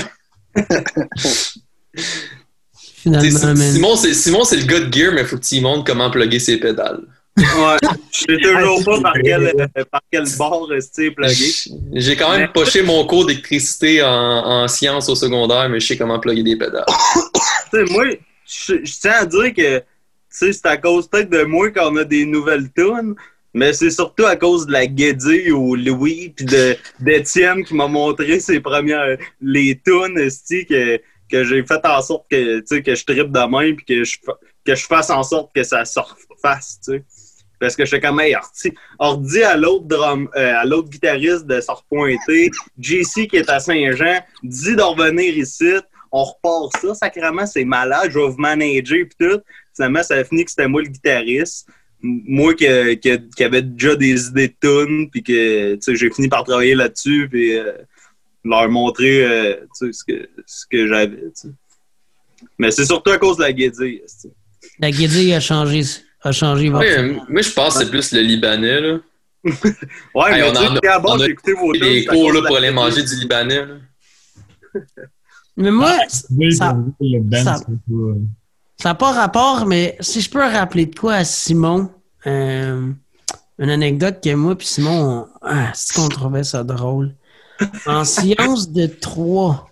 Finalement. 3.03 3.57
Simon, 3.57 3.97
c'est, 3.97 4.12
Simon, 4.12 4.45
c'est 4.45 4.57
le 4.57 4.65
gars 4.65 4.81
de 4.81 4.93
gear, 4.93 5.12
mais 5.15 5.25
faut 5.25 5.39
que 5.39 5.45
tu 5.45 5.61
montres 5.62 5.85
comment 5.85 6.11
plugger 6.11 6.39
ses 6.39 6.59
pédales. 6.59 7.01
Ouais. 7.39 7.77
Je 8.12 8.19
sais 8.19 8.37
toujours 8.37 8.85
pas 8.85 9.01
par 9.01 9.15
quel, 9.25 9.47
euh, 9.47 9.85
par 9.91 10.03
quel 10.12 10.25
bord 10.37 10.69
rester 10.69 11.11
plugué. 11.11 11.53
J'ai 11.95 12.17
quand 12.17 12.37
même 12.37 12.51
poché 12.53 12.83
mon 12.83 13.07
cours 13.07 13.25
d'électricité 13.25 14.03
en, 14.03 14.09
en 14.11 14.69
sciences 14.69 15.09
au 15.09 15.15
secondaire, 15.15 15.69
mais 15.69 15.81
je 15.81 15.87
sais 15.87 15.97
comment 15.97 16.19
plugger 16.19 16.43
des 16.43 16.57
pédales. 16.57 16.85
Tu 17.73 17.87
sais, 17.87 17.93
moi, 17.93 18.05
je 18.45 18.85
je 18.85 18.93
tiens 19.01 19.15
à 19.21 19.27
dire 19.27 19.55
que 19.55 19.83
sais, 20.31 20.52
c'est 20.52 20.66
à 20.66 20.77
cause 20.77 21.09
peut-être 21.09 21.31
de 21.31 21.43
moi 21.43 21.70
qu'on 21.70 21.97
a 21.97 22.05
des 22.05 22.24
nouvelles 22.24 22.70
tunes, 22.73 23.15
mais 23.52 23.73
c'est 23.73 23.90
surtout 23.90 24.27
à 24.27 24.36
cause 24.36 24.66
de 24.66 24.73
la 24.73 24.86
Guédie 24.86 25.51
ou 25.51 25.74
Louis 25.74 26.32
puis 26.36 26.44
de 26.44 26.77
d'Étienne 27.01 27.65
qui 27.65 27.74
m'a 27.74 27.89
montré 27.89 28.39
ses 28.40 28.61
premières 28.61 29.16
les 29.40 29.81
tunes 29.85 30.16
que 30.16 31.01
que 31.31 31.44
j'ai 31.44 31.65
fait 31.65 31.85
en 31.85 32.02
sorte 32.02 32.27
que 32.31 32.61
tu 32.61 32.66
sais 32.66 32.82
que 32.82 32.94
je 32.94 33.05
trippe 33.05 33.31
de 33.31 33.59
même 33.59 33.77
puis 33.77 33.85
que 33.85 34.05
je 34.05 34.19
que 34.65 34.74
je 34.74 34.86
fasse 34.86 35.11
en 35.11 35.23
sorte 35.23 35.55
que 35.55 35.62
ça 35.62 35.85
se 35.85 35.98
refasse, 35.98 36.81
tu 36.85 36.93
sais. 36.93 37.05
Parce 37.59 37.77
que 37.77 37.85
je 37.85 37.90
fais 37.90 38.01
comme 38.01 38.20
hey, 38.20 38.35
ordi, 38.35 38.73
ordi 38.98 39.43
à 39.43 39.57
l'autre 39.57 39.85
drum, 39.85 40.31
euh, 40.35 40.55
à 40.57 40.65
l'autre 40.65 40.89
guitariste 40.89 41.47
de 41.47 41.61
se 41.61 41.70
repointer, 41.70 42.51
JC 42.78 43.28
qui 43.28 43.36
est 43.36 43.51
à 43.51 43.61
Saint-Jean, 43.61 44.20
dit 44.43 44.74
de 44.74 44.82
revenir 44.82 45.36
ici, 45.36 45.74
on 46.11 46.24
repart 46.24 46.73
ça, 46.81 46.94
sacrément, 46.94 47.47
c'est 47.47 47.66
malade, 47.66 48.11
je 48.11 48.19
vais 48.19 48.28
vous 48.28 48.39
manager 48.39 49.07
pis 49.07 49.16
tout. 49.19 49.40
Finalement, 49.75 50.03
ça 50.03 50.15
a 50.17 50.25
fini 50.25 50.45
que 50.45 50.51
c'était 50.51 50.69
moi 50.69 50.83
le 50.83 50.89
guitariste. 50.89 51.67
Moi 52.03 52.55
qui, 52.55 52.65
qui, 52.99 53.11
qui 53.37 53.45
avait 53.45 53.63
déjà 53.63 53.95
des 53.95 54.27
idées 54.29 54.49
de 54.49 54.55
tunes, 54.61 55.11
puis 55.11 55.23
que 55.23 55.75
tu 55.75 55.81
sais, 55.83 55.97
j'ai 55.97 56.11
fini 56.11 56.29
par 56.29 56.45
travailler 56.45 56.75
là-dessus, 56.75 57.29
puis 57.31 57.57
euh, 57.59 57.73
leur 58.45 58.69
montrer 58.71 59.23
euh, 59.25 59.55
tu 59.79 59.93
sais, 59.93 59.93
ce 59.93 60.05
que, 60.05 60.29
ce 60.47 60.65
que 60.71 60.87
j'avais. 60.89 61.25
Mais 62.59 62.71
c'est 62.71 62.87
surtout 62.87 63.11
à 63.11 63.19
cause 63.19 63.37
de 63.37 63.43
la 63.43 63.53
guédille. 63.53 64.01
La 64.79 64.91
guédille 64.91 65.35
a 65.35 65.41
changé, 65.41 65.83
a 66.23 66.33
changé 66.33 66.71
votre. 66.71 66.85
Ouais, 66.87 66.99
euh, 66.99 67.15
moi, 67.29 67.43
je 67.43 67.51
pense 67.51 67.75
que 67.79 67.85
c'est 67.85 67.91
plus 67.91 68.13
le 68.13 68.21
Libanais. 68.23 68.81
Là. 68.81 68.99
Ouais, 70.15 70.33
Hey, 70.33 70.41
mais 70.41 70.43
on 70.45 70.51
en 70.53 70.77
a- 70.77 71.01
on 71.07 71.21
a 71.21 71.25
j'ai 71.25 71.31
écouté 71.33 71.53
vos. 71.55 71.73
Les 71.73 72.05
cours 72.05 72.33
là, 72.33 72.41
pour 72.47 72.57
aller 72.57 72.69
guédille. 72.69 72.75
manger 72.75 73.03
du 73.03 73.15
Libanais. 73.21 73.67
là. 73.67 73.75
Mais 75.57 75.71
moi, 75.71 75.97
Oui, 76.31 76.55
ça- 76.55 76.77
ça- 77.43 77.57
c'est 77.57 77.67
pas- 77.67 77.77
ça 78.82 78.90
n'a 78.90 78.94
pas 78.94 79.12
rapport, 79.12 79.66
mais 79.66 79.97
si 80.01 80.20
je 80.20 80.31
peux 80.31 80.40
rappeler 80.40 80.86
de 80.86 80.98
quoi 80.98 81.15
à 81.15 81.24
Simon, 81.24 81.90
euh, 82.27 82.90
une 83.59 83.70
anecdote 83.70 84.20
que 84.23 84.35
moi 84.35 84.57
puis 84.57 84.66
Simon, 84.66 85.01
on- 85.01 85.27
ah, 85.43 85.70
c'est 85.74 85.94
qu'on 85.94 86.09
trouvait 86.09 86.44
ça 86.44 86.65
drôle. 86.65 87.15
En 87.86 88.05
sciences 88.05 88.70
de 88.70 88.86
3, 88.86 89.70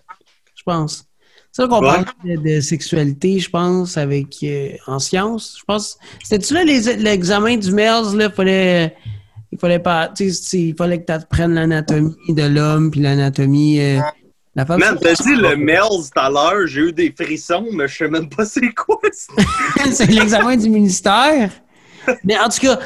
je 0.55 0.63
pense. 0.63 1.05
C'est 1.51 1.63
là 1.63 1.67
qu'on 1.67 1.81
Ouais. 1.81 2.03
parlait 2.05 2.37
de, 2.37 2.55
de 2.57 2.61
sexualité, 2.61 3.39
je 3.39 3.49
pense, 3.49 3.97
avec 3.97 4.37
euh, 4.43 4.69
en 4.85 4.99
sciences. 4.99 5.55
Je 5.59 5.63
pense. 5.65 5.97
C'était-tu 6.23 6.53
là 6.53 6.63
l'examen 6.63 7.57
du 7.57 7.71
MERS, 7.71 8.13
là? 8.15 8.29
Fallait, 8.29 8.95
il 9.51 9.57
fallait 9.57 9.79
pas. 9.79 10.09
Tu 10.09 10.31
sais, 10.31 10.59
il 10.59 10.75
fallait 10.75 11.01
que 11.01 11.07
tu 11.07 11.11
apprennes 11.11 11.55
l'anatomie 11.55 12.15
de 12.29 12.43
l'homme 12.43 12.91
puis 12.91 12.99
l'anatomie. 13.01 13.79
euh, 13.81 13.99
la 14.55 14.65
femme. 14.65 14.79
Man, 14.79 14.97
t'as 15.01 15.13
dit 15.13 15.35
le 15.35 15.55
Melz 15.55 16.11
tout 16.13 16.19
à 16.19 16.29
l'heure, 16.29 16.65
j'ai 16.67 16.81
eu 16.81 16.93
des 16.93 17.11
frissons, 17.11 17.67
mais 17.73 17.87
je 17.87 17.97
sais 17.97 18.07
même 18.09 18.29
pas 18.29 18.45
c'est 18.45 18.73
quoi. 18.73 18.99
ça. 19.11 19.33
c'est 19.91 20.07
l'examen 20.07 20.55
du 20.57 20.69
ministère. 20.69 21.51
Mais 22.23 22.37
en 22.39 22.49
tout 22.49 22.59
cas, 22.61 22.79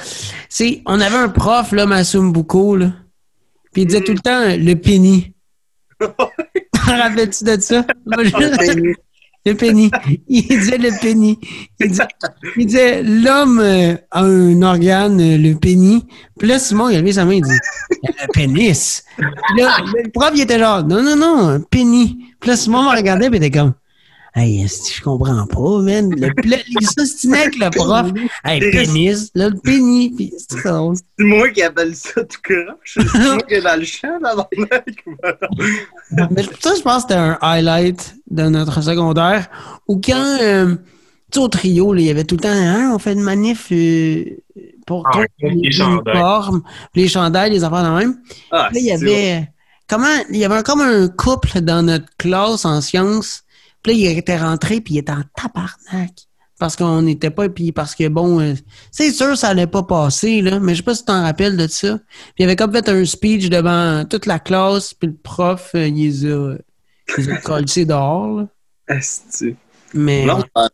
on 0.86 1.00
avait 1.00 1.16
un 1.16 1.30
prof, 1.30 1.72
là, 1.72 1.86
Massoum 1.86 2.34
Boucault, 2.34 2.76
là. 2.76 2.92
Puis 3.72 3.84
il 3.84 3.86
disait 3.88 4.02
tout 4.02 4.14
le 4.14 4.20
temps 4.20 4.44
le 4.46 4.74
penny. 4.76 5.34
Te 6.00 6.06
rappelles-tu 6.92 7.44
de 7.44 7.60
ça? 7.60 7.86
Le 9.46 9.54
penny. 9.56 9.92
Il 10.28 10.48
disait 10.48 10.78
le 10.78 11.02
penny. 11.02 11.40
Il 11.80 12.66
disait, 12.66 13.04
l'homme 13.04 13.60
euh, 13.60 13.96
a 14.12 14.22
un 14.24 14.62
organe, 14.62 15.20
euh, 15.20 15.38
le 15.38 15.54
penny. 15.56 16.06
Puis 16.40 16.48
là, 16.48 16.60
Simon, 16.60 16.90
il 16.90 16.96
a 16.96 17.00
levé 17.00 17.14
sa 17.14 17.26
main, 17.26 17.34
il 17.34 17.44
dit 17.44 17.50
le 18.02 18.32
pénis. 18.32 19.04
Là, 19.58 19.78
le 19.82 20.10
prof, 20.12 20.32
il 20.34 20.42
était 20.42 20.60
genre, 20.60 20.84
non, 20.84 21.04
non, 21.04 21.16
non, 21.16 21.48
un 21.50 21.60
penny. 21.60 22.18
Puis 22.40 22.50
là, 22.50 22.56
Simon 22.56 22.84
m'a 22.84 22.96
regardé, 22.96 23.30
puis 23.30 23.40
il 23.40 23.44
était 23.44 23.60
comme, 23.60 23.74
hey, 24.36 24.68
je 24.68 25.02
comprends 25.02 25.46
pas, 25.48 25.82
man. 25.82 26.10
Le, 26.10 26.28
le, 26.28 26.58
le 27.60 27.70
prof. 27.70 28.12
Hey, 28.44 28.60
pénis, 28.72 29.32
là, 29.36 29.50
le. 29.50 29.60
Puis 29.60 30.34
c'est 30.38 30.70
moi 31.20 31.50
qui 31.50 31.62
appelle 31.62 31.96
ça 31.96 32.24
tout 32.24 32.40
croche. 32.44 32.98
C'est 32.98 33.20
moi 33.20 33.38
qui 33.48 33.54
est 33.56 33.62
dans 33.62 33.80
le 33.80 33.86
champ, 33.86 34.20
là, 34.22 34.36
dans 34.36 34.48
le 34.52 34.62
mec. 34.62 35.06
Mais 36.32 36.44
ça, 36.60 36.74
je 36.76 36.82
pense 36.82 37.04
que 37.04 37.10
c'était 37.10 37.14
un 37.16 37.38
highlight 37.42 38.16
de 38.30 38.44
notre 38.44 38.82
secondaire. 38.82 39.50
Ou 39.88 40.00
quand, 40.04 40.38
euh, 40.42 40.76
tu 40.76 40.80
sais, 41.34 41.40
au 41.40 41.48
trio, 41.48 41.94
là, 41.94 42.02
il 42.02 42.08
y 42.08 42.12
avait 42.12 42.24
tout 42.24 42.36
le 42.36 42.42
temps, 42.42 42.50
hein, 42.50 42.92
on 42.94 43.00
fait 43.00 43.14
une 43.14 43.22
manif 43.22 43.68
euh, 43.72 44.24
pour 44.86 45.08
Ah, 45.14 45.24
les 45.42 45.80
uniformes, 45.80 46.64
les 46.96 47.08
chandails, 47.08 47.52
les 47.52 47.64
affaires 47.64 47.84
de 47.84 47.98
même. 47.98 48.18
Ah, 48.52 48.70
Là, 48.72 48.80
il 48.80 48.86
y 48.86 48.92
avait, 48.92 49.50
comment, 49.88 50.08
il 50.30 50.38
y 50.38 50.46
avait 50.46 50.64
comme 50.64 50.82
un 50.82 51.08
couple 51.08 51.62
dans 51.62 51.84
notre 51.84 52.08
classe 52.18 52.66
en 52.66 52.82
sciences. 52.82 53.43
Puis 53.84 53.92
là, 53.94 54.12
il 54.12 54.18
était 54.18 54.38
rentré, 54.38 54.82
puis 54.82 54.96
il 54.96 54.98
était 55.00 55.12
en 55.12 55.24
tabarnak. 55.36 56.12
Parce 56.60 56.76
qu'on 56.78 57.02
n'était 57.02 57.32
pas, 57.32 57.50
puis 57.50 57.72
parce 57.74 57.94
que 57.96 58.08
bon, 58.08 58.40
euh, 58.40 58.54
c'est 58.92 59.12
sûr, 59.12 59.36
ça 59.38 59.50
allait 59.50 59.68
pas 59.68 59.84
passer, 59.84 60.42
là, 60.42 60.60
mais 60.60 60.74
je 60.74 60.78
sais 60.78 60.84
pas 60.84 60.94
si 60.96 61.02
tu 61.02 61.08
t'en 61.08 61.22
rappelles 61.24 61.58
de 61.58 61.68
ça. 61.68 61.98
Puis 61.98 62.34
il 62.40 62.44
avait 62.46 62.56
comme 62.56 62.72
fait 62.72 62.88
un 62.88 63.04
speech 63.04 63.50
devant 63.50 64.06
toute 64.06 64.26
la 64.26 64.40
classe, 64.40 64.94
puis 64.94 65.10
le 65.10 65.16
prof, 65.16 65.72
euh, 65.76 65.88
il 65.88 65.96
les 65.96 66.26
a, 66.26 66.56
il 67.18 67.26
les 67.26 67.30
a 67.32 67.38
collés 67.42 67.86
dehors, 67.86 68.38
là. 68.42 68.48
Asti. 68.88 69.56
Mais, 69.94 70.26
Non, 70.26 70.44
euh, 70.58 70.68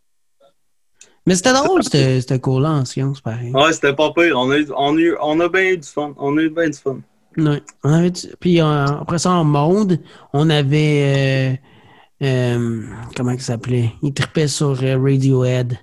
mais 1.26 1.34
c'était 1.34 1.52
drôle, 1.52 1.82
ce 1.82 2.20
ce 2.26 2.34
cours-là 2.36 2.70
en 2.70 2.84
sciences, 2.84 3.20
pareil. 3.20 3.50
ouais, 3.52 3.72
c'était 3.72 3.94
pas 3.94 4.12
pire. 4.12 4.34
On 4.36 4.50
a, 4.50 4.58
eu- 4.58 4.68
on, 4.76 4.96
a, 4.96 5.00
eu- 5.00 5.16
on 5.20 5.40
a 5.40 5.48
bien 5.48 5.62
eu 5.70 5.76
du 5.78 5.88
fun. 5.88 6.12
On 6.18 6.36
a 6.38 6.42
eu 6.42 6.50
bien 6.50 6.68
du 6.68 6.78
fun. 6.78 6.98
Ouais. 7.36 7.62
On 7.84 7.92
avait 7.92 8.10
du- 8.10 8.28
Puis 8.40 8.60
après 8.60 9.18
ça, 9.18 9.30
en 9.30 9.44
monde, 9.44 9.98
on 10.32 10.48
avait. 10.50 11.60
Euh, 12.22 12.82
comment 13.16 13.32
il 13.32 13.40
s'appelait? 13.40 13.92
Il 14.02 14.12
tripait 14.12 14.48
sur 14.48 14.78
euh, 14.82 14.98
Radiohead. 14.98 15.78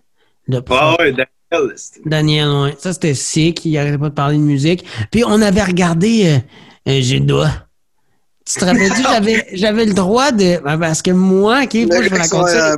Prof. 0.65 0.77
Ah 0.79 0.95
ouais, 0.99 1.11
Daniel. 1.11 1.75
Daniel, 2.05 2.49
ouais. 2.49 2.75
Ça, 2.77 2.93
c'était 2.93 3.13
sick. 3.13 3.65
Il 3.65 3.77
arrêtait 3.77 3.97
pas 3.97 4.09
de 4.09 4.13
parler 4.13 4.37
de 4.37 4.41
musique. 4.43 4.85
Puis 5.11 5.23
on 5.25 5.41
avait 5.41 5.63
regardé 5.63 6.39
euh, 6.87 6.99
J'ai 7.01 7.19
doigt. 7.19 7.51
Tu 8.45 8.59
te 8.59 8.65
rappelles-tu, 8.65 9.01
j'avais, 9.57 9.85
le 9.85 9.93
droit 9.93 10.31
de. 10.31 10.61
ben, 10.63 10.77
Parce 10.77 11.01
que 11.01 11.11
moi, 11.11 11.63
OK, 11.63 11.73
moi, 11.87 12.01
je 12.01 12.09
vous 12.09 12.15
raconte 12.15 12.47
ça. 12.49 12.75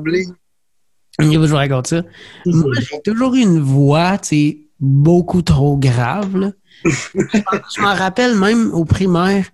Je 1.20 1.38
vous 1.38 1.56
raconte 1.56 1.88
ça. 1.88 2.02
Moi, 2.46 2.72
j'ai 2.80 3.02
toujours 3.04 3.36
eu 3.36 3.42
une 3.42 3.60
voix, 3.60 4.18
tu 4.18 4.28
sais, 4.30 4.58
beaucoup 4.80 5.42
trop 5.42 5.78
grave, 5.78 6.36
là. 6.38 6.52
je 6.86 7.82
m'en 7.82 7.94
rappelle 7.94 8.36
même 8.36 8.74
au 8.74 8.86
primaire, 8.86 9.46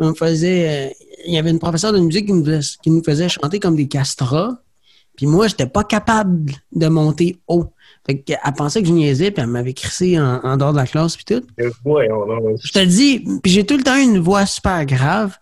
on 0.00 0.14
faisait. 0.14 0.88
euh, 0.88 0.90
il 1.26 1.34
y 1.34 1.38
avait 1.38 1.50
une 1.50 1.58
professeure 1.58 1.92
de 1.92 2.00
musique 2.00 2.26
qui 2.26 2.32
nous, 2.32 2.44
faisait, 2.44 2.76
qui 2.82 2.90
nous 2.90 3.02
faisait 3.02 3.28
chanter 3.28 3.58
comme 3.60 3.76
des 3.76 3.88
castras. 3.88 4.50
Puis 5.16 5.26
moi, 5.26 5.46
j'étais 5.46 5.66
pas 5.66 5.84
capable 5.84 6.52
de 6.74 6.86
monter 6.88 7.38
haut. 7.46 7.66
Fait 8.06 8.18
qu'elle 8.20 8.38
pensait 8.56 8.80
que 8.82 8.88
je 8.88 8.92
niaisais, 8.92 9.30
puis 9.30 9.42
elle 9.42 9.48
m'avait 9.50 9.74
crissé 9.74 10.18
en, 10.18 10.40
en 10.42 10.56
dehors 10.56 10.72
de 10.72 10.78
la 10.78 10.86
classe, 10.86 11.16
puis 11.16 11.24
tout. 11.26 11.42
Ouais, 11.84 12.08
on 12.10 12.26
va- 12.26 12.38
Je 12.64 12.72
te 12.72 12.84
dis, 12.84 13.24
puis 13.42 13.52
j'ai 13.52 13.64
tout 13.66 13.76
le 13.76 13.82
temps 13.84 13.96
une 13.96 14.18
voix 14.18 14.46
super 14.46 14.84
grave. 14.86 15.36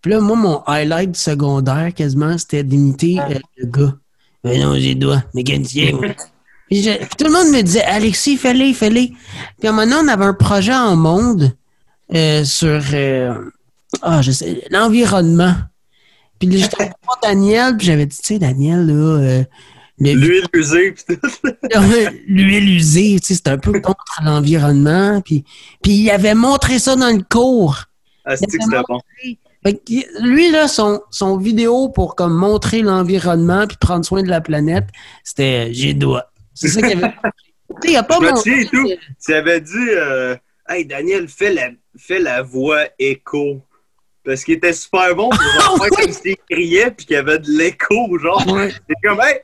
Puis 0.00 0.12
là, 0.12 0.20
moi, 0.20 0.36
mon 0.36 0.62
highlight 0.66 1.16
secondaire, 1.16 1.92
quasiment, 1.94 2.38
c'était 2.38 2.62
d'imiter 2.62 3.18
euh, 3.18 3.38
le 3.56 3.66
gars. 3.66 3.94
Mais 4.44 4.58
non, 4.60 4.74
j'ai 4.76 4.94
le 4.94 5.00
doigt, 5.00 5.24
mécanicien. 5.34 5.92
moi. 5.92 6.02
puis, 6.70 6.82
je- 6.82 6.96
puis 6.96 7.08
tout 7.18 7.24
le 7.24 7.32
monde 7.32 7.52
me 7.52 7.62
disait, 7.62 7.82
Alexis, 7.82 8.36
fais-le, 8.36 8.72
fais-le. 8.72 9.08
Puis 9.58 9.66
à 9.66 9.70
un 9.70 9.72
moment 9.72 9.82
donné, 9.82 9.96
on 10.04 10.08
avait 10.12 10.24
un 10.24 10.34
projet 10.34 10.74
en 10.74 10.94
monde 10.94 11.52
euh, 12.14 12.44
sur, 12.44 12.80
euh, 12.94 13.34
ah, 14.02 14.22
je 14.22 14.30
sais, 14.32 14.64
l'environnement. 14.70 15.54
Puis 16.38 16.48
là, 16.48 16.58
j'étais 16.58 16.84
mon 16.84 17.14
Daniel, 17.22 17.76
puis 17.76 17.86
j'avais 17.86 18.06
dit, 18.06 18.16
tu 18.18 18.34
sais, 18.34 18.38
Daniel, 18.38 18.86
là, 18.86 18.92
euh, 18.92 19.44
le, 19.98 20.12
L'huile 20.12 20.46
usée, 20.52 20.94
tout. 21.08 21.16
l'huile 22.26 22.68
usée, 22.76 23.16
tu 23.20 23.28
sais, 23.28 23.34
c'est 23.34 23.48
un 23.48 23.56
peu 23.56 23.80
contre 23.80 24.04
l'environnement. 24.22 25.22
Puis, 25.22 25.44
puis 25.82 25.92
il 25.92 26.10
avait 26.10 26.34
montré 26.34 26.78
ça 26.78 26.96
dans 26.96 27.16
le 27.16 27.22
cours. 27.22 27.84
Ah, 28.24 28.36
c'est 28.36 28.46
que 28.46 28.52
c'était 28.52 28.82
bon? 28.88 29.00
Fait 29.62 29.74
que 29.74 30.22
lui, 30.22 30.50
là, 30.50 30.68
son, 30.68 31.00
son 31.10 31.38
vidéo 31.38 31.88
pour 31.88 32.14
comme 32.14 32.34
montrer 32.34 32.82
l'environnement 32.82 33.66
puis 33.66 33.76
prendre 33.80 34.04
soin 34.04 34.22
de 34.22 34.28
la 34.28 34.40
planète, 34.40 34.86
c'était 35.24 35.72
j'ai 35.72 35.94
doigt. 35.94 36.30
C'est 36.54 36.68
ça 36.68 36.82
qu'il 36.82 36.98
avait. 36.98 37.12
tu 37.82 37.88
sais, 37.88 37.92
il 37.94 37.96
a 37.96 38.02
pas 38.02 38.20
montré- 38.20 38.66
tout. 38.66 38.86
Tu 39.24 39.34
avais 39.34 39.60
dit, 39.60 39.72
euh, 39.76 40.36
hey 40.68 40.84
Daniel, 40.84 41.26
fais 41.28 41.52
la, 41.52 41.70
fais 41.98 42.20
la 42.20 42.42
voix 42.42 42.84
écho. 42.98 43.62
Parce 44.26 44.42
qu'il 44.42 44.54
était 44.54 44.72
super 44.72 45.14
bon 45.14 45.30
pour 45.30 45.40
genre, 45.40 45.78
oui. 45.80 45.88
comme 45.88 46.12
s'il 46.12 46.36
criait 46.50 46.90
puis 46.90 47.06
qu'il 47.06 47.14
y 47.14 47.18
avait 47.18 47.38
de 47.38 47.48
l'écho, 47.48 48.18
genre. 48.18 48.44
Ouais. 48.52 48.72
C'est 48.88 49.08
comme, 49.08 49.20
hey! 49.20 49.40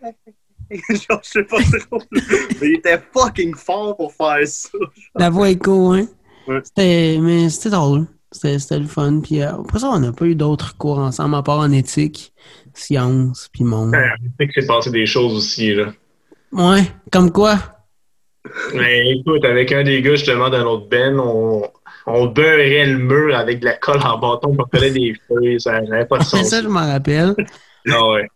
genre, 1.09 1.21
je 1.23 1.31
sais 1.31 1.45
pas 1.45 1.59
trop. 1.89 2.03
Mais 2.11 2.69
il 2.69 2.75
était 2.75 3.01
fucking 3.13 3.55
fort 3.55 3.97
pour 3.97 4.13
faire 4.13 4.45
ça. 4.45 4.79
La 5.15 5.31
voix 5.31 5.51
écho, 5.51 5.93
hein? 5.93 6.09
Ouais. 6.49 6.61
C'était, 6.65 7.19
mais 7.21 7.49
c'était 7.49 7.71
drôle. 7.71 8.07
C'était, 8.33 8.79
le 8.79 8.87
fun. 8.87 9.21
Puis 9.21 9.41
euh, 9.41 9.53
après 9.53 9.79
ça, 9.79 9.91
on 9.91 10.01
n'a 10.01 10.13
pas 10.13 10.25
eu 10.25 10.35
d'autres 10.35 10.77
cours 10.77 10.99
ensemble, 10.99 11.37
à 11.37 11.43
part 11.43 11.61
en 11.61 11.71
éthique, 11.71 12.33
sciences, 12.75 13.49
puis 13.53 13.63
monde. 13.63 13.91
Ouais, 13.91 14.11
Je 14.21 14.29
sais 14.41 14.47
que 14.49 14.61
c'est 14.61 14.67
passé 14.67 14.91
des 14.91 15.07
choses 15.07 15.35
aussi, 15.35 15.75
là. 15.75 15.93
Ouais, 16.51 16.83
comme 17.13 17.31
quoi? 17.31 17.59
Mais 18.75 19.13
écoute, 19.13 19.45
avec 19.45 19.71
un 19.71 19.85
des 19.85 20.03
gars, 20.03 20.17
justement, 20.17 20.51
d'un 20.51 20.65
autre 20.65 20.89
ben, 20.89 21.19
on, 21.21 21.63
on 22.07 22.27
beurrait 22.27 22.87
le 22.87 22.99
mur 22.99 23.37
avec 23.37 23.61
de 23.61 23.67
la 23.67 23.75
colle 23.77 24.01
en 24.05 24.19
bâton 24.19 24.55
pour 24.57 24.69
coller 24.71 24.91
des 24.91 25.15
feuilles. 25.29 25.61
Ça 25.61 25.81
n'avait 25.81 26.07
pas 26.07 26.19
de 26.19 26.25
C'est 26.25 26.39
sens. 26.39 26.49
ça, 26.49 26.63
je 26.63 26.69
m'en 26.69 26.87
rappelle. 26.87 27.35
Ah 27.89 28.09
ouais. 28.09 28.29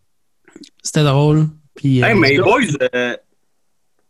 C'était 0.83 1.05
drôle. 1.05 1.47
Puis, 1.75 2.03
euh, 2.03 2.07
Hey, 2.09 2.15
mais 2.15 2.39
boys, 2.39 2.61
euh, 2.95 3.17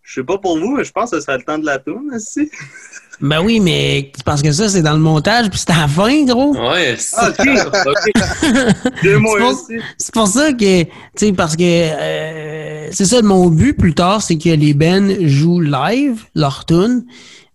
je 0.02 0.14
sais 0.20 0.24
pas 0.24 0.38
pour 0.38 0.58
vous, 0.58 0.76
mais 0.76 0.84
je 0.84 0.92
pense 0.92 1.10
que 1.10 1.16
ce 1.16 1.22
serait 1.22 1.38
le 1.38 1.44
temps 1.44 1.58
de 1.58 1.66
la 1.66 1.78
tourne, 1.78 2.10
aussi. 2.14 2.50
Ben 3.20 3.42
oui, 3.42 3.60
mais 3.60 4.12
parce 4.24 4.42
que 4.42 4.52
ça, 4.52 4.68
c'est 4.68 4.82
dans 4.82 4.92
le 4.92 4.98
montage, 4.98 5.48
puis 5.48 5.58
c'est 5.58 5.70
à 5.72 5.80
la 5.82 5.88
fin, 5.88 6.24
gros. 6.24 6.54
Ouais, 6.54 6.96
c'est 6.98 7.16
Ah, 7.18 7.30
ok, 7.30 7.46
ok. 7.86 8.92
Deux 9.02 9.18
mois 9.18 9.32
C'est 9.38 9.40
bon. 9.44 9.50
aussi. 9.50 9.72
C'est 9.98 10.14
pour 10.14 10.26
ça 10.28 10.52
que, 10.52 10.82
tu 10.82 10.90
sais, 11.16 11.32
parce 11.32 11.56
que 11.56 11.62
euh, 11.64 12.88
c'est 12.92 13.04
ça 13.06 13.22
mon 13.22 13.48
but 13.48 13.72
plus 13.74 13.94
tard, 13.94 14.20
c'est 14.22 14.36
que 14.38 14.50
les 14.50 14.74
bands 14.74 15.08
jouent 15.22 15.60
live 15.60 16.24
leur 16.34 16.64
tune, 16.66 17.04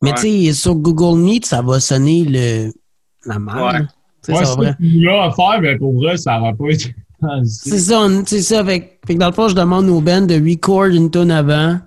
mais 0.01 0.09
Ouais. 0.11 0.15
tu 0.19 0.45
sais, 0.47 0.53
sur 0.53 0.75
Google 0.75 1.19
Meet, 1.19 1.45
ça 1.45 1.61
va 1.61 1.79
sonner 1.79 2.25
le 2.27 2.71
la 3.25 3.37
merde. 3.37 3.87
Ouais. 4.27 4.33
Ouais, 4.35 4.45
ça 4.45 4.55
va 4.55 4.63
là 4.79 5.23
à 5.25 5.31
faire, 5.31 5.59
mais 5.61 5.77
pour 5.77 5.93
vrai, 5.93 6.17
ça 6.17 6.37
n'aurait 6.39 6.53
pas 6.53 6.69
été. 6.69 6.95
C'est 7.45 7.77
ça, 7.77 8.07
c'est 8.25 8.41
ça. 8.41 8.65
Fait, 8.65 8.79
que- 8.79 8.85
fait 9.07 9.13
que 9.13 9.19
dans 9.19 9.27
le 9.27 9.33
fond, 9.33 9.47
je 9.47 9.53
demande 9.53 9.87
aux 9.89 10.01
bands 10.01 10.21
de 10.21 10.33
record 10.33 10.85
une 10.85 11.11
tune 11.11 11.29
avant, 11.29 11.77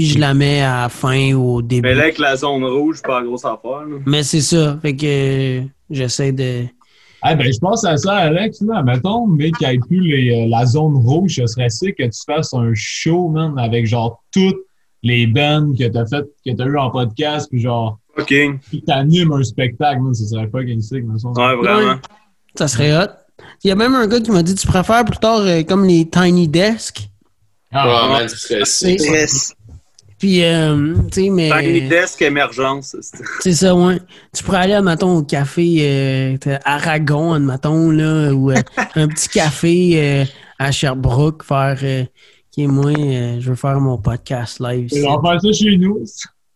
puis 0.00 0.08
je 0.14 0.18
la 0.18 0.34
mets 0.34 0.60
à 0.62 0.82
la 0.82 0.88
fin 0.88 1.32
ou 1.34 1.56
au 1.56 1.62
début. 1.62 1.88
Mais 1.88 1.94
là, 1.94 2.02
avec 2.04 2.18
la 2.18 2.36
zone 2.36 2.64
rouge, 2.64 2.96
c'est 2.96 3.06
pas 3.06 3.22
grosse 3.22 3.44
affaire. 3.44 3.84
Là. 3.88 3.96
Mais 4.06 4.22
c'est 4.22 4.40
ça. 4.40 4.78
Fait 4.82 4.96
que 4.96 5.06
euh, 5.06 5.62
j'essaie 5.90 6.32
de. 6.32 6.64
Ah 7.22 7.34
ben, 7.34 7.52
je 7.52 7.58
pense 7.58 7.84
à 7.84 7.96
ça, 7.98 8.14
Alex, 8.14 8.62
là. 8.62 8.82
Mettons, 8.82 9.26
mais 9.26 9.50
qu'il 9.52 9.68
n'y 9.68 9.74
ait 9.74 9.78
plus 9.78 10.00
les, 10.00 10.30
euh, 10.44 10.48
la 10.48 10.64
zone 10.64 10.94
rouge, 10.96 11.34
ce 11.36 11.46
serait 11.46 11.68
sick 11.68 11.96
que 11.96 12.04
tu 12.04 12.20
fasses 12.26 12.54
un 12.54 12.70
show, 12.74 13.28
man, 13.28 13.58
avec 13.58 13.86
genre 13.86 14.22
toutes 14.32 14.56
les 15.02 15.26
bands 15.26 15.72
que 15.78 15.86
t'as 15.88 16.06
fait, 16.06 16.24
que 16.46 16.56
t'as 16.56 16.64
eu 16.64 16.78
en 16.78 16.90
podcast, 16.90 17.48
puis 17.50 17.60
genre, 17.60 17.98
Ok. 18.18 18.32
puis 18.68 18.82
t'animes 18.86 19.32
un 19.32 19.42
spectacle, 19.42 20.00
man, 20.00 20.14
ce 20.14 20.24
serait 20.24 20.48
fucking 20.50 20.80
sick, 20.80 21.04
me 21.04 21.18
semble. 21.18 21.38
Ouais, 21.38 21.56
vraiment. 21.56 21.96
Ça 22.54 22.68
serait 22.68 22.96
hot. 22.96 23.10
Il 23.64 23.68
y 23.68 23.70
a 23.70 23.74
même 23.74 23.94
un 23.94 24.06
gars 24.06 24.20
qui 24.20 24.30
m'a 24.30 24.42
dit 24.42 24.54
tu 24.54 24.66
préfères 24.66 25.04
plus 25.04 25.18
tard 25.18 25.40
euh, 25.40 25.62
comme 25.62 25.84
les 25.84 26.08
Tiny 26.08 26.48
Desk? 26.48 27.06
Ah, 27.72 27.86
Ouais, 27.86 28.18
man, 28.20 28.28
ce 28.30 28.36
serait 28.36 28.64
C'est- 28.64 28.98
sick. 28.98 29.56
Puis, 30.20 30.44
euh, 30.44 30.94
tu 31.10 31.22
sais, 31.24 31.30
mais. 31.30 31.50
Tiny 31.50 31.88
Desk 31.88 32.20
Émergence. 32.22 32.94
c'est- 33.40 33.52
ça, 33.54 33.74
ouais. 33.74 33.98
Tu 34.36 34.44
pourrais 34.44 34.58
aller, 34.58 34.74
admettons, 34.74 35.16
au 35.16 35.22
café 35.22 35.78
euh, 35.80 36.36
Aragon, 36.64 37.32
admettons, 37.32 37.90
là, 37.90 38.30
ou 38.32 38.50
euh, 38.52 38.56
un 38.94 39.08
petit 39.08 39.28
café 39.30 39.92
euh, 39.94 40.24
à 40.58 40.70
Sherbrooke, 40.70 41.42
faire. 41.42 41.78
Euh, 41.82 42.04
qui 42.52 42.64
est 42.64 42.66
moi, 42.66 42.90
euh, 42.90 43.38
je 43.40 43.48
veux 43.50 43.54
faire 43.56 43.80
mon 43.80 43.96
podcast 43.96 44.58
live. 44.60 44.90
On 45.06 45.18
va 45.20 45.30
faire 45.32 45.40
ça 45.40 45.52
chez 45.52 45.76
nous. 45.76 46.04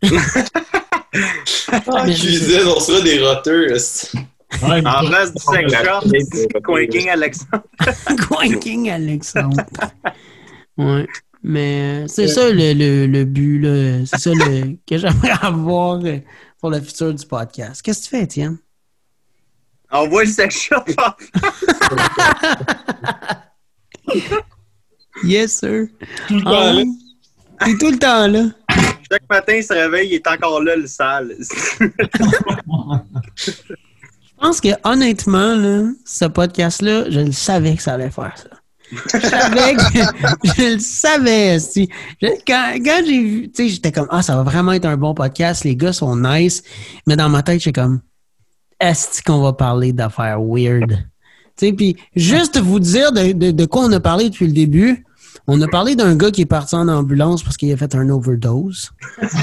En 1.87 2.05
cuisine, 2.05 2.63
on 2.77 2.81
sera 2.81 3.01
des 3.01 3.21
roteux. 3.25 3.71
esti. 3.73 4.19
Ouais, 4.63 4.85
En 4.87 5.07
place 5.07 5.33
du 5.33 5.41
sex 5.43 5.73
shop, 5.73 6.09
Ouais. 6.09 6.87
Quaking 6.89 7.09
Alexandre. 7.11 7.63
Quaking 8.29 8.91
Alexandre. 8.91 9.65
Ouais. 10.77 11.07
Mais 11.47 12.05
euh, 12.05 12.09
c'est 12.09 12.27
ça 12.27 12.51
le, 12.51 12.73
le, 12.73 13.07
le 13.07 13.25
but, 13.27 13.59
là. 13.61 14.07
C'est 14.07 14.19
ça 14.19 14.31
le, 14.33 14.77
que 14.89 14.97
j'aimerais 14.97 15.33
avoir 15.43 16.03
euh, 16.05 16.19
pour 16.59 16.71
le 16.71 16.81
futur 16.81 17.13
du 17.13 17.27
podcast. 17.27 17.83
Qu'est-ce 17.83 18.01
que 18.01 18.05
tu 18.05 18.11
fais, 18.11 18.23
Étienne? 18.23 18.57
Envoie 19.91 20.25
le 20.25 20.31
sex 20.31 20.59
shop. 20.59 20.85
Yes, 25.23 25.59
sir. 25.61 25.87
tout 26.29 26.35
le 26.35 26.43
temps, 26.43 26.51
Ah, 26.51 26.73
là. 26.73 26.83
T'es 27.65 27.79
tout 27.79 27.91
le 27.91 27.99
temps 27.99 28.27
là. 28.27 28.45
Chaque 29.11 29.29
matin, 29.31 29.55
il 29.55 29.63
se 29.63 29.73
réveille, 29.73 30.09
il 30.09 30.15
est 30.15 30.27
encore 30.27 30.61
là, 30.63 30.75
le 30.77 30.87
sale. 30.89 31.37
Je 33.37 33.53
pense 34.39 34.61
que 34.61 34.69
honnêtement, 34.83 35.55
là, 35.55 35.85
ce 36.05 36.25
podcast-là, 36.25 37.09
je 37.11 37.21
le 37.21 37.33
savais 37.33 37.77
que 37.77 37.83
ça 37.83 37.95
allait 37.95 38.11
faire 38.11 38.37
ça. 38.37 38.49
Je 39.13 39.21
savais 39.21 39.75
que 39.75 39.83
je 40.57 40.75
le 40.75 40.79
savais. 40.79 41.59
si. 41.59 41.89
Je- 42.23 42.29
quand 42.47 42.73
quand 42.85 43.03
j'ai 43.07 43.21
vu, 43.23 43.51
tu 43.51 43.65
sais, 43.65 43.69
j'étais 43.69 43.93
comme 43.93 44.07
ah 44.11 44.23
ça 44.23 44.37
va 44.37 44.43
vraiment 44.43 44.73
être 44.73 44.87
un 44.87 44.97
bon 44.97 45.15
podcast, 45.15 45.65
les 45.65 45.77
gars 45.77 45.93
sont 45.93 46.17
nice, 46.17 46.63
mais 47.07 47.17
dans 47.17 47.29
ma 47.29 47.43
tête 47.43 47.61
j'étais 47.61 47.81
comme 47.81 48.01
est-ce 48.81 49.23
qu'on 49.23 49.41
va 49.41 49.53
parler 49.53 49.93
d'affaires 49.93 50.41
weird? 50.43 50.91
Tu 51.57 51.67
sais, 51.69 51.73
puis 51.73 51.97
juste 52.17 52.59
vous 52.61 52.81
dire 52.81 53.13
de, 53.13 53.33
de, 53.33 53.51
de 53.53 53.65
quoi 53.67 53.85
on 53.85 53.93
a 53.93 54.01
parlé 54.01 54.29
depuis 54.29 54.47
le 54.47 54.53
début. 54.53 55.05
On 55.47 55.61
a 55.61 55.69
parlé 55.69 55.95
d'un 55.95 56.17
gars 56.17 56.31
qui 56.31 56.41
est 56.43 56.47
parti 56.47 56.75
en 56.75 56.89
ambulance 56.89 57.43
parce 57.43 57.57
qu'il 57.57 57.71
a 57.73 57.77
fait 57.77 57.95
un 57.95 58.09
overdose. 58.09 58.91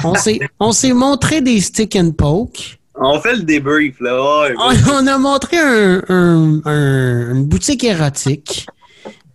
On 0.04 0.16
s'est 0.16 0.40
on 0.60 0.72
s'est 0.72 0.94
montré 0.94 1.42
des 1.42 1.62
stick 1.62 1.96
and 1.96 2.12
poke. 2.12 2.80
On 2.96 3.20
fait 3.22 3.36
le 3.36 3.44
débrief, 3.44 4.00
là. 4.02 4.42
Ouais, 4.50 4.54
On, 4.60 4.74
on 5.04 5.08
a 5.08 5.18
montré 5.18 5.58
un, 5.58 6.02
un- 6.10 6.62
un- 6.66 7.36
une 7.36 7.46
boutique 7.46 7.84
érotique. 7.84 8.68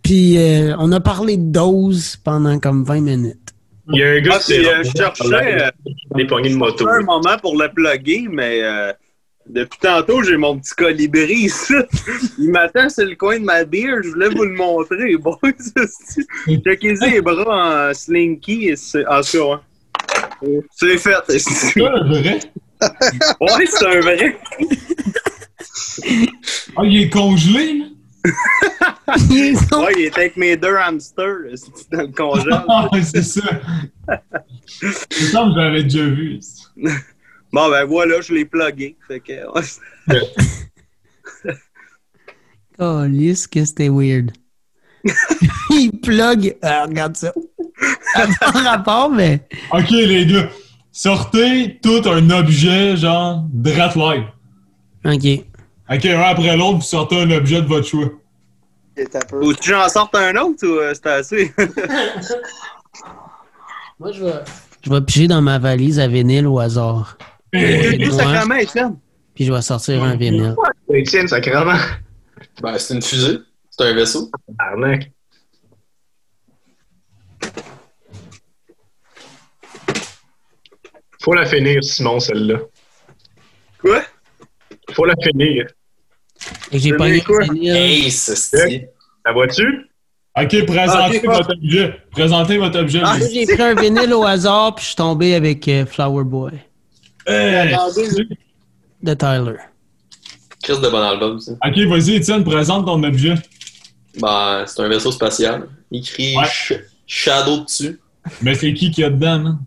Puis 0.07 0.37
euh, 0.37 0.73
on 0.79 0.89
a 0.93 1.01
parlé 1.01 1.35
de 1.35 1.51
dose 1.51 2.15
pendant 2.23 2.59
comme 2.59 2.85
20 2.85 3.01
minutes. 3.01 3.53
Il 3.91 3.99
y 3.99 4.03
a 4.03 4.11
un 4.11 4.19
gars 4.21 4.31
Ah, 4.35 4.39
qui 4.39 4.45
s'est 4.53 4.65
euh, 4.65 4.81
je 4.83 4.91
cherchais, 4.97 5.61
euh, 5.65 5.69
des 6.15 6.25
poignées 6.25 6.49
de 6.51 6.55
moto. 6.55 6.87
un 6.87 7.01
moment 7.01 7.37
pour 7.41 7.61
le 7.61 7.67
plugger, 7.73 8.27
mais 8.31 8.61
euh, 8.63 8.93
depuis 9.49 9.77
tantôt, 9.81 10.23
j'ai 10.23 10.37
mon 10.37 10.57
petit 10.59 10.73
colibri 10.75 11.33
ici. 11.33 11.73
Il 12.39 12.51
m'attend 12.51 12.87
sur 12.87 13.03
le 13.05 13.15
coin 13.15 13.37
de 13.37 13.43
ma 13.43 13.65
bière. 13.65 13.97
Je 14.01 14.09
voulais 14.11 14.29
vous 14.29 14.45
le 14.45 14.53
montrer. 14.53 15.17
Bon, 15.19 15.35
checkez 16.63 16.93
les 17.01 17.21
bras 17.21 17.89
en 17.89 17.93
slinky. 17.93 18.69
et 18.69 18.75
c'est- 18.77 19.05
En 19.07 19.19
tout 19.19 19.37
cas, 19.37 19.61
ouais. 20.43 20.61
C'est 20.73 20.97
fait. 20.99 21.15
C'est 21.39 21.75
le 21.75 22.07
vrai? 22.21 22.39
Ouais, 23.41 23.65
c'est 23.67 23.85
un 23.87 23.99
vrai. 23.99 24.37
Ah, 26.77 26.81
il 26.85 27.01
est 27.01 27.09
congelé, 27.09 27.73
là? 27.79 27.85
Ouais, 29.07 29.93
il 29.97 30.05
était 30.05 30.19
avec 30.19 30.37
mes 30.37 30.57
deux 30.57 30.75
hamsters 30.75 31.55
dans 31.91 32.01
le 32.01 32.07
congèle. 32.07 32.63
Ah, 32.67 32.89
c'est 33.03 33.23
ça. 33.23 33.41
Il 34.81 35.27
semble 35.27 35.55
que 35.55 35.61
j'avais 35.61 35.83
déjà 35.83 36.05
vu. 36.05 36.39
Bon, 37.53 37.69
ben 37.69 37.85
voilà, 37.85 38.19
je 38.19 38.33
l'ai 38.33 38.43
plugué. 38.43 38.97
Fait 39.07 39.21
que. 39.21 39.31
Oh, 42.77 43.03
que 43.07 43.65
c'était 43.65 43.87
weird. 43.87 44.33
Il 45.69 45.91
plug. 46.01 46.57
Ah, 46.61 46.85
regarde 46.85 47.15
ça. 47.15 47.33
Pas 48.13 48.51
rapport, 48.51 49.09
mais. 49.09 49.47
Ok, 49.71 49.89
les 49.91 50.25
gars. 50.25 50.49
Sortez 50.91 51.79
tout 51.81 52.01
un 52.05 52.29
objet, 52.31 52.97
genre, 52.97 53.45
drate 53.53 53.95
live. 53.95 54.25
OK. 55.05 55.45
Ok, 55.89 56.05
un 56.05 56.19
après 56.19 56.57
l'autre, 56.57 56.77
vous 56.77 56.81
sortez 56.81 57.21
un 57.21 57.31
objet 57.31 57.61
de 57.61 57.67
votre 57.67 57.87
choix. 57.87 58.09
T'as 59.11 59.23
peu. 59.25 59.41
Faut-tu 59.41 59.71
que 59.71 59.75
j'en 59.77 59.87
sorte 59.87 60.15
un 60.15 60.35
autre 60.35 60.67
ou 60.67 60.79
euh, 60.79 60.93
c'est 60.93 61.07
assez? 61.07 61.53
Moi, 63.99 64.11
je 64.11 64.25
vais, 64.25 64.43
je 64.81 64.89
vais 64.89 65.01
piger 65.01 65.27
dans 65.27 65.41
ma 65.41 65.59
valise 65.59 65.99
à 65.99 66.07
vinyle 66.07 66.47
au 66.47 66.59
hasard. 66.59 67.17
Étienne. 67.53 68.97
Puis 69.33 69.45
je 69.45 69.53
vais 69.53 69.61
sortir 69.61 70.03
un 70.03 70.15
vinyle. 70.15 70.55
Étienne, 70.91 71.27
sacrément. 71.27 71.77
Ben, 72.61 72.77
c'est 72.77 72.95
une 72.95 73.01
fusée. 73.01 73.37
C'est 73.69 73.85
un 73.85 73.93
vaisseau. 73.93 74.29
Arnaque. 74.57 75.11
Faut 81.21 81.33
la 81.33 81.45
finir, 81.45 81.83
Simon, 81.83 82.19
celle-là. 82.19 82.59
Quoi? 83.79 84.01
Faut 84.93 85.05
la 85.05 85.15
finir. 85.21 85.67
Et 86.71 86.79
j'ai 86.79 86.93
pas 86.93 87.09
eu 87.09 87.21
quoi? 87.21 87.43
un 87.43 87.53
vinyle. 87.53 87.75
Hey, 87.75 88.11
ceci. 88.11 88.81
La 89.25 89.33
vois-tu? 89.33 89.89
Ok, 90.39 90.65
présentez 90.65 91.17
Ok, 91.19 91.25
votre 91.25 91.53
objet. 91.53 91.95
Présentez 92.11 92.57
votre 92.57 92.79
objet. 92.79 93.01
Ah, 93.03 93.17
J'ai 93.19 93.45
pris 93.45 93.61
un 93.61 93.73
vinyle 93.75 94.13
au 94.13 94.23
hasard, 94.23 94.75
puis 94.75 94.83
je 94.83 94.87
suis 94.89 94.95
tombé 94.95 95.33
avec 95.35 95.67
euh, 95.67 95.85
Flower 95.85 96.23
Boy 96.23 96.51
Hey. 97.25 97.75
de 99.03 99.13
Tyler. 99.13 99.57
Chris 100.63 100.79
de 100.81 100.89
bon 100.89 100.97
album, 101.01 101.39
ça. 101.39 101.53
Ok, 101.53 101.77
vas-y, 101.87 102.15
Étienne, 102.15 102.43
présente 102.43 102.85
ton 102.85 103.01
objet. 103.03 103.33
Ben, 104.19 104.63
c'est 104.65 104.81
un 104.81 104.87
vaisseau 104.89 105.11
spatial. 105.11 105.67
Écrit 105.91 106.35
Ouais. 106.35 106.43
Sh- 106.45 106.81
Shadow 107.05 107.63
dessus. 107.63 107.99
Mais 108.41 108.53
c'est 108.55 108.73
qui 108.73 108.91
qui 108.91 109.01
y 109.01 109.03
a 109.05 109.09
dedans, 109.09 109.39
man? 109.39 109.59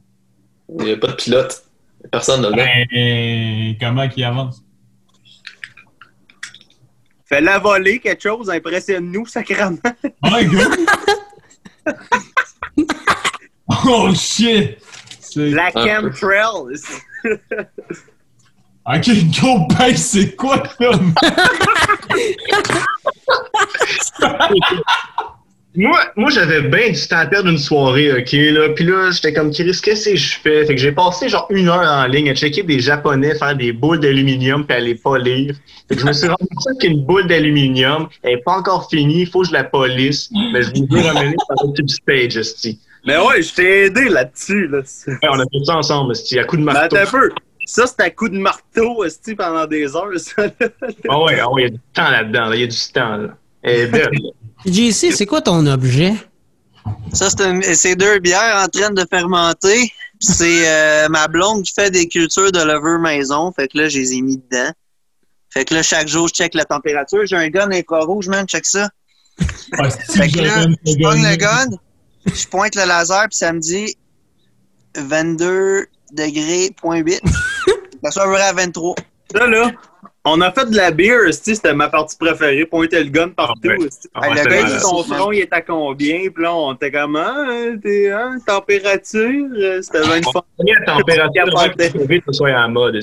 Il 0.79 0.85
n'y 0.85 0.93
a 0.93 0.97
pas 0.97 1.09
de 1.09 1.13
pilote. 1.15 1.63
Personne 2.13 2.43
là-dedans. 2.43 2.65
Ben, 2.93 3.77
comment 3.81 4.09
qu'il 4.09 4.25
avance? 4.25 4.63
Fais-la 7.31 7.61
voler 7.61 8.01
quelque 8.01 8.25
chose, 8.25 8.51
impressionne-nous, 8.51 9.25
sacrément. 9.27 9.79
My 10.25 10.45
God! 10.47 10.79
oh 13.87 14.13
shit! 14.15 14.79
La 15.37 15.71
chemtrail. 15.71 16.75
Ok, 18.85 19.09
go 19.41 19.69
back, 19.69 19.97
c'est 19.97 20.35
quoi 20.35 20.61
comme? 20.77 21.15
Moi, 25.77 25.99
moi 26.17 26.31
j'avais 26.31 26.63
bien 26.63 26.91
du 26.91 27.07
temps 27.07 27.19
à 27.19 27.27
perdre 27.27 27.49
une 27.49 27.59
soirée, 27.59 28.13
OK, 28.13 28.33
là. 28.33 28.71
Puis 28.71 28.85
là, 28.85 29.11
j'étais 29.13 29.33
comme, 29.33 29.53
Chris, 29.53 29.79
qu'est-ce 29.83 30.11
que 30.11 30.17
je 30.17 30.39
fais? 30.41 30.67
Fait 30.67 30.75
que 30.75 30.81
j'ai 30.81 30.91
passé 30.91 31.29
genre 31.29 31.47
une 31.51 31.69
heure 31.69 31.89
en 31.89 32.07
ligne 32.07 32.29
à 32.29 32.35
checker 32.35 32.65
des 32.65 32.81
Japonais 32.81 33.37
faire 33.37 33.55
des 33.55 33.73
boules 33.73 34.01
d'aluminium 34.01 34.67
puis 34.67 34.77
à 34.77 34.81
les 34.81 34.97
polir. 34.97 35.55
Fait 35.89 35.95
que 35.95 36.01
je 36.01 36.07
me 36.07 36.13
suis 36.13 36.27
rendu 36.27 36.49
compte 36.57 36.81
qu'une 36.81 37.05
boule 37.05 37.29
d'aluminium, 37.29 38.09
elle 38.23 38.37
n'est 38.37 38.43
pas 38.43 38.57
encore 38.57 38.89
finie, 38.91 39.21
il 39.21 39.27
faut 39.29 39.43
que 39.43 39.49
je 39.49 39.53
la 39.53 39.63
polisse. 39.63 40.29
Mais 40.53 40.63
je 40.63 40.71
veux 40.91 41.01
ramener 41.01 41.37
par 41.49 41.65
un 41.65 41.73
petit 41.73 42.01
page, 42.05 42.37
esti. 42.37 42.81
Mais 43.07 43.17
ouais, 43.19 43.41
je 43.41 43.55
t'ai 43.55 43.87
aidé 43.87 44.09
là-dessus. 44.09 44.67
Là. 44.67 44.79
Ouais, 45.07 45.29
on 45.31 45.39
a 45.39 45.45
fait 45.45 45.65
ça 45.65 45.77
ensemble, 45.77 46.13
esti, 46.13 46.39
à 46.39 46.45
coup 46.45 46.57
de 46.57 46.63
marteau. 46.63 46.97
un 46.97 47.07
peu. 47.07 47.31
Ça, 47.65 47.87
c'est 47.87 48.01
à 48.01 48.11
coup 48.11 48.29
de 48.29 48.39
marteau, 48.39 49.05
esti, 49.05 49.37
pendant 49.37 49.67
des 49.67 49.95
heures, 49.95 50.11
ça. 50.17 50.47
Ah 51.09 51.23
ouais, 51.23 51.39
ah 51.41 51.51
ouais, 51.53 51.63
il 51.63 51.65
y 51.65 51.67
a 51.67 51.71
du 51.71 51.81
temps 51.95 52.11
là-dedans, 52.11 52.47
là. 52.47 52.57
il 52.57 52.61
y 52.61 52.65
a 52.65 52.67
du 52.67 52.93
temps, 52.93 53.17
là. 53.17 53.37
Elle 53.63 53.81
est 53.81 53.87
belle, 53.87 54.11
là. 54.13 54.31
JC, 54.67 55.13
c'est 55.13 55.27
quoi 55.27 55.41
ton 55.41 55.67
objet? 55.67 56.15
Ça, 57.13 57.29
c'est 57.75 57.97
deux 57.97 58.19
bières 58.19 58.63
en 58.65 58.69
train 58.69 58.91
de 58.91 59.05
fermenter. 59.11 59.93
C'est 60.19 60.69
euh, 60.69 61.09
ma 61.09 61.29
blonde 61.29 61.63
qui 61.63 61.73
fait 61.73 61.91
des 61.91 62.07
cultures 62.09 62.53
de 62.53 62.61
levure 62.61 62.99
maison. 62.99 63.53
Fait 63.53 63.69
que 63.69 63.79
là, 63.79 63.89
je 63.89 63.99
les 63.99 64.15
ai 64.15 64.21
mis 64.21 64.37
dedans. 64.37 64.71
Fait 65.53 65.65
que 65.65 65.75
là, 65.75 65.83
chaque 65.83 66.09
jour, 66.09 66.29
je 66.29 66.35
check 66.35 66.55
la 66.55 66.65
température. 66.65 67.25
J'ai 67.27 67.37
un 67.37 67.49
gun 67.49 67.71
infrarouge, 67.71 68.29
man. 68.29 68.47
Check 68.47 68.67
ça. 68.67 68.89
Ah, 69.79 69.91
Fait 69.91 70.29
que 70.29 70.39
je 70.39 70.43
là, 70.43 70.67
je 70.85 71.03
pogne 71.03 71.23
le 71.23 71.37
gun, 71.37 71.67
je 72.27 72.47
pointe 72.47 72.75
le 72.75 72.87
laser, 72.87 73.27
puis 73.29 73.37
ça 73.37 73.53
me 73.53 73.59
dit 73.59 73.97
22 74.97 75.87
degrés, 76.13 76.71
point 76.77 76.99
8. 76.99 77.23
Ça 78.05 78.11
soit 78.11 78.23
à 78.23 78.27
peu 78.27 78.33
près 78.33 78.43
à 78.43 78.53
23. 78.53 78.95
Ça, 79.35 79.47
là, 79.47 79.71
on 80.25 80.41
a 80.43 80.53
fait 80.53 80.69
de 80.71 80.77
la 80.77 80.91
bière, 80.91 81.33
c'était 81.33 81.73
ma 81.75 81.89
partie 81.89 82.17
préférée. 82.17 82.67
Pointer 82.67 83.03
le 83.05 83.11
gun 83.11 83.31
partout, 83.31 83.61
Ah 83.65 83.77
ouais. 83.79 83.89
Ah, 84.15 84.29
Hey, 84.29 84.35
le 84.45 84.51
gars, 84.51 84.79
son 84.81 85.03
front, 85.05 85.33
il 85.33 85.41
est 85.41 85.53
à 85.53 85.61
combien? 85.63 86.19
Puis 86.31 86.43
là, 86.43 86.55
on 86.55 86.75
était 86.75 86.91
comme, 86.93 87.17
hein, 87.17 87.77
t'es, 87.83 88.11
hein, 88.11 88.39
température, 88.47 89.49
euh, 89.57 89.81
c'était 89.83 90.01
24. 90.03 90.45
On 90.59 90.65
a 90.65 90.79
la 90.79 90.85
température 90.87 91.45
que 91.77 91.83
le 91.83 91.99
COVID 92.07 92.23
soit 92.33 92.53
en 92.53 92.69
mode. 92.69 93.01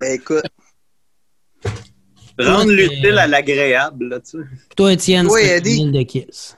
Ben, 0.00 0.12
écoute. 0.12 0.42
Rendre 2.38 2.72
l'utile 2.72 3.00
mais- 3.14 3.18
à 3.18 3.26
l'agréable, 3.26 4.08
là, 4.08 4.20
tu 4.20 4.30
sais. 4.38 4.44
Toi, 4.74 4.92
Étienne, 4.94 5.26
Oui, 5.30 5.40
c'est 5.44 5.52
un 5.52 5.56
Eddie. 5.58 5.74
vinyle 5.74 5.92
de 5.92 6.02
Kiss. 6.04 6.56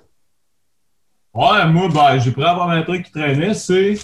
Ouais, 1.34 1.66
moi, 1.66 1.88
ben, 1.88 2.20
j'ai 2.20 2.30
pris 2.30 2.44
avoir 2.44 2.70
un 2.70 2.82
truc 2.82 3.04
qui 3.06 3.10
traînait, 3.12 3.54
c'est. 3.54 3.94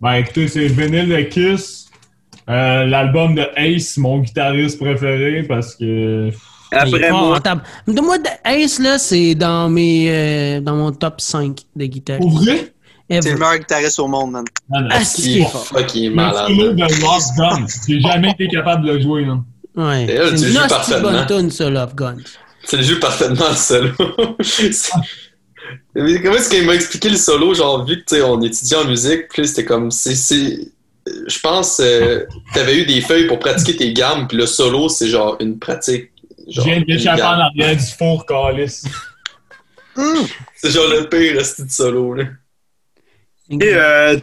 Ben, 0.00 0.14
écoutez, 0.14 0.46
c'est 0.48 0.60
le 0.68 0.74
vinyle 0.74 1.08
de 1.08 1.22
Kiss, 1.22 1.85
euh, 2.48 2.84
l'album 2.86 3.34
de 3.34 3.46
Ace, 3.56 3.96
mon 3.96 4.18
guitariste 4.20 4.78
préféré, 4.78 5.42
parce 5.44 5.74
que. 5.74 6.30
Après 6.72 7.10
moi. 7.10 7.38
De 7.86 8.00
moi, 8.00 8.18
de- 8.18 8.28
Ace, 8.44 8.78
là, 8.80 8.98
c'est 8.98 9.34
dans 9.34 9.68
mes 9.68 10.08
euh, 10.10 10.60
dans 10.60 10.74
mon 10.76 10.92
top 10.92 11.20
5 11.20 11.58
de 11.76 11.86
guitare. 11.86 12.18
Pour 12.18 12.30
vrai? 12.40 12.72
C'est 13.08 13.30
le 13.30 13.38
meilleur 13.38 13.58
guitariste 13.58 14.00
au 14.00 14.08
monde, 14.08 14.32
man. 14.32 14.44
Non, 14.68 14.80
non. 14.80 14.88
Ah, 14.90 15.04
c'est 15.04 15.22
qui 15.22 15.32
Il 15.36 15.42
est 15.42 15.44
fort. 15.48 15.66
Le 15.76 16.72
de 16.72 16.80
Love 16.80 17.36
Gun, 17.38 17.66
j'ai 17.88 18.00
jamais 18.00 18.30
été 18.30 18.48
capable 18.48 18.84
de 18.86 18.92
le 18.94 19.00
jouer, 19.00 19.24
non. 19.24 19.44
Ouais. 19.76 20.06
C'est 20.08 20.16
le 20.16 20.30
une 20.32 20.36
joues 20.38 20.56
hostie 20.58 20.68
parfaitement. 20.68 21.12
bonne 21.12 21.26
tune, 21.26 21.50
ça, 21.52 21.70
Love 21.70 21.94
Guns. 21.94 22.16
Tu 22.68 22.76
le 22.78 22.82
joues 22.82 22.98
parfaitement, 22.98 23.48
le 23.48 23.54
solo. 23.54 23.90
C'est- 24.40 24.90
Mais 25.94 26.20
comment 26.20 26.34
est-ce 26.36 26.50
qu'il 26.50 26.66
m'a 26.66 26.74
expliqué 26.74 27.08
le 27.10 27.16
solo, 27.16 27.54
genre, 27.54 27.84
vu 27.84 27.96
que, 28.00 28.04
tu 28.06 28.16
sais, 28.16 28.22
on 28.22 28.40
étudiait 28.42 28.76
en 28.76 28.84
musique, 28.86 29.28
puis 29.30 29.46
c'était 29.46 29.64
comme, 29.64 29.90
c'est, 29.90 30.14
c'est, 30.14 30.58
je 31.26 31.38
pense, 31.40 31.80
euh, 31.80 32.24
t'avais 32.54 32.78
eu 32.78 32.84
des 32.86 33.00
feuilles 33.00 33.26
pour 33.26 33.38
pratiquer 33.38 33.76
tes 33.76 33.92
gammes, 33.92 34.26
puis 34.28 34.36
le 34.36 34.46
solo, 34.46 34.88
c'est 34.88 35.08
genre 35.08 35.36
une 35.40 35.58
pratique. 35.58 36.10
Je 36.48 36.52
Genre, 36.54 36.64
viens 36.66 36.76
une 36.76 36.84
d'échapper 36.84 37.22
en 37.22 37.26
arrière 37.40 37.76
du 37.76 37.84
four, 37.98 38.24
calice. 38.26 38.84
C'est 40.54 40.70
genre 40.70 40.88
le 40.88 41.08
pire 41.08 41.44
style 41.44 41.66
de 41.66 41.70
solo, 41.70 42.14
là. 42.14 42.24
Et, 43.48 43.58
euh, 43.62 44.18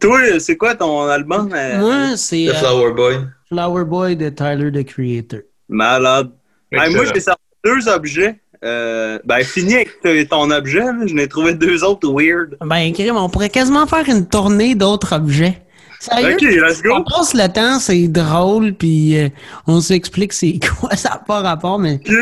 toi- 0.00 0.38
c'est 0.40 0.56
quoi 0.56 0.74
ton 0.74 1.06
album? 1.06 1.50
euh, 1.54 1.78
Moi, 1.78 2.16
c'est 2.16 2.46
The 2.46 2.50
euh, 2.50 2.54
Flower 2.54 2.92
Boy. 2.92 3.16
Flower 3.48 3.84
Boy 3.84 4.16
de 4.16 4.28
Tyler, 4.30 4.72
the 4.72 4.84
Creator. 4.84 5.40
Malade. 5.68 6.30
Hey, 6.72 6.92
moi, 6.92 7.04
j'ai 7.12 7.20
sorti 7.20 7.40
deux 7.64 7.88
objets. 7.88 8.40
Euh, 8.64 9.18
ben, 9.24 9.44
fini 9.44 9.74
avec 10.04 10.28
ton 10.28 10.50
objet. 10.50 10.80
là. 10.80 11.06
Je 11.06 11.14
n'ai 11.14 11.28
trouvé 11.28 11.54
deux 11.54 11.84
autres 11.84 12.08
weird. 12.10 12.56
Ben, 12.64 12.92
Krim, 12.92 13.16
on 13.16 13.28
pourrait 13.28 13.50
quasiment 13.50 13.86
faire 13.86 14.08
une 14.08 14.26
tournée 14.28 14.74
d'autres 14.74 15.14
objets. 15.14 15.62
Sérieux? 16.04 16.34
Ok, 16.34 16.42
let's 16.42 16.82
On 16.92 17.02
passe 17.04 17.34
le 17.34 17.46
temps, 17.52 17.78
c'est 17.78 18.08
drôle, 18.08 18.74
puis 18.74 19.18
euh, 19.18 19.28
on 19.66 19.80
s'explique 19.80 20.32
c'est 20.32 20.58
quoi, 20.60 20.94
ça 20.96 21.10
n'a 21.10 21.16
pas 21.18 21.40
rapport, 21.40 21.78
mais 21.78 21.94
Ok, 21.94 22.12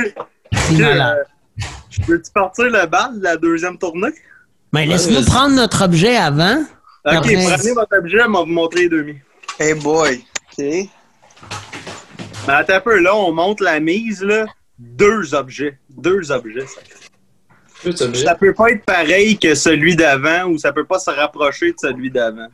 c'est 0.53 0.75
ok, 0.75 0.81
malade. 0.81 1.19
euh, 1.59 1.63
Je 1.91 2.01
peux-tu 2.03 2.31
partir 2.33 2.65
le 2.67 2.87
bal 2.87 3.19
de 3.19 3.25
la 3.25 3.37
deuxième 3.37 3.77
tournée? 3.79 4.11
Ben, 4.73 4.89
laisse-nous 4.89 5.25
prendre 5.25 5.55
notre 5.55 5.85
objet 5.85 6.17
avant. 6.17 6.61
Ok, 7.05 7.15
Après- 7.17 7.45
prenez 7.57 7.73
votre 7.73 7.99
objet, 7.99 8.23
on 8.27 8.33
va 8.33 8.41
vous 8.41 8.47
montrer 8.47 8.83
les 8.83 8.89
demi. 8.89 9.15
Hey 9.59 9.75
boy. 9.75 10.25
OK. 10.59 10.65
Mais 10.65 10.89
attends 12.55 12.75
un 12.75 12.81
peu, 12.81 12.99
là, 13.01 13.15
on 13.15 13.33
monte 13.33 13.61
la 13.61 13.81
mise, 13.81 14.23
là. 14.23 14.47
Deux 14.79 15.35
objets. 15.35 15.79
Deux 15.91 16.31
objets. 16.33 16.67
Ça, 16.67 16.81
Deux 17.85 18.03
objets. 18.03 18.25
ça 18.25 18.35
peut 18.35 18.55
pas 18.55 18.71
être 18.71 18.85
pareil 18.85 19.39
que 19.39 19.55
celui 19.55 19.95
d'avant 19.95 20.45
ou 20.47 20.59
ça 20.59 20.73
peut 20.73 20.85
pas 20.85 20.99
se 20.99 21.11
rapprocher 21.11 21.73
de 21.73 21.77
celui 21.79 22.11
d'avant. 22.11 22.49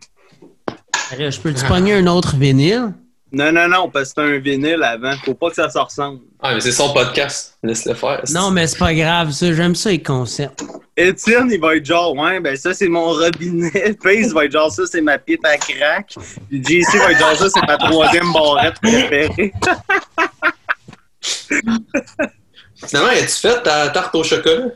Je 1.17 1.41
peux-tu 1.41 1.65
pogner 1.65 1.95
un 1.95 2.07
autre 2.07 2.37
vinyle? 2.37 2.93
Non, 3.31 3.53
non, 3.53 3.69
non, 3.69 3.91
parce 3.91 4.15
que 4.15 4.23
c'est 4.23 4.37
un 4.37 4.39
vinyle 4.39 4.83
avant. 4.83 5.13
Faut 5.25 5.35
pas 5.35 5.51
que 5.51 5.57
ça 5.57 5.69
se 5.69 5.79
ressemble. 5.79 6.21
Ah, 6.41 6.55
mais 6.55 6.61
c'est 6.61 6.73
son 6.73 6.95
podcast. 6.95 7.59
Laisse-le 7.63 7.93
faire. 7.95 8.23
Non, 8.33 8.51
mais 8.51 8.67
c'est 8.67 8.79
pas 8.79 8.95
grave, 8.95 9.33
ça. 9.33 9.53
J'aime 9.53 9.75
ça, 9.75 9.91
les 9.91 10.03
concepts. 10.03 10.65
Étienne, 10.97 11.51
il 11.51 11.61
va 11.61 11.77
être 11.77 11.85
genre, 11.85 12.17
ouais, 12.17 12.41
ben 12.41 12.57
ça, 12.57 12.73
c'est 12.73 12.89
mon 12.89 13.11
robinet. 13.13 13.95
Pace 14.03 14.33
va 14.33 14.47
être 14.47 14.53
genre, 14.53 14.73
ça, 14.73 14.85
c'est 14.87 15.03
ma 15.03 15.19
pipe 15.19 15.45
à 15.45 15.57
crack. 15.57 16.15
Puis 16.49 16.65
JC 16.65 16.99
va 16.99 17.13
être 17.13 17.19
genre, 17.19 17.37
ça, 17.37 17.51
c'est 17.51 17.67
ma 17.67 17.77
troisième 17.77 18.33
barrette 18.33 18.81
préférée. 18.81 19.53
Finalement, 22.87 23.11
as-tu 23.11 23.41
fait 23.41 23.63
ta 23.63 23.89
tarte 23.91 24.15
au 24.15 24.25
chocolat? 24.25 24.69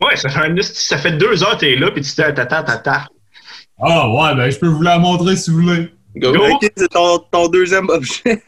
Ouais, 0.00 0.16
ça 0.16 0.28
fait, 0.30 0.40
un 0.40 0.56
ça 0.62 0.98
fait 0.98 1.12
deux 1.12 1.42
heures 1.42 1.56
que 1.56 1.60
t'es 1.60 1.76
là, 1.76 1.90
puis 1.90 2.02
tu 2.02 2.14
t'attends, 2.14 2.46
t'attends, 2.46 2.64
t'attends. 2.64 3.04
Ah, 3.82 4.08
ouais, 4.08 4.34
ben, 4.36 4.50
je 4.50 4.58
peux 4.58 4.68
vous 4.68 4.82
la 4.82 4.98
montrer 4.98 5.36
si 5.36 5.50
vous 5.50 5.62
voulez. 5.62 5.92
Go! 6.16 6.32
Go. 6.32 6.46
Ok, 6.54 6.70
c'est 6.76 6.88
ton, 6.88 7.18
ton 7.30 7.48
deuxième 7.48 7.88
objet. 7.88 8.42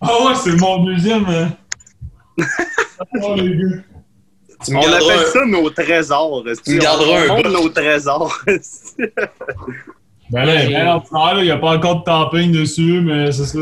Ah, 0.00 0.24
ouais, 0.24 0.34
c'est 0.36 0.56
mon 0.60 0.84
deuxième. 0.84 1.26
hein. 1.26 1.50
oh, 3.22 3.34
les 3.36 3.56
gars. 3.56 3.82
Tu 4.64 4.76
On 4.76 4.80
appelle 4.80 5.10
un- 5.10 5.32
ça 5.32 5.44
nos 5.46 5.70
trésors. 5.70 6.44
Tu 6.64 6.74
me 6.74 6.80
garderas 6.80 7.34
on 7.34 7.46
un 7.46 7.50
nos 7.50 7.68
trésors? 7.70 8.38
Ben 8.46 10.44
là, 10.44 10.54
ben, 11.12 11.38
il 11.38 11.42
n'y 11.44 11.50
a 11.50 11.56
pas 11.56 11.76
encore 11.76 12.00
de 12.00 12.04
tapping 12.04 12.52
dessus, 12.52 13.00
mais 13.00 13.32
c'est 13.32 13.46
ça. 13.46 13.58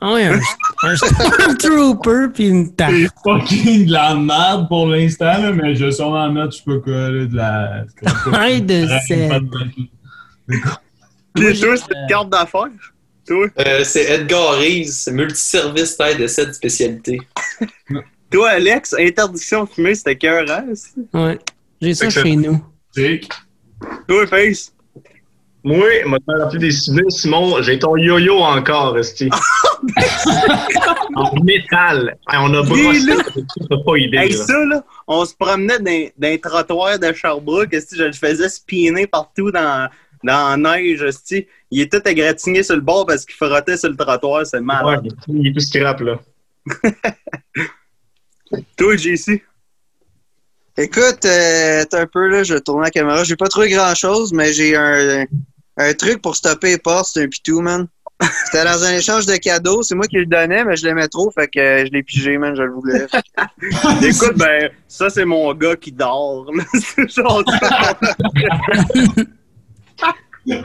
Ah 0.00 0.12
ouais, 0.12 0.24
un, 0.26 0.38
un 0.82 0.96
Stormtrooper 0.96 2.26
puis 2.34 2.48
une 2.48 2.66
C'est 2.66 2.76
tarte. 2.76 2.92
fucking 3.24 3.86
de 3.86 3.92
la 3.92 4.14
merde 4.14 4.68
pour 4.68 4.86
l'instant, 4.88 5.24
là, 5.24 5.52
mais 5.52 5.74
je 5.74 5.86
vais 5.86 5.92
sûrement 5.92 6.30
mettre, 6.30 6.52
je 6.52 6.56
sais 6.58 6.64
pas 6.66 6.78
quoi, 6.80 6.92
là, 7.10 7.24
de 7.26 7.34
la. 7.36 7.84
Arrête 8.32 8.66
de 8.66 8.86
scène. 9.06 9.48
Puis 11.34 11.58
toi, 11.60 11.76
c'est 11.76 11.94
une 11.94 12.06
carte 12.08 12.30
d'affaires? 12.30 12.68
Toi? 13.26 13.46
Euh, 13.58 13.82
c'est 13.84 14.04
Edgar 14.04 14.52
Reese, 14.58 15.08
multiservice 15.10 15.96
taille 15.96 16.16
de 16.16 16.26
cette 16.26 16.54
spécialité. 16.54 17.20
Toi, 18.30 18.50
Alex, 18.50 18.94
interdiction 18.98 19.64
de 19.64 19.68
fumer, 19.68 19.94
c'était 19.94 20.16
cœur, 20.16 20.44
hein? 20.50 20.64
Ouais. 21.14 21.38
J'ai 21.80 21.94
ça 21.94 22.10
chez 22.10 22.36
nous. 22.36 22.62
Tic. 22.92 23.28
Toi, 24.08 24.26
Face? 24.26 24.72
Moi, 25.66 26.04
m'a 26.06 26.18
rappelé 26.28 26.60
des 26.60 26.70
souvenirs, 26.70 27.10
Simon, 27.10 27.60
j'ai 27.60 27.76
ton 27.76 27.96
yo-yo 27.96 28.38
encore, 28.38 28.96
Esti. 28.96 29.28
en 31.16 31.34
métal. 31.42 32.16
Hey, 32.30 32.38
on 32.40 32.54
a 32.54 32.62
brossé, 32.62 33.16
t'as 33.68 33.76
pas 33.84 33.96
idée. 33.96 34.16
Hey, 34.16 34.30
là. 34.30 34.44
ça, 34.44 34.64
là, 34.64 34.84
on 35.08 35.24
se 35.24 35.34
promenait 35.34 35.80
dans, 35.80 36.10
dans 36.18 36.28
les 36.28 36.40
trottoirs 36.40 37.00
de 37.00 37.12
Sherbrooke, 37.12 37.74
esti, 37.74 37.96
je 37.96 38.04
le 38.04 38.12
faisais 38.12 38.48
spinner 38.48 39.08
partout 39.08 39.50
dans, 39.50 39.88
dans 40.22 40.50
la 40.50 40.76
neige, 40.78 41.02
esti. 41.02 41.48
Il 41.72 41.80
est 41.80 41.90
tout 41.92 42.08
égratigné 42.08 42.62
sur 42.62 42.76
le 42.76 42.80
bord 42.82 43.04
parce 43.04 43.24
qu'il 43.26 43.34
frottait 43.34 43.76
sur 43.76 43.88
le 43.90 43.96
trottoir, 43.96 44.46
c'est 44.46 44.58
Ouais, 44.58 44.62
malade. 44.62 45.08
il 45.26 45.48
est 45.48 45.52
tout 45.52 45.58
scrap, 45.58 46.00
là. 46.00 46.20
Toi, 48.76 48.96
JC. 48.96 49.42
Écoute, 50.78 51.24
euh, 51.24 51.84
un 51.92 52.06
peu 52.06 52.28
là, 52.28 52.44
je 52.44 52.54
tourne 52.54 52.82
la 52.82 52.90
caméra. 52.90 53.24
J'ai 53.24 53.34
pas 53.34 53.48
trouvé 53.48 53.68
grand 53.70 53.96
chose, 53.96 54.32
mais 54.32 54.52
j'ai 54.52 54.76
un, 54.76 55.24
un 55.78 55.92
truc 55.94 56.22
pour 56.22 56.34
stopper 56.36 56.68
les 56.70 56.78
portes, 56.78 57.10
c'est 57.12 57.22
un 57.24 57.28
pitou, 57.28 57.60
man. 57.60 57.86
C'était 58.46 58.64
dans 58.64 58.82
un 58.82 58.94
échange 58.94 59.26
de 59.26 59.36
cadeaux, 59.36 59.82
c'est 59.82 59.94
moi 59.94 60.06
qui 60.06 60.16
le 60.16 60.24
donnais, 60.24 60.64
mais 60.64 60.74
je 60.76 60.86
l'aimais 60.86 61.06
trop, 61.06 61.30
fait 61.30 61.48
que 61.48 61.84
je 61.86 61.92
l'ai 61.92 62.02
pigé, 62.02 62.38
man, 62.38 62.56
je 62.56 62.62
le 62.62 62.72
voulais. 62.72 63.06
Écoute, 64.02 64.38
ben, 64.38 64.70
ça, 64.88 65.10
c'est 65.10 65.26
mon 65.26 65.52
gars 65.52 65.76
qui 65.76 65.92
dort. 65.92 66.50
C'est 66.72 67.10
genre. 67.10 67.44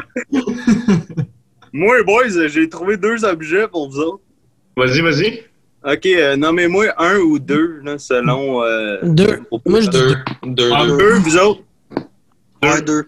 Moi, 1.74 2.04
boys, 2.04 2.48
j'ai 2.48 2.68
trouvé 2.70 2.98
deux 2.98 3.24
objets 3.26 3.68
pour 3.68 3.90
vous 3.90 4.00
autres. 4.00 4.24
Vas-y, 4.78 5.02
vas-y. 5.02 5.44
Ok, 5.84 6.06
euh, 6.06 6.36
nommez-moi 6.36 6.94
un 6.98 7.18
ou 7.18 7.40
deux, 7.40 7.80
là, 7.84 7.98
selon. 7.98 8.62
euh, 8.64 9.00
Deux. 9.04 9.42
Moi, 9.66 9.82
je 9.82 9.90
dis 9.90 9.98
Deux. 9.98 10.16
Deux, 10.46 10.70
Ah, 10.74 10.86
deux. 10.86 10.98
Deux, 10.98 11.14
vous 11.20 11.38
autres? 11.38 11.62
Un, 12.62 12.80
deux. 12.82 13.08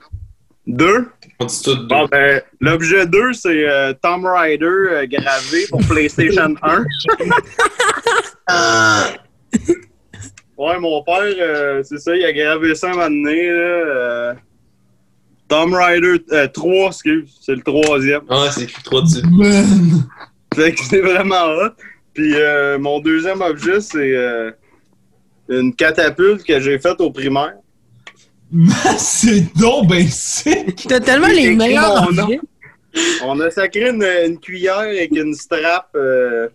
Deux? 0.65 1.07
On 1.39 1.45
dit 1.45 1.61
tout 1.63 1.75
deux. 1.75 1.87
Bon, 1.87 2.05
ben, 2.05 2.41
l'objet 2.59 3.05
2, 3.07 3.33
c'est 3.33 3.67
euh, 3.67 3.93
Tomb 4.01 4.25
Raider 4.25 4.65
euh, 4.65 5.05
gravé 5.07 5.65
pour 5.69 5.81
PlayStation 5.87 6.55
1. 6.61 6.85
ouais, 10.57 10.79
mon 10.79 11.03
père, 11.03 11.21
euh, 11.39 11.83
c'est 11.83 11.99
ça, 11.99 12.15
il 12.15 12.23
a 12.23 12.33
gravé 12.33 12.75
ça 12.75 12.87
un 12.87 12.91
moment 12.91 13.09
donné. 13.09 13.47
Là, 13.47 13.53
euh, 13.53 14.33
Tomb 15.47 15.73
Raider 15.73 16.17
euh, 16.31 16.47
3, 16.47 16.87
excuse, 16.87 17.37
c'est 17.41 17.55
le 17.55 17.61
troisième. 17.61 18.21
Ah, 18.29 18.47
c'est 18.51 18.63
écrit 18.63 18.83
trois 18.83 19.01
dessus. 19.01 19.21
Man! 19.29 20.07
Fait 20.55 20.73
que 20.73 20.83
c'est 20.83 21.01
vraiment 21.01 21.45
hot. 21.45 21.71
Puis 22.13 22.35
euh, 22.35 22.77
mon 22.77 22.99
deuxième 22.99 23.41
objet, 23.41 23.81
c'est 23.81 24.15
euh, 24.15 24.51
une 25.49 25.75
catapulte 25.75 26.43
que 26.43 26.59
j'ai 26.59 26.77
faite 26.79 27.01
au 27.01 27.11
primaire. 27.11 27.53
C'est 28.97 29.55
donc 29.57 29.87
ben 29.87 30.07
sick! 30.07 30.85
T'as 30.87 30.99
tellement 30.99 31.27
les 31.27 31.55
meilleurs. 31.55 32.07
On 33.23 33.39
a 33.39 33.49
sacré 33.49 33.89
une, 33.89 34.03
une 34.03 34.39
cuillère 34.39 34.77
avec 34.79 35.11
une 35.15 35.33
strap. 35.33 35.87
euh, 35.95 36.47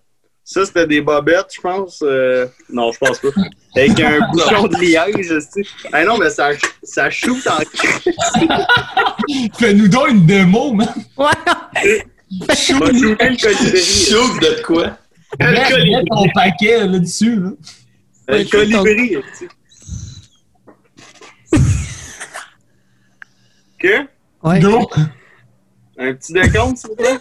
ça, 0.44 0.64
c'était 0.64 0.86
des 0.86 1.00
bobettes, 1.02 1.48
je 1.56 1.60
pense. 1.60 2.00
euh, 2.02 2.46
non, 2.72 2.90
je 2.92 2.98
pense 2.98 3.18
pas. 3.18 3.28
Avec 3.76 4.00
un 4.00 4.20
bouchon 4.32 4.66
de 4.68 4.76
liège, 4.80 5.28
tu 5.28 5.40
sais. 5.40 5.62
Ah 5.92 6.04
non, 6.04 6.16
mais 6.16 6.30
ça, 6.30 6.50
ça 6.82 7.10
shoot 7.10 7.46
en 7.46 7.58
Fais-nous 9.58 9.88
donc 9.88 10.08
une 10.10 10.24
démo, 10.24 10.72
man! 10.72 10.88
Ouais. 11.18 12.06
Chouk 12.54 14.40
de 14.40 14.62
quoi? 14.62 14.96
Mets, 15.38 15.50
mets 15.50 16.04
ton 16.08 16.26
paquet 16.34 16.86
là-dessus, 16.86 17.36
là. 17.40 17.50
Le 18.28 18.44
colibri, 18.50 19.08
tu 19.10 19.22
sais. 19.34 19.48
Que? 23.78 24.06
Ouais. 24.42 24.60
Go! 24.60 24.88
Un 25.98 26.14
petit 26.14 26.32
décompte, 26.32 26.78
s'il 26.78 26.90
vous 26.90 26.96
plaît? 26.96 27.18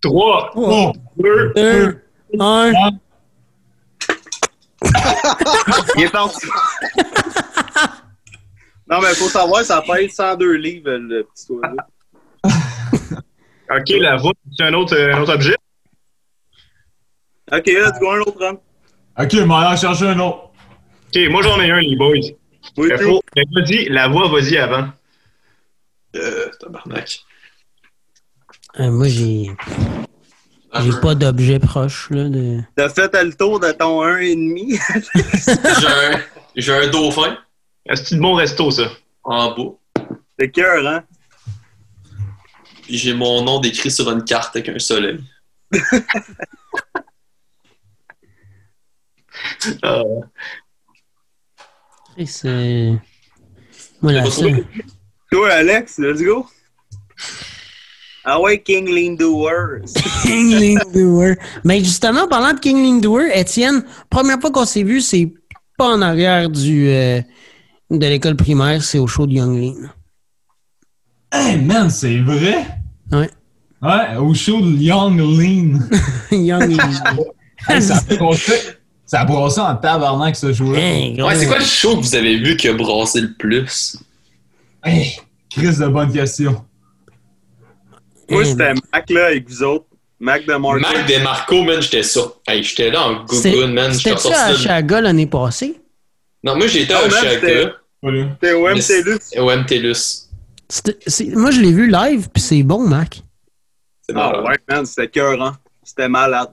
Trois, 0.00 0.50
Oh! 0.54 0.92
deux, 1.16 1.52
Deux. 1.54 2.02
Un. 2.38 2.72
Il 5.96 6.04
est 6.04 6.08
parti. 6.10 6.46
non, 8.90 9.00
mais 9.00 9.14
faut 9.14 9.28
savoir, 9.28 9.62
ça 9.64 9.82
pèse 9.82 10.12
102 10.12 10.52
livres, 10.54 10.90
le 10.90 11.24
petit 11.24 11.46
oiseau. 11.52 11.76
OK, 13.70 13.88
la 14.00 14.16
voix, 14.16 14.32
c'est 14.56 14.64
un 14.64 14.74
autre, 14.74 14.96
un 14.98 15.20
autre 15.22 15.34
objet? 15.34 15.56
Ok, 17.52 17.66
let's 17.66 17.98
go, 18.00 18.10
un 18.12 18.20
autre 18.20 18.38
run. 18.38 18.54
Ok, 19.18 19.32
mais 19.34 19.54
allons 19.54 19.76
chercher 19.76 20.06
un 20.08 20.18
autre. 20.18 20.50
OK, 21.14 21.18
moi, 21.30 21.42
j'en 21.42 21.60
ai 21.60 21.70
un, 21.70 21.80
les 21.80 21.96
boys. 21.96 22.16
Oui, 22.76 22.90
faut- 23.00 23.20
mais 23.36 23.44
Vas-y, 23.54 23.88
la 23.88 24.08
voix, 24.08 24.28
vas-y 24.28 24.56
avant. 24.58 24.88
Euh, 26.16 26.48
tabarnak. 26.60 27.20
Euh, 28.80 28.90
moi, 28.90 29.08
j'ai 29.08 29.50
j'ai 30.80 31.00
pas 31.02 31.14
d'objet 31.14 31.58
proche, 31.58 32.08
là. 32.10 32.28
De... 32.28 32.60
T'as 32.76 32.88
fait 32.88 33.12
le 33.22 33.34
tour 33.34 33.60
de 33.60 33.70
ton 33.72 34.02
1,5. 34.02 35.80
J'ai 35.80 35.86
un, 35.86 36.20
j'ai 36.56 36.72
un 36.72 36.88
dauphin 36.88 37.36
C'est 37.94 38.14
de 38.14 38.20
bon 38.20 38.34
resto, 38.34 38.70
ça? 38.70 38.90
en 39.24 39.54
bas. 39.54 40.04
C'est 40.38 40.50
cœur, 40.50 40.86
hein? 40.86 41.04
Puis 42.82 42.96
j'ai 42.96 43.14
mon 43.14 43.44
nom 43.44 43.60
décrit 43.60 43.90
sur 43.90 44.10
une 44.10 44.24
carte 44.24 44.56
avec 44.56 44.68
un 44.70 44.78
soleil. 44.78 45.20
Euh, 49.84 50.20
Et 52.16 52.26
c'est. 52.26 52.92
Moi, 54.00 54.12
Toi, 55.32 55.48
Alex, 55.50 55.98
let's 55.98 56.22
go. 56.22 56.46
Ah 58.22 58.38
ouais, 58.38 58.60
King 58.60 58.86
Lean 58.86 59.14
Doers. 59.14 59.80
King 60.22 60.76
Lindor. 60.76 61.36
Mais 61.64 61.78
justement, 61.78 62.28
parlant 62.28 62.52
de 62.52 62.60
King 62.60 62.82
Lindor, 62.82 63.22
Étienne, 63.32 63.82
première 64.10 64.38
fois 64.38 64.50
qu'on 64.50 64.66
s'est 64.66 64.82
vu, 64.82 65.00
c'est 65.00 65.32
pas 65.78 65.86
en 65.86 66.02
arrière 66.02 66.50
du, 66.50 66.86
euh, 66.88 67.22
de 67.90 68.06
l'école 68.06 68.36
primaire, 68.36 68.82
c'est 68.82 68.98
au 68.98 69.06
show 69.06 69.26
de 69.26 69.32
Young 69.32 69.58
Lean. 69.58 69.88
Hey, 71.32 71.58
man, 71.62 71.88
c'est 71.88 72.18
vrai? 72.18 72.66
Ouais. 73.10 73.30
Ouais, 73.80 74.16
au 74.18 74.34
show 74.34 74.60
de 74.60 74.76
Young 74.76 75.18
Lean. 75.18 75.78
Young 76.30 76.76
Lean. 76.76 76.90
Hey, 77.68 77.80
ça 77.80 77.94
a 77.94 78.16
brossé, 78.16 78.54
ça 79.06 79.20
a 79.20 79.24
brossé 79.24 79.60
en 79.60 79.76
tabarnak, 79.76 80.34
ce. 80.34 80.48
Hey, 80.74 81.14
gros. 81.14 81.28
Ouais, 81.28 81.36
c'est 81.36 81.46
quoi 81.46 81.60
le 81.60 81.64
show 81.64 81.96
que 81.96 82.02
vous 82.02 82.14
avez 82.16 82.36
vu 82.38 82.56
qui 82.56 82.66
a 82.66 82.72
brassé 82.72 83.20
le 83.20 83.32
plus? 83.34 83.96
Hey, 84.84 85.16
Chris 85.50 85.78
de 85.78 85.86
bonne 85.88 86.12
question. 86.12 86.64
Moi, 88.30 88.44
c'était 88.44 88.72
Mac, 88.92 89.10
là, 89.10 89.26
avec 89.26 89.48
vous 89.48 89.62
autres. 89.62 89.86
Mac 90.18 90.46
de 90.46 90.54
Marco. 90.54 90.78
Mac 90.80 91.06
DeMarco, 91.06 91.62
man, 91.64 91.82
j'étais 91.82 92.02
ça. 92.02 92.20
Hey, 92.46 92.62
j'étais 92.62 92.90
là 92.90 93.02
en 93.08 93.24
Google, 93.24 93.72
man. 93.72 93.92
J'étais 93.92 94.16
C'était-tu 94.16 94.34
à. 94.34 94.54
Chaga 94.54 95.00
l'année 95.00 95.26
passée? 95.26 95.80
Non, 96.44 96.56
moi, 96.56 96.66
j'étais 96.68 96.94
Oh, 96.94 97.02
à 97.04 97.06
Oshaga, 97.06 97.30
c'était- 97.40 97.72
au 98.54 98.68
MTLUS. 98.68 99.38
au 99.38 99.50
MTLUS. 99.50 100.28
Moi, 101.36 101.50
je 101.50 101.60
l'ai 101.60 101.72
vu 101.72 101.88
live, 101.90 102.28
puis 102.32 102.42
c'est 102.42 102.62
bon, 102.62 102.86
Mac. 102.86 103.22
C'est 104.00 104.14
Ah 104.16 104.42
ouais, 104.42 104.56
man, 104.68 104.86
c'était 104.86 105.08
cœur, 105.08 105.40
hein? 105.42 105.56
C'était 105.82 106.08
malade. 106.08 106.52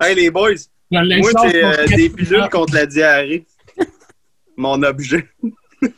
Hey, 0.00 0.14
les 0.16 0.30
boys, 0.30 0.50
moi, 0.90 1.02
c'est 1.50 1.64
euh, 1.64 1.86
des 1.96 2.10
pilules 2.10 2.48
contre 2.50 2.74
la 2.74 2.86
diarrhée. 2.86 3.46
Mon 4.56 4.82
objet. 4.82 5.26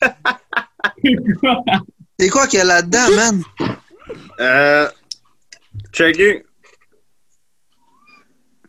C'est 2.18 2.28
quoi 2.28 2.46
qu'il 2.46 2.58
y 2.58 2.62
a 2.62 2.64
là-dedans, 2.64 3.08
man? 3.16 3.42
Euh. 4.40 4.88
Checker. 5.92 6.44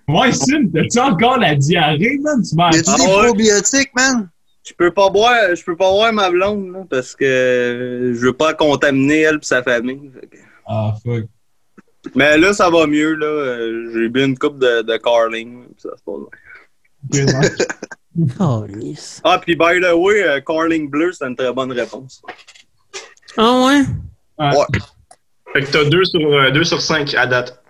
Ouais, 0.07 0.31
Sim, 0.31 0.69
t'as-tu 0.73 0.99
encore 0.99 1.37
la 1.37 1.55
diarrhée, 1.55 2.17
man? 2.21 2.41
Tu 2.41 2.55
m'as 2.55 2.71
Y 2.71 2.77
a-tu 2.79 2.89
Ah 2.89 2.95
des 2.97 3.03
ouais? 3.03 3.27
probiotiques, 3.27 3.91
man? 3.95 4.29
Je 4.65 4.73
peux 4.73 4.91
pas 4.91 5.09
boire, 5.09 5.55
je 5.55 5.63
peux 5.63 5.75
pas 5.75 5.89
boire 5.89 6.11
ma 6.13 6.29
blonde, 6.29 6.71
là, 6.73 6.83
parce 6.89 7.15
que 7.15 8.11
je 8.13 8.19
veux 8.19 8.33
pas 8.33 8.53
contaminer 8.53 9.21
elle 9.21 9.35
et 9.35 9.45
sa 9.45 9.63
famille. 9.63 10.11
Fait 10.13 10.27
que- 10.27 10.37
Ah, 10.65 10.93
fuck. 11.03 11.25
Mais 12.15 12.37
là, 12.37 12.53
ça 12.53 12.69
va 12.69 12.87
mieux, 12.87 13.15
là. 13.15 13.25
Euh, 13.25 13.91
J'ai 13.93 14.07
bu 14.09 14.23
une 14.23 14.37
coupe 14.37 14.59
de, 14.59 14.81
de 14.81 14.97
carling, 14.97 15.65
puis 15.65 15.75
ça 15.77 15.89
se 15.97 16.03
passe 16.03 16.29
bien. 17.03 17.25
Oh. 18.39 18.65
Ah, 19.23 19.39
puis 19.39 19.55
by 19.55 19.79
the 19.79 19.93
way, 19.93 20.23
euh, 20.23 20.41
carling 20.41 20.89
bleu, 20.89 21.11
c'est 21.11 21.25
une 21.25 21.35
très 21.35 21.53
bonne 21.53 21.71
réponse. 21.71 22.21
Ah 23.37 23.65
ouais? 23.65 23.83
Fait 25.53 25.61
que 25.61 25.71
t'as 25.71 25.85
deux 25.85 26.03
sur, 26.05 26.21
euh, 26.21 26.51
deux 26.51 26.63
sur 26.63 26.81
cinq 26.81 27.13
à 27.13 27.27
date. 27.27 27.61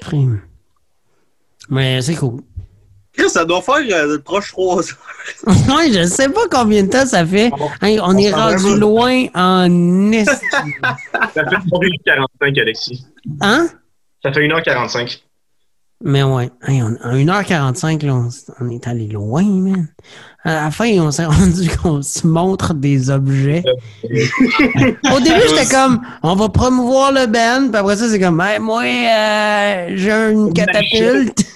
Crime. 0.00 0.40
Mais 1.68 2.00
c'est 2.00 2.14
cool. 2.16 2.40
Chris, 3.12 3.28
ça 3.28 3.44
doit 3.44 3.60
faire 3.60 3.76
euh, 3.90 4.18
proche 4.18 4.52
3 4.52 4.76
heures. 4.78 4.98
ouais, 5.46 5.92
je 5.92 6.04
sais 6.06 6.30
pas 6.30 6.48
combien 6.50 6.82
de 6.82 6.88
temps 6.88 7.04
ça 7.04 7.26
fait. 7.26 7.50
Hey, 7.82 8.00
on, 8.00 8.04
on 8.06 8.16
est 8.16 8.32
rendu 8.32 8.78
loin 8.78 9.26
en 9.34 10.12
est. 10.12 10.24
Ça 10.24 10.42
fait 11.34 11.42
1h45, 11.44 12.60
Alexis. 12.60 13.06
Hein? 13.42 13.68
Ça 14.22 14.32
fait 14.32 14.40
1h45. 14.48 15.22
Mais 16.04 16.22
ouais, 16.22 16.50
Hey, 16.66 16.82
on- 16.82 16.96
en 17.04 17.14
1h45, 17.14 18.02
là, 18.04 18.14
on, 18.60 18.68
est 18.70 18.86
allé 18.88 19.06
loin, 19.06 19.42
man. 19.44 19.88
À 20.44 20.64
la 20.64 20.70
fin, 20.70 20.88
on 21.00 21.10
s'est 21.12 21.24
rendu 21.26 21.68
qu'on 21.76 22.02
se 22.02 22.26
montre 22.26 22.74
des 22.74 23.10
objets. 23.10 23.62
Au 24.04 25.20
début, 25.20 25.40
j'étais 25.48 25.72
comme, 25.72 26.00
on 26.22 26.34
va 26.34 26.48
promouvoir 26.48 27.12
le 27.12 27.26
band, 27.26 27.68
puis 27.70 27.76
après 27.78 27.96
ça, 27.96 28.08
c'est 28.08 28.18
comme, 28.18 28.40
Hey, 28.40 28.58
moi, 28.58 28.82
euh, 28.82 29.92
j'ai 29.96 30.10
une 30.32 30.52
catapulte. 30.52 31.46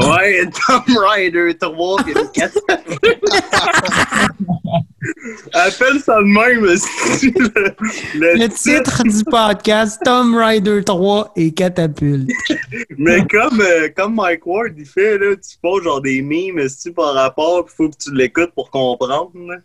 Ouais, 0.00 0.50
Tom 0.66 0.82
Rider 1.14 1.56
3 1.60 2.02
qui 2.02 2.10
est 2.10 2.20
une 2.20 2.30
catapulte. 2.32 3.44
Appelle 5.52 6.00
ça 6.00 6.18
de 6.18 6.24
même, 6.24 6.64
le, 6.64 6.74
le 8.18 8.38
Le 8.44 8.48
titre 8.48 9.02
du 9.02 9.24
podcast, 9.24 10.00
Tom 10.04 10.36
Rider 10.36 10.82
3 10.84 11.32
et 11.36 11.52
catapulte. 11.52 12.30
Mais 12.98 13.26
comme, 13.26 13.60
euh, 13.60 13.88
comme 13.96 14.14
Mike 14.16 14.46
Ward, 14.46 14.72
il 14.76 14.86
fait, 14.86 15.18
là, 15.18 15.34
tu 15.36 15.56
poses 15.62 15.84
genre 15.84 16.00
des 16.00 16.20
mimes 16.22 16.60
par 16.94 17.14
rapport, 17.14 17.66
il 17.68 17.74
faut 17.74 17.88
que 17.90 17.96
tu 17.96 18.14
l'écoutes 18.14 18.52
pour 18.54 18.70
comprendre. 18.70 19.30
là. 19.34 19.56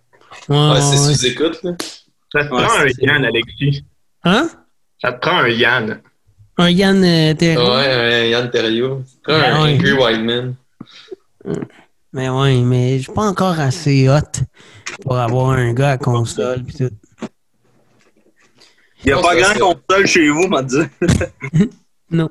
Ouais, 0.47 0.55
Ouais, 0.75 0.81
c'est 0.81 1.07
ouais. 1.07 1.13
sous-écoute, 1.15 1.59
là. 1.63 1.71
Ça 2.31 2.45
te 2.45 2.53
Ouais, 2.53 2.63
prend 2.63 2.79
un 2.79 2.87
Yann, 2.99 3.25
Alexis. 3.25 3.83
Hein? 4.23 4.49
Ça 5.01 5.11
te 5.13 5.19
prend 5.19 5.39
un 5.39 5.47
Yann. 5.49 6.01
Un 6.57 6.69
Yann 6.69 7.03
euh, 7.03 7.33
Terry. 7.33 7.57
Ouais, 7.57 7.87
un 7.91 8.25
Yann. 8.25 8.51
Un 8.53 8.99
Ah 9.27 9.63
ouais. 9.63 9.73
Angry 9.73 9.93
White 9.93 10.21
Man. 10.21 10.55
Mais 12.13 12.29
ouais, 12.29 12.61
mais 12.61 12.97
je 12.97 13.03
suis 13.03 13.11
pas 13.13 13.23
encore 13.27 13.59
assez 13.59 14.09
hot 14.09 14.43
pour 15.01 15.17
avoir 15.17 15.51
un 15.51 15.73
gars 15.73 15.91
à 15.91 15.97
console 15.97 16.63
pis 16.63 16.77
tout. 16.77 16.89
Il 19.03 19.07
n'y 19.07 19.11
a 19.13 19.21
pas 19.21 19.35
grand 19.35 19.53
ça. 19.53 19.59
console 19.59 20.07
chez 20.07 20.29
vous, 20.29 20.47
m'a 20.47 20.63
dit. 20.63 20.81
Non. 22.11 22.27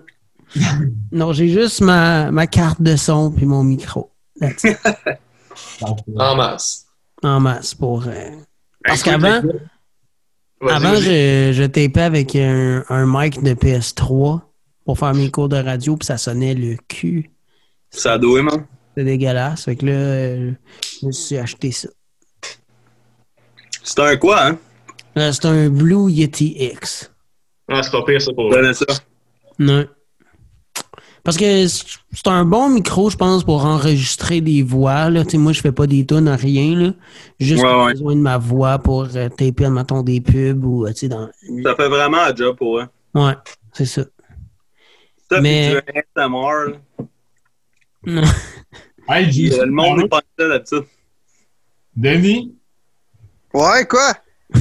non, 1.12 1.32
j'ai 1.32 1.48
juste 1.48 1.82
ma, 1.82 2.32
ma 2.32 2.48
carte 2.48 2.82
de 2.82 2.96
son 2.96 3.30
puis 3.30 3.46
mon 3.46 3.62
micro. 3.62 4.10
En 6.16 6.34
masse. 6.36 6.86
en 7.22 7.40
masse 7.40 7.74
pour. 7.74 8.04
euh, 8.06 8.30
Parce 8.84 9.00
Écoute, 9.06 9.20
qu'avant, 9.22 9.42
avant, 10.68 10.94
je, 10.96 11.50
je 11.52 11.64
tapais 11.64 12.00
avec 12.02 12.34
un, 12.36 12.84
un 12.88 13.06
mic 13.06 13.42
de 13.42 13.54
PS3 13.54 14.40
pour 14.84 14.98
faire 14.98 15.14
mes 15.14 15.30
cours 15.30 15.48
de 15.48 15.56
radio 15.56 15.96
puis 15.96 16.06
ça 16.06 16.16
sonnait 16.18 16.54
le 16.54 16.76
cul. 16.88 17.30
Ça 17.90 18.14
a 18.14 18.18
doué, 18.18 18.42
man. 18.42 18.66
C'est 18.98 19.04
dégueulasse. 19.04 19.64
Fait 19.66 19.76
que 19.76 19.86
là, 19.86 19.92
euh, 19.92 20.52
je 21.00 21.06
me 21.06 21.12
suis 21.12 21.36
acheté 21.38 21.70
ça. 21.70 21.88
C'est 23.84 24.00
un 24.00 24.16
quoi, 24.16 24.44
hein? 24.44 24.58
Là, 25.14 25.32
c'est 25.32 25.46
un 25.46 25.68
Blue 25.68 26.10
Yeti 26.10 26.56
X. 26.72 27.08
Ah, 27.68 27.80
c'est 27.80 27.92
pas 27.92 28.02
pire, 28.04 28.20
ça, 28.20 28.32
pour 28.32 28.52
ça? 28.52 28.84
Non. 29.60 29.86
Parce 31.22 31.36
que 31.36 31.68
c'est 31.68 32.26
un 32.26 32.44
bon 32.44 32.70
micro, 32.70 33.08
je 33.08 33.16
pense, 33.16 33.44
pour 33.44 33.64
enregistrer 33.64 34.40
des 34.40 34.64
voix. 34.64 35.10
Là. 35.10 35.22
Tu 35.24 35.30
sais, 35.32 35.38
moi, 35.38 35.52
je 35.52 35.60
fais 35.60 35.70
pas 35.70 35.86
des 35.86 36.04
tunes 36.04 36.26
à 36.26 36.34
rien. 36.34 36.74
Là. 36.76 36.92
Juste 37.38 37.62
Ouais, 37.62 37.84
ouais. 37.84 37.92
besoin 37.92 38.16
de 38.16 38.20
ma 38.20 38.36
voix 38.36 38.80
pour 38.80 39.02
euh, 39.14 39.28
taper, 39.28 39.68
mettons, 39.68 40.02
des 40.02 40.20
pubs 40.20 40.64
ou, 40.64 40.86
euh, 40.86 40.88
tu 40.92 41.00
sais, 41.00 41.08
dans... 41.08 41.28
Ça 41.62 41.76
fait 41.76 41.88
vraiment 41.88 42.18
un 42.22 42.34
job 42.34 42.56
pour 42.56 42.78
eux. 42.80 42.86
Ouais, 43.14 43.34
c'est 43.72 43.86
ça. 43.86 44.02
Ça, 45.30 45.40
Mais- 45.40 45.82
Mais... 48.04 48.22
tu 48.22 48.22
Hey, 49.08 49.30
j'ai 49.32 49.48
Le 49.48 49.66
monde 49.70 49.98
n'est 50.02 50.08
pas 50.08 50.20
ça 50.38 50.48
d'habitude. 50.48 50.84
Denis, 51.96 52.54
Ouais, 53.54 53.86
quoi? 53.86 54.12
Tu 54.52 54.60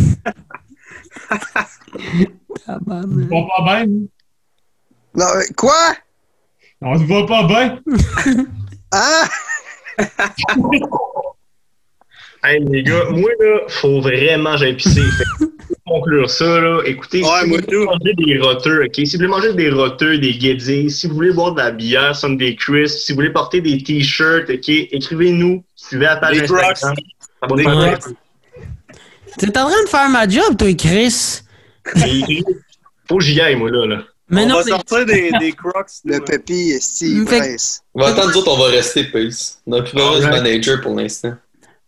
vas 2.66 2.80
pas 2.80 3.02
bien? 3.06 3.82
hein? 3.82 3.86
Non, 5.14 5.26
quoi? 5.56 5.94
On 6.82 6.98
se 6.98 7.04
va 7.04 7.26
pas 7.26 7.44
bien? 7.48 7.80
Hein? 8.94 9.28
Hey, 12.44 12.64
les 12.70 12.84
gars, 12.84 13.10
moi, 13.10 13.30
là, 13.40 13.60
faut 13.68 14.00
vraiment 14.00 14.56
j'aille 14.58 14.78
pisser. 14.78 15.02
Conclure 15.88 16.30
ça, 16.30 16.60
là, 16.60 16.82
écoutez, 16.86 17.24
Ouais, 17.24 17.30
si 17.44 17.50
vous 17.50 17.56
voulez 17.56 17.86
manger 17.86 18.14
des 18.18 18.40
roteux, 18.40 18.84
OK? 18.86 18.94
Si 18.96 19.06
vous 19.06 19.12
voulez 19.18 19.28
manger 19.28 19.54
des 19.54 19.70
roteux, 19.70 20.18
des 20.18 20.34
guédis, 20.34 20.92
si 20.92 21.08
vous 21.08 21.16
voulez 21.16 21.32
boire 21.32 21.54
de 21.54 21.60
la 21.62 21.72
bière, 21.72 22.16
some 22.16 22.38
des 22.38 22.56
crisps, 22.56 23.04
si 23.06 23.12
vous 23.14 23.18
voulez 23.18 23.30
porter 23.32 23.62
des 23.62 23.82
t-shirts, 23.82 24.50
OK? 24.50 24.68
Écrivez-nous, 24.70 25.64
suivez 25.76 26.06
la 26.06 26.18
page 26.18 26.38
Des 26.40 26.52
Instagram. 26.52 26.96
T'es 29.38 29.58
en 29.58 29.70
train 29.70 29.84
de 29.84 29.90
faire 29.90 30.10
ma 30.10 30.28
job, 30.28 30.58
toi, 30.58 30.74
Chris. 30.74 31.42
Faut 33.08 33.18
que 33.20 33.24
j'y 33.24 33.40
aille, 33.40 33.56
moi, 33.56 33.70
là. 33.72 33.86
là. 33.86 34.04
Mais 34.30 34.44
on 34.44 34.48
non, 34.48 34.56
va 34.56 34.64
mais- 34.66 34.72
sortir 34.72 35.06
des, 35.06 35.32
des 35.40 35.52
crocs. 35.54 35.88
Le 36.04 36.20
pépi, 36.20 36.74
Steve 36.82 37.26
Fait- 37.30 37.40
Price. 37.40 37.82
On 37.94 38.02
va 38.02 38.08
attendre, 38.08 38.32
nous 38.32 38.38
autres, 38.40 38.52
on 38.52 38.58
va 38.58 38.66
rester 38.72 39.06
peace. 39.06 39.60
On 39.66 39.78
n'a 39.78 39.84
plus 39.84 39.94
besoin 39.96 40.30
manager 40.32 40.82
pour 40.82 40.96
l'instant. 40.96 41.34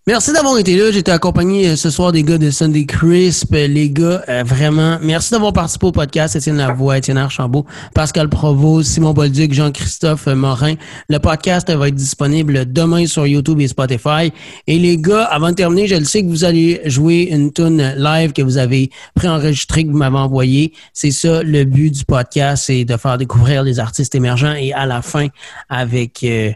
Merci 0.09 0.33
d'avoir 0.33 0.57
été 0.57 0.75
là. 0.75 0.89
J'étais 0.89 1.11
accompagné 1.11 1.67
euh, 1.67 1.75
ce 1.75 1.91
soir 1.91 2.11
des 2.11 2.23
gars 2.23 2.39
de 2.39 2.49
Sunday 2.49 2.87
Crisp. 2.87 3.53
Euh, 3.53 3.67
Les 3.67 3.91
gars, 3.91 4.23
euh, 4.27 4.41
vraiment, 4.43 4.97
merci 5.03 5.29
d'avoir 5.29 5.53
participé 5.53 5.85
au 5.85 5.91
podcast. 5.91 6.35
Étienne 6.35 6.57
Lavoie, 6.57 6.97
Étienne 6.97 7.19
Archambault, 7.19 7.67
Pascal 7.93 8.27
Provost, 8.27 8.89
Simon 8.89 9.13
Bolduc, 9.13 9.53
Jean-Christophe 9.53 10.25
Morin. 10.25 10.73
Le 11.09 11.19
podcast 11.19 11.69
va 11.69 11.89
être 11.89 11.93
disponible 11.93 12.73
demain 12.73 13.05
sur 13.05 13.27
YouTube 13.27 13.61
et 13.61 13.67
Spotify. 13.67 14.33
Et 14.65 14.79
les 14.79 14.97
gars, 14.97 15.25
avant 15.25 15.51
de 15.51 15.53
terminer, 15.53 15.85
je 15.85 15.97
le 15.97 16.05
sais 16.05 16.23
que 16.23 16.27
vous 16.27 16.43
allez 16.43 16.81
jouer 16.85 17.29
une 17.29 17.53
tune 17.53 17.93
live 17.95 18.33
que 18.33 18.41
vous 18.41 18.57
avez 18.57 18.89
préenregistrée, 19.13 19.83
que 19.83 19.91
vous 19.91 19.97
m'avez 19.97 20.17
envoyée. 20.17 20.73
C'est 20.91 21.11
ça 21.11 21.43
le 21.43 21.65
but 21.65 21.91
du 21.91 22.05
podcast, 22.05 22.63
c'est 22.65 22.83
de 22.83 22.97
faire 22.97 23.19
découvrir 23.19 23.61
les 23.61 23.79
artistes 23.79 24.15
émergents 24.15 24.55
et 24.55 24.73
à 24.73 24.87
la 24.87 25.03
fin, 25.03 25.27
avec 25.69 26.23
euh, 26.23 26.49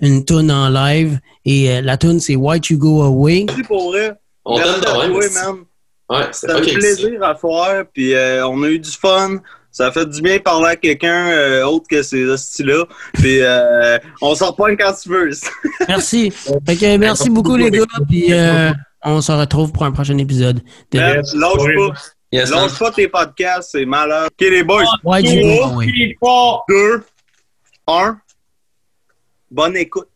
une 0.00 0.24
tune 0.24 0.50
en 0.50 0.68
live 0.68 1.18
et 1.44 1.70
euh, 1.70 1.80
la 1.80 1.96
tune 1.96 2.20
c'est 2.20 2.36
Why 2.36 2.60
You 2.68 2.78
Go 2.78 3.02
Away? 3.02 3.44
Merci 3.46 3.62
pour 3.64 3.90
vrai. 3.90 4.12
On 4.44 4.56
Merci 4.56 4.78
à 4.78 4.80
toi, 4.80 5.08
man. 5.08 5.64
Ouais, 6.10 6.26
c'était 6.32 6.52
un 6.52 6.60
plaisir 6.60 7.22
à 7.22 7.34
faire, 7.34 7.84
puis 7.92 8.14
euh, 8.14 8.46
on 8.46 8.62
a 8.62 8.68
eu 8.68 8.78
du 8.78 8.90
fun. 8.90 9.38
Ça 9.70 9.92
fait 9.92 10.06
du 10.06 10.22
bien 10.22 10.38
parler 10.38 10.68
à 10.68 10.76
quelqu'un 10.76 11.28
euh, 11.28 11.64
autre 11.64 11.86
que 11.88 12.02
ces 12.02 12.24
hosties-là. 12.24 12.84
Puis 13.12 13.42
euh, 13.42 13.98
on 14.22 14.34
s'en 14.34 14.48
reprend 14.48 14.74
quand 14.74 14.94
tu 14.94 15.10
veux. 15.10 15.30
merci. 15.88 16.32
Merci 16.98 17.28
beaucoup, 17.28 17.56
les 17.56 17.70
gars. 17.70 17.84
Puis 18.08 18.32
on 19.04 19.20
se 19.20 19.32
retrouve 19.32 19.70
pour 19.70 19.84
un 19.84 19.92
prochain 19.92 20.16
épisode. 20.16 20.62
De... 20.90 20.98
Ben, 20.98 21.22
lâche 21.34 21.76
pas. 21.76 21.94
Yes, 22.32 22.50
tes 22.94 23.08
podcasts, 23.08 23.70
c'est 23.72 23.86
malheur. 23.86 24.26
Ok, 24.26 24.40
les 24.40 24.62
boys. 24.62 24.84
3, 25.02 26.64
2, 26.68 27.02
1. 27.86 28.20
Bonne 29.50 29.76
écoute. 29.78 30.08